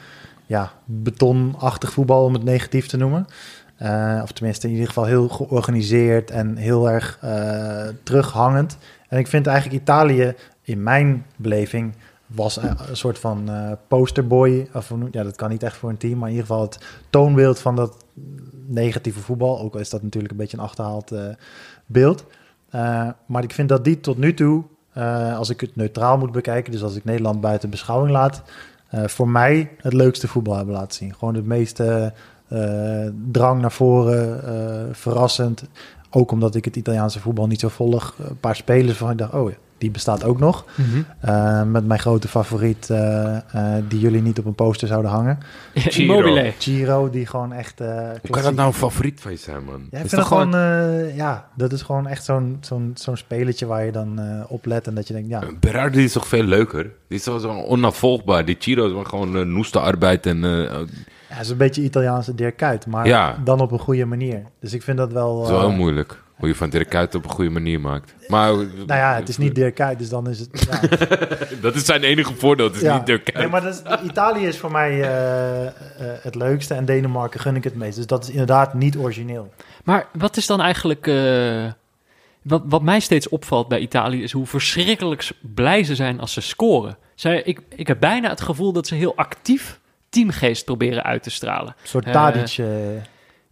ja, 0.46 0.72
betonachtig 0.86 1.92
voetbal, 1.92 2.26
om 2.26 2.34
het 2.34 2.44
negatief 2.44 2.88
te 2.88 2.98
noemen. 2.98 3.26
Of 4.24 4.32
tenminste, 4.32 4.68
in 4.68 4.74
ieder 4.74 4.88
geval 4.88 5.06
heel 5.06 5.28
georganiseerd 5.28 6.32
en 6.32 6.56
heel 6.56 6.90
erg 6.90 7.20
terughangend. 8.04 8.78
En 9.08 9.18
ik 9.18 9.28
vind 9.28 9.48
eigenlijk 9.48 9.82
Italië, 9.82 10.36
in 10.62 10.84
mijn 10.84 11.26
beleving, 11.36 11.96
was 12.26 12.58
een, 12.58 12.78
soort 12.92 13.20
van 13.20 13.50
posterboy. 13.88 14.70
Of, 14.74 14.92
ja, 15.12 15.24
dat 15.24 15.36
kan 15.36 15.50
niet 15.50 15.64
echt 15.64 15.78
voor 15.78 15.90
een 15.90 15.98
team, 15.98 16.18
maar 16.18 16.30
in 16.30 16.36
ieder 16.36 16.48
geval 16.48 16.64
het 16.64 16.80
toonbeeld 17.10 17.60
van 17.60 17.76
dat 17.76 18.06
negatieve 18.68 19.20
voetbal. 19.20 19.60
Ook 19.60 19.74
al 19.74 19.80
is 19.80 19.90
dat 19.90 20.04
natuurlijk 20.04 20.34
een 20.34 20.40
beetje 20.40 20.58
een 20.58 20.64
achterhaald 20.64 21.12
eh, 21.12 21.24
beeld. 21.86 22.26
Eh, 22.70 23.10
maar 23.26 23.44
ik 23.44 23.54
vind 23.54 23.70
dat 23.70 23.84
die 23.84 24.00
tot 24.00 24.18
nu 24.18 24.34
toe, 24.34 24.64
eh, 24.94 25.38
als 25.38 25.50
ik 25.50 25.62
het 25.62 25.76
neutraal 25.76 26.18
moet 26.18 26.32
bekijken, 26.32 26.72
dus 26.72 26.84
als 26.84 26.96
ik 26.96 27.04
Nederland 27.04 27.42
buiten 27.42 27.70
beschouwing 27.70 28.12
laat, 28.12 28.44
voor 29.06 29.30
mij 29.30 29.72
het 29.78 29.94
leukste 29.94 30.28
voetbal 30.28 30.56
hebben 30.56 30.76
laten 30.76 30.94
zien. 30.94 31.16
Gewoon 31.16 31.36
het 31.36 31.46
meeste 31.46 32.14
drang 33.32 33.62
naar 33.62 33.72
voren, 33.72 34.96
verrassend. 34.96 35.64
Ook 36.10 36.32
omdat 36.32 36.56
ik 36.56 36.66
het 36.66 36.76
Italiaanse 36.76 37.20
voetbal 37.20 37.48
niet 37.48 37.60
zo 37.60 37.68
volg. 37.68 38.16
Een 38.18 38.40
paar 38.40 38.56
spelers 38.56 38.98
van 38.98 39.12
ik 39.12 39.18
dacht, 39.18 39.34
oh 39.34 39.50
ja, 39.50 39.56
die 39.86 39.94
bestaat 39.94 40.24
ook 40.24 40.40
nog. 40.40 40.66
Eh, 41.20 41.64
met 41.64 41.86
mijn 41.86 42.00
grote 42.00 42.28
favoriet, 42.28 42.90
eh, 42.90 43.36
eh, 43.36 43.84
die 43.88 44.00
jullie 44.00 44.22
niet 44.22 44.40
op 44.40 44.46
een 44.46 44.56
poster 44.56 44.88
zouden 44.88 45.12
hangen. 45.12 45.38
Immobile. 45.90 46.54
Giro, 46.60 47.10
die 47.10 47.26
gewoon 47.26 47.54
echt... 47.54 47.82
eh, 47.82 47.88
Hoe 48.22 48.30
kan 48.30 48.44
dat 48.44 48.54
nou 48.56 48.68
een 48.68 48.74
favoriet 48.74 49.22
van 49.22 49.32
je 49.32 49.38
zijn, 49.38 49.64
man? 49.64 49.88
ja, 49.92 50.00
Is 50.00 50.14
gewoon, 50.14 50.56
eh, 50.56 51.16
ja, 51.16 51.48
dat 51.56 51.72
is 51.72 51.82
gewoon 51.82 52.08
echt 52.08 52.24
zo'n 52.26 52.58
zo'n 52.62 52.92
zo'n 52.94 53.18
spelletje 53.18 53.66
waar 53.66 53.86
je 53.86 53.92
dan 53.92 54.20
eh, 54.20 54.44
op 54.48 54.66
let 54.66 54.88
en 54.88 54.96
dat 54.96 55.08
je 55.08 55.14
denkt, 55.14 55.30
ja, 55.30 55.42
Berardi 55.60 56.04
is 56.04 56.12
toch 56.14 56.28
veel 56.28 56.44
leuker? 56.44 56.84
Die 57.08 57.18
is 57.18 57.24
toch 57.24 57.42
zo 57.42 57.50
onafvolgbaar. 57.62 58.46
Die 58.46 58.56
Chiro 58.60 59.02
is 59.02 59.08
gewoon 59.08 59.36
uh, 59.38 59.42
noeste 59.46 59.80
arbeid 59.80 60.26
en... 60.26 60.44
eh, 60.44 60.52
ja, 61.30 61.36
het 61.42 61.46
is 61.46 61.50
een 61.50 61.58
beetje 61.58 61.82
Italiaanse 61.82 62.36
Dirk 62.36 62.58
Kuyt, 62.58 62.86
maar 62.88 63.08
Ja. 63.08 63.38
dan 63.44 63.60
op 63.60 63.72
een 63.72 63.80
goede 63.80 64.06
manier. 64.06 64.42
Dus 64.60 64.74
ik 64.74 64.82
vind 64.82 64.98
dat 64.98 65.12
wel... 65.12 65.44
Eh, 65.44 65.60
heel 65.60 65.72
moeilijk. 65.72 66.24
Hoe 66.36 66.48
je 66.48 66.56
van 66.56 66.70
Dirk 66.70 66.90
Kuyt 66.90 67.16
op 67.16 67.24
een 67.24 67.30
goede 67.30 67.50
manier 67.50 67.80
maakt. 67.80 68.14
Maar, 68.28 68.54
nou 68.54 68.66
ja, 68.88 69.16
het 69.16 69.30
is 69.30 69.38
niet 69.38 69.56
Dirk 69.56 69.76
Kuyt, 69.76 70.00
dus 70.00 70.10
dan 70.10 70.30
is 70.30 70.40
het... 70.40 70.68
Ja, 70.70 70.80
Dat 71.62 71.76
is 71.76 71.86
zijn 71.86 72.04
enige 72.04 72.34
voordeel. 72.36 72.66
Het 72.66 72.76
is 72.76 72.82
ja. 72.82 72.98
niet 72.98 73.06
Dirk 73.06 73.24
Kuyt. 73.24 73.38
Nee, 73.38 73.48
maar 73.48 73.62
dat 73.62 73.74
is- 73.74 74.10
Italië 74.10 74.46
is 74.48 74.58
voor 74.58 74.72
mij 74.72 75.02
eh, 75.02 75.66
eh, 75.66 75.72
het 75.98 76.36
leukste 76.36 76.74
en 76.74 76.86
Denemarken 76.86 77.40
gun 77.40 77.56
ik 77.56 77.64
het 77.64 77.76
meest. 77.76 77.96
Dus 77.96 78.08
dat 78.08 78.24
is 78.24 78.30
inderdaad 78.30 78.74
niet 78.74 78.98
origineel. 78.98 79.54
Maar 79.84 80.08
wat 80.12 80.38
is 80.38 80.46
dan 80.46 80.62
eigenlijk... 80.62 81.08
eh, 81.08 81.66
wat, 82.42 82.62
wat 82.66 82.82
mij 82.82 83.00
steeds 83.00 83.30
opvalt 83.30 83.68
bij 83.68 83.80
Italië 83.80 84.24
is 84.24 84.32
hoe 84.32 84.46
verschrikkelijk 84.46 85.32
blij 85.42 85.84
ze 85.84 85.96
zijn 85.96 86.20
als 86.20 86.34
ze 86.34 86.42
scoren. 86.42 86.98
Zij, 87.16 87.42
ik, 87.42 87.60
ik 87.76 87.88
heb 87.88 88.00
bijna 88.00 88.30
het 88.30 88.42
gevoel 88.42 88.72
dat 88.74 88.88
ze 88.88 88.96
heel 88.96 89.16
actief 89.16 89.80
teamgeest 90.10 90.66
proberen 90.66 91.04
uit 91.04 91.24
te 91.24 91.30
stralen. 91.30 91.68
Een 91.82 91.88
soort 91.88 92.12
Tadic. 92.12 92.60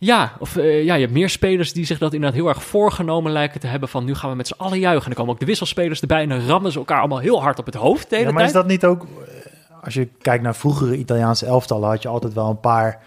Ja, 0.04 0.34
of 0.40 0.56
eh, 0.58 0.84
ja, 0.84 0.94
je 0.94 1.02
hebt 1.02 1.14
meer 1.14 1.30
spelers 1.30 1.74
die 1.74 1.86
zich 1.86 1.98
dat 1.98 2.14
inderdaad 2.14 2.40
heel 2.40 2.48
erg 2.48 2.64
voorgenomen 2.64 3.32
lijken 3.32 3.60
te 3.60 3.68
hebben 3.68 3.90
van 3.90 4.06
nu 4.06 4.16
gaan 4.16 4.30
we 4.30 4.36
met 4.36 4.48
z'n 4.48 4.54
allen 4.58 4.80
juichen. 4.80 5.02
En 5.04 5.08
dan 5.08 5.18
komen 5.18 5.34
ook 5.34 5.40
de 5.40 5.46
wisselspelers 5.46 6.02
erbij 6.02 6.22
en 6.22 6.30
dan 6.30 6.46
rammen 6.48 6.72
ze 6.72 6.78
elkaar 6.78 7.00
allemaal 7.00 7.20
heel 7.20 7.42
hard 7.42 7.60
op 7.60 7.66
het 7.66 7.76
hoofd 7.76 8.10
de 8.10 8.16
hele 8.16 8.28
ja, 8.28 8.34
maar 8.34 8.44
is 8.44 8.52
dat 8.52 8.68
niet 8.68 8.86
ook... 8.86 9.04
eh, 9.04 9.84
Als 9.84 9.94
je 9.94 10.08
kijkt 10.22 10.44
naar 10.44 10.56
vroegere 10.56 10.98
Italiaanse 10.98 11.46
elftallen... 11.46 11.90
had 11.90 12.02
je 12.02 12.08
altijd 12.08 12.34
wel 12.34 12.50
een 12.50 12.60
paar 12.60 13.00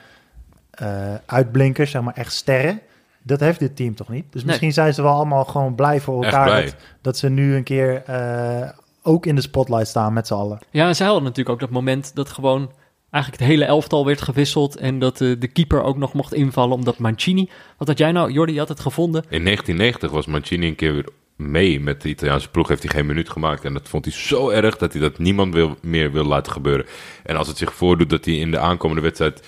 eh, 0.71 1.15
uitblinkers, 1.27 1.91
zeg 1.91 2.03
maar 2.03 2.15
echt 2.15 2.33
sterren. 2.33 2.81
Dat 3.23 3.41
heeft 3.41 3.59
dit 3.59 3.77
team 3.77 3.95
toch 3.95 4.09
niet? 4.09 4.25
Dus 4.31 4.41
Nee. 4.41 4.45
misschien 4.47 4.73
zijn 4.73 4.95
ze 4.95 5.03
wel 5.03 5.13
allemaal 5.15 5.45
gewoon 5.45 5.75
blij 5.75 6.01
voor 6.01 6.25
elkaar... 6.25 6.45
blij. 6.45 6.65
Dat, 6.65 6.75
dat 7.01 7.17
ze 7.19 7.29
nu 7.29 7.57
een 7.57 7.63
keer 7.65 8.03
eh, 8.05 8.69
ook 9.03 9.27
in 9.27 9.35
de 9.35 9.41
spotlight 9.41 9.89
staan 9.89 10.13
met 10.13 10.27
z'n 10.27 10.35
allen. 10.35 10.59
Ja, 10.71 10.87
en 10.89 10.97
zij 10.97 11.07
hadden 11.07 11.25
natuurlijk 11.25 11.51
ook 11.55 11.61
dat 11.61 11.71
moment 11.71 12.15
dat 12.15 12.29
gewoon 12.31 12.71
eigenlijk 13.17 13.43
het 13.43 13.51
hele 13.51 13.65
elftal 13.65 14.07
werd 14.07 14.23
gewisseld 14.23 14.77
en 14.77 14.99
dat 14.99 15.21
eh, 15.21 15.35
de 15.39 15.49
keeper 15.49 15.83
ook 15.83 15.97
nog 15.97 16.13
mocht 16.13 16.35
invallen 16.35 16.77
omdat 16.77 16.99
Mancini... 16.99 17.51
Wat 17.79 17.89
had 17.89 17.99
jij 17.99 18.13
nou, 18.13 18.31
Jordi, 18.33 18.53
je 18.53 18.59
had 18.59 18.69
het 18.69 18.81
gevonden? 18.81 19.23
In 19.29 19.45
1990 19.45 20.11
was 20.11 20.27
Mancini 20.27 20.67
een 20.67 20.75
keer 20.75 20.93
weer 20.93 21.09
mee 21.37 21.81
met 21.81 22.03
de 22.03 22.09
Italiaanse 22.09 22.51
ploeg. 22.51 22.69
Heeft 22.69 22.83
hij 22.83 22.93
geen 22.93 23.07
minuut 23.07 23.31
gemaakt. 23.31 23.65
En 23.65 23.73
dat 23.73 23.89
vond 23.89 24.05
hij 24.05 24.15
zo 24.15 24.51
erg 24.51 24.77
dat 24.77 24.93
hij 24.93 25.03
dat 25.03 25.19
niemand 25.19 25.55
wil, 25.55 25.77
meer 25.83 26.13
wil 26.13 26.25
laten 26.25 26.53
gebeuren. 26.53 26.87
En 27.23 27.37
als 27.37 27.49
het 27.49 27.57
zich 27.57 27.75
voordoet 27.75 28.11
dat 28.11 28.25
hij 28.25 28.35
in 28.35 28.51
de 28.51 28.59
aankomende 28.59 29.03
wedstrijd 29.03 29.47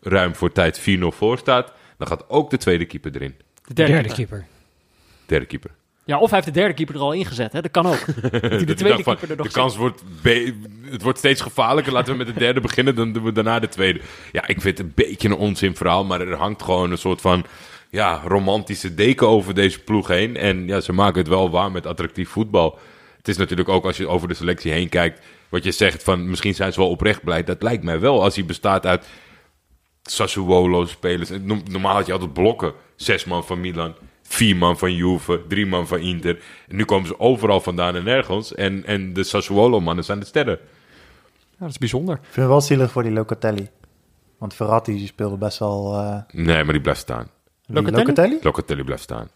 ruim 0.00 0.34
voor 0.34 0.52
tijd 0.52 0.80
4-0 0.80 0.82
voor 1.08 1.38
staat, 1.38 1.72
dan 1.98 2.06
gaat 2.06 2.28
ook 2.28 2.50
de 2.50 2.56
tweede 2.56 2.84
keeper 2.84 3.14
erin. 3.14 3.34
De 3.66 3.74
Derde, 3.74 3.92
derde, 3.92 4.08
keeper. 4.08 4.26
keeper. 4.26 4.46
Derde 5.26 5.46
keeper. 5.46 5.70
Ja, 6.12 6.18
of 6.18 6.30
hij 6.30 6.40
heeft 6.40 6.54
de 6.54 6.60
derde 6.60 6.74
keeper 6.74 6.94
er 6.94 7.00
al 7.00 7.12
ingezet. 7.12 7.52
Hè? 7.52 7.60
Dat 7.60 7.70
kan 7.70 7.86
ook. 7.86 8.04
Dat 8.06 8.40
hij 8.40 8.64
de 8.64 8.74
tweede 8.74 9.02
keeper 9.02 9.30
er 9.30 9.36
nog 9.36 9.46
de 9.46 9.52
kans 9.52 9.76
wordt, 9.76 10.02
het 10.90 11.02
wordt 11.02 11.18
steeds 11.18 11.40
gevaarlijker. 11.40 11.92
Laten 11.92 12.12
we 12.12 12.18
met 12.18 12.34
de 12.34 12.40
derde 12.40 12.60
beginnen, 12.60 12.94
dan 12.94 13.12
doen 13.12 13.24
we 13.24 13.32
daarna 13.32 13.58
de 13.58 13.68
tweede. 13.68 14.00
Ja, 14.32 14.46
ik 14.46 14.60
vind 14.60 14.78
het 14.78 14.86
een 14.86 14.92
beetje 14.94 15.28
een 15.28 15.34
onzin 15.34 15.76
verhaal, 15.76 16.04
maar 16.04 16.20
er 16.20 16.36
hangt 16.36 16.62
gewoon 16.62 16.90
een 16.90 16.98
soort 16.98 17.20
van 17.20 17.44
ja, 17.90 18.22
romantische 18.26 18.94
deken 18.94 19.28
over 19.28 19.54
deze 19.54 19.78
ploeg 19.78 20.08
heen. 20.08 20.36
En 20.36 20.66
ja, 20.66 20.80
ze 20.80 20.92
maken 20.92 21.18
het 21.18 21.28
wel 21.28 21.50
waar 21.50 21.72
met 21.72 21.86
attractief 21.86 22.28
voetbal. 22.28 22.78
Het 23.16 23.28
is 23.28 23.36
natuurlijk 23.36 23.68
ook 23.68 23.84
als 23.84 23.96
je 23.96 24.08
over 24.08 24.28
de 24.28 24.34
selectie 24.34 24.72
heen 24.72 24.88
kijkt, 24.88 25.20
wat 25.48 25.64
je 25.64 25.72
zegt 25.72 26.02
van 26.02 26.28
misschien 26.30 26.54
zijn 26.54 26.72
ze 26.72 26.80
wel 26.80 26.90
oprecht 26.90 27.24
blij. 27.24 27.44
Dat 27.44 27.62
lijkt 27.62 27.84
mij 27.84 28.00
wel 28.00 28.22
als 28.22 28.34
hij 28.34 28.44
bestaat 28.44 28.86
uit 28.86 29.06
Sassuolo-spelers. 30.02 31.30
No- 31.42 31.62
Normaal 31.70 31.94
had 31.94 32.06
je 32.06 32.12
altijd 32.12 32.32
blokken. 32.32 32.72
Zes 32.96 33.24
man 33.24 33.44
van 33.44 33.60
Milan, 33.60 33.94
vier 34.32 34.56
man 34.56 34.78
van 34.78 34.94
Juve, 34.94 35.40
drie 35.48 35.66
man 35.66 35.86
van 35.86 35.98
Inter. 35.98 36.42
En 36.68 36.76
nu 36.76 36.84
komen 36.84 37.06
ze 37.06 37.20
overal 37.20 37.60
vandaan 37.60 37.96
en 37.96 38.04
nergens. 38.04 38.54
En, 38.54 38.84
en 38.86 39.12
de 39.12 39.22
Sassuolo-mannen 39.24 40.04
zijn 40.04 40.18
de 40.20 40.26
sterren. 40.26 40.58
Ja, 41.50 41.58
dat 41.58 41.68
is 41.68 41.78
bijzonder. 41.78 42.14
Ik 42.14 42.20
vind 42.24 42.36
het 42.36 42.46
wel 42.46 42.60
zielig 42.60 42.90
voor 42.90 43.02
die 43.02 43.12
Locatelli. 43.12 43.68
Want 44.38 44.54
Verratti 44.54 44.92
die 44.96 45.06
speelde 45.06 45.36
best 45.36 45.58
wel... 45.58 45.94
eh 45.94 46.16
Nee, 46.32 46.64
maar 46.64 46.72
die 46.72 46.82
blijft 46.82 47.00
staan. 47.00 47.28
Locatelli? 47.66 47.96
Locatelli? 48.04 48.38
Locatelli 48.42 48.84
blijft 48.84 49.02
staan. 49.02 49.28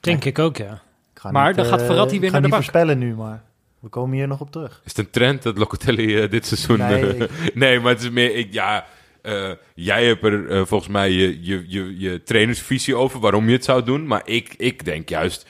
Denk 0.00 0.24
ik 0.24 0.38
ook, 0.38 0.56
ja. 0.56 0.82
Ik 1.14 1.30
Maar 1.32 1.46
niet, 1.46 1.56
dan 1.56 1.64
gaat 1.66 1.80
eh, 1.80 1.86
Verratti 1.86 2.14
weer 2.20 2.28
ik 2.28 2.34
ga 2.34 2.40
naar 2.40 2.40
de 2.40 2.46
niet 2.48 2.50
bank. 2.50 2.62
voorspellen 2.62 2.98
nu, 2.98 3.14
maar 3.14 3.42
we 3.78 3.88
komen 3.88 4.16
hier 4.16 4.28
nog 4.28 4.40
op 4.40 4.50
terug. 4.50 4.80
Is 4.84 4.96
het 4.96 5.06
een 5.06 5.10
trend 5.10 5.42
dat 5.42 5.58
Locatelli 5.58 6.20
eh, 6.20 6.30
dit 6.30 6.46
seizoen... 6.46 6.78
Nee, 6.78 7.06
eh, 7.14 7.20
ik- 7.20 7.54
nee, 7.62 7.80
maar 7.80 7.92
het 7.92 8.02
is 8.02 8.10
meer... 8.10 8.34
Ik, 8.36 8.52
ja, 8.52 8.84
eh, 9.22 9.50
jij 9.74 10.06
hebt 10.06 10.24
er 10.24 10.50
eh, 10.50 10.64
volgens 10.64 10.90
mij 10.90 11.10
je, 11.10 11.44
je, 11.44 11.64
je, 11.66 11.98
je 11.98 12.22
trainersvisie 12.22 12.96
over 12.96 13.20
waarom 13.20 13.46
je 13.46 13.52
het 13.52 13.64
zou 13.64 13.82
doen. 13.82 14.06
Maar 14.06 14.22
ik, 14.24 14.54
ik 14.56 14.84
denk 14.84 15.08
juist... 15.08 15.46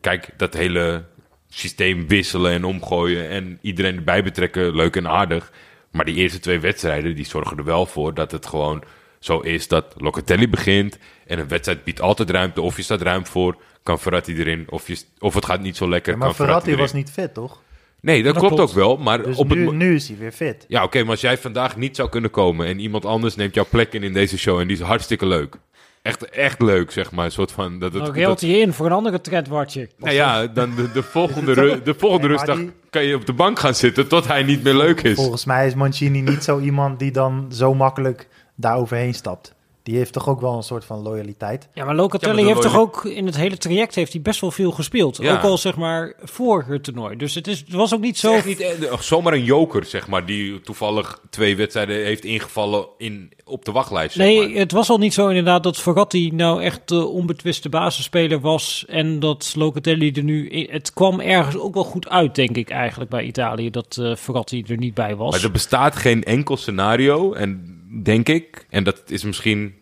Kijk, 0.00 0.28
dat 0.36 0.54
hele 0.54 1.04
systeem 1.48 2.08
wisselen 2.08 2.52
en 2.52 2.64
omgooien 2.64 3.28
en 3.28 3.58
iedereen 3.60 3.96
erbij 3.96 4.22
betrekken, 4.22 4.74
leuk 4.74 4.96
en 4.96 5.08
aardig. 5.08 5.52
Maar 5.90 6.04
die 6.04 6.14
eerste 6.14 6.40
twee 6.40 6.60
wedstrijden, 6.60 7.14
die 7.14 7.24
zorgen 7.24 7.58
er 7.58 7.64
wel 7.64 7.86
voor 7.86 8.14
dat 8.14 8.32
het 8.32 8.46
gewoon 8.46 8.84
zo 9.18 9.38
is 9.40 9.68
dat 9.68 9.94
Locatelli 9.96 10.48
begint. 10.48 10.98
En 11.26 11.38
een 11.38 11.48
wedstrijd 11.48 11.84
biedt 11.84 12.00
altijd 12.00 12.30
ruimte. 12.30 12.60
Of 12.60 12.76
je 12.76 12.82
staat 12.82 13.02
ruim 13.02 13.26
voor, 13.26 13.56
kan 13.82 13.98
Verratti 13.98 14.36
erin. 14.36 14.66
Of, 14.70 14.86
je, 14.86 15.02
of 15.18 15.34
het 15.34 15.44
gaat 15.44 15.60
niet 15.60 15.76
zo 15.76 15.88
lekker, 15.88 16.12
Ja, 16.12 16.18
maar 16.18 16.26
kan 16.26 16.36
Verratti, 16.36 16.76
was 16.76 16.92
niet 16.92 17.10
fit, 17.10 17.34
toch? 17.34 17.62
Nee, 18.02 18.22
dat, 18.22 18.34
Dat 18.34 18.42
klopt, 18.42 18.56
klopt. 18.56 18.70
ook 18.70 18.76
wel. 18.76 18.96
Maar 18.96 19.22
Dus 19.22 19.36
op 19.36 19.48
het 19.48 19.58
nu, 19.58 19.64
mo- 19.64 19.70
nu 19.72 19.94
is 19.94 20.08
hij 20.08 20.16
weer 20.18 20.32
fit. 20.32 20.64
ja, 20.68 20.82
oké, 20.84 21.00
maar 21.00 21.10
als 21.10 21.20
jij 21.20 21.38
vandaag 21.38 21.76
niet 21.76 21.96
zou 21.96 22.08
kunnen 22.08 22.30
komen 22.30 22.66
en 22.66 22.78
iemand 22.78 23.04
anders 23.04 23.36
neemt 23.36 23.54
jouw 23.54 23.66
plek 23.70 23.92
in 23.92 24.02
in 24.02 24.12
deze 24.12 24.38
show 24.38 24.58
en 24.60 24.66
die 24.66 24.76
is 24.76 24.82
hartstikke 24.82 25.26
leuk. 25.26 25.56
Echt, 26.02 26.28
echt 26.30 26.62
leuk, 26.62 26.90
zeg 26.90 27.10
maar. 27.12 27.24
Een 27.24 27.30
soort 27.30 27.52
van... 27.52 27.78
Dat, 27.78 27.92
het 27.92 27.92
Dan 27.92 28.04
dat, 28.12 28.22
geldt 28.22 28.40
hij 28.40 28.50
in 28.50 28.72
voor 28.72 28.86
een 28.86 28.92
andere 28.92 29.20
trendwatcher. 29.20 29.88
nou 29.96 30.14
ja, 30.14 30.46
dan 30.46 30.74
de, 30.76 30.92
de 30.92 31.02
volgende, 31.16 31.50
het 31.50 31.58
ru- 31.58 31.82
de 31.82 31.94
volgende 31.94 32.26
Nee, 32.28 32.36
rustdag 32.36 32.56
die- 32.56 32.72
kan 32.90 33.04
je 33.04 33.14
op 33.14 33.26
de 33.26 33.32
bank 33.32 33.58
gaan 33.58 33.74
zitten 33.74 34.08
tot 34.08 34.26
hij 34.26 34.42
niet 34.42 34.62
meer 34.62 34.74
leuk 34.74 35.00
is. 35.02 35.14
Volgens 35.14 35.44
mij 35.44 35.66
is 35.66 35.74
Mancini 35.74 36.20
niet 36.20 36.44
zo 36.44 36.58
iemand 36.60 36.98
die 36.98 37.10
dan 37.10 37.46
zo 37.52 37.74
makkelijk 37.74 38.28
daar 38.54 38.76
overheen 38.76 39.14
stapt. 39.14 39.54
Die 39.82 39.96
heeft 39.96 40.12
toch 40.12 40.28
ook 40.28 40.40
wel 40.40 40.56
een 40.56 40.62
soort 40.62 40.84
van 40.84 41.02
loyaliteit. 41.02 41.68
Ja, 41.74 41.84
maar 41.84 41.94
Locatelli 41.94 42.40
Ja, 42.40 42.46
heeft 42.46 42.62
toch 42.62 42.78
ook 42.78 43.04
in 43.04 43.26
het 43.26 43.36
hele 43.36 43.56
traject 43.56 43.94
heeft 43.94 44.12
hij 44.12 44.22
best 44.22 44.40
wel 44.40 44.50
veel 44.50 44.70
gespeeld. 44.70 45.16
Ja. 45.16 45.36
Ook 45.36 45.42
al 45.42 45.58
zeg 45.58 45.76
maar 45.76 46.14
voor 46.22 46.64
het 46.68 46.84
toernooi. 46.84 47.16
Dus 47.16 47.34
het, 47.34 47.46
is, 47.46 47.58
het 47.58 47.72
was 47.72 47.94
ook 47.94 48.00
niet 48.00 48.18
Zo 48.18 48.40
niet 48.44 48.60
eh, 48.60 48.98
zomaar 48.98 49.32
een 49.32 49.44
joker, 49.44 49.84
zeg 49.84 50.08
maar, 50.08 50.26
die 50.26 50.60
toevallig 50.60 51.20
twee 51.30 51.56
wedstrijden 51.56 52.04
heeft 52.04 52.24
ingevallen 52.24 52.86
in, 52.98 53.32
op 53.44 53.64
de 53.64 53.72
wachtlijst. 53.72 54.14
zeg 54.14 54.26
Nee, 54.26 54.48
maar. 54.48 54.58
het 54.58 54.72
was 54.72 54.90
al 54.90 54.98
niet 54.98 55.14
zo 55.14 55.28
inderdaad 55.28 55.62
dat 55.62 55.76
Verratti 55.76 56.30
nou 56.30 56.62
echt 56.62 56.88
de 56.88 57.06
onbetwiste 57.06 57.68
basisspeler 57.68 58.40
was. 58.40 58.84
En 58.88 59.20
dat 59.20 59.52
Locatelli 59.56 60.12
er 60.12 60.22
nu... 60.24 60.66
Het 60.70 60.92
kwam 60.92 61.20
ergens 61.20 61.56
ook 61.56 61.74
wel 61.74 61.84
goed 61.84 62.08
uit, 62.08 62.34
denk 62.34 62.56
ik 62.56 62.70
eigenlijk, 62.70 63.10
bij 63.10 63.24
Italië. 63.24 63.70
Dat 63.70 64.00
Verratti 64.14 64.64
er 64.68 64.76
niet 64.76 64.94
bij 64.94 65.16
was. 65.16 65.30
Maar 65.30 65.44
er 65.44 65.50
bestaat 65.50 65.96
geen 65.96 66.24
enkel 66.24 66.56
scenario, 66.56 67.32
en 67.32 67.79
denk 68.02 68.28
ik, 68.28 68.66
en 68.70 68.84
dat 68.84 69.02
is 69.06 69.24
misschien 69.24 69.74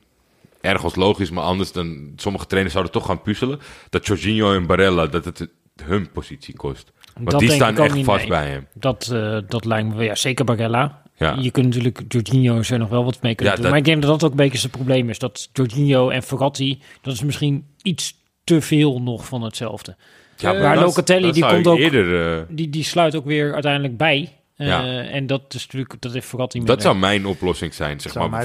ergens 0.60 0.94
logisch, 0.96 1.30
maar 1.30 1.44
anders 1.44 1.72
dan 1.72 2.12
sommige 2.16 2.46
trainers 2.46 2.72
zouden 2.74 2.94
toch 2.94 3.06
gaan 3.06 3.22
puzzelen, 3.22 3.58
dat 3.90 4.06
Jorginho 4.06 4.54
en 4.54 4.66
Barella, 4.66 5.06
dat 5.06 5.24
het 5.24 5.48
hun 5.82 6.10
positie 6.12 6.56
kost. 6.56 6.92
Want 7.14 7.30
Dat 7.30 7.40
die 7.40 7.50
staan 7.50 7.78
echt 7.78 7.94
niet, 7.94 8.04
vast 8.04 8.18
nee. 8.18 8.28
bij 8.28 8.48
hem. 8.50 8.66
Dat, 8.74 9.10
eh, 9.12 9.38
dat 9.48 9.64
lijkt 9.64 9.94
me. 9.94 10.04
Ja, 10.04 10.14
zeker 10.14 10.44
Barella. 10.44 11.02
Ja. 11.16 11.36
Je 11.40 11.50
kunt 11.50 11.66
natuurlijk 11.66 12.02
Jorginho 12.08 12.60
er 12.68 12.78
nog 12.78 12.88
wel 12.88 13.04
wat 13.04 13.22
mee 13.22 13.34
kunnen 13.34 13.54
Ja, 13.54 13.60
doen. 13.60 13.62
dat- 13.62 13.70
Maar 13.70 13.78
ik 13.78 13.84
denk 13.84 14.02
dat 14.02 14.10
dat 14.10 14.24
ook 14.24 14.30
een 14.30 14.36
beetje 14.44 14.58
zijn 14.58 14.72
probleem 14.72 15.08
is. 15.10 15.18
Dat 15.18 15.48
Jorginho 15.52 16.08
en 16.10 16.22
Verratti, 16.22 16.82
dat 17.02 17.14
is 17.14 17.22
misschien 17.22 17.66
iets 17.82 18.14
te 18.44 18.60
veel 18.60 19.02
nog 19.02 19.26
van 19.26 19.42
hetzelfde. 19.42 19.96
Ja, 20.36 20.52
maar 20.52 20.78
Locatelli, 20.78 21.32
die 21.32 21.46
komt 21.46 21.66
ook- 21.66 21.78
Eerder, 21.78 22.36
eh, 22.38 22.44
Die, 22.48 22.70
die 22.70 22.84
sluit 22.84 23.14
ook 23.16 23.24
weer 23.24 23.52
uiteindelijk 23.52 23.96
bij. 23.96 24.32
Eh, 24.58 24.66
Ja. 24.66 25.02
En 25.02 25.26
dat 25.26 25.42
is 25.48 25.62
natuurlijk, 25.66 25.94
dat 26.00 26.12
heeft 26.12 26.26
Verratti 26.26 26.64
dat 26.64 26.82
zou 26.82 26.96
mijn 26.96 27.26
oplossing 27.26 27.74
zijn, 27.74 28.00
zeg 28.00 28.14
maar. 28.14 28.44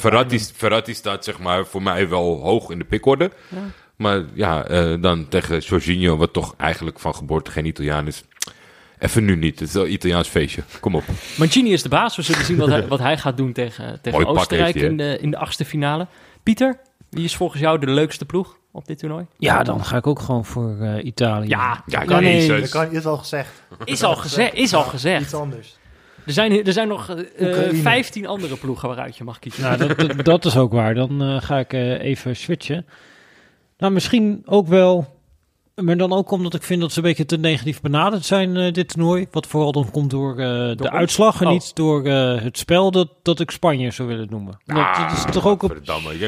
Verratti, 0.55 0.93
staat 0.93 1.23
zeg 1.23 1.39
maar, 1.39 1.65
voor 1.65 1.81
mij 1.81 2.09
wel 2.09 2.41
hoog 2.41 2.69
in 2.69 2.79
de 2.79 2.85
pickorde. 2.85 3.31
Maar 3.95 4.23
ja, 4.33 4.65
eh, 4.65 5.01
dan 5.01 5.27
tegen 5.27 5.59
Jorginho, 5.59 6.17
wat 6.17 6.33
toch 6.33 6.53
eigenlijk 6.57 6.99
van 6.99 7.15
geboorte 7.15 7.51
geen 7.51 7.65
Italiaan 7.65 8.07
is. 8.07 8.23
Even 8.99 9.25
nu 9.25 9.35
niet, 9.35 9.59
het 9.59 9.67
is 9.67 9.73
wel 9.73 9.85
een 9.85 9.91
Italiaans 9.91 10.27
feestje. 10.27 10.63
Kom 10.79 10.95
op. 10.95 11.03
Mancini 11.37 11.73
is 11.73 11.81
de 11.81 11.89
baas. 11.89 12.15
We 12.15 12.21
zullen 12.21 12.45
zien 12.45 12.57
wat 12.57 12.69
hij, 12.69 12.87
wat 12.95 12.99
hij 12.99 13.17
gaat 13.17 13.37
doen 13.37 13.53
tegen, 13.53 14.01
tegen 14.01 14.21
Mooi 14.21 14.37
Oostenrijk 14.37 14.73
hij, 14.73 14.83
in 14.83 14.97
de, 14.97 15.17
in 15.21 15.31
de 15.31 15.37
achtste 15.37 15.65
finale. 15.65 16.07
Pieter, 16.43 16.79
wie 17.09 17.23
is 17.23 17.35
volgens 17.35 17.61
jou 17.61 17.79
de 17.79 17.89
leukste 17.89 18.25
ploeg 18.25 18.57
op 18.71 18.85
dit 18.87 18.99
toernooi? 18.99 19.25
Ja, 19.37 19.63
dan 19.63 19.85
ga 19.85 19.97
ik 19.97 20.07
ook 20.07 20.19
gewoon 20.19 20.45
voor 20.45 20.77
eh, 20.81 21.05
Italië. 21.05 21.47
Ja, 21.47 21.83
Ja, 21.85 22.03
Ja, 22.07 22.19
nee. 22.19 22.47
Dat 22.47 22.69
kan, 22.69 22.91
is 22.91 23.05
al 23.05 23.17
gezegd. 23.17 23.49
is 23.85 24.03
al, 24.03 24.15
geze 24.15 24.49
is 24.51 24.73
al 24.73 24.83
gezegd. 24.83 25.21
Iets 25.21 25.33
anders. 25.33 25.77
Er 26.25 26.33
zijn, 26.33 26.65
er 26.65 26.73
zijn 26.73 26.87
nog 26.87 27.09
eh, 27.09 27.47
Oekraïne. 27.47 27.73
15 27.81 28.27
andere 28.27 28.55
ploegen 28.55 28.87
waaruit 28.87 29.17
je 29.17 29.23
mag 29.23 29.39
kiezen. 29.39 29.63
Nou, 29.63 29.77
dat, 29.77 29.99
dat, 29.99 30.25
dat 30.25 30.45
is 30.45 30.57
ook 30.57 30.71
waar. 30.73 30.93
Dan 30.95 31.21
eh, 31.21 31.41
ga 31.41 31.59
ik 31.59 31.73
eh, 31.73 32.01
even 32.01 32.35
switchen. 32.35 32.85
Nou, 33.77 33.93
misschien 33.93 34.41
ook 34.45 34.67
wel... 34.67 35.21
Maar 35.75 35.97
dan 35.97 36.13
ook 36.13 36.31
omdat 36.31 36.53
ik 36.53 36.63
vind 36.63 36.81
dat 36.81 36.91
ze 36.91 36.97
een 36.97 37.03
beetje 37.03 37.25
te 37.25 37.37
negatief 37.37 37.81
benaderd 37.81 38.25
zijn, 38.25 38.57
eh, 38.57 38.71
dit 38.73 38.87
toernooi. 38.89 39.27
Wat 39.31 39.47
vooral 39.47 39.71
dan 39.71 39.91
komt 39.91 40.09
door 40.09 40.31
eh, 40.31 40.37
de 40.47 40.75
ons? 40.79 40.89
uitslag 40.89 41.41
en 41.41 41.47
Oh. 41.47 41.53
niet 41.53 41.75
door 41.75 42.05
eh, 42.05 42.41
het 42.41 42.57
spel 42.57 42.91
dat, 42.91 43.09
dat 43.21 43.39
ik 43.39 43.51
Spanje 43.51 43.91
zou 43.91 44.07
willen 44.07 44.27
noemen. 44.29 44.59
Dat 44.65 45.11
is 45.11 45.23
toch 45.31 45.47
ook 45.47 45.63
op, 45.63 45.79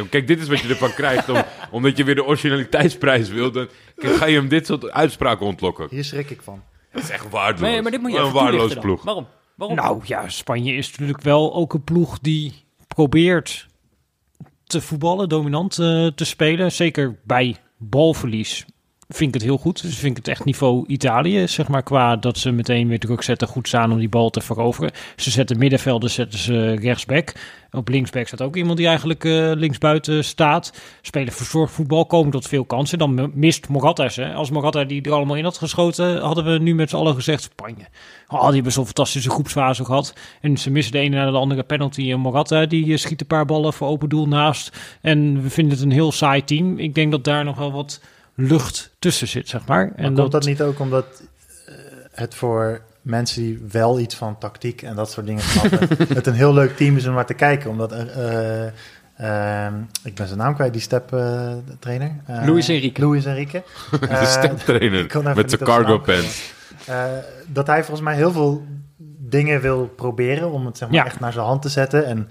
Kijk, 0.10 0.28
dit 0.28 0.42
is 0.42 0.48
wat 0.48 0.60
je 0.60 0.68
ervan 0.68 0.94
krijgt. 0.94 1.30
Om, 1.30 1.44
omdat 1.72 1.98
je 1.98 2.04
weer 2.04 2.16
de 2.16 2.26
originaliteitsprijs 2.26 3.30
wil. 3.30 3.52
Dan 3.52 3.68
ga 3.98 4.26
je 4.26 4.36
hem 4.36 4.48
dit 4.48 4.66
soort 4.66 4.92
uitspraken 4.92 5.46
ontlokken. 5.46 5.88
Hier 5.90 6.04
schrik 6.04 6.30
ik 6.30 6.42
van. 6.42 6.62
Dat 6.92 7.04
is 7.04 7.10
echt 7.10 7.30
waardeloos. 7.30 7.72
Nee, 7.72 7.82
maar 7.82 7.92
dit 7.92 8.02
moet 8.02 8.12
je 8.12 8.18
een 8.18 8.32
waardeloos 8.32 8.74
ploeg. 8.74 9.04
Waarom? 9.04 9.28
Nou 9.58 10.02
ja, 10.06 10.30
Spanje 10.30 10.74
is 10.74 10.92
natuurlijk 10.92 11.22
wel 11.22 11.54
ook 11.54 11.74
een 11.74 11.84
ploeg 11.84 12.20
die 12.20 12.54
probeert 12.88 13.68
te 14.64 14.82
voetballen, 14.82 15.30
dominant 15.30 15.80
eh, 15.80 16.08
te 16.08 16.26
spelen. 16.26 16.72
Zeker 16.72 17.20
bij 17.24 17.56
balverlies 17.78 18.66
vind 19.08 19.28
ik 19.28 19.34
het 19.34 19.44
heel 19.44 19.58
goed. 19.58 19.82
Dus 19.82 19.98
vind 19.98 20.18
ik 20.18 20.26
het 20.26 20.28
echt 20.28 20.46
niveau 20.46 20.84
Italië, 20.88 21.48
zeg 21.48 21.68
maar, 21.68 21.84
qua 21.84 22.16
dat 22.16 22.38
ze 22.38 22.52
meteen 22.52 22.88
weer 22.88 23.00
druk 23.00 23.22
zetten, 23.22 23.48
goed 23.48 23.68
staan 23.68 23.92
om 23.92 24.00
die 24.00 24.10
bal 24.10 24.30
te 24.30 24.42
veroveren. 24.42 24.92
Ze 25.16 25.32
zetten 25.32 25.58
middenvelden, 25.58 26.10
zetten 26.10 26.40
ze 26.40 26.76
rechtsback. 26.76 27.34
Op 27.72 27.90
linksback 27.90 28.28
staat 28.28 28.42
ook 28.42 28.56
iemand 28.56 28.78
die 28.78 28.88
eigenlijk 28.88 29.26
eh, 29.26 29.52
linksbuiten 29.56 30.24
staat. 30.24 30.74
Spelen 31.02 31.34
verzorgd 31.34 31.74
voetbal, 31.74 32.06
komen 32.06 32.32
tot 32.32 32.48
veel 32.48 32.66
kansen. 32.66 32.98
Dan 32.98 33.32
mist 33.34 33.70
Moratas. 33.70 34.16
Hè. 34.16 34.34
Als 34.34 34.50
Morata 34.50 34.84
die 34.84 35.02
er 35.02 35.12
allemaal 35.12 35.36
in 35.36 35.44
had 35.44 35.58
geschoten, 35.58 36.22
hadden 36.22 36.46
we 36.46 36.60
nu 36.60 36.76
met 36.76 36.90
z'n 36.90 36.96
allen 36.96 37.16
gezegd, 37.16 37.44
Spanje. 37.44 37.86
Oh, 38.28 38.46
die 38.46 38.54
hebben 38.54 38.72
zo'n 38.72 38.86
fantastische 38.86 39.30
groepsfase 39.30 39.86
gehad. 39.86 40.14
En 40.42 40.58
ze 40.58 40.72
missen 40.72 40.92
de 40.92 41.00
ene 41.00 41.16
na 41.16 41.32
de 41.32 41.38
andere 41.38 41.64
penalty. 41.64 42.12
En 42.12 42.20
Morata 42.20 42.66
die 42.66 42.92
eh, 42.92 42.98
schiet 42.98 43.22
een 43.22 43.28
paar 43.28 43.46
ballen 43.46 43.74
voor 43.74 43.88
open 43.88 44.10
doel 44.10 44.28
naast. 44.28 44.78
En 45.02 45.42
we 45.42 45.50
vinden 45.50 45.74
het 45.74 45.86
een 45.86 45.92
heel 45.92 46.12
saai 46.12 46.44
team. 46.44 46.78
Ik 46.80 46.96
denk 46.96 47.12
dat 47.12 47.24
daar 47.24 47.44
nog 47.44 47.58
wel 47.58 47.72
wat 47.72 48.02
lucht 48.36 48.92
tussen 49.00 49.28
zit, 49.28 49.50
zeg 49.50 49.66
maar. 49.66 49.86
Maar 49.96 50.06
En 50.06 50.14
komt 50.14 50.32
dat 50.32 50.46
niet 50.46 50.62
ook 50.62 50.80
omdat 50.80 51.06
eh, 51.66 51.74
het 52.12 52.36
voor 52.36 52.82
mensen 53.02 53.42
die 53.42 53.66
wel 53.72 54.00
iets 54.00 54.16
van 54.16 54.38
tactiek 54.38 54.82
en 54.82 54.96
dat 54.96 55.12
soort 55.12 55.26
dingen 55.26 55.42
snappen, 55.44 55.88
het 56.16 56.28
een 56.28 56.34
heel 56.34 56.54
leuk 56.54 56.76
team 56.78 56.98
is 56.98 57.08
om 57.08 57.14
naar 57.14 57.26
te 57.26 57.34
kijken. 57.34 57.70
Omdat, 57.70 57.92
eh, 57.92 58.66
ehm, 59.18 59.74
ik 60.04 60.16
ben 60.16 60.28
zijn 60.28 60.40
naam 60.40 60.56
kwijt, 60.56 60.74
die 60.74 60.82
step 60.82 61.14
eh, 61.14 61.52
trainer. 61.80 62.12
Eh, 62.26 62.48
Luis 62.48 62.68
Enrique. 62.70 63.06
Luis 63.06 63.26
Enrique. 63.26 63.64
De 64.00 64.08
Eh, 64.08 65.08
kon 65.08 65.22
even 65.22 65.36
met 65.36 65.50
zijn 65.50 65.64
cargo 65.64 66.00
pants. 66.00 66.54
Eh, 66.86 67.04
dat 67.48 67.68
hij 67.68 67.80
volgens 67.84 68.02
mij 68.06 68.16
heel 68.16 68.32
veel 68.32 68.64
dingen 69.18 69.62
wil 69.62 69.88
proberen 69.96 70.52
om 70.52 70.66
het 70.66 70.78
zeg 70.78 70.88
maar, 70.90 70.98
Ja. 70.98 71.06
echt 71.06 71.20
naar 71.20 71.34
zijn 71.34 71.46
hand 71.46 71.62
te 71.62 71.70
zetten. 71.70 72.06
En 72.06 72.30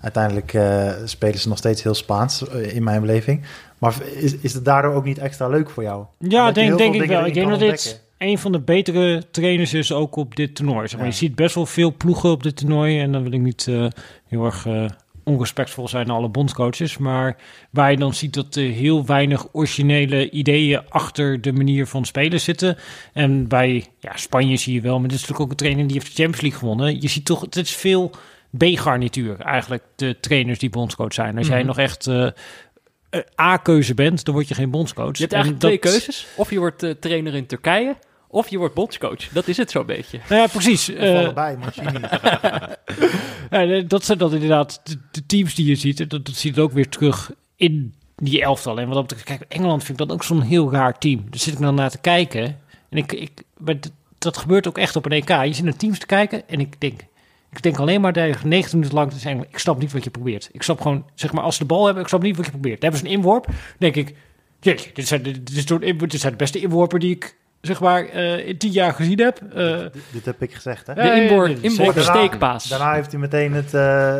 uiteindelijk 0.00 0.54
eh, 0.54 0.90
spelen 1.04 1.38
ze 1.38 1.48
nog 1.48 1.58
steeds 1.58 1.82
heel 1.82 1.94
Spaans, 1.94 2.48
eh, 2.48 2.74
in 2.74 2.82
mijn 2.82 3.00
beleving. 3.00 3.42
Maar 3.80 3.94
is, 4.14 4.36
is 4.36 4.54
het 4.54 4.64
daardoor 4.64 4.92
ook 4.94 5.04
niet 5.04 5.18
extra 5.18 5.48
leuk 5.48 5.70
voor 5.70 5.82
jou? 5.82 6.04
Ja, 6.18 6.52
denk, 6.52 6.78
denk 6.78 6.94
ik 6.94 7.08
wel. 7.08 7.26
Ik 7.26 7.34
denk 7.34 7.48
dat 7.50 7.58
dit 7.58 8.04
een 8.18 8.38
van 8.38 8.52
de 8.52 8.60
betere 8.60 9.22
trainers 9.30 9.74
is 9.74 9.92
ook 9.92 10.16
op 10.16 10.36
dit 10.36 10.54
toernooi. 10.54 10.88
Zeg 10.88 10.96
maar. 10.98 11.06
Ja. 11.06 11.12
Je 11.12 11.18
ziet 11.18 11.34
best 11.34 11.54
wel 11.54 11.66
veel 11.66 11.94
ploegen 11.96 12.30
op 12.30 12.42
dit 12.42 12.56
toernooi. 12.56 13.00
En 13.00 13.12
dan 13.12 13.22
wil 13.22 13.32
ik 13.32 13.40
niet 13.40 13.66
eh, 13.68 13.86
heel 14.28 14.44
erg 14.44 14.66
eh, 14.66 14.84
onrespectvol 15.24 15.88
zijn 15.88 16.06
naar 16.06 16.16
alle 16.16 16.28
bondscoaches. 16.28 16.98
Maar 16.98 17.36
waar 17.70 17.90
je 17.90 17.96
dan 17.96 18.14
ziet 18.14 18.34
dat 18.34 18.54
er 18.54 18.70
heel 18.70 19.06
weinig 19.06 19.46
originele 19.52 20.30
ideeën 20.30 20.80
achter 20.88 21.40
de 21.40 21.52
manier 21.52 21.86
van 21.86 22.04
spelen 22.04 22.40
zitten. 22.40 22.76
En 23.12 23.48
bij 23.48 23.86
ja, 24.00 24.12
Spanje 24.16 24.56
zie 24.56 24.74
je 24.74 24.80
wel, 24.80 24.98
maar 24.98 25.08
dit 25.08 25.18
is 25.18 25.26
natuurlijk 25.26 25.44
ook 25.44 25.50
een 25.50 25.56
trainer 25.66 25.86
die 25.86 25.96
heeft 25.96 26.06
de 26.16 26.22
Champions 26.22 26.40
League 26.40 26.58
gewonnen. 26.60 27.00
Je 27.00 27.08
ziet 27.08 27.24
toch, 27.24 27.40
het 27.40 27.56
is 27.56 27.74
veel 27.74 28.10
B-garnituur 28.56 29.40
eigenlijk, 29.40 29.82
de 29.96 30.16
trainers 30.20 30.58
die 30.58 30.70
bondscoach 30.70 31.12
zijn. 31.14 31.38
Als 31.38 31.46
jij 31.46 31.58
Mhm. 31.58 31.66
nog 31.66 31.78
echt... 31.78 32.06
eh, 32.06 32.26
A-keuze 33.40 33.94
bent, 33.94 34.24
dan 34.24 34.34
word 34.34 34.48
je 34.48 34.54
geen 34.54 34.70
bondscoach. 34.70 35.16
Je 35.16 35.20
hebt 35.22 35.32
En 35.32 35.38
eigenlijk 35.42 35.60
dat- 35.62 35.80
twee 35.82 35.92
keuzes. 35.92 36.26
Of 36.36 36.50
je 36.50 36.58
wordt 36.58 36.82
eh, 36.82 36.90
trainer 36.90 37.34
in 37.34 37.46
Turkije, 37.46 37.96
of 38.28 38.48
je 38.48 38.58
wordt 38.58 38.74
bondscoach. 38.74 39.28
Dat 39.28 39.48
is 39.48 39.56
het 39.56 39.70
zo'n 39.70 39.86
beetje. 39.86 40.18
Nou 40.28 40.40
ja, 40.40 40.46
precies. 40.46 40.88
Of 40.90 40.96
Eh, 40.96 41.18
allebei, 41.18 41.56
Mancini. 41.56 41.90
ja, 43.50 43.62
eh, 43.64 43.84
dat 43.88 44.04
zijn 44.04 44.18
dan 44.18 44.32
inderdaad 44.34 44.80
de, 44.84 44.98
de 45.10 45.26
teams 45.26 45.54
die 45.54 45.66
je 45.66 45.74
ziet. 45.74 46.00
En 46.00 46.08
Dat, 46.08 46.26
dat 46.26 46.34
zie 46.34 46.54
je 46.54 46.60
ook 46.60 46.72
weer 46.72 46.88
terug 46.88 47.30
in 47.56 47.94
die 48.16 48.42
elftal. 48.42 48.78
En 48.80 48.86
wat 48.86 48.94
dat 48.94 49.06
betreft, 49.06 49.24
kijk, 49.24 49.52
Engeland 49.52 49.84
vind 49.84 50.00
ik 50.00 50.06
dat 50.06 50.16
ook 50.16 50.24
zo'n 50.24 50.42
heel 50.42 50.72
raar 50.72 50.98
team. 50.98 51.24
Daar 51.30 51.40
zit 51.40 51.54
ik 51.54 51.60
dan 51.60 51.74
naar 51.74 51.90
te 51.90 51.98
kijken. 51.98 52.44
En 52.90 52.98
ik, 52.98 53.12
ik, 53.12 53.42
maar 53.56 53.74
dat 54.18 54.36
gebeurt 54.36 54.66
ook 54.66 54.78
echt 54.78 54.96
op 54.96 55.04
een 55.06 55.12
EK. 55.12 55.28
Je 55.28 55.52
zit 55.52 55.64
naar 55.64 55.76
teams 55.76 55.98
te 55.98 56.06
kijken 56.06 56.48
en 56.48 56.60
ik 56.60 56.80
denk... 56.80 57.00
Ik 57.52 57.62
denk 57.62 57.78
alleen 57.78 58.00
maar 58.00 58.12
dat 58.12 58.44
90 58.44 58.72
minuten 58.72 58.94
lang 58.94 59.10
te 59.10 59.18
zijn. 59.18 59.46
Ik 59.50 59.58
snap 59.58 59.78
niet 59.80 59.92
wat 59.92 60.04
je 60.04 60.10
probeert. 60.10 60.48
Ik 60.52 60.62
snap 60.62 60.80
gewoon, 60.80 61.04
zeg 61.14 61.32
maar, 61.32 61.42
als 61.44 61.56
ze 61.56 61.60
de 61.62 61.68
bal 61.68 61.84
hebben, 61.84 62.02
ik 62.02 62.08
snap 62.08 62.22
niet 62.22 62.36
wat 62.36 62.44
je 62.44 62.50
probeert. 62.50 62.80
Dan 62.80 62.90
hebben 62.90 63.08
ze 63.08 63.14
een 63.14 63.20
inworp. 63.22 63.46
Dan 63.46 63.54
denk 63.78 63.94
ik, 63.96 64.14
jeetje, 64.60 64.90
dit 64.94 65.06
zijn, 65.06 65.22
de, 65.22 65.42
dit, 65.42 65.56
is 65.56 65.66
door- 65.66 65.80
dit 65.80 66.20
zijn 66.20 66.32
de 66.32 66.38
beste 66.38 66.60
inworpen 66.60 67.00
die 67.00 67.14
ik, 67.14 67.36
zeg 67.60 67.80
maar, 67.80 68.04
eh, 68.04 68.46
in 68.48 68.58
tien 68.58 68.70
jaar 68.70 68.92
gezien 68.92 69.18
heb. 69.20 69.40
Eh, 69.54 69.78
dit, 69.78 69.92
dit 70.12 70.24
heb 70.24 70.42
ik 70.42 70.54
gezegd, 70.54 70.86
hè? 70.86 70.94
De 70.94 71.00
Ja, 71.00 71.14
ja, 71.14 71.22
inboor, 71.22 71.48
ja, 71.48 71.54
inboor 71.60 71.86
zeker. 71.86 72.02
steekpaas. 72.02 72.68
Daarna 72.68 72.94
heeft 72.94 73.10
hij 73.10 73.20
meteen 73.20 73.52
het 73.52 73.74
eh, 73.74 74.16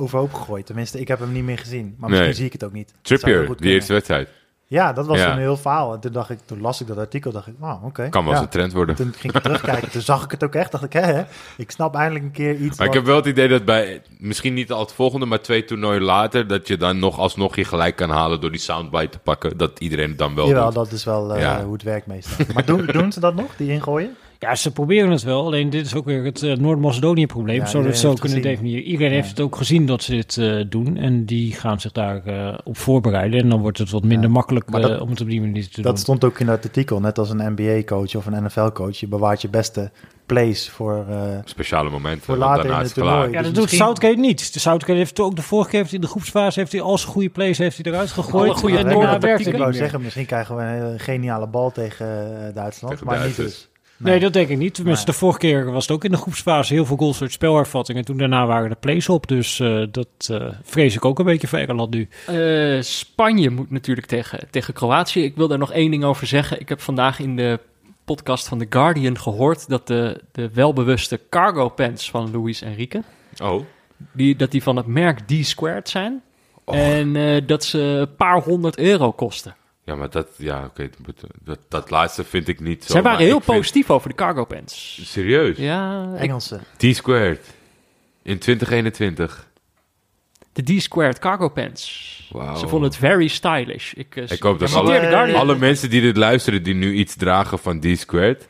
overhoop 0.00 0.32
gegooid. 0.32 0.66
Tenminste, 0.66 1.00
ik 1.00 1.08
heb 1.08 1.18
hem 1.18 1.32
niet 1.32 1.44
meer 1.44 1.58
gezien. 1.58 1.94
Maar 1.98 2.08
misschien 2.08 2.28
Nee. 2.28 2.36
zie 2.36 2.46
ik 2.46 2.52
het 2.52 2.64
ook 2.64 2.72
niet. 2.72 2.94
Trippier, 3.02 3.32
die 3.32 3.46
eerste 3.48 3.62
kunnen. 3.66 3.86
wedstrijd. 3.88 4.28
Ja, 4.70 4.92
dat 4.92 5.06
was 5.06 5.18
Ja. 5.18 5.32
een 5.32 5.38
heel 5.38 5.56
verhaal. 5.56 5.94
En 5.94 6.00
toen, 6.00 6.12
dacht 6.12 6.30
ik, 6.30 6.38
toen 6.44 6.60
las 6.60 6.80
ik 6.80 6.86
dat 6.86 6.98
artikel, 6.98 7.32
dacht 7.32 7.46
ik, 7.46 7.54
oh, 7.60 7.84
oké. 7.84 8.08
Kan 8.08 8.22
wel 8.22 8.30
eens 8.30 8.38
Ja. 8.40 8.44
een 8.46 8.50
trend 8.52 8.72
worden. 8.72 8.94
Toen 8.96 9.12
ging 9.16 9.32
ik 9.34 9.42
terugkijken, 9.42 9.90
toen 9.90 10.00
zag 10.02 10.24
ik 10.24 10.30
het 10.30 10.44
ook 10.44 10.54
echt. 10.54 10.72
Dacht 10.72 10.84
ik, 10.84 10.92
hè, 10.92 11.22
ik 11.56 11.70
snap 11.70 11.94
eindelijk 11.94 12.24
een 12.24 12.30
keer 12.30 12.56
iets 12.56 12.78
Maar 12.78 12.86
ik 12.86 12.92
heb 12.92 13.04
wel 13.04 13.16
het 13.16 13.26
idee 13.26 13.48
dat 13.48 13.64
bij, 13.64 14.02
misschien 14.18 14.54
niet 14.54 14.72
al 14.72 14.80
het 14.80 14.92
volgende, 14.92 15.26
maar 15.26 15.40
twee 15.40 15.64
toernooien 15.64 16.02
later, 16.02 16.46
dat 16.46 16.68
je 16.68 16.76
dan 16.76 16.98
nog 16.98 17.18
alsnog 17.18 17.56
je 17.56 17.64
gelijk 17.64 17.96
kan 17.96 18.10
halen 18.10 18.40
door 18.40 18.50
die 18.50 18.60
soundbite 18.60 19.08
te 19.08 19.18
pakken. 19.18 19.56
Dat 19.56 19.78
iedereen 19.80 20.08
het 20.08 20.18
dan 20.18 20.34
wel 20.34 20.46
Jawel, 20.46 20.64
doet. 20.64 20.74
dat 20.74 20.92
is 20.92 21.04
wel 21.04 21.34
eh, 21.34 21.40
Ja. 21.40 21.64
hoe 21.64 21.72
het 21.72 21.82
werkt 21.82 22.06
meestal. 22.06 22.46
Maar 22.54 22.64
doen, 22.64 22.86
doen 22.86 23.12
ze 23.12 23.20
dat 23.20 23.34
nog, 23.34 23.56
die 23.56 23.70
ingooien? 23.72 24.16
Ja, 24.42 24.54
ze 24.54 24.70
proberen 24.72 25.10
het 25.10 25.22
wel. 25.22 25.44
Alleen 25.44 25.70
dit 25.70 25.86
is 25.86 25.94
ook 25.94 26.04
weer 26.04 26.24
het 26.24 26.42
eh, 26.42 26.56
Noord-Macedonië-probleem. 26.56 27.56
Ja, 27.56 27.66
zo 27.66 27.82
dat 27.82 27.96
zo 27.96 28.08
kunnen 28.12 28.28
gezien. 28.28 28.42
definiëren. 28.42 28.82
Iedereen 28.84 29.08
Ja. 29.12 29.14
heeft 29.16 29.28
het 29.30 29.40
ook 29.40 29.56
gezien 29.56 29.86
dat 29.86 30.02
ze 30.02 30.10
dit 30.10 30.36
eh, 30.36 30.64
doen. 30.68 30.96
En 30.96 31.24
die 31.24 31.52
gaan 31.52 31.80
zich 31.80 31.92
daar 31.92 32.24
eh, 32.26 32.58
op 32.64 32.76
voorbereiden. 32.78 33.40
En 33.40 33.48
dan 33.48 33.60
wordt 33.60 33.78
het 33.78 33.90
wat 33.90 34.02
minder 34.04 34.26
Ja. 34.28 34.34
makkelijk 34.34 34.70
Maar 34.70 34.80
dat- 34.80 35.00
om 35.00 35.10
het 35.10 35.20
op 35.20 35.28
die 35.28 35.40
manier 35.40 35.68
te 35.68 35.82
Dat 35.82 35.84
doen. 35.84 35.96
stond 36.02 36.24
ook 36.24 36.38
in 36.40 36.46
dat 36.46 36.64
artikel, 36.64 37.00
net 37.00 37.18
als 37.18 37.30
een 37.30 37.52
NBA-coach 37.56 38.14
of 38.16 38.26
een 38.26 38.44
NFL-coach. 38.44 38.96
Je 39.00 39.08
bewaart 39.08 39.42
je 39.42 39.48
beste 39.48 39.90
plays 40.26 40.68
voor... 40.68 41.04
eh, 41.08 41.16
Speciale 41.44 41.90
momenten, 41.90 42.22
Voor 42.24 42.36
later 42.36 42.56
daarna 42.56 42.72
in 42.78 42.78
het 42.86 42.94
het 42.94 43.04
toernooi. 43.04 43.26
Ja, 43.28 43.34
dat 43.34 43.42
Dus 43.44 43.52
doet 43.52 43.60
misschien- 43.62 43.80
Southgate 43.84 44.16
niet. 44.20 44.52
De 44.52 44.58
Southgate 44.60 44.98
heeft 44.98 45.20
ook 45.20 45.36
de 45.36 45.42
vorige 45.42 45.70
keer 45.70 45.80
heeft 45.80 45.92
in 45.92 46.00
de 46.00 46.06
groepsfase 46.06 46.58
heeft 46.60 46.72
hij 46.72 46.80
al 46.80 46.98
zijn 46.98 47.12
goede 47.12 47.28
plays 47.28 47.58
heeft 47.58 47.78
hij 47.84 47.92
eruit 47.92 48.10
gegooid. 48.10 48.50
Alle 48.50 48.58
goede 48.58 48.78
en 48.78 48.84
daarna 48.84 49.18
werkt 49.18 49.44
het 49.44 49.54
ik 49.54 49.60
wou 49.60 49.72
zeggen, 49.72 50.00
misschien 50.02 50.26
krijgen 50.26 50.56
we 50.56 50.62
een 50.62 50.98
geniale 51.00 51.46
bal 51.46 51.70
tegen 51.72 52.06
Duitsland. 52.54 52.92
Tegen 52.94 53.06
maar 53.06 53.18
Duitsers. 53.18 53.46
niet 53.46 53.56
dus. 53.56 53.68
Nee, 54.02 54.20
dat 54.20 54.32
denk 54.32 54.48
ik 54.48 54.58
niet. 54.58 54.74
Tenminste, 54.74 55.04
Nee. 55.06 55.14
de 55.14 55.20
vorige 55.20 55.38
keer 55.38 55.72
was 55.72 55.82
het 55.86 55.96
ook 55.96 56.04
in 56.04 56.10
de 56.10 56.16
groepsfase 56.16 56.74
heel 56.74 56.84
veel 56.86 56.96
goals 56.96 57.20
uit 57.20 57.32
spelhervatting. 57.32 57.98
En 57.98 58.04
toen 58.04 58.16
daarna 58.16 58.46
waren 58.46 58.68
de 58.70 58.76
plays 58.80 59.08
op. 59.08 59.26
Dus 59.26 59.60
eh, 59.60 59.82
dat 59.90 60.08
eh, 60.30 60.48
vrees 60.62 60.94
ik 60.94 61.04
ook 61.04 61.18
een 61.18 61.24
beetje 61.24 61.46
voor 61.46 61.58
Engeland 61.58 61.90
nu. 61.94 62.08
Eh, 62.26 62.82
Spanje 62.82 63.50
moet 63.50 63.70
natuurlijk 63.70 64.06
tegen, 64.06 64.38
tegen 64.50 64.74
Kroatië. 64.74 65.22
Ik 65.24 65.36
wil 65.36 65.48
daar 65.48 65.58
nog 65.58 65.72
één 65.72 65.90
ding 65.90 66.04
over 66.04 66.26
zeggen. 66.26 66.60
Ik 66.60 66.68
heb 66.68 66.80
vandaag 66.80 67.18
in 67.18 67.36
de 67.36 67.58
podcast 68.04 68.48
van 68.48 68.58
The 68.58 68.66
Guardian 68.68 69.18
gehoord 69.18 69.68
dat 69.68 69.86
de, 69.86 70.20
de 70.32 70.50
welbewuste 70.52 71.20
cargo 71.30 71.68
pants 71.68 72.10
van 72.10 72.30
Luis 72.32 72.62
Enrique, 72.62 73.02
Oh, 73.42 73.64
die, 74.12 74.36
dat 74.36 74.50
die 74.50 74.62
van 74.62 74.76
het 74.76 74.86
merk 74.86 75.18
D-Squared 75.20 75.88
zijn. 75.88 76.22
En 76.64 77.16
eh, 77.16 77.42
dat 77.46 77.64
ze 77.64 77.78
een 77.78 78.14
paar 78.16 78.40
honderd 78.42 78.78
euro 78.78 79.12
kosten. 79.12 79.54
Ja, 79.90 79.96
maar 79.96 80.10
dat, 80.10 80.28
ja, 80.36 80.64
oké, 80.64 80.90
dat, 81.04 81.24
dat, 81.42 81.58
dat 81.68 81.90
laatste 81.90 82.24
vind 82.24 82.48
ik 82.48 82.60
niet 82.60 82.84
zo. 82.84 82.92
Zij 82.92 83.02
waren 83.02 83.18
heel 83.18 83.40
vind- 83.40 83.56
positief 83.58 83.90
over 83.90 84.08
de 84.08 84.14
cargo 84.14 84.44
pants. 84.44 85.00
Serieus? 85.04 85.56
Ja, 85.56 86.12
Engelse. 86.16 86.60
T-squared. 86.76 87.46
In 88.22 88.38
2021. 88.38 89.48
de 90.52 90.62
D-Squared 90.62 91.18
cargo 91.18 91.48
pants. 91.48 92.28
Wauw. 92.32 92.54
Ze 92.56 92.68
vonden 92.68 92.88
het 92.88 92.98
very 92.98 93.28
stylish. 93.28 93.92
Ik, 93.92 94.16
eh, 94.16 94.30
Ik 94.30 94.42
hoop 94.42 94.58
dat 94.58 94.74
alle 94.74 95.56
mensen 95.56 95.90
die 95.90 96.00
dit 96.00 96.16
luisteren, 96.16 96.62
die 96.62 96.74
nu 96.74 96.92
iets 96.94 97.16
dragen 97.16 97.58
van 97.58 97.80
D-squared... 97.80 98.48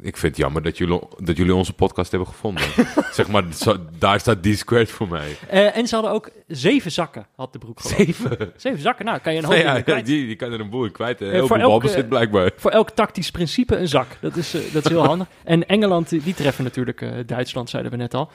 Ik 0.00 0.16
vind 0.16 0.22
het 0.32 0.36
jammer 0.36 0.62
dat 0.62 0.78
jullie, 0.78 1.00
dat 1.18 1.36
jullie 1.36 1.54
onze 1.54 1.72
podcast 1.72 2.10
hebben 2.10 2.28
gevonden. 2.28 2.64
zeg 3.12 3.28
maar, 3.28 3.44
zo- 3.52 3.76
daar 3.98 4.20
staat 4.20 4.42
D-squared 4.42 4.90
voor 4.90 5.08
mij. 5.08 5.36
Eh, 5.48 5.76
en 5.76 5.86
ze 5.88 5.94
hadden 5.94 6.12
ook 6.12 6.30
zeven 6.46 6.90
zakken, 6.90 7.26
had 7.36 7.52
de 7.52 7.58
broek 7.58 7.80
geloof 7.80 7.98
ik. 7.98 8.06
Zeven. 8.14 8.52
Zeven 8.56 8.80
zakken, 8.80 9.04
nou 9.04 9.18
kan 9.18 9.32
je 9.32 9.38
een 9.38 9.44
hoop 9.50 9.54
Ja, 9.56 9.80
kwijt. 9.80 10.06
die, 10.06 10.26
die 10.26 10.36
kan 10.36 10.52
er 10.52 10.60
een 10.60 10.70
boel 10.70 10.84
in 10.84 10.92
kwijt. 10.92 11.20
Eh, 11.20 11.30
Heel 11.30 11.46
voor 11.46 11.58
veel 11.58 11.68
balbezit 11.68 12.08
blijkbaar. 12.08 12.50
Voor 12.56 12.70
elk 12.70 12.90
tactisch 12.90 13.30
principe 13.30 13.76
een 13.76 13.88
zak. 13.88 14.06
Dat 14.20 14.36
is, 14.36 14.54
eh, 14.54 14.72
dat 14.72 14.84
is 14.84 14.90
heel 14.90 15.04
handig. 15.12 15.26
En 15.44 15.66
Engeland, 15.68 16.08
die 16.08 16.22
die 16.22 16.34
treffen 16.34 16.64
natuurlijk 16.64 17.28
Duitsland, 17.28 17.70
zeiden 17.70 17.90
we 17.92 17.96
net 17.98 18.14
al. 18.14 18.30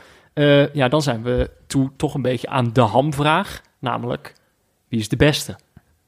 Ja, 0.74 0.88
dan 0.88 1.02
zijn 1.02 1.24
we 1.24 1.50
toe 1.68 1.92
toch 1.98 2.14
een 2.14 2.22
beetje 2.22 2.48
aan 2.48 2.74
de 2.74 2.82
hamvraag. 2.82 3.62
Namelijk, 3.80 4.34
wie 4.90 5.00
is 5.00 5.10
de 5.10 5.16
beste? 5.16 5.56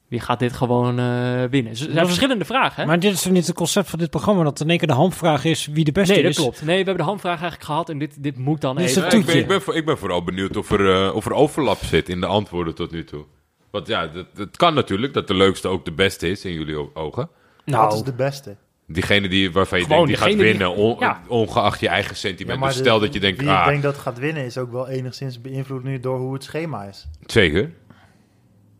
Wie 0.07 0.19
gaat 0.19 0.39
dit 0.39 0.53
gewoon 0.53 0.99
eh, 0.99 1.05
winnen? 1.49 1.71
Er 1.71 1.77
zijn 1.77 1.91
is- 1.97 2.01
verschillende 2.05 2.45
vragen, 2.45 2.81
hè? 2.81 2.87
Maar 2.87 2.99
dit 2.99 3.13
is 3.13 3.21
toch 3.21 3.31
niet 3.31 3.47
het 3.47 3.55
concept 3.55 3.89
van 3.89 3.99
dit 3.99 4.09
programma? 4.09 4.43
Dat 4.43 4.59
in 4.59 4.69
één 4.69 4.77
keer 4.77 4.87
de 4.87 4.93
hamvraag 4.93 5.45
is 5.45 5.65
wie 5.65 5.83
de 5.83 5.91
beste 5.91 6.13
nee, 6.13 6.21
dat 6.21 6.31
is? 6.31 6.37
klopt. 6.37 6.61
Nee, 6.61 6.67
we 6.79 6.83
hebben 6.85 6.97
de 6.97 7.09
hamvraag 7.09 7.33
eigenlijk 7.39 7.63
gehad 7.63 7.89
en 7.89 7.97
dit, 7.99 8.23
dit 8.23 8.37
moet 8.37 8.61
dan 8.61 8.75
Dit 8.75 8.85
is 8.85 8.91
even... 8.95 9.03
het 9.03 9.11
Ja, 9.11 9.17
ik, 9.19 9.25
ben, 9.25 9.33
toetje. 9.33 9.41
ik, 9.41 9.47
ben, 9.57 9.61
voor- 9.65 9.75
ik 9.75 9.85
ben 9.85 9.97
vooral 9.97 10.23
benieuwd 10.23 10.57
of 10.57 10.71
er, 10.71 11.07
eh, 11.07 11.15
of 11.15 11.25
er 11.25 11.33
overlap 11.33 11.77
zit 11.83 12.09
in 12.09 12.19
de 12.19 12.25
antwoorden 12.25 12.75
tot 12.75 12.91
nu 12.91 13.03
toe. 13.03 13.23
Want 13.71 13.87
ja, 13.87 14.09
het, 14.13 14.25
het 14.35 14.57
kan 14.57 14.73
natuurlijk 14.73 15.13
dat 15.13 15.27
de 15.27 15.33
leukste 15.33 15.67
ook 15.67 15.85
de 15.85 15.91
beste 15.91 16.29
is 16.29 16.45
in 16.45 16.53
jullie 16.53 16.95
ogen. 16.95 17.29
Wat 17.65 17.65
is 17.65 17.73
Nou, 17.73 18.03
de 18.03 18.13
beste? 18.13 18.55
Diegene 18.87 19.27
die, 19.27 19.51
waarvan 19.51 19.79
je 19.79 19.85
Gewoon 19.85 20.05
denkt, 20.05 20.21
die 20.21 20.29
gaat 20.29 20.37
die- 20.37 20.45
winnen, 20.51 20.75
on- 20.75 20.95
ja. 20.99 21.21
ongeacht 21.27 21.79
je 21.79 21.87
eigen 21.87 22.15
sentiment. 22.15 22.59
maar 22.59 22.67
dus 22.67 22.77
de- 22.77 22.83
stel 22.83 22.99
dat 22.99 23.13
je 23.13 23.19
denkt, 23.19 23.39
Wie 23.39 23.49
ah, 23.49 23.59
ik 23.65 23.69
denk 23.71 23.83
dat 23.83 23.97
gaat 23.97 24.19
winnen 24.19 24.45
is 24.45 24.57
ook 24.57 24.71
wel 24.71 24.87
enigszins 24.87 25.41
beïnvloed 25.41 25.83
nu 25.83 25.99
door 25.99 26.19
hoe 26.19 26.33
het 26.33 26.43
schema 26.43 26.83
is. 26.83 27.07
zeker. 27.25 27.71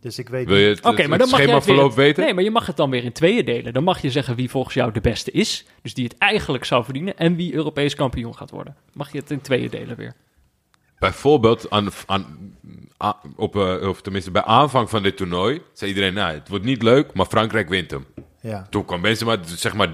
Dus 0.06 0.20
ik 0.20 0.30
weet 0.30 0.48
Wil 0.48 0.58
je 0.58 0.68
het, 0.68 0.86
Oké, 0.86 1.02
het 1.02 1.08
maar 1.10 1.18
dan 1.18 1.30
mag 1.30 1.40
je 1.40 1.52
het 1.52 1.64
schemaverloop 1.64 1.96
weer, 1.96 2.06
weten? 2.06 2.24
Nee, 2.24 2.34
maar 2.34 2.44
je 2.44 2.52
mag 2.52 2.66
het 2.66 2.78
dan 2.78 2.90
weer 2.90 3.04
in 3.04 3.12
tweeën 3.12 3.46
delen. 3.46 3.74
Dan 3.74 3.84
mag 3.84 4.02
je 4.02 4.12
zeggen 4.12 4.36
wie 4.36 4.50
volgens 4.50 4.74
jou 4.74 4.92
de 4.92 5.02
beste 5.02 5.32
is. 5.32 5.66
Dus 5.82 5.94
die 5.94 6.04
het 6.04 6.18
eigenlijk 6.18 6.66
zou 6.66 6.84
verdienen. 6.84 7.18
En 7.18 7.36
wie 7.36 7.54
Europees 7.54 7.96
kampioen 7.96 8.36
gaat 8.36 8.50
worden. 8.50 8.76
Mag 8.94 9.12
je 9.12 9.18
het 9.18 9.32
in 9.32 9.42
tweeën 9.42 9.70
delen 9.70 9.98
weer. 9.98 10.14
Bijvoorbeeld, 11.00 11.70
aan, 11.70 11.90
aan, 12.06 12.26
op, 13.36 13.56
eh, 13.56 13.88
of 13.88 14.02
tenminste 14.02 14.32
bij 14.32 14.44
aanvang 14.44 14.90
van 14.90 15.04
dit 15.04 15.18
toernooi, 15.18 15.62
zei 15.74 15.92
iedereen, 15.92 16.14
nou, 16.14 16.34
het 16.34 16.50
wordt 16.50 16.66
niet 16.66 16.84
leuk, 16.84 17.14
maar 17.14 17.26
Frankrijk 17.26 17.70
wint 17.70 17.92
hem. 17.92 18.06
Ja. 18.42 18.68
Toen 18.70 18.86
kwam 18.86 19.02
mensen, 19.02 19.26
maar 19.26 19.38
zeg 19.46 19.74
maar, 19.74 19.90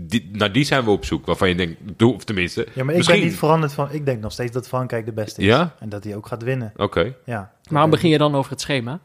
die, 0.00 0.30
naar 0.32 0.52
die 0.52 0.64
zijn 0.64 0.84
we 0.84 0.90
op 0.90 1.04
zoek, 1.04 1.26
waarvan 1.26 1.48
je 1.48 1.54
denkt, 1.54 1.80
doe, 1.96 2.14
of 2.14 2.24
tenminste, 2.24 2.60
ja, 2.74 2.84
maar 2.84 2.90
ik 2.90 2.96
misschien. 2.96 3.18
ben 3.18 3.28
niet 3.28 3.38
veranderd 3.38 3.72
van... 3.72 3.88
Ik 3.90 4.06
denk 4.06 4.20
nog 4.20 4.32
steeds 4.32 4.52
dat 4.52 4.68
Frankrijk 4.68 5.06
de 5.06 5.12
beste 5.12 5.40
is. 5.40 5.46
Ja? 5.46 5.74
En 5.78 5.88
dat 5.88 6.04
hij 6.04 6.16
ook 6.16 6.26
gaat 6.26 6.42
winnen. 6.42 6.72
Oké. 6.76 7.14
Ja. 7.24 7.52
Waarom 7.70 7.90
begin 7.90 8.10
je 8.10 8.18
dan 8.18 8.34
over 8.34 8.50
het 8.50 8.60
schema? 8.60 9.00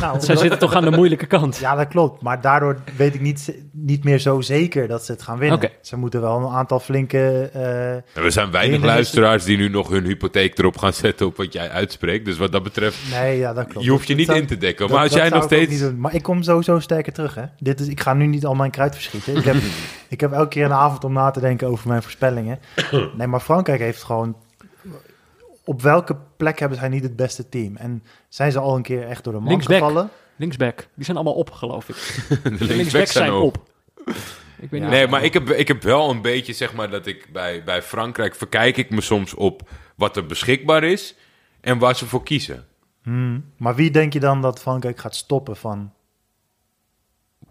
Nou, 0.00 0.12
Zij 0.12 0.20
omdat- 0.20 0.38
zitten 0.38 0.58
toch 0.58 0.74
aan 0.74 0.84
de 0.84 0.90
moeilijke 0.90 1.26
kant. 1.26 1.56
Ja, 1.56 1.74
dat 1.74 1.88
klopt. 1.88 2.22
Maar 2.22 2.40
daardoor 2.40 2.76
weet 2.96 3.14
ik 3.14 3.20
niet, 3.20 3.54
niet 3.72 4.04
meer 4.04 4.18
zo 4.18 4.40
zeker 4.40 4.88
dat 4.88 5.04
ze 5.04 5.12
het 5.12 5.22
gaan 5.22 5.38
winnen. 5.38 5.70
Ze 5.80 5.96
moeten 5.96 6.20
wel 6.20 6.36
een 6.38 6.52
aantal 6.54 6.80
flinke... 6.80 7.50
eh, 7.52 7.92
En 7.94 8.22
we 8.22 8.30
zijn 8.30 8.50
weinig 8.50 8.82
luisteraars 8.82 9.44
die 9.44 9.56
nu 9.56 9.68
nog 9.68 9.88
hun 9.88 10.04
hypotheek 10.04 10.58
erop 10.58 10.78
gaan 10.78 10.92
zetten 10.92 11.26
op 11.26 11.36
wat 11.36 11.52
jij 11.52 11.70
uitspreekt. 11.70 12.24
Dus 12.24 12.36
wat 12.38 12.52
dat 12.52 12.62
betreft, 12.62 12.98
nee, 13.10 13.38
ja, 13.38 13.52
dat 13.52 13.66
klopt. 13.66 13.84
je 13.84 13.90
hoeft 13.90 14.02
je 14.06 14.08
Dat 14.08 14.16
niet 14.18 14.26
zou- 14.26 14.38
in 14.40 14.46
te 14.46 14.56
dekken. 14.56 14.86
dat- 14.86 14.96
Maar 14.96 15.04
als 15.04 15.14
jij 15.14 15.28
nog 15.28 15.44
steeds... 15.44 15.78
doen. 15.78 16.00
Maar 16.00 16.14
ik 16.14 16.22
kom 16.22 16.42
sowieso 16.42 16.78
sterker 16.80 17.12
terug, 17.12 17.34
hè. 17.34 17.42
Dit 17.58 17.80
is, 17.80 17.88
ik 17.88 18.00
ga 18.00 18.14
nu 18.14 18.26
niet 18.26 18.46
al 18.46 18.54
mijn 18.54 18.70
kruid 18.70 18.94
verschieten. 18.94 19.36
Ik 19.36 19.44
heb, 19.44 19.56
ik 20.08 20.20
heb 20.20 20.32
elke 20.32 20.48
keer 20.48 20.64
een 20.64 20.72
avond 20.72 21.04
om 21.04 21.12
na 21.12 21.30
te 21.30 21.40
denken 21.40 21.68
over 21.68 21.88
mijn 21.88 22.02
voorspellingen. 22.02 22.58
Nee, 23.16 23.26
maar 23.26 23.40
Frankrijk 23.40 23.80
heeft 23.80 24.02
gewoon... 24.02 24.36
Op 25.64 25.82
welke 25.82 26.16
plek 26.36 26.58
hebben 26.58 26.78
zij 26.78 26.88
niet 26.88 27.02
het 27.02 27.16
beste 27.16 27.48
team? 27.48 27.76
En 27.76 28.02
zijn 28.28 28.52
ze 28.52 28.58
al 28.58 28.76
een 28.76 28.82
keer 28.82 29.06
echt 29.06 29.24
door 29.24 29.32
de 29.32 29.38
man 29.38 29.48
Linksback. 29.48 29.78
gevallen? 29.78 30.10
Linksback. 30.36 30.88
Die 30.94 31.04
zijn 31.04 31.16
allemaal 31.16 31.34
op, 31.34 31.50
geloof 31.50 31.88
ik. 31.88 31.96
de 32.58 32.64
linksbacks 32.64 33.12
zijn 33.12 33.32
op. 33.32 33.70
Ik 34.58 34.70
weet 34.70 34.80
niet 34.80 34.90
Nee, 34.90 35.06
maar 35.06 35.24
ik 35.24 35.32
heb, 35.32 35.50
ik 35.50 35.68
heb 35.68 35.82
wel 35.82 36.10
een 36.10 36.22
beetje, 36.22 36.52
zeg 36.52 36.74
maar, 36.74 36.90
dat 36.90 37.06
ik 37.06 37.28
bij, 37.32 37.64
bij 37.64 37.82
Frankrijk 37.82 38.34
verkijk 38.34 38.76
ik 38.76 38.90
me 38.90 39.00
soms 39.00 39.34
op 39.34 39.68
wat 39.96 40.16
er 40.16 40.26
beschikbaar 40.26 40.84
is 40.84 41.14
en 41.60 41.78
waar 41.78 41.96
ze 41.96 42.06
voor 42.06 42.22
kiezen. 42.22 42.66
Hmm. 43.02 43.44
Maar 43.56 43.74
wie 43.74 43.90
denk 43.90 44.12
je 44.12 44.20
dan 44.20 44.40
dat 44.40 44.60
Frankrijk 44.60 44.98
gaat 44.98 45.14
stoppen 45.16 45.56
van 45.56 45.92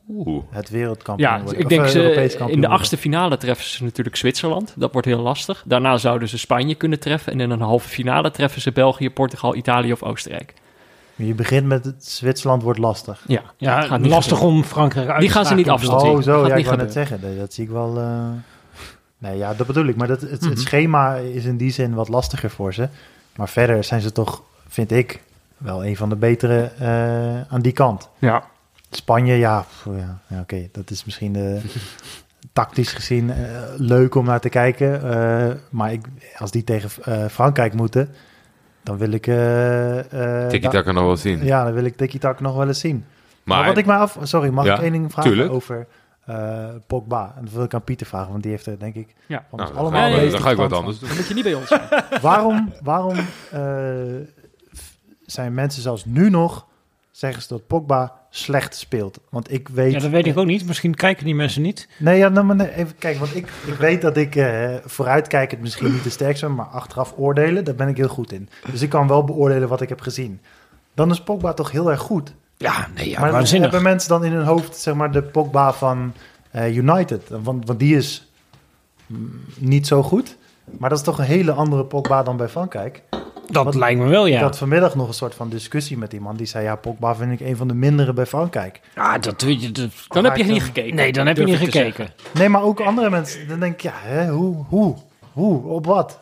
Oeh. 0.10 0.44
het 0.50 0.70
wereldkampioen 0.70 1.30
Ja, 1.30 1.42
worden? 1.42 1.58
ik 1.60 1.64
Of, 1.66 1.70
denk 1.72 1.84
eh, 1.84 1.90
ze, 1.90 2.50
in 2.52 2.62
de 2.62 2.68
achtste 2.68 2.98
finale 2.98 3.38
treffen 3.38 3.66
ze 3.66 3.84
natuurlijk 3.84 4.16
Zwitserland. 4.16 4.74
Dat 4.78 4.92
wordt 4.92 5.08
heel 5.08 5.20
lastig. 5.22 5.64
Daarna 5.66 5.98
zouden 5.98 6.28
ze 6.28 6.38
Spanje 6.38 6.76
kunnen 6.76 7.00
treffen. 7.00 7.34
En 7.34 7.40
in 7.40 7.50
een 7.50 7.62
halve 7.62 7.88
finale 7.90 8.32
treffen 8.32 8.62
ze 8.62 8.72
België, 8.72 9.10
Portugal, 9.12 9.56
Italië 9.56 9.92
of 9.92 10.04
Oostenrijk. 10.04 10.54
Je 11.16 11.34
begint 11.34 11.66
met 11.68 11.86
het 11.86 12.06
Zwitserland 12.06 12.64
wordt 12.64 12.80
lastig. 12.80 13.24
Ja, 13.28 13.42
Ja, 13.58 13.80
dat 13.80 13.90
gaat 13.90 14.00
niet 14.00 14.10
lastig 14.12 14.38
gebeuren. 14.38 14.60
om 14.62 14.68
Frankrijk 14.68 15.10
uit 15.10 15.20
Die 15.20 15.28
te 15.30 15.36
gaan 15.36 15.46
ze 15.46 15.54
niet 15.54 15.70
afstoten. 15.70 16.08
Oh, 16.10 16.22
zo, 16.22 16.40
Gaat 16.40 16.48
ja, 16.48 16.56
ik 16.56 16.66
wou 16.66 16.78
net 16.78 16.88
gebeuren. 16.88 16.92
zeggen. 16.92 17.22
Dat, 17.22 17.38
dat 17.40 17.54
zie 17.54 17.64
ik 17.64 17.70
wel... 17.70 17.98
eh, 17.98 18.30
Nee, 19.18 19.38
ja, 19.38 19.54
dat 19.54 19.68
bedoel 19.68 19.86
ik. 19.86 19.96
Maar 19.96 20.08
dat, 20.08 20.22
het, 20.22 20.42
Mhm. 20.42 20.50
het 20.50 20.60
schema 20.60 21.16
is 21.16 21.46
in 21.46 21.58
die 21.58 21.72
zin 21.72 21.94
wat 21.94 22.08
lastiger 22.10 22.50
voor 22.50 22.74
ze. 22.74 22.88
Maar 23.36 23.50
verder 23.50 23.84
zijn 23.84 24.02
ze 24.02 24.12
toch, 24.12 24.42
vind 24.68 24.92
ik, 24.92 25.22
wel 25.58 25.86
een 25.86 25.96
van 25.98 26.10
de 26.10 26.16
betere 26.16 26.72
eh, 26.80 27.54
aan 27.54 27.62
die 27.62 27.72
kant. 27.72 28.10
Ja. 28.20 28.44
Spanje, 28.92 29.34
ja, 29.36 29.60
pff, 29.62 29.86
ja, 29.86 30.20
ja 30.28 30.40
oké, 30.40 30.68
dat 30.72 30.90
is 30.90 31.06
misschien 31.06 31.36
eh, 31.36 31.64
tactisch 32.54 32.94
gezien 32.94 33.30
eh, 33.30 33.38
leuk 33.78 34.16
om 34.16 34.26
naar 34.26 34.40
te 34.40 34.50
kijken. 34.50 35.04
eh, 35.14 35.56
maar 35.70 35.92
ik, 35.92 36.06
als 36.38 36.52
die 36.52 36.64
tegen 36.64 36.90
eh, 37.04 37.26
Frankrijk 37.26 37.74
moeten, 37.74 38.10
dan 38.84 38.98
wil 38.98 39.12
ik... 39.12 39.28
eh 39.28 40.42
eh, 40.44 40.50
Tiki 40.50 40.64
da- 40.64 40.70
Taka 40.70 40.92
nog 40.92 41.04
wel 41.04 41.18
zien. 41.18 41.44
Ja, 41.44 41.64
dan 41.64 41.74
wil 41.74 41.84
ik 41.86 41.96
Tiki 41.98 42.18
Tak 42.18 42.40
nog 42.40 42.56
wel 42.56 42.68
eens 42.68 42.80
zien. 42.80 43.06
Maar, 43.44 43.58
Maar, 43.58 43.68
wat 43.68 43.78
ik 43.78 43.86
me 43.86 43.94
af... 43.94 44.18
Sorry, 44.22 44.50
mag 44.50 44.66
Ja, 44.66 44.76
ik 44.76 44.82
één 44.82 44.92
ding 44.92 45.12
vragen 45.12 45.32
tuurlijk. 45.32 45.52
over 45.52 45.88
eh, 46.26 46.70
Pogba? 46.88 47.34
En 47.38 47.44
dat 47.46 47.54
wil 47.54 47.64
ik 47.64 47.74
aan 47.74 47.84
Pieter 47.84 48.08
vragen, 48.08 48.32
want 48.32 48.44
die 48.44 48.52
heeft 48.52 48.66
er 48.66 48.80
denk 48.80 48.96
ik 48.96 49.16
Ja. 49.26 49.46
van 49.50 49.60
nou, 49.60 49.76
allemaal 49.76 50.12
dan 50.30 50.42
ga 50.42 50.50
ik 50.52 50.58
wat 50.58 50.74
anders 50.74 51.00
doen. 51.00 51.08
Dan 51.08 51.18
moet 51.18 51.28
je 51.28 51.34
niet 51.34 51.44
bij 51.44 51.54
ons 51.54 51.68
zijn. 51.68 51.82
Waarom, 52.22 52.74
waarom 52.84 53.16
eh, 53.52 53.62
zijn 55.26 55.54
mensen 55.54 55.82
zelfs 55.82 56.06
nu 56.06 56.30
nog... 56.30 56.66
zeggen 57.12 57.42
ze 57.42 57.48
dat 57.48 57.68
Pogba 57.68 58.20
slecht 58.34 58.76
speelt? 58.76 59.20
Want 59.30 59.52
ik 59.52 59.70
weet... 59.70 59.92
Ja, 59.92 60.00
dat 60.00 60.10
weet 60.10 60.28
ik 60.28 60.38
ook 60.38 60.46
niet. 60.46 60.66
Misschien 60.66 60.96
kijken 60.96 61.26
die 61.26 61.36
mensen 61.36 61.62
niet. 61.62 61.88
Nee, 61.98 62.18
ja, 62.18 62.30
nou, 62.30 62.46
maar 62.46 62.56
nee, 62.56 62.76
even 62.76 62.96
kijk, 62.98 63.18
want 63.18 63.36
ik, 63.36 63.48
ik 63.66 63.74
weet 63.74 64.02
dat 64.02 64.18
ik 64.18 64.36
eh 64.36 64.76
vooruitkijkend 64.86 65.62
misschien 65.62 65.92
niet 65.92 66.04
de 66.04 66.10
sterkste 66.10 66.46
ben, 66.46 66.56
maar 66.56 66.66
achteraf 66.66 67.14
oordelen, 67.18 67.64
daar 67.64 67.76
ben 67.76 67.88
ik 67.88 67.98
heel 67.98 68.08
goed 68.08 68.32
in. 68.32 68.50
Dus 68.72 68.82
ik 68.82 68.90
kan 68.90 69.08
wel 69.08 69.24
beoordelen 69.24 69.70
wat 69.70 69.82
ik 69.82 69.90
heb 69.90 70.02
gezien. 70.02 70.42
Dan 70.94 71.12
is 71.12 71.24
Pogba 71.24 71.54
toch 71.54 71.72
heel 71.72 71.92
erg 71.92 72.00
goed. 72.00 72.34
Ja, 72.58 72.88
nee, 72.96 73.10
ja, 73.10 73.20
maar 73.20 73.32
waanzinnig. 73.32 73.72
hebben 73.72 73.90
mensen 73.90 74.10
dan 74.10 74.26
in 74.26 74.32
hun 74.32 74.46
hoofd, 74.46 74.78
zeg 74.78 74.94
maar, 74.94 75.12
de 75.12 75.24
Pogba 75.24 75.74
van 75.74 76.14
eh, 76.52 76.76
United? 76.76 77.30
Want, 77.30 77.68
want 77.68 77.80
die 77.80 77.96
is 77.96 78.32
mm, 79.06 79.44
niet 79.58 79.88
zo 79.88 80.04
goed. 80.04 80.38
Maar 80.78 80.90
dat 80.90 80.98
is 80.98 81.04
toch 81.04 81.18
een 81.18 81.26
hele 81.26 81.52
andere 81.52 81.86
Pogba 81.86 82.24
dan 82.24 82.38
bij 82.38 82.50
Frankrijk. 82.50 83.04
Dat 83.52 83.76
lijkt 83.76 84.00
me 84.00 84.08
wel, 84.08 84.28
Ik 84.28 84.34
ja. 84.34 84.42
had 84.42 84.58
vanmiddag 84.58 84.96
nog 84.96 85.08
een 85.08 85.14
soort 85.14 85.36
van 85.36 85.50
discussie 85.50 85.98
met 85.98 86.14
iemand 86.14 86.38
die 86.38 86.48
zei, 86.48 86.64
ja, 86.64 86.76
Pogba 86.76 87.16
vind 87.16 87.32
ik 87.42 87.48
een 87.48 87.56
van 87.56 87.68
de 87.68 87.74
mindere 87.74 88.14
bij 88.14 88.26
Frankrijk. 88.26 88.80
Ja, 88.96 89.18
dat 89.18 89.42
weet 89.42 89.62
je. 89.62 89.72
dat- 89.72 89.90
Dan 90.08 90.24
heb 90.24 90.36
je 90.36 90.42
ik 90.44 90.48
niet 90.50 90.58
dan- 90.58 90.66
gekeken. 90.66 90.96
Nee, 90.96 91.12
dan 91.12 91.28
heb 91.28 91.38
je 91.38 91.44
niet 91.44 91.54
ik 91.62 91.72
gekeken. 91.72 92.08
Nee, 92.34 92.50
maar 92.50 92.62
ook 92.64 92.80
andere 92.80 93.10
mensen. 93.10 93.48
Dan 93.48 93.60
denk 93.60 93.74
ik, 93.74 93.82
ja, 93.82 93.94
hè, 93.96 94.30
hoe, 94.30 94.66
hoe, 94.68 94.96
hoe, 95.32 95.64
op 95.68 95.86
wat? 95.86 96.20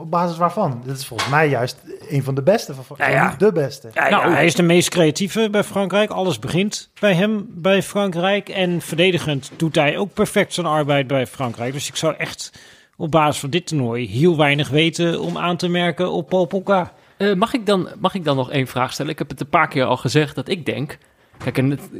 Op 0.00 0.10
basis 0.10 0.36
waarvan? 0.36 0.80
Dit 0.84 0.98
is 0.98 1.06
volgens 1.06 1.28
mij 1.30 1.48
juist 1.48 1.76
een 2.08 2.22
van 2.22 2.34
de 2.34 2.42
beste. 2.42 2.74
Van, 2.74 2.96
Ja, 2.98 3.34
de 3.38 3.52
beste. 3.52 3.88
Ja, 3.92 4.08
Nou, 4.08 4.28
ja, 4.28 4.32
hij 4.34 4.44
is 4.46 4.54
de 4.54 4.62
meest 4.62 4.88
creatieve 4.88 5.48
bij 5.50 5.64
Frankrijk. 5.64 6.10
Alles 6.10 6.38
begint 6.38 6.90
bij 7.00 7.14
hem 7.14 7.46
bij 7.48 7.82
Frankrijk. 7.82 8.48
En 8.48 8.80
verdedigend 8.80 9.50
doet 9.56 9.74
hij 9.74 9.96
ook 9.98 10.12
perfect 10.14 10.54
zijn 10.54 10.66
arbeid 10.66 11.06
bij 11.06 11.26
Frankrijk. 11.26 11.72
Dus 11.72 11.88
ik 11.88 11.96
zou 11.96 12.14
echt 12.18 12.52
op 12.96 13.10
basis 13.10 13.40
van 13.40 13.50
dit 13.50 13.66
toernooi 13.66 14.08
heel 14.08 14.36
weinig 14.36 14.68
weten 14.68 15.20
om 15.20 15.38
aan 15.38 15.56
te 15.56 15.68
merken 15.68 16.12
op 16.12 16.28
Paul 16.28 16.44
Pogba. 16.44 16.92
Eh, 17.16 17.34
mag, 17.34 17.52
ik 17.54 17.66
dan, 17.66 17.88
mag 17.98 18.14
ik 18.14 18.24
dan 18.24 18.36
nog 18.36 18.50
één 18.50 18.66
vraag 18.66 18.92
stellen? 18.92 19.12
Ik 19.12 19.18
heb 19.18 19.28
het 19.28 19.40
een 19.40 19.48
paar 19.48 19.68
keer 19.68 19.84
al 19.84 19.96
gezegd 19.96 20.34
dat 20.34 20.48
ik 20.48 20.66
denk... 20.66 20.98
Kijk, 21.38 21.58
en 21.58 21.70
het, 21.70 21.90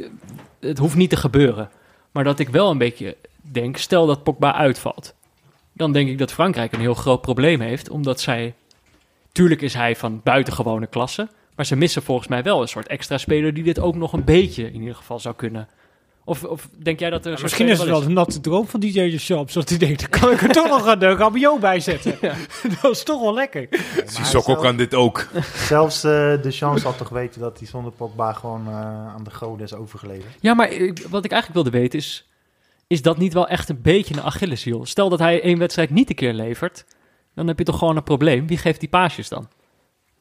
het 0.61 0.79
hoeft 0.79 0.97
niet 0.97 1.11
te 1.11 1.17
gebeuren. 1.17 1.71
Maar 2.13 2.25
dat 2.25 2.39
ik 2.39 2.49
wel 2.49 2.71
een 2.71 2.79
beetje 2.79 3.17
denk... 3.41 3.77
Stel 3.77 4.07
dat 4.07 4.23
Pogba 4.23 4.55
uitvalt. 4.55 5.15
Dan 5.73 5.93
denk 5.93 6.09
ik 6.09 6.19
dat 6.19 6.33
Frankrijk 6.33 6.73
een 6.73 6.81
heel 6.81 6.95
groot 6.95 7.21
probleem 7.21 7.61
heeft. 7.61 7.91
Omdat 7.91 8.21
zij... 8.21 8.55
Tuurlijk 9.33 9.63
is 9.63 9.75
hij 9.75 9.97
van 9.97 10.21
buitengewone 10.25 10.87
klasse. 10.87 11.29
Maar 11.57 11.67
ze 11.67 11.77
missen 11.77 12.03
volgens 12.03 12.29
mij 12.29 12.43
wel 12.43 12.61
een 12.61 12.69
soort 12.69 12.87
extra 12.87 13.19
speler... 13.19 13.55
die 13.55 13.65
dit 13.65 13.79
ook 13.79 13.95
nog 13.95 14.13
een 14.13 14.25
beetje 14.25 14.67
in 14.73 14.81
ieder 14.81 14.95
geval 14.95 15.21
zou 15.21 15.35
kunnen. 15.35 15.69
Of, 16.29 16.45
of 16.45 16.69
denk 16.83 17.01
jij 17.01 17.11
dat 17.11 17.27
er... 17.27 17.39
Misschien 17.43 17.69
is 17.69 17.79
het 17.79 17.89
wel 17.89 18.01
de 18.01 18.09
natte 18.09 18.41
droom 18.41 18.67
van 18.69 18.81
DJ 18.81 18.93
de 19.11 19.19
Champs. 19.19 19.53
Dat 19.53 19.69
hij 19.69 19.79
denkt, 19.79 20.01
dan 20.01 20.21
kan 20.21 20.33
ik 20.33 20.43
er 20.43 20.49
toch 20.49 20.69
nog 20.69 20.87
een 20.87 21.03
uh, 21.03 21.13
Rabiot 21.19 21.61
bij 21.61 21.81
zetten. 21.81 22.19
dat 22.83 22.91
is 22.91 23.03
toch 23.03 23.21
wel 23.21 23.35
lekker. 23.35 23.69
Sissoko 24.07 24.55
kan 24.55 24.77
dit 24.77 24.95
ook. 24.95 25.27
Zelfs 25.73 26.05
eh, 26.05 26.11
de 26.43 26.51
chance 26.51 26.85
had 26.87 26.99
toch 26.99 27.09
weten 27.09 27.41
dat 27.41 27.59
hij 27.59 27.69
zonder 27.69 27.93
Pogba 27.93 28.33
gewoon 28.33 28.67
eh, 28.67 28.75
aan 29.15 29.25
de 29.25 29.31
goden 29.31 29.65
is 29.67 29.75
overgeleverd. 29.75 30.35
Ja, 30.41 30.55
maar 30.55 30.71
ik- 30.71 31.07
wat 31.11 31.25
ik 31.25 31.31
eigenlijk 31.33 31.63
wilde 31.63 31.79
weten 31.79 31.99
is... 31.99 32.29
Is 32.87 33.03
dat 33.03 33.19
niet 33.19 33.33
wel 33.33 33.49
echt 33.49 33.69
een 33.69 33.83
beetje 33.83 34.15
een 34.15 34.23
Achilleshiel? 34.23 34.87
Stel 34.87 35.09
dat 35.09 35.19
hij 35.19 35.43
één 35.43 35.59
wedstrijd 35.59 35.91
niet 35.91 36.09
een 36.11 36.17
keer 36.17 36.33
levert... 36.33 36.85
dan 37.35 37.47
heb 37.47 37.59
je 37.59 37.65
toch 37.65 37.79
gewoon 37.79 37.97
een 37.97 38.03
probleem. 38.03 38.47
Wie 38.47 38.59
geeft 38.59 38.81
die 38.81 38.89
paasjes 38.89 39.29
dan? 39.29 39.49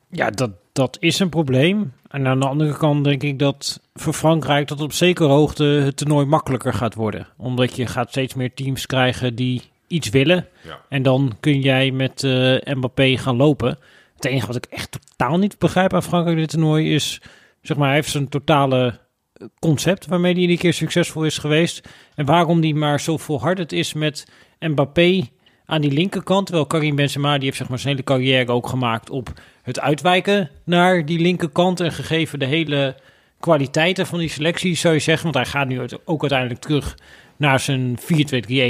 Ja, 0.09 0.29
dat, 0.29 0.49
dat 0.75 0.97
is 0.99 1.19
een 1.19 1.29
probleem. 1.29 1.93
En 2.07 2.27
aan 2.27 2.39
de 2.39 2.47
andere 2.47 2.77
kant 2.77 3.03
denk 3.03 3.23
ik 3.23 3.39
dat 3.39 3.81
voor 3.93 4.13
Frankrijk 4.13 4.67
dat 4.67 4.81
op 4.81 4.93
zekere 4.93 5.27
hoogte 5.27 5.63
het 5.63 5.97
toernooi 5.97 6.25
makkelijker 6.25 6.73
gaat 6.73 6.95
worden. 6.95 7.27
Omdat 7.37 7.75
je 7.75 7.85
gaat 7.87 8.09
steeds 8.09 8.33
meer 8.33 8.53
teams 8.53 8.85
krijgen 8.85 9.35
die 9.35 9.61
iets 9.87 10.09
willen. 10.09 10.47
Ja. 10.63 10.81
En 10.89 11.03
dan 11.03 11.35
kun 11.39 11.59
jij 11.59 11.91
met 11.91 12.23
eh, 12.23 12.73
Mbappé 12.75 13.17
gaan 13.17 13.35
lopen. 13.35 13.77
Het 14.15 14.25
enige 14.25 14.47
wat 14.47 14.55
ik 14.55 14.65
echt 14.65 14.91
totaal 14.91 15.37
niet 15.37 15.59
begrijp 15.59 15.93
aan 15.93 16.03
Frankrijk 16.03 16.37
dit 16.37 16.49
toernooi 16.49 16.93
is... 16.93 17.21
Zeg 17.61 17.77
maar, 17.77 17.87
hij 17.87 17.95
heeft 17.95 18.09
zijn 18.09 18.29
totale 18.29 18.99
eh, 19.33 19.47
concept 19.59 20.05
waarmee 20.05 20.31
hij 20.31 20.41
iedere 20.41 20.59
keer 20.59 20.73
succesvol 20.73 21.23
is 21.23 21.37
geweest. 21.37 21.89
En 22.15 22.25
waarom 22.25 22.61
die 22.61 22.75
maar 22.75 22.99
zo 22.99 23.17
volhardend 23.17 23.71
is 23.71 23.93
met 23.93 24.27
Mbappé 24.59 25.29
aan 25.65 25.81
die 25.81 25.91
linkerkant. 25.91 26.45
Terwijl 26.45 26.67
Karim 26.67 26.95
Benzema, 26.95 27.35
die 27.35 27.43
heeft 27.45 27.57
zeg 27.57 27.69
maar 27.69 27.79
zijn 27.79 27.93
hele 27.93 28.05
carrière 28.07 28.51
ook 28.51 28.67
gemaakt 28.67 29.09
op 29.09 29.33
het 29.61 29.79
uitwijken 29.79 30.49
naar 30.63 31.05
die 31.05 31.19
linkerkant. 31.19 31.79
En 31.79 31.91
gegeven 31.91 32.39
de 32.39 32.45
hele 32.45 32.95
kwaliteiten 33.39 34.05
van 34.05 34.19
die 34.19 34.29
selectie, 34.29 34.75
zou 34.75 34.93
je 34.93 34.99
zeggen. 34.99 35.23
Want 35.23 35.35
hij 35.35 35.45
gaat 35.45 35.67
nu 35.67 35.81
ook 36.05 36.21
uiteindelijk 36.21 36.61
terug 36.61 36.97
naar 37.37 37.59
zijn 37.59 37.97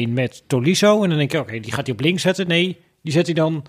4-2-3-1 0.07 0.09
met 0.09 0.43
Tolisso. 0.47 1.03
En 1.03 1.09
dan 1.09 1.17
denk 1.17 1.31
je, 1.31 1.39
oké, 1.39 1.59
die 1.59 1.73
gaat 1.73 1.85
hij 1.85 1.95
op 1.95 2.01
links 2.01 2.21
zetten. 2.21 2.47
Nee, 2.47 2.77
die 3.01 3.13
zet 3.13 3.25
hij 3.25 3.35
dan 3.35 3.65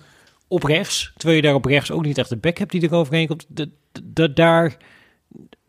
op 0.49 0.62
rechts. 0.62 1.12
Terwijl 1.16 1.37
je 1.37 1.47
daar 1.47 1.55
op 1.55 1.64
rechts 1.64 1.91
ook 1.91 2.05
niet 2.05 2.18
echt 2.18 2.29
de 2.29 2.37
back 2.37 2.59
hebt 2.59 2.70
die 2.70 2.89
er 2.89 2.95
overheen 2.95 3.27
komt. 3.27 3.47
De- 3.49 3.70
de- 4.12 4.33
daar, 4.33 4.77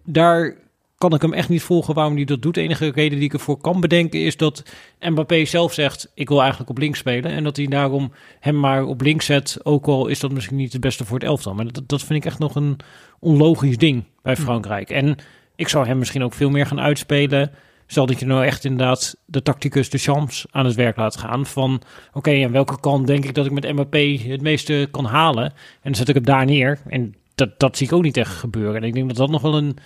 daar 0.04 0.56
kan 0.98 1.14
ik 1.14 1.22
hem 1.22 1.34
echt 1.34 1.50
niet 1.50 1.62
volgen 1.62 1.94
waarom 1.94 2.16
hij 2.16 2.26
dat 2.26 2.42
doet. 2.42 2.54
De 2.54 2.62
enige 2.62 2.92
reden 2.92 3.18
die 3.18 3.28
ik 3.28 3.34
ervoor 3.34 3.58
kan 3.58 3.80
bedenken 3.80 4.20
is 4.20 4.38
dat 4.38 4.64
Mbappé 5.00 5.46
zelf 5.46 5.74
zegt... 5.74 6.12
ik 6.14 6.30
wil 6.30 6.40
eigenlijk 6.40 6.70
op 6.70 6.78
links 6.78 7.00
spelen. 7.00 7.32
En 7.32 7.44
dat 7.44 7.58
hij 7.58 7.66
daarom 7.66 8.12
hem 8.40 8.60
maar 8.60 8.84
op 8.84 9.02
links 9.02 9.26
zet. 9.26 9.60
Ook 9.64 9.86
al 9.86 10.08
is 10.08 10.20
dat 10.20 10.32
misschien 10.32 10.58
niet 10.58 10.72
het 10.72 10.82
beste 10.82 11.06
voor 11.06 11.20
het 11.20 11.28
elftal. 11.28 11.54
Maar 11.54 11.72
dat, 11.72 11.90
dat 11.90 12.04
vind 12.04 12.20
ik 12.20 12.26
echt 12.26 12.40
nog 12.40 12.56
een 12.56 12.80
onlogisch 13.20 13.78
ding 13.78 14.04
bij 14.22 14.36
Frankrijk. 14.36 14.90
En 14.90 15.16
ik 15.56 15.68
zou 15.68 15.88
hem 15.88 15.98
misschien 15.98 16.24
ook 16.24 16.34
veel 16.34 16.50
meer 16.50 16.66
gaan 16.66 16.80
uitspelen... 16.80 17.52
Stel 17.90 18.06
dat 18.06 18.20
je 18.20 18.26
nou 18.26 18.46
echt 18.46 18.66
inderdaad 18.66 19.18
de 19.26 19.42
tacticus 19.42 19.90
de 19.90 19.98
Champs 19.98 20.46
aan 20.52 20.66
het 20.66 20.76
werk 20.76 20.98
laat 20.98 21.18
gaan. 21.18 21.46
Van 21.46 21.82
oké, 22.14 22.44
aan 22.44 22.52
welke 22.52 22.80
kant 22.80 23.08
denk 23.08 23.26
ik 23.26 23.34
dat 23.34 23.46
ik 23.46 23.52
met 23.52 23.72
Mbappé 23.72 24.18
het 24.18 24.42
meeste 24.42 24.88
kan 24.92 25.06
halen? 25.06 25.44
En 25.44 25.54
dan 25.82 25.96
zet 25.96 26.10
ik 26.10 26.16
hem 26.16 26.26
daar 26.26 26.46
neer. 26.46 26.80
En 26.88 27.16
dat, 27.36 27.60
dat 27.60 27.78
zie 27.78 27.88
ik 27.88 27.94
ook 27.94 28.04
niet 28.04 28.18
echt 28.18 28.36
gebeuren. 28.36 28.76
En 28.76 28.84
ik 28.88 28.94
denk 28.94 29.08
dat 29.08 29.18
dat 29.18 29.30
nog 29.30 29.42
wel 29.42 29.58
een 29.58 29.78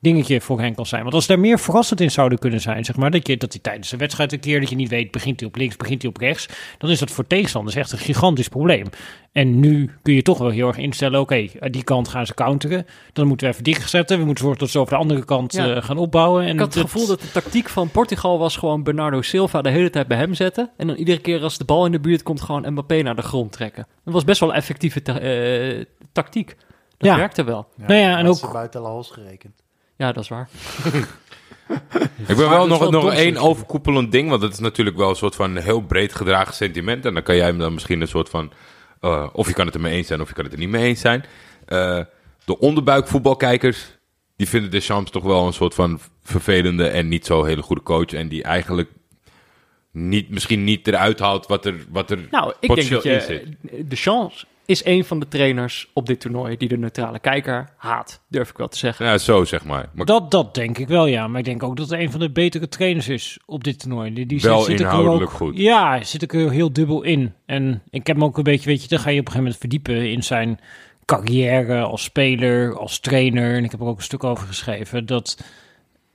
dingetje 0.00 0.40
voor 0.40 0.60
hen 0.60 0.74
kan 0.74 0.86
zijn. 0.86 1.02
Want 1.02 1.14
als 1.14 1.26
daar 1.26 1.38
meer 1.38 1.58
verrassend 1.58 2.00
in 2.00 2.10
zouden 2.10 2.38
kunnen 2.38 2.60
zijn, 2.60 2.84
zeg 2.84 2.96
maar, 2.96 3.10
dat, 3.10 3.26
je, 3.26 3.36
dat 3.36 3.52
hij 3.52 3.62
tijdens 3.62 3.88
de 3.90 3.96
wedstrijd 3.96 4.32
een 4.32 4.40
keer 4.40 4.60
dat 4.60 4.68
je 4.70 4.76
niet 4.76 4.88
weet, 4.88 5.10
begint 5.10 5.40
hij 5.40 5.48
op 5.48 5.56
links, 5.56 5.76
begint 5.76 6.02
hij 6.02 6.10
op 6.10 6.16
rechts, 6.16 6.48
dan 6.78 6.90
is 6.90 6.98
dat 6.98 7.10
voor 7.10 7.26
tegenstanders 7.26 7.76
echt 7.76 7.92
een 7.92 7.98
gigantisch 7.98 8.48
probleem. 8.48 8.86
En 9.32 9.60
nu 9.60 9.90
kun 10.02 10.14
je 10.14 10.22
toch 10.22 10.38
wel 10.38 10.48
heel 10.50 10.66
erg 10.68 10.76
instellen, 10.76 11.20
oké, 11.20 11.46
aan 11.60 11.70
die 11.70 11.82
kant 11.84 12.08
gaan 12.08 12.26
ze 12.26 12.34
counteren, 12.34 12.86
dan 13.12 13.26
moeten 13.26 13.46
we 13.46 13.52
even 13.52 13.64
dicht 13.64 13.90
zetten, 13.90 14.18
we 14.18 14.24
moeten 14.24 14.44
zorgen 14.44 14.60
dat 14.62 14.70
ze 14.70 14.78
over 14.78 14.92
de 14.92 14.98
andere 15.00 15.24
kant 15.24 15.52
Ja. 15.52 15.74
eh, 15.74 15.82
gaan 15.82 15.98
opbouwen. 15.98 16.42
En 16.44 16.52
Ik 16.52 16.58
had 16.58 16.74
het 16.74 16.82
dat- 16.82 16.90
gevoel 16.92 17.06
dat 17.06 17.20
de 17.20 17.30
tactiek 17.30 17.68
van 17.68 17.90
Portugal 17.90 18.38
was 18.38 18.56
gewoon 18.56 18.82
Bernardo 18.82 19.22
Silva 19.22 19.62
de 19.62 19.70
hele 19.70 19.90
tijd 19.90 20.06
bij 20.08 20.16
hem 20.18 20.34
zetten. 20.34 20.70
En 20.76 20.86
dan 20.86 20.96
iedere 20.96 21.20
keer 21.20 21.42
als 21.42 21.58
de 21.58 21.64
bal 21.64 21.86
in 21.86 21.92
de 21.92 22.00
buurt 22.00 22.22
komt, 22.22 22.40
gewoon 22.40 22.72
Mbappé 22.72 23.02
naar 23.02 23.16
de 23.16 23.22
grond 23.22 23.52
trekken. 23.52 23.86
Dat 24.04 24.14
was 24.14 24.24
best 24.24 24.40
wel 24.40 24.48
een 24.48 24.54
effectieve 24.54 25.02
ta- 25.02 25.18
eh, 25.20 25.84
tactiek. 26.12 26.56
Dat 26.98 27.10
Ja. 27.10 27.16
werkte 27.16 27.44
wel. 27.44 27.66
Nou 27.76 27.94
ja, 27.94 28.18
en 28.18 28.24
dat 28.24 28.36
is 28.36 28.44
ook- 28.44 28.52
buiten 28.52 28.80
Lahos 28.80 29.10
gerekend. 29.10 29.62
Ja, 29.98 30.12
dat 30.12 30.22
is 30.22 30.28
waar. 30.28 30.48
Ik 32.26 32.36
ben 32.36 32.36
wel 32.36 32.58
dat 32.58 32.68
nog, 32.68 32.78
wel 32.78 32.90
nog 32.90 33.12
één 33.12 33.36
overkoepelend 33.36 34.12
ding, 34.12 34.30
want 34.30 34.42
het 34.42 34.52
is 34.52 34.58
natuurlijk 34.58 34.96
wel 34.96 35.08
een 35.08 35.16
soort 35.16 35.34
van 35.34 35.56
heel 35.56 35.80
breed 35.80 36.14
gedragen 36.14 36.54
sentiment. 36.54 37.04
En 37.04 37.14
dan 37.14 37.22
kan 37.22 37.36
jij 37.36 37.46
hem 37.46 37.58
dan 37.58 37.72
misschien 37.72 38.00
een 38.00 38.08
soort 38.08 38.28
van, 38.28 38.52
eh, 39.00 39.26
of 39.32 39.46
je 39.46 39.52
kan 39.52 39.66
het 39.66 39.74
er 39.74 39.80
mee 39.80 39.96
eens 39.96 40.06
zijn 40.06 40.20
of 40.20 40.28
je 40.28 40.34
kan 40.34 40.44
het 40.44 40.52
er 40.52 40.58
niet 40.58 40.68
mee 40.68 40.84
eens 40.84 41.00
zijn. 41.00 41.24
Eh, 41.66 42.00
de 42.44 42.58
onderbuikvoetbalkijkers, 42.58 43.98
die 44.36 44.48
vinden 44.48 44.70
Deschamps 44.70 45.10
toch 45.10 45.22
wel 45.22 45.46
een 45.46 45.52
soort 45.52 45.74
van 45.74 46.00
vervelende 46.22 46.88
en 46.88 47.08
niet 47.08 47.26
zo 47.26 47.44
hele 47.44 47.62
goede 47.62 47.82
coach. 47.82 48.12
En 48.12 48.28
die 48.28 48.42
eigenlijk 48.42 48.90
niet, 49.92 50.30
misschien 50.30 50.64
niet 50.64 50.86
eruit 50.86 51.18
haalt 51.18 51.46
wat 51.46 51.64
er, 51.64 51.74
wat 51.88 52.10
er 52.10 52.26
Nou, 52.30 52.48
ik 52.48 52.56
denk 52.60 52.72
potentieel 52.72 53.02
dat 53.02 53.28
in 53.28 53.34
je 53.36 53.56
zit. 53.70 53.90
de 53.90 53.96
chance 53.96 54.46
is 54.68 54.84
een 54.84 55.04
van 55.04 55.20
de 55.20 55.28
trainers 55.28 55.90
op 55.92 56.06
dit 56.06 56.20
toernooi 56.20 56.56
die 56.56 56.68
de 56.68 56.78
neutrale 56.78 57.18
kijker 57.18 57.68
haat, 57.76 58.20
durf 58.28 58.50
ik 58.50 58.56
wel 58.56 58.68
te 58.68 58.78
zeggen. 58.78 59.06
Ja, 59.06 59.18
zo 59.18 59.44
zeg 59.44 59.64
maar. 59.64 59.88
maar 59.92 60.06
Dat, 60.06 60.30
dat 60.30 60.54
denk 60.54 60.78
ik 60.78 60.88
wel, 60.88 61.06
ja. 61.06 61.28
Maar 61.28 61.38
ik 61.38 61.44
denk 61.44 61.62
ook 61.62 61.76
dat 61.76 61.90
hij 61.90 62.02
een 62.02 62.10
van 62.10 62.20
de 62.20 62.30
betere 62.30 62.68
trainers 62.68 63.08
is 63.08 63.38
op 63.46 63.64
dit 63.64 63.78
toernooi. 63.78 64.12
Die, 64.12 64.26
die 64.26 64.40
Wel 64.40 64.60
zit 64.60 64.72
ik 64.72 64.78
inhoudelijk 64.78 65.30
ook, 65.30 65.36
goed. 65.36 65.58
Ja, 65.58 66.02
zit 66.02 66.22
ik 66.22 66.34
er 66.34 66.50
heel 66.50 66.72
dubbel 66.72 67.02
in. 67.02 67.32
En 67.46 67.82
ik 67.90 68.06
heb 68.06 68.16
hem 68.16 68.24
ook 68.24 68.36
een 68.36 68.42
beetje, 68.42 68.68
weet 68.68 68.82
je, 68.82 68.88
dan 68.88 68.98
ga 68.98 69.10
je 69.10 69.20
op 69.20 69.26
een 69.26 69.32
gegeven 69.32 69.42
moment 69.42 69.60
verdiepen 69.60 70.10
in 70.10 70.22
zijn 70.22 70.60
carrière 71.04 71.82
als 71.82 72.02
speler, 72.02 72.78
als 72.78 73.00
trainer. 73.00 73.56
En 73.56 73.64
ik 73.64 73.70
heb 73.70 73.80
er 73.80 73.86
ook 73.86 73.96
een 73.96 74.02
stuk 74.02 74.24
over 74.24 74.46
geschreven. 74.46 75.06
Dat 75.06 75.44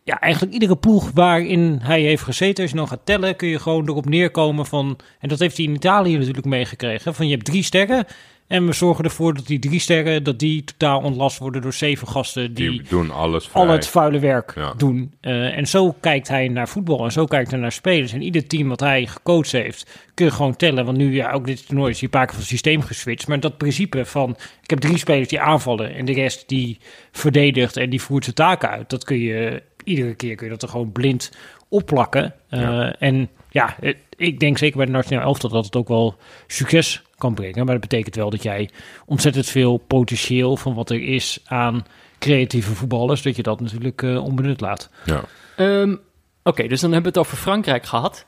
ja, 0.04 0.20
eigenlijk 0.20 0.54
iedere 0.54 0.78
ploeg 0.78 1.12
waarin 1.14 1.80
hij 1.82 2.02
heeft 2.02 2.24
gezeten, 2.24 2.62
als 2.62 2.72
je 2.72 2.78
nou 2.78 2.90
gaat 2.90 3.06
tellen, 3.06 3.36
kun 3.36 3.48
je 3.48 3.60
gewoon 3.60 3.88
erop 3.90 4.06
neerkomen 4.06 4.66
van... 4.66 5.00
En 5.20 5.30
dat 5.30 5.40
heeft 5.40 5.58
hij 5.58 5.66
in 5.66 5.76
Italië 5.76 6.18
natuurlijk 6.18 6.46
meegekregen. 6.46 7.14
Van 7.14 7.28
je 7.28 7.34
hebt 7.34 7.46
drie 7.46 7.64
sterren 7.64 8.06
en 8.54 8.66
we 8.66 8.74
zorgen 8.74 9.04
ervoor 9.04 9.34
dat 9.34 9.48
die 9.48 9.60
drie 9.60 9.80
sterren, 9.80 10.24
dat 10.24 10.40
die 10.40 10.64
totaal 10.64 11.02
ontlast 11.02 11.38
worden 11.38 11.62
door 11.62 11.74
zeven 11.74 12.08
gasten 12.08 12.54
die 12.54 12.70
die 12.70 12.82
doen 12.90 13.12
alles 13.12 13.48
vrij. 13.48 13.64
al 13.64 13.70
het 13.70 13.88
vuile 13.88 14.20
werk 14.20 14.52
Ja. 14.56 14.74
doen. 14.78 15.14
Eh, 15.22 15.58
en 15.58 15.68
zo 15.68 15.92
kijkt 16.00 16.28
hij 16.28 16.48
naar 16.48 16.68
voetbal 16.68 17.04
en 17.04 17.12
zo 17.12 17.26
kijkt 17.26 17.52
hij 17.52 17.60
naar 17.60 17.72
spelers. 17.72 18.14
En 18.14 18.22
ieder 18.22 18.48
team 18.48 18.68
wat 18.68 18.80
hij 18.80 19.06
gecoacht 19.06 19.52
heeft, 19.52 20.00
kun 20.14 20.26
je 20.26 20.32
gewoon 20.32 20.56
tellen. 20.56 20.86
Want 20.86 20.98
nu, 20.98 21.14
ja, 21.16 21.32
ook 21.32 21.46
dit 21.46 21.68
toernooi 21.68 21.90
is 21.90 21.96
hij 21.96 22.04
een 22.04 22.10
paar 22.10 22.26
keer 22.26 22.36
van 22.36 22.44
systeem 22.46 22.82
geswitcht. 22.82 23.28
Maar 23.28 23.40
dat 23.40 23.58
principe 23.58 24.06
van, 24.06 24.30
ik 24.64 24.70
heb 24.70 24.80
drie 24.80 24.98
spelers 24.98 25.28
die 25.28 25.40
aanvallen 25.40 25.94
en 25.96 26.06
de 26.06 26.14
rest 26.14 26.44
die 26.50 26.78
verdedigt 27.12 27.78
en 27.78 27.90
die 27.90 28.02
voert 28.02 28.24
zijn 28.24 28.36
taken 28.36 28.70
uit. 28.70 28.90
Dat 28.90 29.04
kun 29.04 29.20
je, 29.20 29.62
iedere 29.84 30.14
keer 30.16 30.36
kun 30.36 30.46
je 30.46 30.52
dat 30.52 30.62
er 30.64 30.70
gewoon 30.70 30.92
blind 30.92 31.32
opplakken. 31.70 32.34
Eh, 32.50 32.62
Ja. 32.62 32.96
En 33.00 33.30
ja, 33.50 33.76
het- 33.80 33.98
ik 34.18 34.40
denk 34.40 34.58
zeker 34.58 34.78
bij 34.78 34.86
de 34.86 34.92
nationale 34.92 35.26
elftal 35.26 35.50
dat 35.50 35.66
het 35.66 35.76
ook 35.76 35.88
wel 35.88 36.16
succes 36.48 37.02
kan 37.24 37.34
brengen. 37.34 37.66
Maar 37.66 37.80
dat 37.80 37.90
betekent 37.90 38.16
wel 38.16 38.30
dat 38.30 38.44
jij 38.44 38.70
ontzettend 39.06 39.46
veel 39.46 39.78
potentieel 39.78 40.58
van 40.58 40.74
wat 40.74 40.90
er 40.90 41.02
is 41.02 41.40
aan 41.46 41.86
creatieve 42.20 42.76
voetballers, 42.76 43.22
dat 43.22 43.36
je 43.36 43.44
dat 43.44 43.60
natuurlijk 43.60 44.02
eh, 44.02 44.24
onbenut 44.24 44.62
laat. 44.62 44.90
Ja. 45.06 45.24
Ehm, 45.56 45.96
Oké, 46.44 46.68
dus 46.68 46.82
dan 46.82 46.92
hebben 46.92 47.12
we 47.14 47.20
het 47.20 47.28
over 47.28 47.42
Frankrijk 47.42 47.86
gehad. 47.86 48.26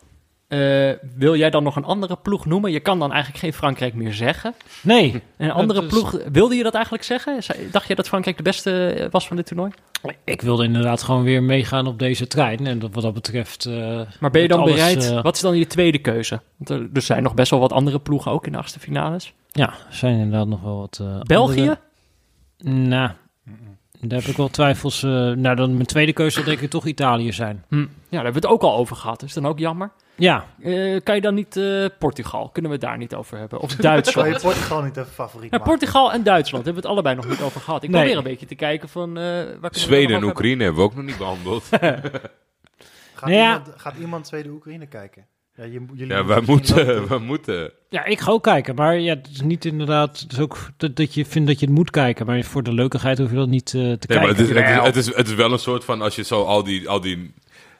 Eh, 0.59 0.97
wil 1.15 1.35
jij 1.35 1.49
dan 1.49 1.63
nog 1.63 1.75
een 1.75 1.83
andere 1.85 2.15
ploeg 2.21 2.45
noemen? 2.45 2.71
Je 2.71 2.79
kan 2.79 2.99
dan 2.99 3.11
eigenlijk 3.11 3.39
geen 3.43 3.53
Frankrijk 3.53 3.93
meer 3.93 4.13
zeggen. 4.13 4.53
Nee, 4.81 5.21
Een 5.37 5.51
andere 5.51 5.81
is- 5.81 5.87
ploeg, 5.87 6.17
wilde 6.31 6.55
je 6.55 6.63
dat 6.63 6.73
eigenlijk 6.73 7.03
zeggen? 7.03 7.39
Dacht 7.71 7.87
je 7.87 7.95
dat 7.95 8.07
Frankrijk 8.07 8.37
de 8.37 8.43
beste 8.43 8.87
eh, 8.89 9.07
was 9.11 9.27
van 9.27 9.35
dit 9.35 9.45
toernooi? 9.45 9.71
ik 10.23 10.41
wilde 10.41 10.63
inderdaad 10.63 11.03
gewoon 11.03 11.23
weer 11.23 11.43
meegaan 11.43 11.87
op 11.87 11.99
deze 11.99 12.27
trein. 12.27 12.67
En 12.67 12.79
dat, 12.79 12.93
wat 12.93 13.03
dat 13.03 13.13
betreft. 13.13 13.65
eh, 13.65 14.01
Maar 14.19 14.31
ben 14.31 14.41
je 14.41 14.47
dan 14.47 14.59
alles, 14.59 14.73
bereid? 14.73 15.21
wat 15.21 15.35
is 15.35 15.41
dan 15.41 15.57
je 15.57 15.67
tweede 15.67 15.97
keuze? 15.99 16.41
Want 16.57 16.69
er, 16.81 16.89
er 16.93 17.01
zijn 17.01 17.23
nog 17.23 17.33
best 17.33 17.51
wel 17.51 17.59
wat 17.59 17.71
andere 17.73 17.99
ploegen 17.99 18.31
ook 18.31 18.45
in 18.45 18.51
de 18.51 18.57
achtste 18.57 18.79
finales. 18.79 19.33
ja, 19.51 19.67
er 19.69 19.95
zijn 19.95 20.13
inderdaad 20.19 20.47
nog 20.47 20.61
wel 20.61 20.77
wat. 20.77 21.01
België? 21.23 21.59
andere- 21.59 21.79
Nou, 22.57 23.11
daar 24.01 24.19
heb 24.19 24.29
ik 24.29 24.37
wel 24.37 24.47
twijfels. 24.49 25.01
nou, 25.01 25.55
dan 25.55 25.73
mijn 25.73 25.85
tweede 25.85 26.13
keuze 26.13 26.35
zal 26.35 26.43
denk 26.43 26.59
ik 26.59 26.69
toch 26.69 26.85
Italië 26.85 27.31
zijn. 27.33 27.63
Hm. 27.69 27.75
Ja, 27.79 27.85
daar 28.09 28.23
hebben 28.23 28.41
we 28.41 28.47
het 28.47 28.55
ook 28.55 28.61
al 28.63 28.75
over 28.77 28.95
gehad. 28.95 29.23
Is 29.23 29.33
dan 29.33 29.45
ook 29.45 29.59
jammer. 29.59 29.91
Ja, 30.17 30.45
Eh, 30.63 30.99
kan 31.03 31.15
je 31.15 31.21
dan 31.21 31.33
niet 31.33 31.57
eh, 31.57 31.85
Portugal? 31.99 32.49
Kunnen 32.49 32.71
we 32.71 32.77
het 32.77 32.85
daar 32.87 32.97
niet 32.97 33.13
over 33.15 33.37
hebben? 33.37 33.59
Of 33.59 33.75
Duitsland? 33.91 34.33
je 34.35 34.39
Portugal 34.41 34.81
niet 34.83 34.97
even 34.97 35.11
favoriet 35.11 35.51
Ja, 35.51 35.57
maken? 35.57 35.71
Portugal 35.71 36.11
en 36.13 36.23
Duitsland 36.23 36.65
hebben 36.65 36.83
we 36.83 36.87
het 36.89 36.97
allebei 36.97 37.15
nog 37.15 37.27
niet 37.29 37.41
over 37.41 37.61
gehad. 37.61 37.83
Ik 37.83 37.89
Nee. 37.89 37.99
probeer 38.01 38.17
een 38.17 38.23
beetje 38.23 38.45
te 38.45 38.55
kijken 38.55 38.89
van... 38.89 39.17
eh 39.17 39.41
Zweden 39.71 40.15
en 40.15 40.23
Oekraïne 40.23 40.63
hebben 40.63 40.81
we 40.81 40.87
ook 40.89 40.95
nog 40.95 41.05
niet 41.05 41.17
behandeld. 41.17 41.63
Gaat, 43.13 43.29
Nou 43.29 43.33
ja. 43.33 43.51
iemand, 43.57 43.69
gaat 43.77 43.95
iemand 43.99 44.27
Zweden 44.27 44.51
Oekraïne 44.51 44.85
kijken? 44.85 45.25
Ja, 45.55 45.63
je, 45.63 45.85
jullie 45.93 46.13
Ja, 46.15 46.25
wij 46.25 46.41
moeten, 46.45 46.85
we 47.07 47.17
moeten. 47.17 47.71
Ja, 47.89 48.05
ik 48.05 48.19
ga 48.19 48.31
ook 48.31 48.43
kijken. 48.43 48.75
Maar 48.75 48.99
ja, 48.99 49.15
het 49.15 49.27
is 49.31 49.41
niet 49.41 49.65
inderdaad. 49.65 50.19
Het 50.19 50.31
is 50.31 50.39
ook 50.39 50.57
dat, 50.77 50.95
dat 50.95 51.13
je 51.13 51.25
vindt 51.25 51.47
dat 51.47 51.59
je 51.59 51.65
het 51.65 51.75
moet 51.75 51.89
kijken. 51.89 52.25
Maar 52.25 52.43
voor 52.43 52.63
de 52.63 52.73
leukigheid 52.73 53.17
hoef 53.17 53.29
je 53.29 53.35
dat 53.35 53.47
niet 53.47 53.67
eh, 53.67 53.71
te 53.73 53.79
Nee, 53.79 53.97
kijken. 53.97 54.15
maar 54.19 54.27
het 54.27 54.39
is, 54.39 54.47
het, 54.49 54.57
is, 54.57 54.63
Jawel. 54.69 54.83
het, 54.85 54.95
is, 54.95 55.15
het 55.15 55.27
is 55.27 55.33
wel 55.33 55.51
een 55.51 55.59
soort 55.59 55.83
van, 55.83 56.01
als 56.01 56.15
je 56.15 56.23
zo 56.23 56.43
al 56.43 56.63
die, 56.63 56.89
al 56.89 57.01
die 57.01 57.33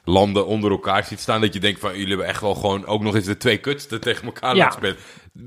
landen 0.08 0.46
onder 0.46 0.70
elkaar 0.70 1.04
ziet 1.04 1.20
staan, 1.20 1.40
dat 1.40 1.54
je 1.54 1.60
denkt 1.60 1.80
van, 1.80 1.90
jullie 1.92 2.08
hebben 2.08 2.26
echt 2.26 2.40
wel 2.40 2.54
gewoon 2.54 2.86
ook 2.86 3.02
nog 3.02 3.14
eens 3.14 3.24
de 3.24 3.36
twee 3.36 3.56
kutsten 3.58 4.00
tegen 4.00 4.24
elkaar 4.24 4.56
Ja. 4.56 4.62
laten 4.64 4.78
spelen. 4.78 4.96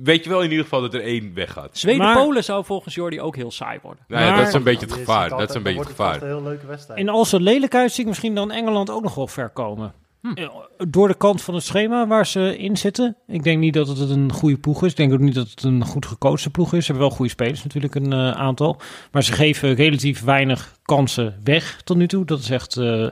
Weet 0.03 0.23
je 0.23 0.29
wel 0.29 0.41
in 0.41 0.49
ieder 0.49 0.63
geval 0.63 0.81
dat 0.81 0.93
er 0.93 1.01
één 1.01 1.33
weggaat. 1.33 1.69
Zweden-Polen 1.77 2.43
zou 2.43 2.65
volgens 2.65 2.95
Jordi 2.95 3.21
ook 3.21 3.35
heel 3.35 3.51
saai 3.51 3.79
worden. 3.81 4.03
Nou 4.07 4.23
ja, 4.23 4.29
Maar- 4.29 4.37
dat 4.39 4.47
is 4.47 4.53
een 4.53 4.63
beetje 4.63 4.85
het 4.85 4.93
gevaar. 4.95 5.21
altijd- 5.21 5.39
Dat 5.39 5.49
is 5.49 5.55
een 5.55 5.63
beetje 5.63 5.79
het 5.79 5.87
wordt 5.97 6.09
gevaar. 6.11 6.21
een 6.29 6.35
heel 6.35 6.49
leuke 6.49 6.65
wedstrijd. 6.67 6.99
In 6.99 7.09
al 7.09 7.25
zijn 7.25 7.41
lelijkheid 7.43 7.91
zie 7.91 8.01
ik 8.01 8.07
misschien 8.09 8.35
dan 8.35 8.51
Engeland 8.51 8.89
ook 8.89 9.03
nog 9.03 9.15
wel 9.15 9.27
ver 9.27 9.49
komen. 9.49 9.93
Eh, 10.35 10.47
Door 10.87 11.07
de 11.07 11.13
kant 11.17 11.41
van 11.41 11.53
het 11.53 11.63
schema 11.63 12.07
waar 12.07 12.27
ze 12.27 12.57
in 12.57 12.77
zitten. 12.77 13.15
Ik 13.27 13.43
denk 13.43 13.59
niet 13.59 13.73
dat 13.73 13.87
het 13.87 14.09
een 14.09 14.31
goede 14.31 14.57
ploeg 14.57 14.83
is. 14.83 14.89
Ik 14.91 14.97
denk 14.97 15.13
ook 15.13 15.19
niet 15.19 15.35
dat 15.35 15.49
het 15.49 15.63
een 15.63 15.85
goed 15.85 16.05
gecoachte 16.05 16.49
ploeg 16.49 16.73
is. 16.73 16.85
Ze 16.85 16.91
hebben 16.91 17.07
wel 17.07 17.17
goede 17.17 17.31
spelers 17.31 17.63
natuurlijk, 17.63 17.95
een 17.95 18.13
eh, 18.13 18.31
aantal. 18.31 18.79
Maar 19.11 19.23
ze 19.23 19.31
geven 19.33 19.73
relatief 19.73 20.23
weinig 20.23 20.73
kansen 20.83 21.39
weg 21.43 21.81
tot 21.83 21.97
nu 21.97 22.07
toe. 22.07 22.25
Dat 22.25 22.39
is 22.39 22.49
echt 22.49 22.77
eh, 22.77 23.07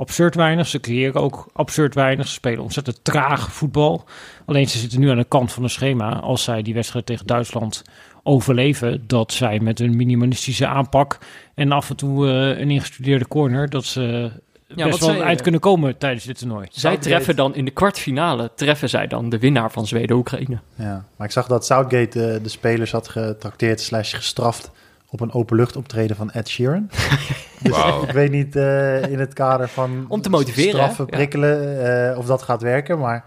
absurd 0.00 0.34
weinig. 0.34 0.66
Ze 0.66 0.80
creëren 0.80 1.20
ook 1.20 1.46
absurd 1.52 1.94
weinig. 1.94 2.26
Ze 2.26 2.32
spelen 2.32 2.62
ontzettend 2.62 3.04
traag 3.04 3.52
voetbal. 3.52 4.04
Alleen 4.46 4.68
ze 4.68 4.78
zitten 4.78 5.00
nu 5.00 5.10
aan 5.10 5.16
de 5.16 5.24
kant 5.24 5.52
van 5.52 5.62
het 5.62 5.72
schema. 5.72 6.20
Als 6.20 6.42
zij 6.42 6.62
die 6.62 6.74
wedstrijd 6.74 7.06
tegen 7.06 7.26
Duitsland 7.26 7.82
overleven, 8.22 9.04
dat 9.06 9.32
zij 9.32 9.60
met 9.60 9.80
een 9.80 9.96
minimalistische 9.96 10.66
aanpak 10.66 11.18
en 11.54 11.72
af 11.72 11.90
en 11.90 11.96
toe 11.96 12.28
eh, 12.28 12.60
een 12.60 12.70
ingestudeerde 12.70 13.28
corner, 13.28 13.70
dat 13.70 13.84
ze 13.84 14.30
wat 14.68 14.84
best 14.84 14.98
wel 14.98 15.08
zei 15.08 15.20
je? 15.20 15.24
uit 15.24 15.42
kunnen 15.42 15.60
komen 15.60 15.98
tijdens 15.98 16.24
dit 16.24 16.38
toernooi. 16.38 16.66
Zij 16.70 16.80
Southgate- 16.80 17.08
treffen 17.08 17.36
dan 17.36 17.54
in 17.54 17.64
de 17.64 17.70
kwartfinale, 17.70 18.50
treffen 18.54 18.88
zij 18.88 19.06
dan 19.06 19.28
de 19.28 19.38
winnaar 19.38 19.70
van 19.70 19.86
Zweden-Oekraïne. 19.86 20.58
Ja, 20.74 21.04
maar 21.16 21.26
ik 21.26 21.32
zag 21.32 21.46
dat 21.46 21.66
Southgate 21.66 22.26
eh, 22.26 22.42
de 22.42 22.48
spelers 22.48 22.92
had 22.92 23.08
getrakteerd 23.08 23.80
slash 23.80 24.14
gestraft 24.14 24.70
op 25.10 25.20
een 25.20 25.32
openluchtoptreden 25.32 26.16
van 26.16 26.30
Ed 26.30 26.48
Sheeran. 26.48 26.90
dus 27.62 27.76
ik 28.02 28.10
weet 28.10 28.30
niet 28.30 28.56
eh, 28.56 29.02
in 29.02 29.18
het 29.18 29.32
kader 29.32 29.68
van 29.68 30.04
Om 30.08 30.20
te 30.20 30.30
motiveren, 30.30 30.70
straffen, 30.70 31.04
hè? 31.04 31.10
Ja. 31.10 31.16
prikkelen, 31.16 31.84
eh, 32.10 32.18
of 32.18 32.26
dat 32.26 32.42
gaat 32.42 32.62
werken. 32.62 32.98
Maar 32.98 33.24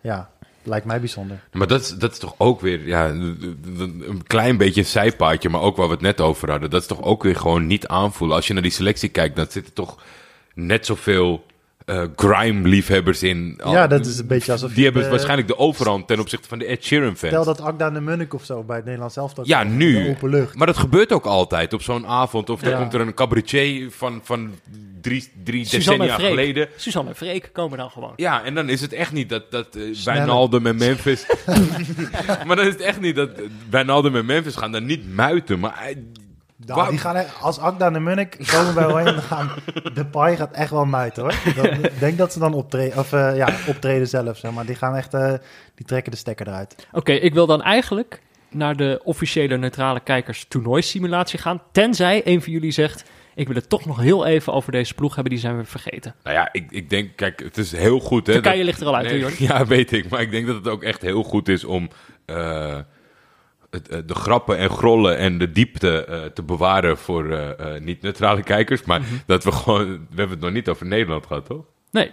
ja, 0.00 0.30
lijkt 0.62 0.86
mij 0.86 1.00
bijzonder. 1.00 1.38
Maar 1.52 1.66
dat 1.66 1.80
is, 1.80 1.88
dat 1.88 2.12
is 2.12 2.18
toch 2.18 2.34
ook 2.38 2.60
weer 2.60 2.86
ja, 2.86 3.08
een 3.08 4.22
klein 4.26 4.56
beetje 4.56 4.80
een 4.80 4.86
zijpaadje, 4.86 5.48
maar 5.48 5.60
ook 5.60 5.76
waar 5.76 5.86
we 5.86 5.92
het 5.92 6.02
net 6.02 6.20
over 6.20 6.50
hadden. 6.50 6.70
Dat 6.70 6.80
is 6.80 6.86
toch 6.86 7.02
ook 7.02 7.22
weer 7.22 7.36
gewoon 7.36 7.66
niet 7.66 7.86
aanvoelen. 7.86 8.36
Als 8.36 8.46
je 8.46 8.52
naar 8.52 8.62
die 8.62 8.70
selectie 8.70 9.08
kijkt, 9.08 9.36
dan 9.36 9.46
zitten 9.48 9.72
toch 9.72 9.98
net 10.54 10.86
zoveel 10.86 11.44
eh, 11.86 12.02
grime-liefhebbers 12.16 13.22
in. 13.22 13.60
Ja, 13.64 13.86
dat 13.86 14.06
is 14.06 14.18
een 14.18 14.26
beetje 14.26 14.52
alsof 14.52 14.68
Die 14.70 14.78
je, 14.78 14.84
hebben 14.84 15.04
eh, 15.04 15.10
waarschijnlijk 15.10 15.48
de 15.48 15.58
overhand 15.58 16.06
ten 16.06 16.20
opzichte 16.20 16.48
van 16.48 16.58
de 16.58 16.64
Ed 16.66 16.84
Sheeran-fans. 16.84 17.32
Stel 17.32 17.44
dat 17.44 17.60
Akda 17.60 17.90
de 17.90 18.00
Munnik 18.00 18.34
of 18.34 18.44
zo 18.44 18.62
bij 18.62 18.76
het 18.76 18.84
Nederlands 18.84 19.16
elftal 19.16 19.46
Ja, 19.46 19.62
nu. 19.64 19.96
in 19.96 20.04
de 20.04 20.10
open 20.10 20.28
lucht. 20.30 20.54
Maar 20.56 20.66
dat 20.66 20.76
gebeurt 20.76 21.12
ook 21.12 21.24
altijd 21.26 21.72
op 21.72 21.82
zo'n 21.82 22.06
avond. 22.06 22.50
Of 22.50 22.64
Ja. 22.64 22.78
komt 22.78 22.94
er 22.94 23.00
een 23.00 23.14
cabaretier 23.14 23.90
van, 23.90 24.20
van 24.24 24.54
drie, 25.00 25.28
drie 25.44 25.64
Suzanne 25.64 25.98
decennia 26.04 26.14
Freek. 26.14 26.28
geleden. 26.28 26.68
Suzanne 26.76 27.10
en 27.10 27.16
Freek 27.16 27.50
komen 27.52 27.78
dan 27.78 27.90
gewoon. 27.90 28.12
Ja, 28.16 28.44
en 28.44 28.54
dan 28.54 28.68
is 28.68 28.80
het 28.80 28.92
echt 28.92 29.12
niet 29.12 29.28
dat, 29.28 29.50
dat 29.50 29.76
uh, 29.76 29.94
Sneller. 29.94 30.18
Wijnaldum 30.20 30.66
en 30.66 30.76
Memphis... 30.76 31.26
maar 32.46 32.56
dan 32.56 32.66
is 32.66 32.72
het 32.72 32.80
echt 32.80 33.00
niet 33.00 33.16
dat 33.16 33.30
eh, 33.30 33.42
Wijnaldum 33.70 34.16
en 34.16 34.26
Memphis 34.26 34.56
gaan 34.56 34.72
dan 34.72 34.84
niet 34.84 35.14
muiten. 35.14 35.58
Maar 35.58 35.72
hij- 35.78 36.04
Nou, 36.66 36.90
die 36.90 36.98
gaan, 36.98 37.16
echt- 37.16 37.40
als 37.42 37.58
Akda 37.58 37.86
en 37.86 37.92
de 37.92 38.00
Munnik 38.00 38.36
komen 38.52 38.74
bij 38.74 38.84
Oranje, 38.86 39.12
dan 39.12 39.22
gaan 39.22 39.50
de 39.94 40.06
paai 40.06 40.36
gaat 40.36 40.52
echt 40.52 40.70
wel 40.70 40.84
muiten 40.84 41.22
hoor. 41.22 41.34
Dan- 41.62 41.84
Ik 41.84 41.98
denk 42.00 42.18
dat 42.18 42.32
ze 42.32 42.38
dan 42.38 42.54
optreden, 42.54 42.98
of 42.98 43.12
eh, 43.12 43.36
ja, 43.36 43.48
optreden 43.66 44.08
zelf, 44.08 44.36
zeg 44.38 44.50
maar. 44.52 44.66
Die 44.66 44.74
gaan 44.74 44.96
echt, 44.96 45.14
eh, 45.14 45.32
die 45.74 45.86
trekken 45.86 46.12
de 46.12 46.18
stekker 46.18 46.46
eruit. 46.48 46.86
Oké, 46.92 47.12
ik 47.12 47.34
wil 47.34 47.46
dan 47.46 47.62
eigenlijk 47.62 48.20
naar 48.50 48.76
de 48.76 49.00
officiële 49.04 49.56
neutrale 49.56 50.00
kijkers 50.00 50.44
toernooisimulatie 50.48 51.38
gaan. 51.38 51.62
Tenzij 51.72 52.22
een 52.24 52.42
van 52.42 52.52
jullie 52.52 52.70
zegt, 52.70 53.04
ik 53.34 53.46
wil 53.46 53.56
het 53.56 53.68
toch 53.68 53.86
nog 53.86 54.00
heel 54.00 54.26
even 54.26 54.52
over 54.52 54.72
deze 54.72 54.94
ploeg 54.94 55.14
hebben, 55.14 55.32
die 55.32 55.42
zijn 55.42 55.56
we 55.56 55.64
vergeten. 55.64 56.14
Nou 56.22 56.36
ja, 56.36 56.48
ik, 56.52 56.70
ik 56.70 56.90
denk, 56.90 57.16
kijk, 57.16 57.40
het 57.42 57.58
is 57.58 57.72
heel 57.72 58.00
goed. 58.00 58.26
Hè, 58.26 58.32
Turkije 58.32 58.56
dat- 58.56 58.64
ligt 58.66 58.80
er 58.80 58.86
al 58.86 58.96
uit, 58.96 59.04
Nee, 59.04 59.14
hè, 59.14 59.20
Jordi? 59.20 59.44
Ja, 59.48 59.66
weet 59.66 59.92
ik. 59.92 60.08
Maar 60.08 60.20
ik 60.20 60.30
denk 60.30 60.46
dat 60.46 60.56
het 60.56 60.68
ook 60.68 60.82
echt 60.82 61.02
heel 61.02 61.22
goed 61.22 61.48
is 61.48 61.64
om 61.64 61.88
eh, 62.26 62.78
de 63.82 64.14
grappen 64.14 64.58
en 64.58 64.70
grollen 64.70 65.18
en 65.18 65.38
de 65.38 65.52
diepte 65.52 66.04
eh, 66.04 66.24
te 66.24 66.42
bewaren 66.42 66.98
voor 66.98 67.30
eh, 67.30 67.74
eh, 67.74 67.82
niet-neutrale 67.82 68.42
kijkers. 68.42 68.82
Maar 68.82 69.00
Mhm. 69.00 69.14
dat 69.26 69.44
we 69.44 69.52
gewoon... 69.52 69.86
We 69.88 69.98
hebben 70.16 70.30
het 70.36 70.40
nog 70.40 70.52
niet 70.52 70.68
over 70.68 70.86
Nederland 70.86 71.26
gehad, 71.26 71.46
toch? 71.46 71.64
Nee, 71.90 72.10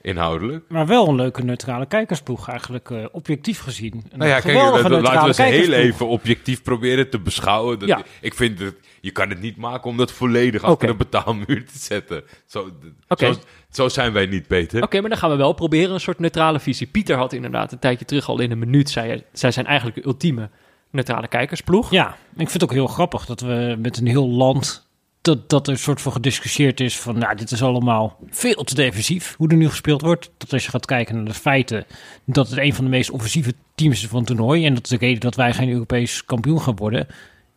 Inhoudelijk. 0.00 0.64
Maar 0.68 0.86
wel 0.86 1.08
een 1.08 1.14
leuke 1.14 1.44
neutrale 1.44 1.86
kijkersploeg 1.86 2.48
eigenlijk, 2.48 2.90
eh, 2.90 3.04
objectief 3.12 3.60
gezien. 3.60 3.92
Een 3.92 4.18
Nou 4.18 4.30
ja, 4.30 4.40
kijk, 4.40 4.56
laten 4.56 5.20
we 5.20 5.26
eens 5.26 5.36
heel 5.36 5.72
even 5.72 6.06
objectief 6.06 6.62
proberen 6.62 7.10
te 7.10 7.18
beschouwen. 7.20 7.78
Dat, 7.78 7.88
Ja. 7.88 8.02
Ik 8.20 8.34
vind 8.34 8.58
dat 8.58 8.74
je 9.00 9.10
kan 9.10 9.28
het 9.28 9.40
niet 9.40 9.56
maken 9.56 9.90
om 9.90 9.96
dat 9.96 10.12
volledig 10.12 10.62
achter 10.62 10.88
een 10.88 10.96
betaalmuur 10.96 11.64
te 11.66 11.78
zetten. 11.78 12.22
Zo, 12.46 12.70
zo, 13.16 13.32
zo 13.70 13.88
zijn 13.88 14.12
wij 14.12 14.26
niet, 14.26 14.46
Peter. 14.46 14.82
Oké, 14.82 15.00
maar 15.00 15.10
dan 15.10 15.18
gaan 15.18 15.30
we 15.30 15.36
wel 15.36 15.52
proberen 15.52 15.94
een 15.94 16.00
soort 16.00 16.18
neutrale 16.18 16.60
visie. 16.60 16.86
Pieter 16.86 17.16
had 17.16 17.32
inderdaad 17.32 17.72
een 17.72 17.78
tijdje 17.78 18.04
terug 18.04 18.28
al 18.28 18.40
in 18.40 18.50
een 18.50 18.58
minuut, 18.58 18.90
zei 18.90 19.22
zij 19.32 19.50
zijn 19.50 19.66
eigenlijk 19.66 19.96
de 19.96 20.06
ultieme 20.06 20.50
neutrale 20.90 21.28
kijkersploeg. 21.28 21.90
Ja, 21.90 22.08
ik 22.32 22.36
vind 22.36 22.52
het 22.52 22.62
ook 22.62 22.72
heel 22.72 22.86
grappig 22.86 23.26
dat 23.26 23.40
we 23.40 23.76
met 23.78 23.96
een 23.98 24.06
heel 24.06 24.28
land 24.28 24.86
dat, 25.20 25.48
dat 25.50 25.66
er 25.66 25.72
een 25.72 25.78
soort 25.78 26.00
van 26.00 26.12
gediscussieerd 26.12 26.80
is 26.80 26.98
van, 26.98 27.18
nou, 27.18 27.36
dit 27.36 27.50
is 27.50 27.62
allemaal 27.62 28.16
veel 28.30 28.64
te 28.64 28.74
defensief, 28.74 29.34
hoe 29.36 29.48
er 29.48 29.56
nu 29.56 29.68
gespeeld 29.68 30.00
wordt. 30.00 30.30
Dat 30.36 30.52
als 30.52 30.64
je 30.64 30.70
gaat 30.70 30.86
kijken 30.86 31.14
naar 31.16 31.24
de 31.24 31.34
feiten, 31.34 31.84
dat 32.24 32.48
het 32.50 32.58
een 32.58 32.74
van 32.74 32.84
de 32.84 32.90
meest 32.90 33.10
offensieve 33.10 33.54
teams 33.74 34.02
is 34.02 34.08
van 34.08 34.18
het 34.18 34.26
toernooi. 34.26 34.66
En 34.66 34.74
dat 34.74 34.86
de 34.86 34.96
reden 34.96 35.20
dat 35.20 35.34
wij 35.34 35.52
geen 35.54 35.70
Europees 35.70 36.24
kampioen 36.24 36.60
gaan 36.60 36.76
worden, 36.76 37.06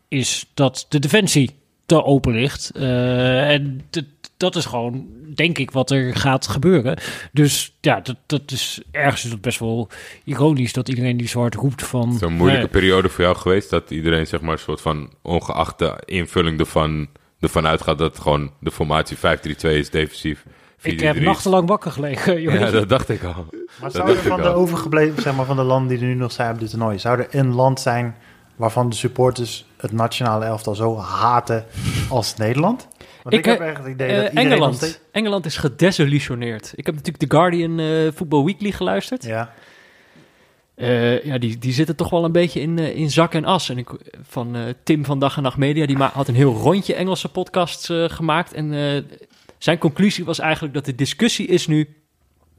is 0.07 0.45
dat 0.53 0.85
de 0.89 0.99
defensie 0.99 1.51
te 1.85 2.03
open 2.03 2.33
ligt. 2.33 2.71
Eh, 2.75 3.49
en 3.51 3.81
d- 3.89 4.03
dat 4.41 4.55
is 4.55 4.65
gewoon, 4.65 5.05
denk 5.35 5.57
ik, 5.57 5.71
wat 5.71 5.91
er 5.91 6.15
gaat 6.15 6.47
gebeuren. 6.47 6.97
Dus 7.31 7.77
ja, 7.81 7.99
dat, 7.99 8.15
dat 8.25 8.51
is 8.51 8.81
ergens 8.91 9.23
is 9.23 9.29
dat 9.29 9.41
best 9.41 9.59
wel 9.59 9.89
ironisch 10.23 10.73
dat 10.73 10.89
iedereen 10.89 11.17
die 11.17 11.27
zwart 11.27 11.55
roept 11.55 11.83
van... 11.83 12.13
Zo'n 12.13 12.33
moeilijke 12.33 12.67
periode 12.67 13.09
voor 13.09 13.23
jou 13.23 13.35
geweest 13.35 13.69
dat 13.69 13.91
iedereen 13.91 14.27
zeg 14.27 14.41
maar 14.41 14.53
een 14.53 14.59
soort 14.59 14.81
van 14.81 15.09
ongeachte 15.21 16.01
invulling 16.05 16.59
ervan, 16.59 17.07
ervan 17.39 17.67
uitgaat 17.67 17.97
dat 17.97 18.19
gewoon 18.19 18.51
de 18.59 18.71
formatie 18.71 19.17
5-3-2 19.17 19.19
is 19.61 19.89
defensief. 19.89 20.43
4-3-3 20.45 20.81
ik 20.81 20.99
heb 20.99 21.19
nachtenlang 21.19 21.67
wakker 21.67 21.91
gelegen, 21.91 22.41
jongens. 22.41 22.63
Ja, 22.63 22.71
dat 22.71 22.89
dacht 22.89 23.09
ik 23.09 23.23
al. 23.23 23.33
Maar 23.33 23.65
Dat 23.81 23.91
zou 23.91 24.07
er 24.07 24.13
dacht 24.13 24.25
ik 24.25 24.31
van 24.31 24.41
de 24.41 24.53
overgebleven, 24.53 25.21
zeg 25.21 25.35
maar, 25.35 25.45
van 25.45 25.55
de 25.55 25.63
landen 25.63 25.89
die 25.89 26.07
er 26.07 26.13
nu 26.13 26.19
nog 26.19 26.31
zijn 26.31 26.53
op 26.53 26.59
dit 26.59 26.69
toernooi, 26.69 26.99
zou 26.99 27.19
er 27.19 27.27
een 27.31 27.53
land 27.53 27.79
zijn 27.79 28.15
waarvan 28.55 28.89
de 28.89 28.95
supporters 28.95 29.65
het 29.77 29.91
nationale 29.91 30.45
elftal 30.45 30.75
zo 30.75 30.97
haten 30.97 31.65
als 32.09 32.35
Nederland? 32.35 32.87
Want 33.23 33.35
ik, 33.35 33.39
Ik, 33.39 33.45
heb 33.45 33.59
eh, 33.59 33.67
echt 33.67 33.77
het 33.77 33.87
idee 33.87 34.07
Eh, 34.07 34.15
dat 34.15 34.25
iedereen 34.29 34.51
Engeland. 34.51 34.75
steeds- 34.75 34.99
Engeland 35.11 35.45
is 35.45 35.57
gedesillusioneerd. 35.57 36.73
Ik 36.75 36.85
heb 36.85 36.95
natuurlijk 36.95 37.23
The 37.29 37.35
Guardian 37.37 37.79
eh 37.79 38.11
Football 38.15 38.43
Weekly 38.45 38.71
geluisterd. 38.71 39.23
Ja, 39.23 39.53
Eh, 40.75 41.23
ja, 41.23 41.37
die, 41.37 41.57
die 41.57 41.73
zitten 41.73 41.95
toch 41.95 42.09
wel 42.09 42.23
een 42.25 42.31
beetje 42.31 42.59
in, 42.61 42.79
eh, 42.79 42.95
in 42.95 43.09
zak 43.11 43.33
en 43.33 43.45
as. 43.45 43.69
En 43.69 43.77
ik, 43.77 43.89
van 44.21 44.55
eh, 44.55 44.61
Tim 44.83 45.05
van 45.05 45.19
Dag 45.19 45.37
en 45.37 45.43
Nacht 45.43 45.57
Media, 45.57 45.85
die 45.85 45.97
had 45.97 46.27
een 46.27 46.35
heel 46.35 46.53
rondje 46.53 46.93
Engelse 46.95 47.29
podcasts 47.29 47.89
eh, 47.89 48.09
gemaakt. 48.09 48.53
En 48.53 48.73
eh, 48.73 49.01
zijn 49.57 49.77
conclusie 49.77 50.25
was 50.25 50.39
eigenlijk 50.39 50.73
dat 50.73 50.85
de 50.85 50.95
discussie 50.95 51.47
is 51.47 51.67
nu... 51.67 51.95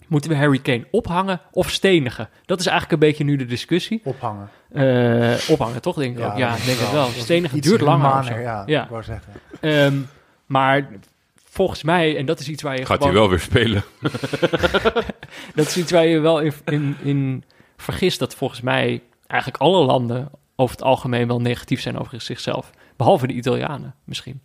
Moeten 0.09 0.31
we 0.31 0.37
Harry 0.37 0.59
Kane 0.59 0.85
ophangen 0.91 1.41
of 1.53 1.71
stenigen? 1.71 2.29
Dat 2.47 2.61
is 2.61 2.67
eigenlijk 2.67 3.03
een 3.03 3.09
beetje 3.09 3.25
nu 3.25 3.37
de 3.37 3.45
discussie. 3.45 4.01
ophangen. 4.05 4.49
Eh, 4.73 5.51
ophangen, 5.51 5.81
toch? 5.83 5.97
Denk 5.97 6.19
ik 6.19 6.25
ook. 6.25 6.37
Ja, 6.37 6.57
ik 6.57 6.65
denk 6.65 6.79
het 6.79 6.93
wel. 6.93 7.07
Stenigen 7.09 7.61
duurt 7.61 7.81
langer. 7.81 8.41
Ja, 8.41 8.63
Ja. 8.67 8.83
ik 8.85 8.91
wou 8.91 9.03
zeggen. 9.03 9.33
Ehm, 9.61 9.95
maar 10.53 10.89
volgens 11.35 11.83
mij, 11.83 12.17
en 12.17 12.27
dat 12.27 12.41
is 12.41 12.49
iets 12.49 12.63
waar 12.63 12.77
je 12.77 12.87
Gaat 12.87 12.97
gewoon... 12.97 13.13
hij 13.13 13.21
wel 13.21 13.29
weer 13.29 13.41
spelen? 13.41 13.85
Dat 15.55 15.67
is 15.67 15.77
iets 15.77 15.91
waar 15.91 16.07
je 16.07 16.19
wel 16.19 16.41
in, 16.41 16.53
in, 16.65 16.97
in 17.03 17.45
vergist. 17.77 18.19
Dat 18.19 18.35
volgens 18.35 18.61
mij 18.61 19.03
eigenlijk 19.27 19.63
alle 19.63 19.85
landen 19.85 20.31
over 20.57 20.77
het 20.77 20.85
algemeen 20.85 21.27
wel 21.27 21.41
negatief 21.41 21.81
zijn 21.81 21.99
over 21.99 22.21
zichzelf. 22.21 22.71
Behalve 22.97 23.27
de 23.27 23.33
Italianen 23.33 23.95
misschien. 24.05 24.41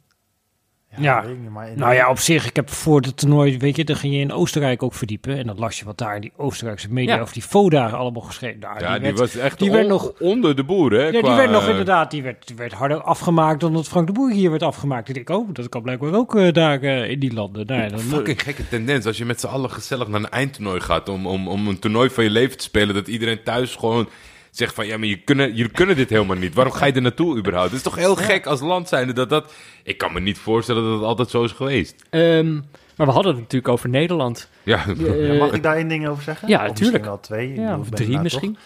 Ja. 1.00 1.22
weet 1.22 1.32
ik 1.32 1.40
niet, 1.40 1.50
maar 1.50 1.70
in- 1.70 1.78
Nou 1.80 1.94
ja, 1.94 2.10
op 2.10 2.20
zich, 2.20 2.46
ik 2.48 2.56
heb 2.56 2.70
voor 2.70 3.02
het 3.02 3.18
toernooi, 3.18 3.58
weet 3.58 3.76
je, 3.76 3.84
dan 3.84 3.96
ging 3.96 4.14
je 4.14 4.20
in 4.20 4.32
Oostenrijk 4.32 4.84
ook 4.84 4.94
verdiepen. 4.94 5.38
En 5.38 5.48
dan 5.48 5.58
las 5.60 5.80
je 5.80 5.86
wat 5.86 5.98
daar 5.98 6.16
in 6.16 6.22
die 6.22 6.32
Oostenrijkse 6.38 6.94
media 6.94 7.16
Ja. 7.16 7.22
over 7.22 7.34
die 7.34 7.44
FODA 7.44 7.90
allemaal 7.90 8.22
geschreven. 8.22 8.60
Nou, 8.60 8.80
Ja, 8.80 8.94
die, 8.94 9.02
werd, 9.02 9.20
was 9.20 9.36
echt 9.36 9.60
die 9.60 9.72
werd 9.72 9.88
nog- 9.88 10.14
onder 10.20 10.56
de 10.56 10.64
boer, 10.64 10.92
hè? 10.92 11.04
ja, 11.06 11.12
die 11.22 11.32
werd 11.36 11.50
nog 11.52 11.64
eh, 11.64 11.70
inderdaad, 11.70 12.12
die 12.12 12.24
werd, 12.24 12.48
die 12.48 12.56
werd 12.56 12.74
harder 12.74 13.02
afgemaakt 13.02 13.60
dan 13.60 13.74
dat 13.74 13.88
Frank 13.88 14.08
de 14.08 14.14
Boer 14.14 14.32
hier 14.32 14.50
werd 14.50 14.64
afgemaakt. 14.64 15.08
Ik 15.10 15.16
denk, 15.16 15.30
oh, 15.30 15.50
dat 15.54 15.70
kan 15.70 15.82
blijkbaar 15.82 16.14
ook 16.14 16.36
eh, 16.36 16.52
daar 16.54 16.82
eh, 16.82 17.10
in 17.10 17.20
die 17.20 17.34
landen. 17.34 17.66
Nou, 17.66 17.82
ja, 17.82 17.88
dan, 17.90 18.00
Fucking 18.00 18.42
gekke 18.44 18.68
tendens. 18.68 19.06
Als 19.06 19.18
je 19.18 19.26
met 19.26 19.40
z'n 19.40 19.48
allen 19.48 19.72
gezellig 19.72 20.08
naar 20.08 20.20
een 20.20 20.30
eindtoernooi 20.30 20.80
gaat 20.82 21.10
om, 21.10 21.28
om, 21.28 21.48
om 21.48 21.68
een 21.68 21.80
toernooi 21.80 22.10
van 22.10 22.24
je 22.24 22.30
leven 22.30 22.58
te 22.58 22.64
spelen, 22.64 22.96
dat 22.96 23.08
iedereen 23.08 23.44
thuis 23.44 23.76
gewoon 23.76 24.10
zegt 24.58 24.74
van 24.76 24.88
ja, 24.88 24.98
maar 24.98 25.08
je 25.08 25.18
kunnen, 25.18 25.54
jullie 25.56 25.72
kunnen 25.72 25.96
dit 25.96 26.10
helemaal 26.10 26.36
niet. 26.38 26.54
Waarom 26.54 26.74
ga 26.74 26.86
je 26.86 26.94
er 26.94 27.02
naartoe 27.02 27.38
überhaupt? 27.38 27.68
Het 27.70 27.78
is 27.78 27.84
toch 27.84 27.96
heel 27.96 28.16
gek 28.16 28.46
als 28.46 28.60
land 28.62 28.88
zijnde 28.88 29.14
dat 29.14 29.30
dat... 29.30 29.54
Ik 29.84 29.98
kan 29.98 30.14
me 30.14 30.20
niet 30.20 30.38
voorstellen 30.38 30.84
dat 30.84 30.94
het 30.94 31.04
altijd 31.04 31.30
zo 31.30 31.44
is 31.44 31.52
geweest. 31.52 31.96
Ehm, 32.10 32.54
maar 32.96 33.08
we 33.08 33.12
hadden 33.14 33.32
het 33.32 33.42
natuurlijk 33.42 33.72
over 33.74 33.90
Nederland. 33.90 34.50
Ja, 34.64 34.86
Eh, 34.88 35.28
Ja, 35.28 35.34
mag 35.34 35.52
ik 35.52 35.64
daar 35.64 35.76
één 35.76 35.88
ding 35.88 36.08
over 36.08 36.24
zeggen? 36.24 36.48
ja, 36.48 36.56
Of 36.58 36.62
misschien 36.64 36.84
tuurlijk. 36.86 37.06
wel 37.06 37.20
twee. 37.20 37.54
Ja, 37.54 37.78
of 37.80 37.90
drie 37.90 38.20
misschien. 38.20 38.58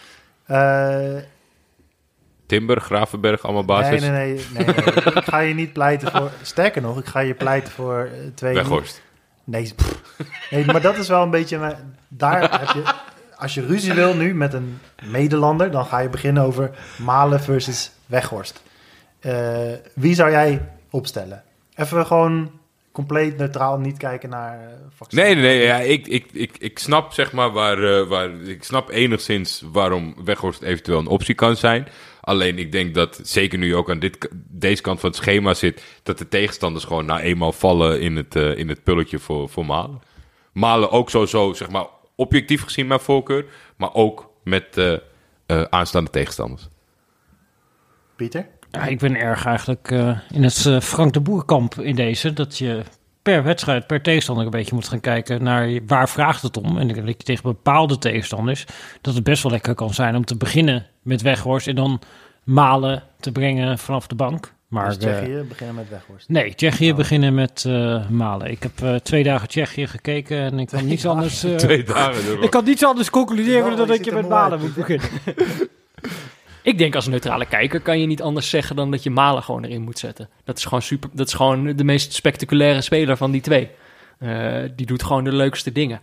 Eh, 0.46 1.16
Timber, 2.46 2.80
Gravenberg, 2.80 3.42
allemaal 3.42 3.64
basis. 3.64 4.00
nee, 4.00 4.10
nee, 4.10 4.34
nee, 4.52 4.64
nee, 4.64 4.74
nee. 4.74 4.74
ik 5.14 5.24
ga 5.24 5.38
je 5.38 5.54
niet 5.54 5.72
pleiten 5.72 6.10
voor... 6.10 6.30
Sterker 6.42 6.82
nog, 6.82 6.98
ik 6.98 7.06
ga 7.06 7.20
je 7.20 7.34
pleiten 7.34 7.72
voor 7.72 8.10
eh, 8.12 8.18
twee... 8.34 8.54
Weghorst. 8.54 9.02
Nee, 9.44 9.72
pff. 9.76 10.00
nee, 10.50 10.64
maar 10.64 10.80
dat 10.80 10.96
is 10.96 11.08
wel 11.08 11.22
een 11.22 11.30
beetje... 11.30 11.76
Daar 12.08 12.60
heb 12.60 12.68
je... 12.68 12.82
Als 13.42 13.54
je 13.54 13.66
ruzie 13.66 13.92
wil 13.92 14.14
nu 14.14 14.34
met 14.34 14.52
een 14.52 14.78
medelander, 15.04 15.70
dan 15.70 15.84
ga 15.84 15.98
je 15.98 16.08
beginnen 16.08 16.42
over 16.42 16.70
Malen 16.96 17.40
versus 17.40 17.90
Weghorst. 18.06 18.62
Eh, 19.20 19.72
wie 19.94 20.14
zou 20.14 20.30
jij 20.30 20.68
opstellen? 20.90 21.42
Even 21.74 22.06
gewoon 22.06 22.50
compleet 22.92 23.36
neutraal, 23.36 23.78
niet 23.78 23.96
kijken 23.96 24.28
naar 24.28 24.60
uh, 24.60 25.08
Nee, 25.08 25.34
nee, 25.34 25.42
nee. 25.42 25.62
Ja, 25.62 25.76
ik, 25.76 26.06
ik, 26.06 26.26
ik, 26.32 26.58
ik 26.58 26.78
snap 26.78 27.12
zeg 27.12 27.32
maar 27.32 27.50
waar, 27.50 27.82
eh, 27.82 28.08
waar... 28.08 28.40
Ik 28.40 28.64
snap 28.64 28.90
enigszins 28.90 29.62
waarom 29.72 30.14
Weghorst 30.24 30.62
eventueel 30.62 30.98
een 30.98 31.06
optie 31.06 31.34
kan 31.34 31.56
zijn. 31.56 31.88
Alleen 32.20 32.58
ik 32.58 32.72
denk 32.72 32.94
dat, 32.94 33.20
zeker 33.22 33.58
nu 33.58 33.66
je 33.66 33.76
ook 33.76 33.90
aan 33.90 33.98
dit, 33.98 34.28
deze 34.48 34.82
kant 34.82 35.00
van 35.00 35.08
het 35.08 35.18
schema 35.18 35.54
zit... 35.54 35.82
dat 36.02 36.18
de 36.18 36.28
tegenstanders 36.28 36.84
gewoon 36.84 37.06
na 37.06 37.20
eenmaal 37.20 37.52
vallen 37.52 38.00
in 38.00 38.16
het, 38.16 38.36
eh, 38.36 38.58
in 38.58 38.68
het 38.68 38.82
pulletje 38.82 39.18
voor, 39.18 39.48
voor 39.48 39.66
Malen. 39.66 40.02
Malen 40.52 40.90
ook 40.90 41.10
sowieso, 41.10 41.52
zeg 41.52 41.70
maar, 41.70 41.86
objectief 42.14 42.62
gezien 42.62 42.86
mijn 42.86 43.00
voorkeur... 43.00 43.44
maar 43.76 43.94
ook 43.94 44.30
met 44.44 44.76
eh, 44.76 44.92
eh, 45.46 45.62
aanstaande 45.62 46.10
tegenstanders. 46.10 46.68
Pieter? 48.16 48.46
Ja, 48.72 48.84
ik 48.86 48.98
ben 48.98 49.16
erg 49.16 49.46
eigenlijk 49.46 49.90
eh, 49.90 50.18
in 50.30 50.42
het 50.42 50.66
eh, 50.66 50.80
Frank 50.80 51.12
de 51.12 51.20
Boerkamp 51.20 51.74
in 51.74 51.94
deze. 51.94 52.32
Dat 52.32 52.58
je 52.58 52.82
per 53.22 53.42
wedstrijd, 53.42 53.86
per 53.86 54.02
tegenstander 54.02 54.44
een 54.44 54.50
beetje 54.50 54.74
moet 54.74 54.88
gaan 54.88 55.00
kijken 55.00 55.42
naar 55.42 55.78
waar 55.86 56.08
vraagt 56.08 56.42
het 56.42 56.56
om. 56.56 56.78
En 56.78 56.88
ik 56.88 56.94
denk 56.94 57.06
dat 57.06 57.16
je 57.16 57.24
tegen 57.24 57.42
bepaalde 57.42 57.98
tegenstanders, 57.98 58.66
dat 59.00 59.14
het 59.14 59.24
best 59.24 59.42
wel 59.42 59.52
lekker 59.52 59.74
kan 59.74 59.94
zijn 59.94 60.16
om 60.16 60.24
te 60.24 60.36
beginnen 60.36 60.86
met 61.02 61.22
Weghorst 61.22 61.66
en 61.66 61.74
dan 61.74 62.00
Malen 62.44 63.02
te 63.20 63.32
brengen 63.32 63.78
vanaf 63.78 64.06
de 64.06 64.14
bank. 64.14 64.54
Maar 64.72 64.86
dus 64.86 64.96
eh, 64.96 65.16
Tsjechië, 65.16 65.44
beginnen 65.48 65.74
met 65.74 65.88
Weghorst. 65.88 66.28
nee, 66.28 66.54
Tsjechië 66.54 66.90
Oh. 66.90 66.96
beginnen 66.96 67.34
met 67.34 67.64
eh, 67.66 68.08
Malen. 68.08 68.50
Ik 68.50 68.62
heb 68.62 68.72
eh, 68.82 68.94
twee 68.94 69.22
dagen 69.22 69.48
Tsjechië 69.48 69.86
gekeken 69.86 70.38
en 70.38 70.58
ik 70.58 70.66
kan 70.68 70.86
niets 70.86 71.06
anders... 71.06 71.44
eh, 71.44 71.54
Twee 71.54 71.84
dagen 71.84 72.42
ik 72.42 72.50
kan 72.50 72.64
niets 72.64 72.84
anders 72.84 73.10
concluderen 73.10 73.76
dan 73.76 73.86
dat 73.88 74.04
je 74.04 74.12
met 74.12 74.28
Malen 74.28 74.60
moet 74.60 74.74
beginnen. 74.74 75.08
Ik 76.62 76.78
denk 76.78 76.94
als 76.94 77.06
neutrale 77.06 77.46
kijker 77.46 77.80
kan 77.80 78.00
je 78.00 78.06
niet 78.06 78.22
anders 78.22 78.50
zeggen 78.50 78.76
dan 78.76 78.90
dat 78.90 79.02
je 79.02 79.10
Malen 79.10 79.42
gewoon 79.42 79.64
erin 79.64 79.82
moet 79.82 79.98
zetten. 79.98 80.28
Dat 80.44 80.56
is 80.56 80.64
gewoon, 80.64 80.82
super, 80.82 81.10
dat 81.12 81.26
is 81.26 81.34
gewoon 81.34 81.76
de 81.76 81.84
meest 81.84 82.12
spectaculaire 82.12 82.80
speler 82.80 83.16
van 83.16 83.30
die 83.30 83.40
twee. 83.40 83.70
Eh, 84.18 84.56
die 84.76 84.86
doet 84.86 85.02
gewoon 85.02 85.24
de 85.24 85.32
leukste 85.32 85.72
dingen. 85.72 86.00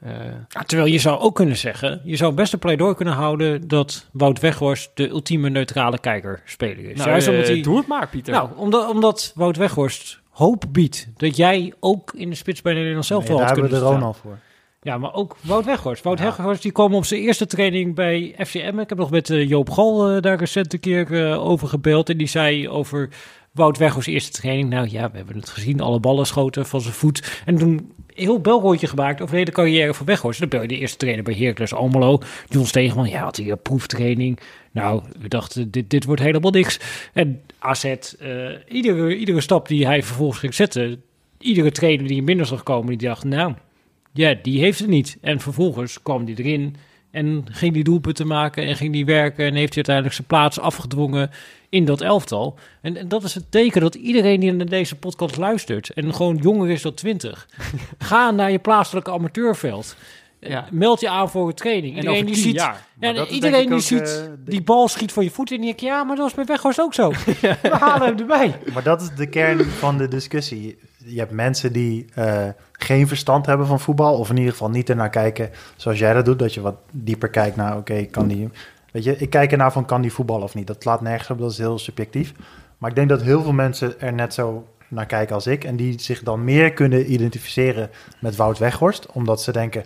Eh, 0.00 0.10
Ja, 0.48 0.62
terwijl 0.66 0.88
je 0.92 0.98
zou 0.98 1.20
ook 1.20 1.34
kunnen 1.34 1.56
zeggen, 1.56 2.00
je 2.04 2.16
zou 2.16 2.34
best 2.34 2.52
een 2.52 2.58
pleidooi 2.58 2.94
kunnen 2.94 3.14
houden 3.14 3.68
dat 3.68 4.06
Wout 4.12 4.40
Weghorst 4.40 4.90
de 4.94 5.08
ultieme 5.08 5.48
neutrale 5.50 5.98
kijkerspeler 5.98 6.84
is. 6.90 6.96
nou, 6.96 7.10
Juist 7.10 7.28
omdat 7.28 7.46
hij, 7.46 7.60
Doe 7.60 7.76
het 7.76 7.86
maar, 7.86 8.08
Pieter. 8.08 8.32
nou, 8.32 8.48
omdat, 8.56 8.88
omdat 8.90 9.32
Wout 9.34 9.56
Weghorst 9.56 10.20
hoop 10.30 10.64
biedt 10.68 11.08
dat 11.16 11.36
jij 11.36 11.72
ook 11.80 12.12
in 12.14 12.28
de 12.30 12.36
spits 12.36 12.62
bij 12.62 12.74
Nederland 12.74 13.04
zelf 13.06 13.20
Nee, 13.20 13.28
wel 13.28 13.38
daar 13.38 13.46
had 13.46 13.56
hebben 13.56 13.78
we 13.78 13.78
kunnen 13.80 13.98
de. 13.98 14.04
Ronald 14.06 14.22
voor. 14.22 14.38
Ja, 14.82 14.98
maar 14.98 15.14
ook 15.14 15.36
Wout 15.40 15.64
Weghorst. 15.64 16.02
Wout 16.04 16.18
Ja. 16.18 16.24
Weghorst 16.24 16.62
die 16.62 16.72
kwam 16.72 16.94
op 16.94 17.04
zijn 17.04 17.20
eerste 17.20 17.46
training 17.46 17.94
bij 17.94 18.34
FCM. 18.38 18.78
Ik 18.78 18.88
heb 18.88 18.98
nog 18.98 19.10
met 19.10 19.30
eh, 19.30 19.48
Joop 19.48 19.70
Gal 19.70 20.20
daar 20.20 20.38
recent 20.38 20.72
een 20.72 20.80
keer 20.80 21.38
over 21.38 21.68
gebeld. 21.68 22.08
En 22.10 22.16
die 22.16 22.26
zei 22.26 22.68
over 22.68 23.08
Wout 23.52 23.78
Weghorst 23.78 24.08
eerste 24.08 24.30
training. 24.30 24.68
Nou 24.70 24.88
ja, 24.90 25.10
we 25.10 25.16
hebben 25.16 25.36
het 25.36 25.48
gezien. 25.48 25.80
Alle 25.80 26.00
ballen 26.00 26.26
schoten 26.26 26.66
van 26.66 26.80
zijn 26.80 26.94
voet. 26.94 27.42
En 27.44 27.56
toen 27.56 27.92
heel 28.20 28.40
belrondje 28.40 28.86
gemaakt 28.86 29.20
over 29.20 29.36
hele 29.36 29.50
carrière 29.50 29.94
van 29.94 30.06
Weghorst. 30.06 30.40
Dan 30.40 30.48
bel 30.48 30.62
je 30.62 30.68
de 30.68 30.78
eerste 30.78 30.96
trainer 30.96 31.24
bij 31.24 31.34
Heracles 31.34 31.74
Almelo. 31.74 32.20
John 32.48 32.66
Stegeman, 32.66 33.08
ja, 33.08 33.22
had 33.22 33.36
hij 33.36 33.50
een 33.50 33.62
proeftraining. 33.62 34.38
Nou, 34.70 35.02
we 35.18 35.28
dachten, 35.28 35.70
dit, 35.70 35.90
dit 35.90 36.04
wordt 36.04 36.22
helemaal 36.22 36.50
niks. 36.50 36.80
En 37.12 37.40
AZ, 37.58 37.84
eh, 37.84 38.48
iedere, 38.68 39.16
iedere 39.16 39.40
stap 39.40 39.68
die 39.68 39.86
hij 39.86 40.02
vervolgens 40.02 40.38
ging 40.38 40.54
zetten... 40.54 41.02
Iedere 41.38 41.70
trainer 41.70 42.06
die 42.06 42.16
in 42.16 42.24
binnen 42.24 42.46
zag 42.46 42.62
komen, 42.62 42.98
die 42.98 43.08
dacht, 43.08 43.24
nou... 43.24 43.54
Ja, 44.12 44.34
die 44.42 44.60
heeft 44.60 44.78
het 44.78 44.88
niet. 44.88 45.18
En 45.20 45.40
vervolgens 45.40 46.02
kwam 46.02 46.24
die 46.24 46.38
erin 46.38 46.76
en 47.10 47.44
ging 47.50 47.74
die 47.74 47.84
doelpunten 47.84 48.26
maken 48.26 48.66
en 48.66 48.76
ging 48.76 48.92
die 48.92 49.04
werken 49.04 49.44
en 49.46 49.54
heeft 49.54 49.74
hij 49.74 49.84
uiteindelijk 49.84 50.14
zijn 50.14 50.26
plaats 50.26 50.60
afgedwongen 50.60 51.30
in 51.70 51.84
dat 51.84 52.00
elftal. 52.00 52.58
En, 52.80 52.96
en 52.96 53.08
dat 53.08 53.22
is 53.22 53.34
het 53.34 53.50
teken 53.50 53.80
dat 53.80 53.94
iedereen 53.94 54.40
die 54.40 54.52
naar 54.52 54.66
deze 54.66 54.96
podcast 54.96 55.36
luistert 55.36 55.90
en 55.90 56.14
gewoon 56.14 56.36
jonger 56.36 56.70
is 56.70 56.82
dan 56.82 56.94
20, 56.94 57.48
ga 57.98 58.30
naar 58.30 58.50
je 58.50 58.58
plaatselijke 58.58 59.10
amateurveld. 59.10 59.96
Ja. 60.40 60.66
Meld 60.70 61.00
je 61.00 61.08
aan 61.08 61.30
voor 61.30 61.48
een 61.48 61.54
training. 61.54 61.92
en 61.92 62.00
Iedereen 62.00 62.26
die 62.26 62.36
ziet, 62.36 62.54
jaar. 62.54 62.86
ja, 63.00 63.12
dat 63.12 63.28
is 63.28 63.34
iedereen 63.34 63.66
die 63.66 63.74
ook, 63.74 63.80
ziet 63.80 64.00
eh, 64.00 64.32
die 64.44 64.62
bal 64.62 64.88
schiet 64.88 65.12
van 65.12 65.24
je 65.24 65.30
voet 65.30 65.50
en 65.50 65.56
die 65.56 65.64
denkt, 65.64 65.80
ja, 65.80 66.04
maar 66.04 66.16
dat 66.16 66.24
was 66.24 66.34
bij 66.34 66.44
Weghorst 66.44 66.80
ook 66.80 66.94
zo. 66.94 67.10
We 67.62 67.76
halen 67.80 68.08
hem 68.08 68.18
erbij. 68.18 68.58
Maar 68.72 68.82
dat 68.82 69.02
is 69.02 69.10
de 69.16 69.26
kern 69.26 69.64
van 69.64 69.98
de 69.98 70.08
discussie. 70.08 70.78
Je 70.96 71.18
hebt 71.18 71.30
mensen 71.30 71.72
die 71.72 72.06
eh, 72.14 72.48
geen 72.72 73.08
verstand 73.08 73.46
hebben 73.46 73.66
van 73.66 73.80
voetbal, 73.80 74.18
of 74.18 74.30
in 74.30 74.36
ieder 74.36 74.52
geval 74.52 74.70
niet 74.70 74.90
ernaar 74.90 75.10
kijken 75.10 75.50
zoals 75.76 75.98
jij 75.98 76.12
dat 76.12 76.24
doet, 76.24 76.38
dat 76.38 76.54
je 76.54 76.60
wat 76.60 76.76
dieper 76.90 77.28
kijkt 77.28 77.56
naar, 77.56 77.76
oké, 77.76 78.04
kan 78.04 78.28
die... 78.28 78.48
Weet 78.92 79.04
je, 79.04 79.16
ik 79.16 79.30
kijk 79.30 79.52
ernaar 79.52 79.72
van, 79.72 79.84
kan 79.84 80.00
die 80.00 80.12
voetballen 80.12 80.42
of 80.42 80.54
niet? 80.54 80.66
Dat 80.66 80.82
slaat 80.82 81.00
nergens 81.00 81.30
op, 81.30 81.38
dat 81.38 81.50
is 81.50 81.58
heel 81.58 81.78
subjectief. 81.78 82.32
Maar 82.78 82.90
ik 82.90 82.96
denk 82.96 83.08
dat 83.08 83.22
heel 83.22 83.42
veel 83.42 83.52
mensen 83.52 84.00
er 84.00 84.12
net 84.12 84.34
zo 84.34 84.66
naar 84.88 85.06
kijken 85.06 85.34
als 85.34 85.46
ik. 85.46 85.64
En 85.64 85.76
die 85.76 86.00
zich 86.00 86.22
dan 86.22 86.44
meer 86.44 86.72
kunnen 86.72 87.12
identificeren 87.12 87.90
met 88.18 88.36
Wout 88.36 88.58
Weghorst. 88.58 89.06
Omdat 89.12 89.42
ze 89.42 89.52
denken, 89.52 89.84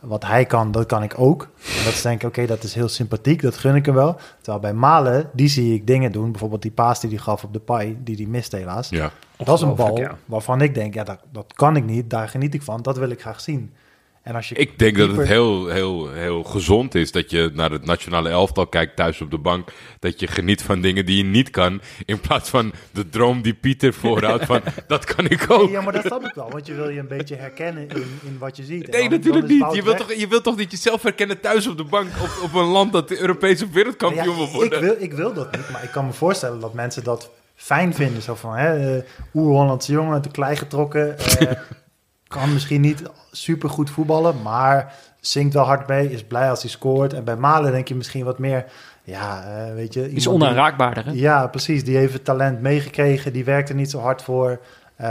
wat 0.00 0.26
hij 0.26 0.44
kan, 0.44 0.70
dat 0.70 0.86
kan 0.86 1.02
ik 1.02 1.14
ook. 1.18 1.42
En 1.78 1.84
dat 1.84 1.92
ze 1.92 2.02
denken, 2.02 2.28
oké, 2.28 2.46
dat 2.46 2.62
is 2.62 2.74
heel 2.74 2.88
sympathiek, 2.88 3.42
dat 3.42 3.56
gun 3.56 3.74
ik 3.74 3.86
hem 3.86 3.94
wel. 3.94 4.16
Terwijl 4.40 4.62
bij 4.62 4.74
Malen, 4.74 5.30
die 5.32 5.48
zie 5.48 5.74
ik 5.74 5.86
dingen 5.86 6.12
doen. 6.12 6.30
Bijvoorbeeld 6.30 6.62
die 6.62 6.70
paas 6.70 7.00
die 7.00 7.10
hij 7.10 7.18
gaf 7.18 7.44
op 7.44 7.52
de 7.52 7.58
paai, 7.58 7.96
die 8.04 8.16
hij 8.16 8.26
mist 8.26 8.52
helaas. 8.52 8.88
Ja. 8.88 9.10
Dat 9.36 9.56
is 9.56 9.60
een 9.60 9.74
bal 9.74 9.98
ja. 9.98 10.16
waarvan 10.24 10.60
ik 10.60 10.74
denk, 10.74 10.94
ja, 10.94 11.04
dat, 11.04 11.18
dat 11.32 11.52
kan 11.52 11.76
ik 11.76 11.84
niet. 11.84 12.10
Daar 12.10 12.28
geniet 12.28 12.54
ik 12.54 12.62
van. 12.62 12.82
Dat 12.82 12.98
wil 12.98 13.10
ik 13.10 13.20
graag 13.20 13.40
zien. 13.40 13.72
En 14.22 14.34
als 14.34 14.48
je 14.48 14.54
Ik 14.54 14.78
denk 14.78 14.96
dat 14.96 15.16
het 15.16 15.26
heel, 15.26 15.68
heel, 15.68 16.10
heel 16.12 16.42
gezond 16.42 16.94
is 16.94 17.12
dat 17.12 17.30
je 17.30 17.50
naar 17.54 17.70
het 17.70 17.84
nationale 17.84 18.28
elftal 18.28 18.66
kijkt 18.66 18.96
thuis 18.96 19.20
op 19.20 19.30
de 19.30 19.38
bank. 19.38 19.72
Dat 19.98 20.20
je 20.20 20.26
geniet 20.26 20.62
van 20.62 20.80
dingen 20.80 21.06
die 21.06 21.16
je 21.16 21.24
niet 21.24 21.50
kan. 21.50 21.80
In 22.04 22.20
plaats 22.20 22.50
van 22.50 22.72
de 22.90 23.08
droom 23.08 23.42
die 23.42 23.54
Pieter 23.54 23.92
voorhoudt 23.94 24.44
van 24.44 24.60
dat 24.86 25.04
kan 25.14 25.24
ik 25.28 25.50
ook. 25.50 25.70
Ja, 25.70 25.80
maar 25.80 25.92
dat 25.92 26.04
snap 26.06 26.24
ik 26.24 26.34
wel. 26.34 26.50
Want 26.50 26.66
je 26.66 26.74
wil 26.74 26.88
je 26.88 26.98
een 26.98 27.08
beetje 27.08 27.34
herkennen 27.36 27.88
in, 27.88 28.04
in 28.24 28.36
wat 28.38 28.56
je 28.56 28.64
ziet. 28.64 28.90
Nee, 28.90 29.00
dan- 29.00 29.10
natuurlijk 29.10 29.48
dan 29.48 29.56
niet. 29.68 29.74
Je 29.74 29.82
wilt, 29.82 29.96
toch, 29.98 30.12
je 30.14 30.28
wilt 30.28 30.44
toch 30.44 30.56
niet 30.56 30.70
jezelf 30.70 31.02
herkennen 31.02 31.40
thuis 31.40 31.66
op 31.66 31.76
de 31.76 31.84
bank 31.84 32.08
op, 32.22 32.30
op 32.42 32.54
een 32.54 32.66
land 32.68 32.92
dat 32.92 33.08
de 33.08 33.20
Europese 33.20 33.70
wereldkampioen 33.70 34.24
Ja, 34.38 34.50
wil 34.52 34.62
ik, 34.62 34.74
wil, 34.74 34.94
ik 34.98 35.12
wil 35.12 35.32
dat 35.32 35.56
niet, 35.56 35.70
maar 35.70 35.82
ik 35.82 35.90
kan 35.90 36.06
me 36.06 36.12
voorstellen 36.12 36.60
dat 36.60 36.74
mensen 36.74 37.04
dat 37.04 37.30
fijn 37.54 37.94
vinden. 37.94 38.22
Zo 38.22 38.34
van, 38.34 38.56
hè, 38.56 38.96
eh, 38.96 39.02
oer-Hollandse 39.34 39.92
jongen, 39.92 40.12
uit 40.12 40.24
de 40.24 40.30
klei 40.30 40.56
getrokken. 40.56 41.18
eh, 41.18 41.52
kan 42.28 42.52
misschien 42.52 42.80
niet 42.80 43.02
super 43.32 43.70
goed 43.70 43.90
voetballen, 43.90 44.42
maar 44.42 44.94
zingt 45.20 45.54
wel 45.54 45.64
hard 45.64 45.88
mee, 45.88 46.10
is 46.10 46.22
blij 46.24 46.50
als 46.50 46.62
hij 46.62 46.70
scoort. 46.70 47.12
En 47.12 47.24
bij 47.24 47.36
Malen 47.36 47.72
denk 47.72 47.88
je 47.88 47.94
misschien 47.94 48.24
wat 48.24 48.38
meer, 48.38 48.64
ja, 49.04 49.42
eh, 49.44 49.74
weet 49.74 49.94
je... 49.94 50.12
Is 50.12 50.28
onaanraakbaarder, 50.28 51.04
hè? 51.04 51.10
Ja, 51.14 51.46
precies. 51.46 51.84
Die 51.84 51.96
heeft 51.96 52.12
het 52.12 52.24
talent 52.24 52.60
meegekregen, 52.60 53.32
die 53.32 53.44
werkt 53.44 53.68
er 53.68 53.74
niet 53.74 53.90
zo 53.90 53.98
hard 53.98 54.22
voor. 54.22 54.60
Eh, 54.96 55.08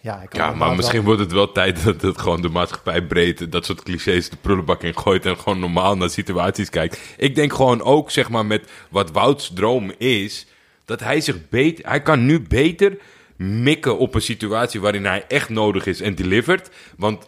ja, 0.00 0.20
ik 0.22 0.36
Ja, 0.36 0.50
maar 0.52 0.66
wel- 0.68 0.76
misschien 0.76 1.02
wordt 1.04 1.20
het 1.20 1.32
wel 1.32 1.52
tijd 1.52 1.82
dat 1.84 2.02
het 2.02 2.18
gewoon 2.18 2.42
de 2.42 2.48
maatschappij 2.48 3.02
breed 3.02 3.52
dat 3.52 3.64
soort 3.64 3.82
clichés 3.82 4.30
de 4.30 4.36
prullenbak 4.36 4.82
in 4.82 4.98
gooit 4.98 5.26
en 5.26 5.36
gewoon 5.38 5.58
normaal 5.58 5.96
naar 5.96 6.10
situaties 6.10 6.70
kijkt. 6.70 7.00
Ik 7.16 7.34
denk 7.34 7.52
gewoon 7.52 7.82
ook, 7.82 8.10
zeg 8.10 8.28
maar, 8.30 8.46
met 8.46 8.70
wat 8.90 9.10
Wouts 9.10 9.52
droom 9.54 9.92
is, 9.98 10.46
dat 10.84 11.00
hij 11.00 11.20
zich 11.20 11.48
beter, 11.48 11.88
hij 11.88 12.02
kan 12.02 12.26
nu 12.26 12.40
beter 12.40 12.98
mikken 13.36 13.98
op 13.98 14.14
een 14.14 14.22
situatie 14.22 14.80
waarin 14.80 15.04
hij 15.06 15.24
echt 15.28 15.48
nodig 15.48 15.86
is 15.86 16.00
en 16.00 16.14
delivert. 16.14 16.70
Want 16.96 17.26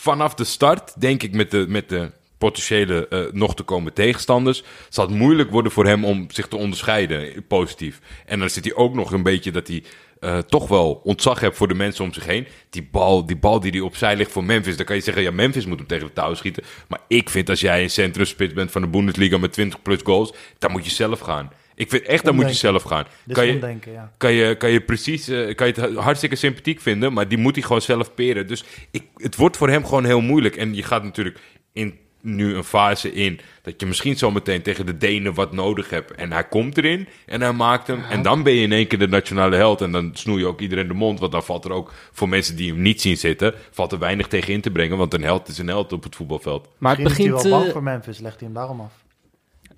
vanaf 0.00 0.34
de 0.34 0.44
start, 0.44 1.00
denk 1.00 1.22
ik, 1.22 1.32
met 1.32 1.50
de, 1.50 1.64
met 1.68 1.88
de 1.88 2.10
potentiële 2.38 3.08
eh, 3.08 3.20
nog 3.32 3.54
te 3.54 3.62
komen 3.62 3.92
tegenstanders, 3.92 4.62
zal 4.88 5.06
het 5.06 5.14
moeilijk 5.14 5.50
worden 5.50 5.72
voor 5.72 5.86
hem 5.86 6.04
om 6.04 6.26
zich 6.30 6.48
te 6.48 6.56
onderscheiden, 6.56 7.46
positief. 7.46 8.00
En 8.26 8.38
dan 8.38 8.50
zit 8.50 8.64
hij 8.64 8.74
ook 8.74 8.94
nog 8.94 9.12
een 9.12 9.22
beetje 9.22 9.50
dat 9.50 9.68
hij 9.68 9.82
eh, 10.20 10.38
toch 10.38 10.68
wel 10.68 11.00
ontzag 11.04 11.40
heeft 11.40 11.56
voor 11.56 11.68
de 11.68 11.74
mensen 11.74 12.04
om 12.04 12.12
zich 12.12 12.26
heen. 12.26 12.46
Die 12.70 12.88
bal, 12.90 13.26
die 13.26 13.36
bal 13.36 13.60
die 13.60 13.70
hij 13.70 13.80
opzij 13.80 14.16
ligt 14.16 14.32
voor 14.32 14.44
Memphis, 14.44 14.76
dan 14.76 14.86
kan 14.86 14.96
je 14.96 15.02
zeggen, 15.02 15.22
ja, 15.22 15.30
Memphis 15.30 15.66
moet 15.66 15.78
hem 15.78 15.86
tegen 15.86 16.06
de 16.06 16.12
touw 16.12 16.34
schieten. 16.34 16.64
Maar 16.88 17.00
ik 17.08 17.30
vind 17.30 17.48
als 17.48 17.60
jij 17.60 17.82
een 17.82 17.90
centrumspits 17.90 18.52
bent 18.52 18.70
van 18.70 18.82
de 18.82 18.88
Bundesliga 18.88 19.38
met 19.38 19.52
20 19.52 19.82
plus 19.82 20.00
goals, 20.04 20.32
dan 20.58 20.70
moet 20.70 20.84
je 20.84 20.90
zelf 20.90 21.20
gaan. 21.20 21.50
Ik 21.80 21.90
vind 21.90 22.02
echt, 22.02 22.24
dan 22.24 22.34
moet 22.34 22.48
je 22.48 22.54
zelf 22.54 22.82
gaan. 22.82 23.04
Dit 23.24 23.36
Kan 23.36 23.46
je, 23.46 23.52
omdenken, 23.52 23.92
ja. 23.92 24.12
kan 24.16 24.32
je, 24.32 24.54
kan 24.56 24.70
je 24.70 24.80
precies, 24.80 25.28
eh, 25.28 25.54
kan 25.54 25.66
je 25.66 25.80
het 25.80 25.94
hartstikke 25.94 26.36
sympathiek 26.36 26.80
vinden, 26.80 27.12
maar 27.12 27.28
die 27.28 27.38
moet 27.38 27.54
hij 27.54 27.62
gewoon 27.62 27.82
zelf 27.82 28.14
peren. 28.14 28.46
Dus 28.46 28.64
ik, 28.90 29.02
het 29.16 29.36
wordt 29.36 29.56
voor 29.56 29.68
hem 29.68 29.84
gewoon 29.84 30.04
heel 30.04 30.20
moeilijk. 30.20 30.56
En 30.56 30.74
je 30.74 30.82
gaat 30.82 31.02
natuurlijk 31.02 31.38
in 31.72 31.98
nu 32.20 32.54
een 32.54 32.64
fase 32.64 33.12
in 33.12 33.40
dat 33.62 33.80
je 33.80 33.86
misschien 33.86 34.16
zo 34.16 34.30
meteen 34.30 34.62
tegen 34.62 34.86
de 34.86 34.96
Denen 34.96 35.34
wat 35.34 35.52
nodig 35.52 35.90
hebt. 35.90 36.14
En 36.14 36.32
hij 36.32 36.44
komt 36.44 36.78
erin 36.78 37.08
en 37.26 37.40
hij 37.40 37.52
maakt 37.52 37.86
hem. 37.86 38.02
En 38.10 38.22
dan 38.22 38.42
ben 38.42 38.52
je 38.52 38.62
in 38.62 38.72
één 38.72 38.86
keer 38.86 38.98
de 38.98 39.08
nationale 39.08 39.56
held. 39.56 39.80
En 39.80 39.92
dan 39.92 40.10
snoei 40.12 40.40
je 40.40 40.46
ook 40.46 40.60
iedereen 40.60 40.88
de 40.88 40.94
mond. 40.94 41.20
Want 41.20 41.32
dan 41.32 41.44
valt 41.44 41.64
er 41.64 41.72
ook 41.72 41.92
voor 42.12 42.28
mensen 42.28 42.56
die 42.56 42.72
hem 42.72 42.82
niet 42.82 43.00
zien 43.00 43.16
zitten, 43.16 43.54
valt 43.70 43.92
er 43.92 43.98
weinig 43.98 44.26
tegen 44.26 44.52
in 44.52 44.60
te 44.60 44.70
brengen. 44.70 44.96
Want 44.96 45.14
een 45.14 45.22
held 45.22 45.48
is 45.48 45.58
een 45.58 45.68
held 45.68 45.92
op 45.92 46.02
het 46.02 46.16
voetbalveld. 46.16 46.68
Maar 46.78 46.96
het 46.96 47.00
is 47.00 47.08
begint... 47.08 47.28
hij 47.28 47.42
wel 47.42 47.50
bang 47.50 47.66
eh, 47.66 47.72
voor 47.72 47.82
Memphis, 47.82 48.18
legt 48.18 48.38
hij 48.40 48.44
hem 48.44 48.54
daarom 48.54 48.80
af. 48.80 48.92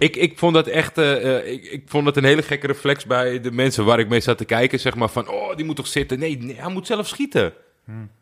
Ik, 0.02 0.16
ik 0.16 0.38
vond 0.38 0.54
dat 0.54 0.66
echt. 0.66 0.98
eh, 0.98 1.36
eh, 1.38 1.52
ik, 1.52 1.64
ik 1.64 1.82
vond 1.86 2.04
dat 2.04 2.16
een 2.16 2.24
hele 2.24 2.42
gekke 2.42 2.66
reflex 2.66 3.06
bij 3.06 3.40
de 3.40 3.52
mensen 3.52 3.84
waar 3.84 3.98
ik 3.98 4.08
mee 4.08 4.20
zat 4.20 4.38
te 4.38 4.44
kijken. 4.44 4.80
Zeg 4.80 4.94
maar 4.94 5.08
van, 5.08 5.28
oh, 5.28 5.56
die 5.56 5.64
moet 5.64 5.76
toch 5.76 5.86
zitten? 5.86 6.18
Nee, 6.18 6.38
nee 6.38 6.56
hij 6.60 6.70
moet 6.72 6.86
zelf 6.86 7.06
schieten. 7.08 7.52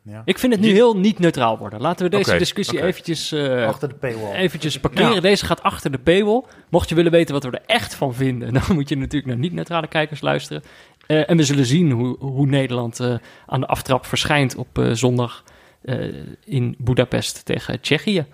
Ja. 0.03 0.23
Ik 0.25 0.39
vind 0.39 0.53
het 0.53 0.63
nu 0.63 0.69
heel 0.69 0.97
niet 0.97 1.19
neutraal 1.19 1.59
worden. 1.59 1.81
Laten 1.81 2.11
we 2.11 2.17
deze 2.17 2.37
discussie 2.37 2.79
oké. 2.79 2.87
eventjes, 2.87 3.33
eh, 3.33 3.67
Achter 3.67 3.89
de 3.89 3.95
paywall. 3.95 4.35
eventjes 4.35 4.81
parkeren. 4.81 5.15
Ja. 5.15 5.21
Deze 5.21 5.47
gaat 5.47 5.63
achter 5.63 5.91
de 5.91 5.99
paywall. 5.99 6.43
Mocht 6.71 6.89
je 6.89 6.95
willen 6.95 7.13
weten 7.13 7.35
wat 7.35 7.45
we 7.45 7.51
er 7.51 7.63
echt 7.67 7.95
van 7.95 8.15
vinden, 8.15 8.53
dan 8.55 8.63
moet 8.73 8.89
je 8.89 8.97
natuurlijk 8.97 9.27
naar 9.27 9.39
niet-neutrale 9.41 9.87
kijkers 9.89 10.21
luisteren. 10.21 10.63
Eh, 11.07 11.31
en 11.31 11.37
we 11.37 11.43
zullen 11.45 11.67
zien 11.67 11.91
hoe, 11.91 12.17
hoe 12.19 12.47
Nederland 12.47 13.01
eh, 13.01 13.15
aan 13.47 13.61
de 13.61 13.67
aftrap 13.67 14.07
verschijnt 14.07 14.57
op 14.57 14.79
eh, 14.79 14.91
zondag 14.93 15.45
eh, 15.83 16.15
in 16.45 16.75
Budapest 16.79 17.45
tegen 17.45 17.81
Tsjechië. 17.81 18.25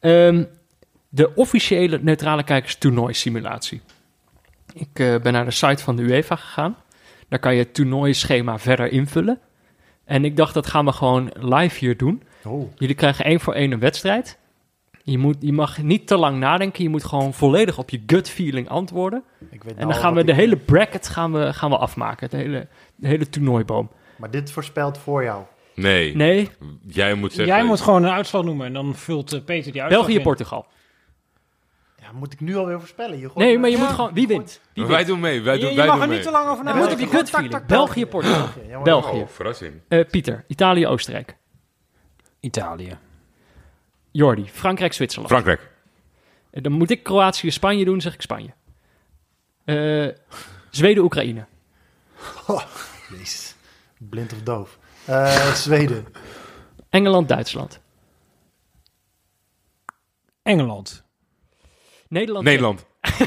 Ehm, 0.00 0.44
de 1.14 1.34
officiële 1.34 1.98
neutrale 2.02 2.42
kijkers 2.42 2.76
toernooi 2.76 3.14
simulatie. 3.14 3.80
Ik 4.74 4.88
eh, 4.92 5.14
ben 5.22 5.32
naar 5.32 5.44
de 5.44 5.50
site 5.50 5.82
van 5.82 5.96
de 5.96 6.02
UEFA 6.02 6.36
gegaan. 6.36 6.76
Daar 7.28 7.38
kan 7.38 7.54
je 7.54 7.58
het 7.62 7.74
toernooischema 7.74 8.58
verder 8.58 8.92
invullen. 8.92 9.38
En 10.04 10.24
ik 10.24 10.36
dacht, 10.36 10.54
dat 10.54 10.66
gaan 10.66 10.84
we 10.84 10.92
gewoon 10.92 11.30
live 11.38 11.78
hier 11.78 11.96
doen. 11.96 12.22
Oh, 12.44 12.72
Jullie 12.76 12.94
krijgen 12.94 13.24
één 13.24 13.40
voor 13.40 13.54
één 13.54 13.72
een 13.72 13.78
wedstrijd. 13.78 14.38
Je, 15.04 15.18
moet, 15.18 15.36
je 15.40 15.52
mag 15.52 15.82
niet 15.82 16.06
te 16.06 16.16
lang 16.16 16.38
nadenken. 16.38 16.82
Je 16.82 16.88
moet 16.88 17.04
gewoon 17.04 17.34
volledig 17.34 17.78
op 17.78 17.90
je 17.90 18.02
gut 18.06 18.28
feeling 18.30 18.68
antwoorden. 18.68 19.22
ik 19.50 19.62
weet 19.62 19.72
En 19.72 19.78
nou 19.78 19.92
dan 19.92 20.00
gaan 20.00 20.14
we 20.14 20.24
de 20.24 20.30
ik- 20.32 20.38
hele 20.38 20.56
bracket 20.56 21.08
gaan 21.08 21.32
we, 21.32 21.52
gaan 21.52 21.70
we 21.70 21.76
afmaken. 21.76 22.30
De 22.30 22.36
hele, 22.36 22.66
de 22.96 23.06
hele 23.08 23.28
toernooiboom. 23.28 23.90
Maar 24.16 24.30
dit 24.30 24.50
voorspelt 24.50 24.98
voor 24.98 25.22
jou. 25.22 25.42
Nee, 25.74 26.16
Nee, 26.16 26.48
jij 26.86 27.14
moet 27.14 27.32
zeggen. 27.32 27.54
Jij 27.56 27.64
moet 27.64 27.80
gewoon 27.80 28.04
een 28.04 28.10
uitslag 28.12 28.44
noemen 28.44 28.66
en 28.66 28.72
dan 28.72 28.94
vult 28.94 29.32
eh, 29.32 29.40
Peter 29.44 29.72
die 29.72 29.82
uitslag 29.82 30.00
België, 30.04 30.18
in. 30.18 30.24
Portugal. 30.24 30.66
Ja, 30.68 30.76
moet 32.14 32.32
ik 32.32 32.40
nu 32.40 32.56
alweer 32.56 32.78
voorspellen? 32.78 33.18
Je 33.18 33.30
Nee, 33.34 33.58
maar 33.58 33.70
je 33.70 33.76
Ja, 33.76 33.82
moet 33.82 33.92
gewoon... 33.92 34.14
Wie 34.14 34.26
wint? 34.26 34.60
Wie 34.74 34.84
Wij 34.86 34.94
wint? 34.96 35.08
doen 35.08 35.20
mee. 35.20 35.40
Wij 35.42 35.54
Je, 35.54 35.60
doen, 35.60 35.70
je 35.70 35.76
wij 35.76 35.86
mag 35.86 35.94
doen 35.94 36.02
er 36.02 36.08
mee. 36.08 36.16
niet 36.18 36.26
te 36.26 36.32
lang 36.32 36.44
over 36.48 36.56
Je 36.58 36.62
nadenken. 36.72 36.98
moet 36.98 37.04
op 37.04 37.30
je 37.30 37.48
gut. 37.52 37.66
België, 37.66 38.06
Portugal. 38.06 38.48
België. 38.82 39.20
Oh, 39.20 39.28
verrassing. 39.28 39.80
Eh, 39.88 40.06
Pieter, 40.10 40.44
Italië, 40.48 40.86
Oostenrijk. 40.86 41.36
Italië. 42.40 42.98
Jordi, 44.10 44.48
Frankrijk, 44.52 44.92
Zwitserland. 44.92 45.32
Frankrijk. 45.32 45.70
Eh, 46.50 46.62
dan 46.62 46.72
moet 46.72 46.90
ik 46.90 47.02
Kroatië, 47.02 47.50
Spanje 47.50 47.84
doen, 47.84 48.00
zeg 48.00 48.14
ik 48.14 48.20
Spanje. 48.22 48.50
Eh, 49.64 50.08
Zweden, 50.70 51.02
Oekraïne. 51.04 51.46
Jezus. 53.10 53.54
Blind 53.98 54.32
of 54.32 54.42
doof. 54.42 54.78
Eh, 55.04 55.52
Zweden. 55.52 56.06
Engeland, 56.90 57.28
Duitsland. 57.28 57.80
Engeland. 60.42 61.04
Nederland. 62.12 62.44
Nederland. 62.44 62.86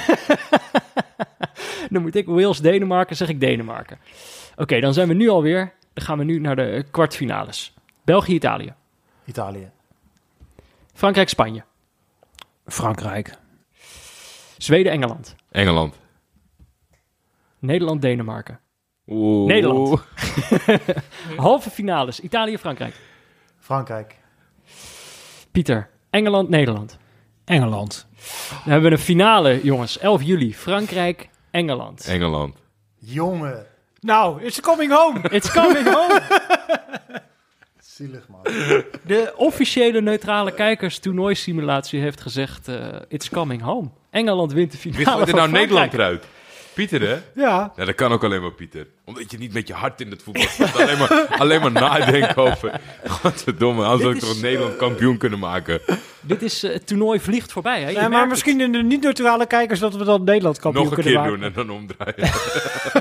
Dan 1.91 2.01
moet 2.01 2.15
ik 2.15 2.25
Wales, 2.25 2.59
Denemarken, 2.59 3.15
zeg 3.15 3.29
ik 3.29 3.39
Denemarken. 3.39 3.99
Oké, 4.55 4.79
dan 4.79 4.93
zijn 4.93 5.07
we 5.07 5.13
nu 5.13 5.29
alweer. 5.29 5.73
Dan 5.93 6.05
gaan 6.05 6.17
we 6.17 6.23
nu 6.23 6.39
naar 6.39 6.55
de 6.55 6.85
kwartfinales. 6.91 7.73
België, 8.03 8.33
Italië. 8.33 8.73
Italië. 9.25 9.71
Frankrijk, 10.93 11.29
Spanje. 11.29 11.63
Frankrijk. 12.65 13.37
Zweden, 14.57 14.91
Engeland. 14.91 15.35
Engeland. 15.51 15.99
Nederland, 17.59 18.01
Denemarken. 18.01 18.59
Oeh. 19.07 19.47
Nederland. 19.47 20.01
Halve 21.37 21.69
finales. 21.69 22.19
Italië, 22.19 22.57
Frankrijk. 22.57 22.95
Frankrijk. 23.59 24.15
Pieter, 25.51 25.89
Engeland, 26.09 26.49
Nederland. 26.49 26.97
Engeland. 27.45 28.07
Dan 28.63 28.71
hebben 28.71 28.89
we 28.89 28.95
een 28.97 29.03
finale, 29.03 29.59
jongens. 29.63 29.99
11 29.99 30.21
juli. 30.23 30.55
Frankrijk, 30.55 31.29
Engeland. 31.51 32.05
Engeland. 32.05 32.55
Jongen. 32.97 33.65
Nou, 33.99 34.43
it's 34.43 34.61
coming 34.61 34.91
home. 34.93 35.19
It's 35.29 35.51
coming 35.51 35.87
home. 35.93 36.21
Zielig, 37.95 38.27
man. 38.27 38.41
De 39.05 39.33
officiële 39.35 40.01
neutrale 40.01 40.51
kijkers 40.51 40.99
toernooisimulatie 40.99 41.99
heeft 41.99 42.21
gezegd... 42.21 42.67
eh, 42.67 42.87
it's 43.07 43.29
coming 43.29 43.61
home. 43.61 43.89
Engeland 44.09 44.53
wint 44.53 44.71
de 44.71 44.77
finale 44.77 45.03
Wie 45.03 45.13
gooit 45.13 45.27
er 45.27 45.35
nou 45.35 45.51
Nederland 45.51 45.93
eruit? 45.93 46.23
Pieter, 46.75 47.01
hè? 47.01 47.17
Ja. 47.41 47.71
Ja, 47.75 47.85
dat 47.85 47.95
kan 47.95 48.11
ook 48.11 48.23
alleen 48.23 48.41
maar 48.41 48.51
Pieter. 48.51 48.87
Omdat 49.05 49.31
je 49.31 49.37
niet 49.37 49.53
met 49.53 49.67
je 49.67 49.73
hart 49.73 50.01
in 50.01 50.09
het 50.11 50.23
voetbal 50.23 50.43
staat. 50.47 50.75
Alleen 50.81 50.97
maar, 50.97 51.25
alleen 51.41 51.61
maar 51.61 51.71
nadenken 51.71 52.35
over... 52.37 52.79
Godverdomme, 53.07 53.83
anders 53.85 54.03
had 54.03 54.13
ik 54.13 54.19
toch 54.19 54.41
Nederland 54.41 54.75
kampioen 54.75 55.17
kunnen 55.17 55.39
maken. 55.39 55.79
Dit 56.21 56.41
is, 56.41 56.63
eh, 56.63 56.73
het 56.73 56.87
toernooi 56.87 57.19
vliegt 57.19 57.51
voorbij. 57.51 57.81
Hè? 57.81 57.89
Je 57.89 57.95
Ja, 57.95 58.07
maar 58.07 58.19
het. 58.21 58.29
misschien 58.29 58.61
in 58.61 58.71
de 58.71 58.83
niet-neutrale 58.83 59.47
kijkers 59.47 59.79
dat 59.79 59.95
we 59.95 60.03
dan 60.03 60.23
Nederland 60.23 60.59
kampioen 60.59 60.83
Nog 60.85 60.97
een 60.97 61.03
kunnen 61.03 61.21
keer 61.23 61.31
maken. 61.31 61.53
doen 61.53 61.63
en 61.63 61.67
dan 61.67 61.75
omdraaien. 61.77 62.33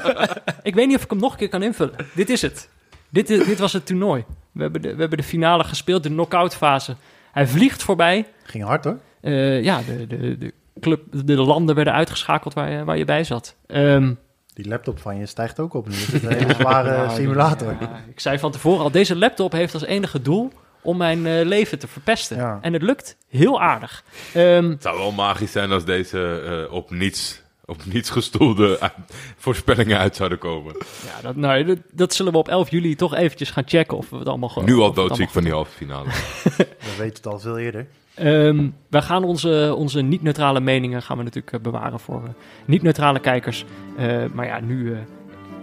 Ik 0.63 0.75
weet 0.75 0.87
niet 0.87 0.97
of 0.97 1.03
ik 1.05 1.11
hem 1.11 1.19
nog 1.19 1.33
een 1.33 1.39
keer 1.39 1.49
kan 1.49 1.63
invullen. 1.63 1.95
Dit 2.15 2.31
is 2.31 2.43
het. 2.43 2.69
Dit, 3.09 3.31
is- 3.31 3.45
dit 3.45 3.59
was 3.59 3.73
het 3.73 3.87
toernooi. 3.87 4.25
We 4.53 4.63
hebben, 4.63 4.83
de, 4.83 4.95
we 4.95 5.01
hebben 5.01 5.19
de 5.19 5.25
finale 5.25 5.65
gespeeld, 5.65 6.03
de 6.03 6.09
knock-out 6.09 6.55
fase. 6.57 6.97
Hij 7.33 7.47
vliegt 7.47 7.83
voorbij. 7.83 8.27
Ging 8.43 8.65
hard, 8.65 8.85
hoor. 8.85 8.99
Eh, 9.21 9.63
ja, 9.63 9.81
de, 9.87 10.07
de, 10.07 10.39
de, 10.39 10.53
club, 10.85 11.01
de 11.27 11.37
landen 11.37 11.75
werden 11.75 11.95
uitgeschakeld 11.95 12.55
waar 12.55 12.71
je, 12.71 12.85
waar 12.85 12.99
je 12.99 13.05
bij 13.05 13.25
zat. 13.25 13.57
Ehm, 13.67 14.13
Die 14.55 14.69
laptop 14.69 14.99
van 14.99 15.17
je 15.19 15.27
stijgt 15.27 15.61
ook 15.61 15.75
op 15.75 15.89
nu. 15.89 15.95
Het 15.95 16.13
is 16.15 16.23
een 16.23 16.33
hele 16.33 16.55
zware 16.55 17.11
simulator. 17.17 17.77
Ja, 17.81 18.01
ik 18.09 18.21
zei 18.21 18.39
van 18.39 18.51
tevoren 18.53 18.83
al, 18.85 18.91
deze 18.91 19.17
laptop 19.17 19.53
heeft 19.53 19.75
als 19.75 19.85
enige 19.85 20.23
doel 20.23 20.53
om 20.83 20.97
mijn 20.97 21.27
eh, 21.27 21.45
leven 21.45 21.79
te 21.79 21.87
verpesten. 21.89 22.37
Ja. 22.37 22.59
En 22.61 22.73
het 22.73 22.83
lukt 22.83 23.17
heel 23.29 23.61
aardig. 23.61 24.05
Ehm, 24.35 24.71
Het 24.71 24.83
zou 24.83 24.99
wel 24.99 25.13
magisch 25.13 25.53
zijn 25.53 25.73
als 25.73 25.85
deze 25.85 26.41
eh, 26.69 26.73
op 26.75 26.91
niets, 26.91 27.43
op 27.65 27.85
niets 27.85 28.11
gestoelde 28.11 28.77
uit- 28.81 28.93
voorspellingen 29.37 29.99
uit 29.99 30.17
zouden 30.17 30.39
komen. 30.39 30.75
ja, 31.07 31.23
dat, 31.23 31.37
nou, 31.37 31.65
dat, 31.65 31.79
dat 31.93 32.15
zullen 32.15 32.33
we 32.33 32.39
op 32.39 32.49
11 32.49 32.71
juli 32.71 32.95
toch 32.95 33.15
eventjes 33.15 33.51
gaan 33.51 33.65
checken 33.67 33.97
of 33.97 34.11
we 34.11 34.17
het 34.19 34.29
allemaal 34.29 34.49
gewoon... 34.49 34.69
Nu 34.69 34.77
al 34.79 34.93
doodziek 34.93 35.31
van 35.31 35.43
die 35.43 35.53
halve 35.53 35.71
finale. 35.77 36.09
We 36.57 36.95
weten 36.99 37.15
het 37.17 37.27
al 37.27 37.39
veel 37.41 37.59
eerder. 37.59 37.87
Ehm, 38.15 38.69
wij 38.91 39.03
gaan 39.03 39.25
onze, 39.25 39.75
onze 39.77 40.01
niet-neutrale 40.01 40.61
meningen 40.61 41.03
gaan 41.03 41.17
we 41.17 41.23
natuurlijk 41.23 41.55
eh, 41.55 41.61
bewaren 41.61 42.01
voor 42.01 42.23
eh, 42.25 42.31
niet-neutrale 42.65 43.21
kijkers. 43.21 43.65
Eh, 43.97 44.25
maar 44.33 44.47
ja, 44.47 44.61
nu 44.61 44.97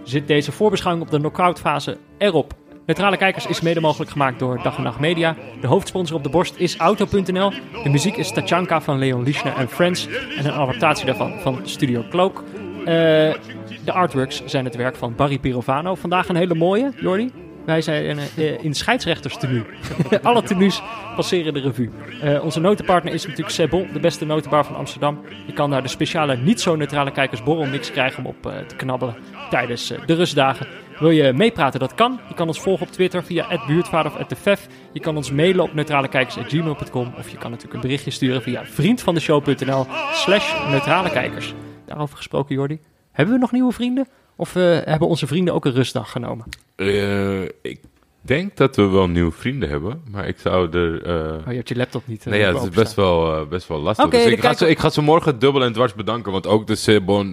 zit 0.02 0.26
deze 0.26 0.52
voorbeschouwing 0.52 1.06
op 1.06 1.12
de 1.12 1.18
knock-out 1.18 1.60
fase 1.60 1.96
erop. 2.18 2.54
Neutrale 2.86 3.16
Kijkers 3.16 3.46
is 3.46 3.60
mede 3.60 3.80
mogelijk 3.80 4.10
gemaakt 4.10 4.38
door 4.38 4.62
Dag 4.62 4.76
en 4.76 4.82
Nacht 4.82 5.00
Media. 5.00 5.36
De 5.60 5.66
hoofdsponsor 5.66 6.16
op 6.16 6.22
de 6.22 6.28
borst 6.28 6.54
is 6.56 6.76
Auto.nl. 6.76 7.50
De 7.82 7.88
muziek 7.90 8.16
is 8.16 8.32
Tachanka 8.32 8.80
van 8.80 8.98
Leon 8.98 9.22
Lischner 9.22 9.56
en 9.56 9.68
Friends. 9.68 10.08
En 10.36 10.44
een 10.44 10.52
adaptatie 10.52 11.06
daarvan 11.06 11.32
van 11.40 11.60
Studio 11.62 12.04
Cloak. 12.10 12.44
De 12.84 13.92
artworks 13.92 14.42
zijn 14.44 14.64
het 14.64 14.76
werk 14.76 14.96
van 14.96 15.14
Barry 15.14 15.38
Pirovano. 15.38 15.94
Vandaag 15.94 16.28
een 16.28 16.36
hele 16.36 16.54
mooie, 16.54 16.92
Jordi. 17.00 17.30
Wij 17.64 17.80
zijn 17.80 18.18
eh, 18.18 18.64
in 18.64 18.74
scheidsrechterstenu. 18.74 19.64
Alle 20.22 20.42
tenues 20.42 20.82
passeren 21.16 21.54
de 21.54 21.60
revue. 21.60 21.90
Eh, 22.20 22.44
onze 22.44 22.60
notenpartner 22.60 23.14
is 23.14 23.22
natuurlijk 23.22 23.50
Sebel, 23.50 23.86
de 23.92 24.00
beste 24.00 24.24
notenbar 24.24 24.64
van 24.64 24.76
Amsterdam. 24.76 25.20
Je 25.46 25.52
kan 25.52 25.70
daar 25.70 25.82
de 25.82 25.88
speciale 25.88 26.36
niet 26.36 26.60
zo 26.60 26.76
neutrale 26.76 27.10
kijkersborrelmix 27.10 27.90
krijgen 27.90 28.24
om 28.24 28.26
op 28.26 28.46
eh, 28.46 28.58
te 28.58 28.76
knabbelen 28.76 29.16
tijdens 29.50 29.90
eh, 29.90 30.06
de 30.06 30.14
rustdagen. 30.14 30.66
Wil 30.98 31.10
je 31.10 31.32
meepraten? 31.32 31.80
Dat 31.80 31.94
kan. 31.94 32.20
Je 32.28 32.34
kan 32.34 32.46
ons 32.46 32.60
volgen 32.60 32.86
op 32.86 32.92
Twitter 32.92 33.24
via 33.24 33.62
buurtvader 33.66 34.12
of 34.12 34.26
@defef. 34.26 34.66
Je 34.92 35.00
kan 35.00 35.16
ons 35.16 35.30
mailen 35.30 35.64
op 35.64 35.74
neutralekijkers.gmail.com 35.74 37.12
of 37.18 37.28
je 37.28 37.36
kan 37.36 37.50
natuurlijk 37.50 37.74
een 37.74 37.88
berichtje 37.88 38.10
sturen 38.10 38.42
via 38.42 38.64
vriendvandeshow.nl 38.64 39.86
slash 40.12 40.54
neutrale 40.70 41.10
kijkers. 41.10 41.54
Daarover 41.86 42.16
gesproken, 42.16 42.54
Jordi. 42.54 42.80
Hebben 43.12 43.34
we 43.34 43.40
nog 43.40 43.52
nieuwe 43.52 43.72
vrienden? 43.72 44.06
Of 44.42 44.56
eh, 44.56 44.62
hebben 44.84 45.08
onze 45.08 45.26
vrienden 45.26 45.54
ook 45.54 45.64
een 45.64 45.72
rustdag 45.72 46.10
genomen? 46.10 46.44
Eh, 46.76 47.42
ik 47.42 47.80
denk 48.20 48.56
dat 48.56 48.76
we 48.76 48.86
wel 48.88 49.08
nieuwe 49.08 49.30
vrienden 49.32 49.68
hebben, 49.68 50.02
maar 50.10 50.26
ik 50.28 50.38
zou 50.38 50.70
er... 50.78 51.02
eh, 51.04 51.36
Oh, 51.38 51.46
je 51.46 51.54
hebt 51.54 51.68
je 51.68 51.76
laptop 51.76 52.06
niet. 52.06 52.24
eh, 52.24 52.30
Nee, 52.32 52.40
ja, 52.40 52.52
het 52.54 52.62
is 52.62 52.68
best 52.68 52.94
wel, 52.94 53.46
best 53.46 53.68
wel 53.68 53.80
lastig. 53.80 54.04
Oké, 54.06 54.16
dus 54.16 54.26
ik, 54.26 54.40
ga 54.40 54.54
ze, 54.54 54.68
ik 54.68 54.78
ga 54.78 54.90
ze 54.90 55.02
morgen 55.02 55.38
dubbel 55.38 55.62
en 55.62 55.72
dwars 55.72 55.94
bedanken. 55.94 56.32
Want 56.32 56.46
ook 56.46 56.66
de 56.66 56.74
Sebon, 56.74 57.32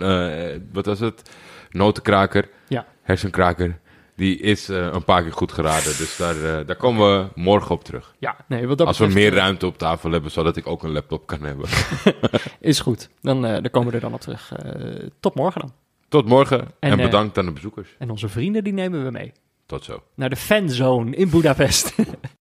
wat 0.73 0.85
was 0.85 0.99
het? 0.99 1.29
Notenkraker, 1.71 2.49
Ja. 2.67 2.85
hersenkraker. 3.01 3.79
Die 4.15 4.39
is 4.39 4.67
een 4.67 5.03
paar 5.03 5.21
keer 5.23 5.31
goed 5.33 5.51
geraden. 5.51 5.97
Dus 5.97 6.17
daar, 6.17 6.65
daar 6.65 6.75
komen 6.75 7.19
we 7.19 7.27
morgen 7.35 7.71
op 7.75 7.83
terug. 7.83 8.13
Ja, 8.19 8.35
nee, 8.47 8.67
wat 8.67 8.77
dat 8.77 8.87
Als 8.87 8.97
we 8.97 9.07
meer 9.07 9.33
ruimte 9.33 9.65
op 9.65 9.77
tafel 9.77 10.11
hebben, 10.11 10.31
zodat 10.31 10.57
ik 10.57 10.67
ook 10.67 10.83
een 10.83 10.91
laptop 10.91 11.27
kan 11.27 11.41
hebben. 11.41 11.65
Is 12.59 12.79
goed. 12.79 13.09
Dan, 13.21 13.41
dan 13.41 13.69
komen 13.71 13.89
we 13.89 13.95
er 13.95 14.01
dan 14.01 14.13
op 14.13 14.21
terug. 14.21 14.51
Tot 15.19 15.35
morgen 15.35 15.61
dan. 15.61 15.71
Tot 16.09 16.25
morgen 16.25 16.59
en, 16.59 16.91
En, 16.91 16.99
eh, 16.99 17.05
bedankt 17.05 17.37
aan 17.37 17.45
de 17.45 17.51
bezoekers. 17.51 17.95
En 17.97 18.09
onze 18.09 18.29
vrienden 18.29 18.63
die 18.63 18.73
nemen 18.73 19.03
we 19.03 19.11
mee. 19.11 19.31
Tot 19.65 19.83
zo. 19.83 20.03
Naar 20.15 20.29
de 20.29 20.35
fanzone 20.35 21.15
in 21.15 21.29
Budapest. 21.29 21.95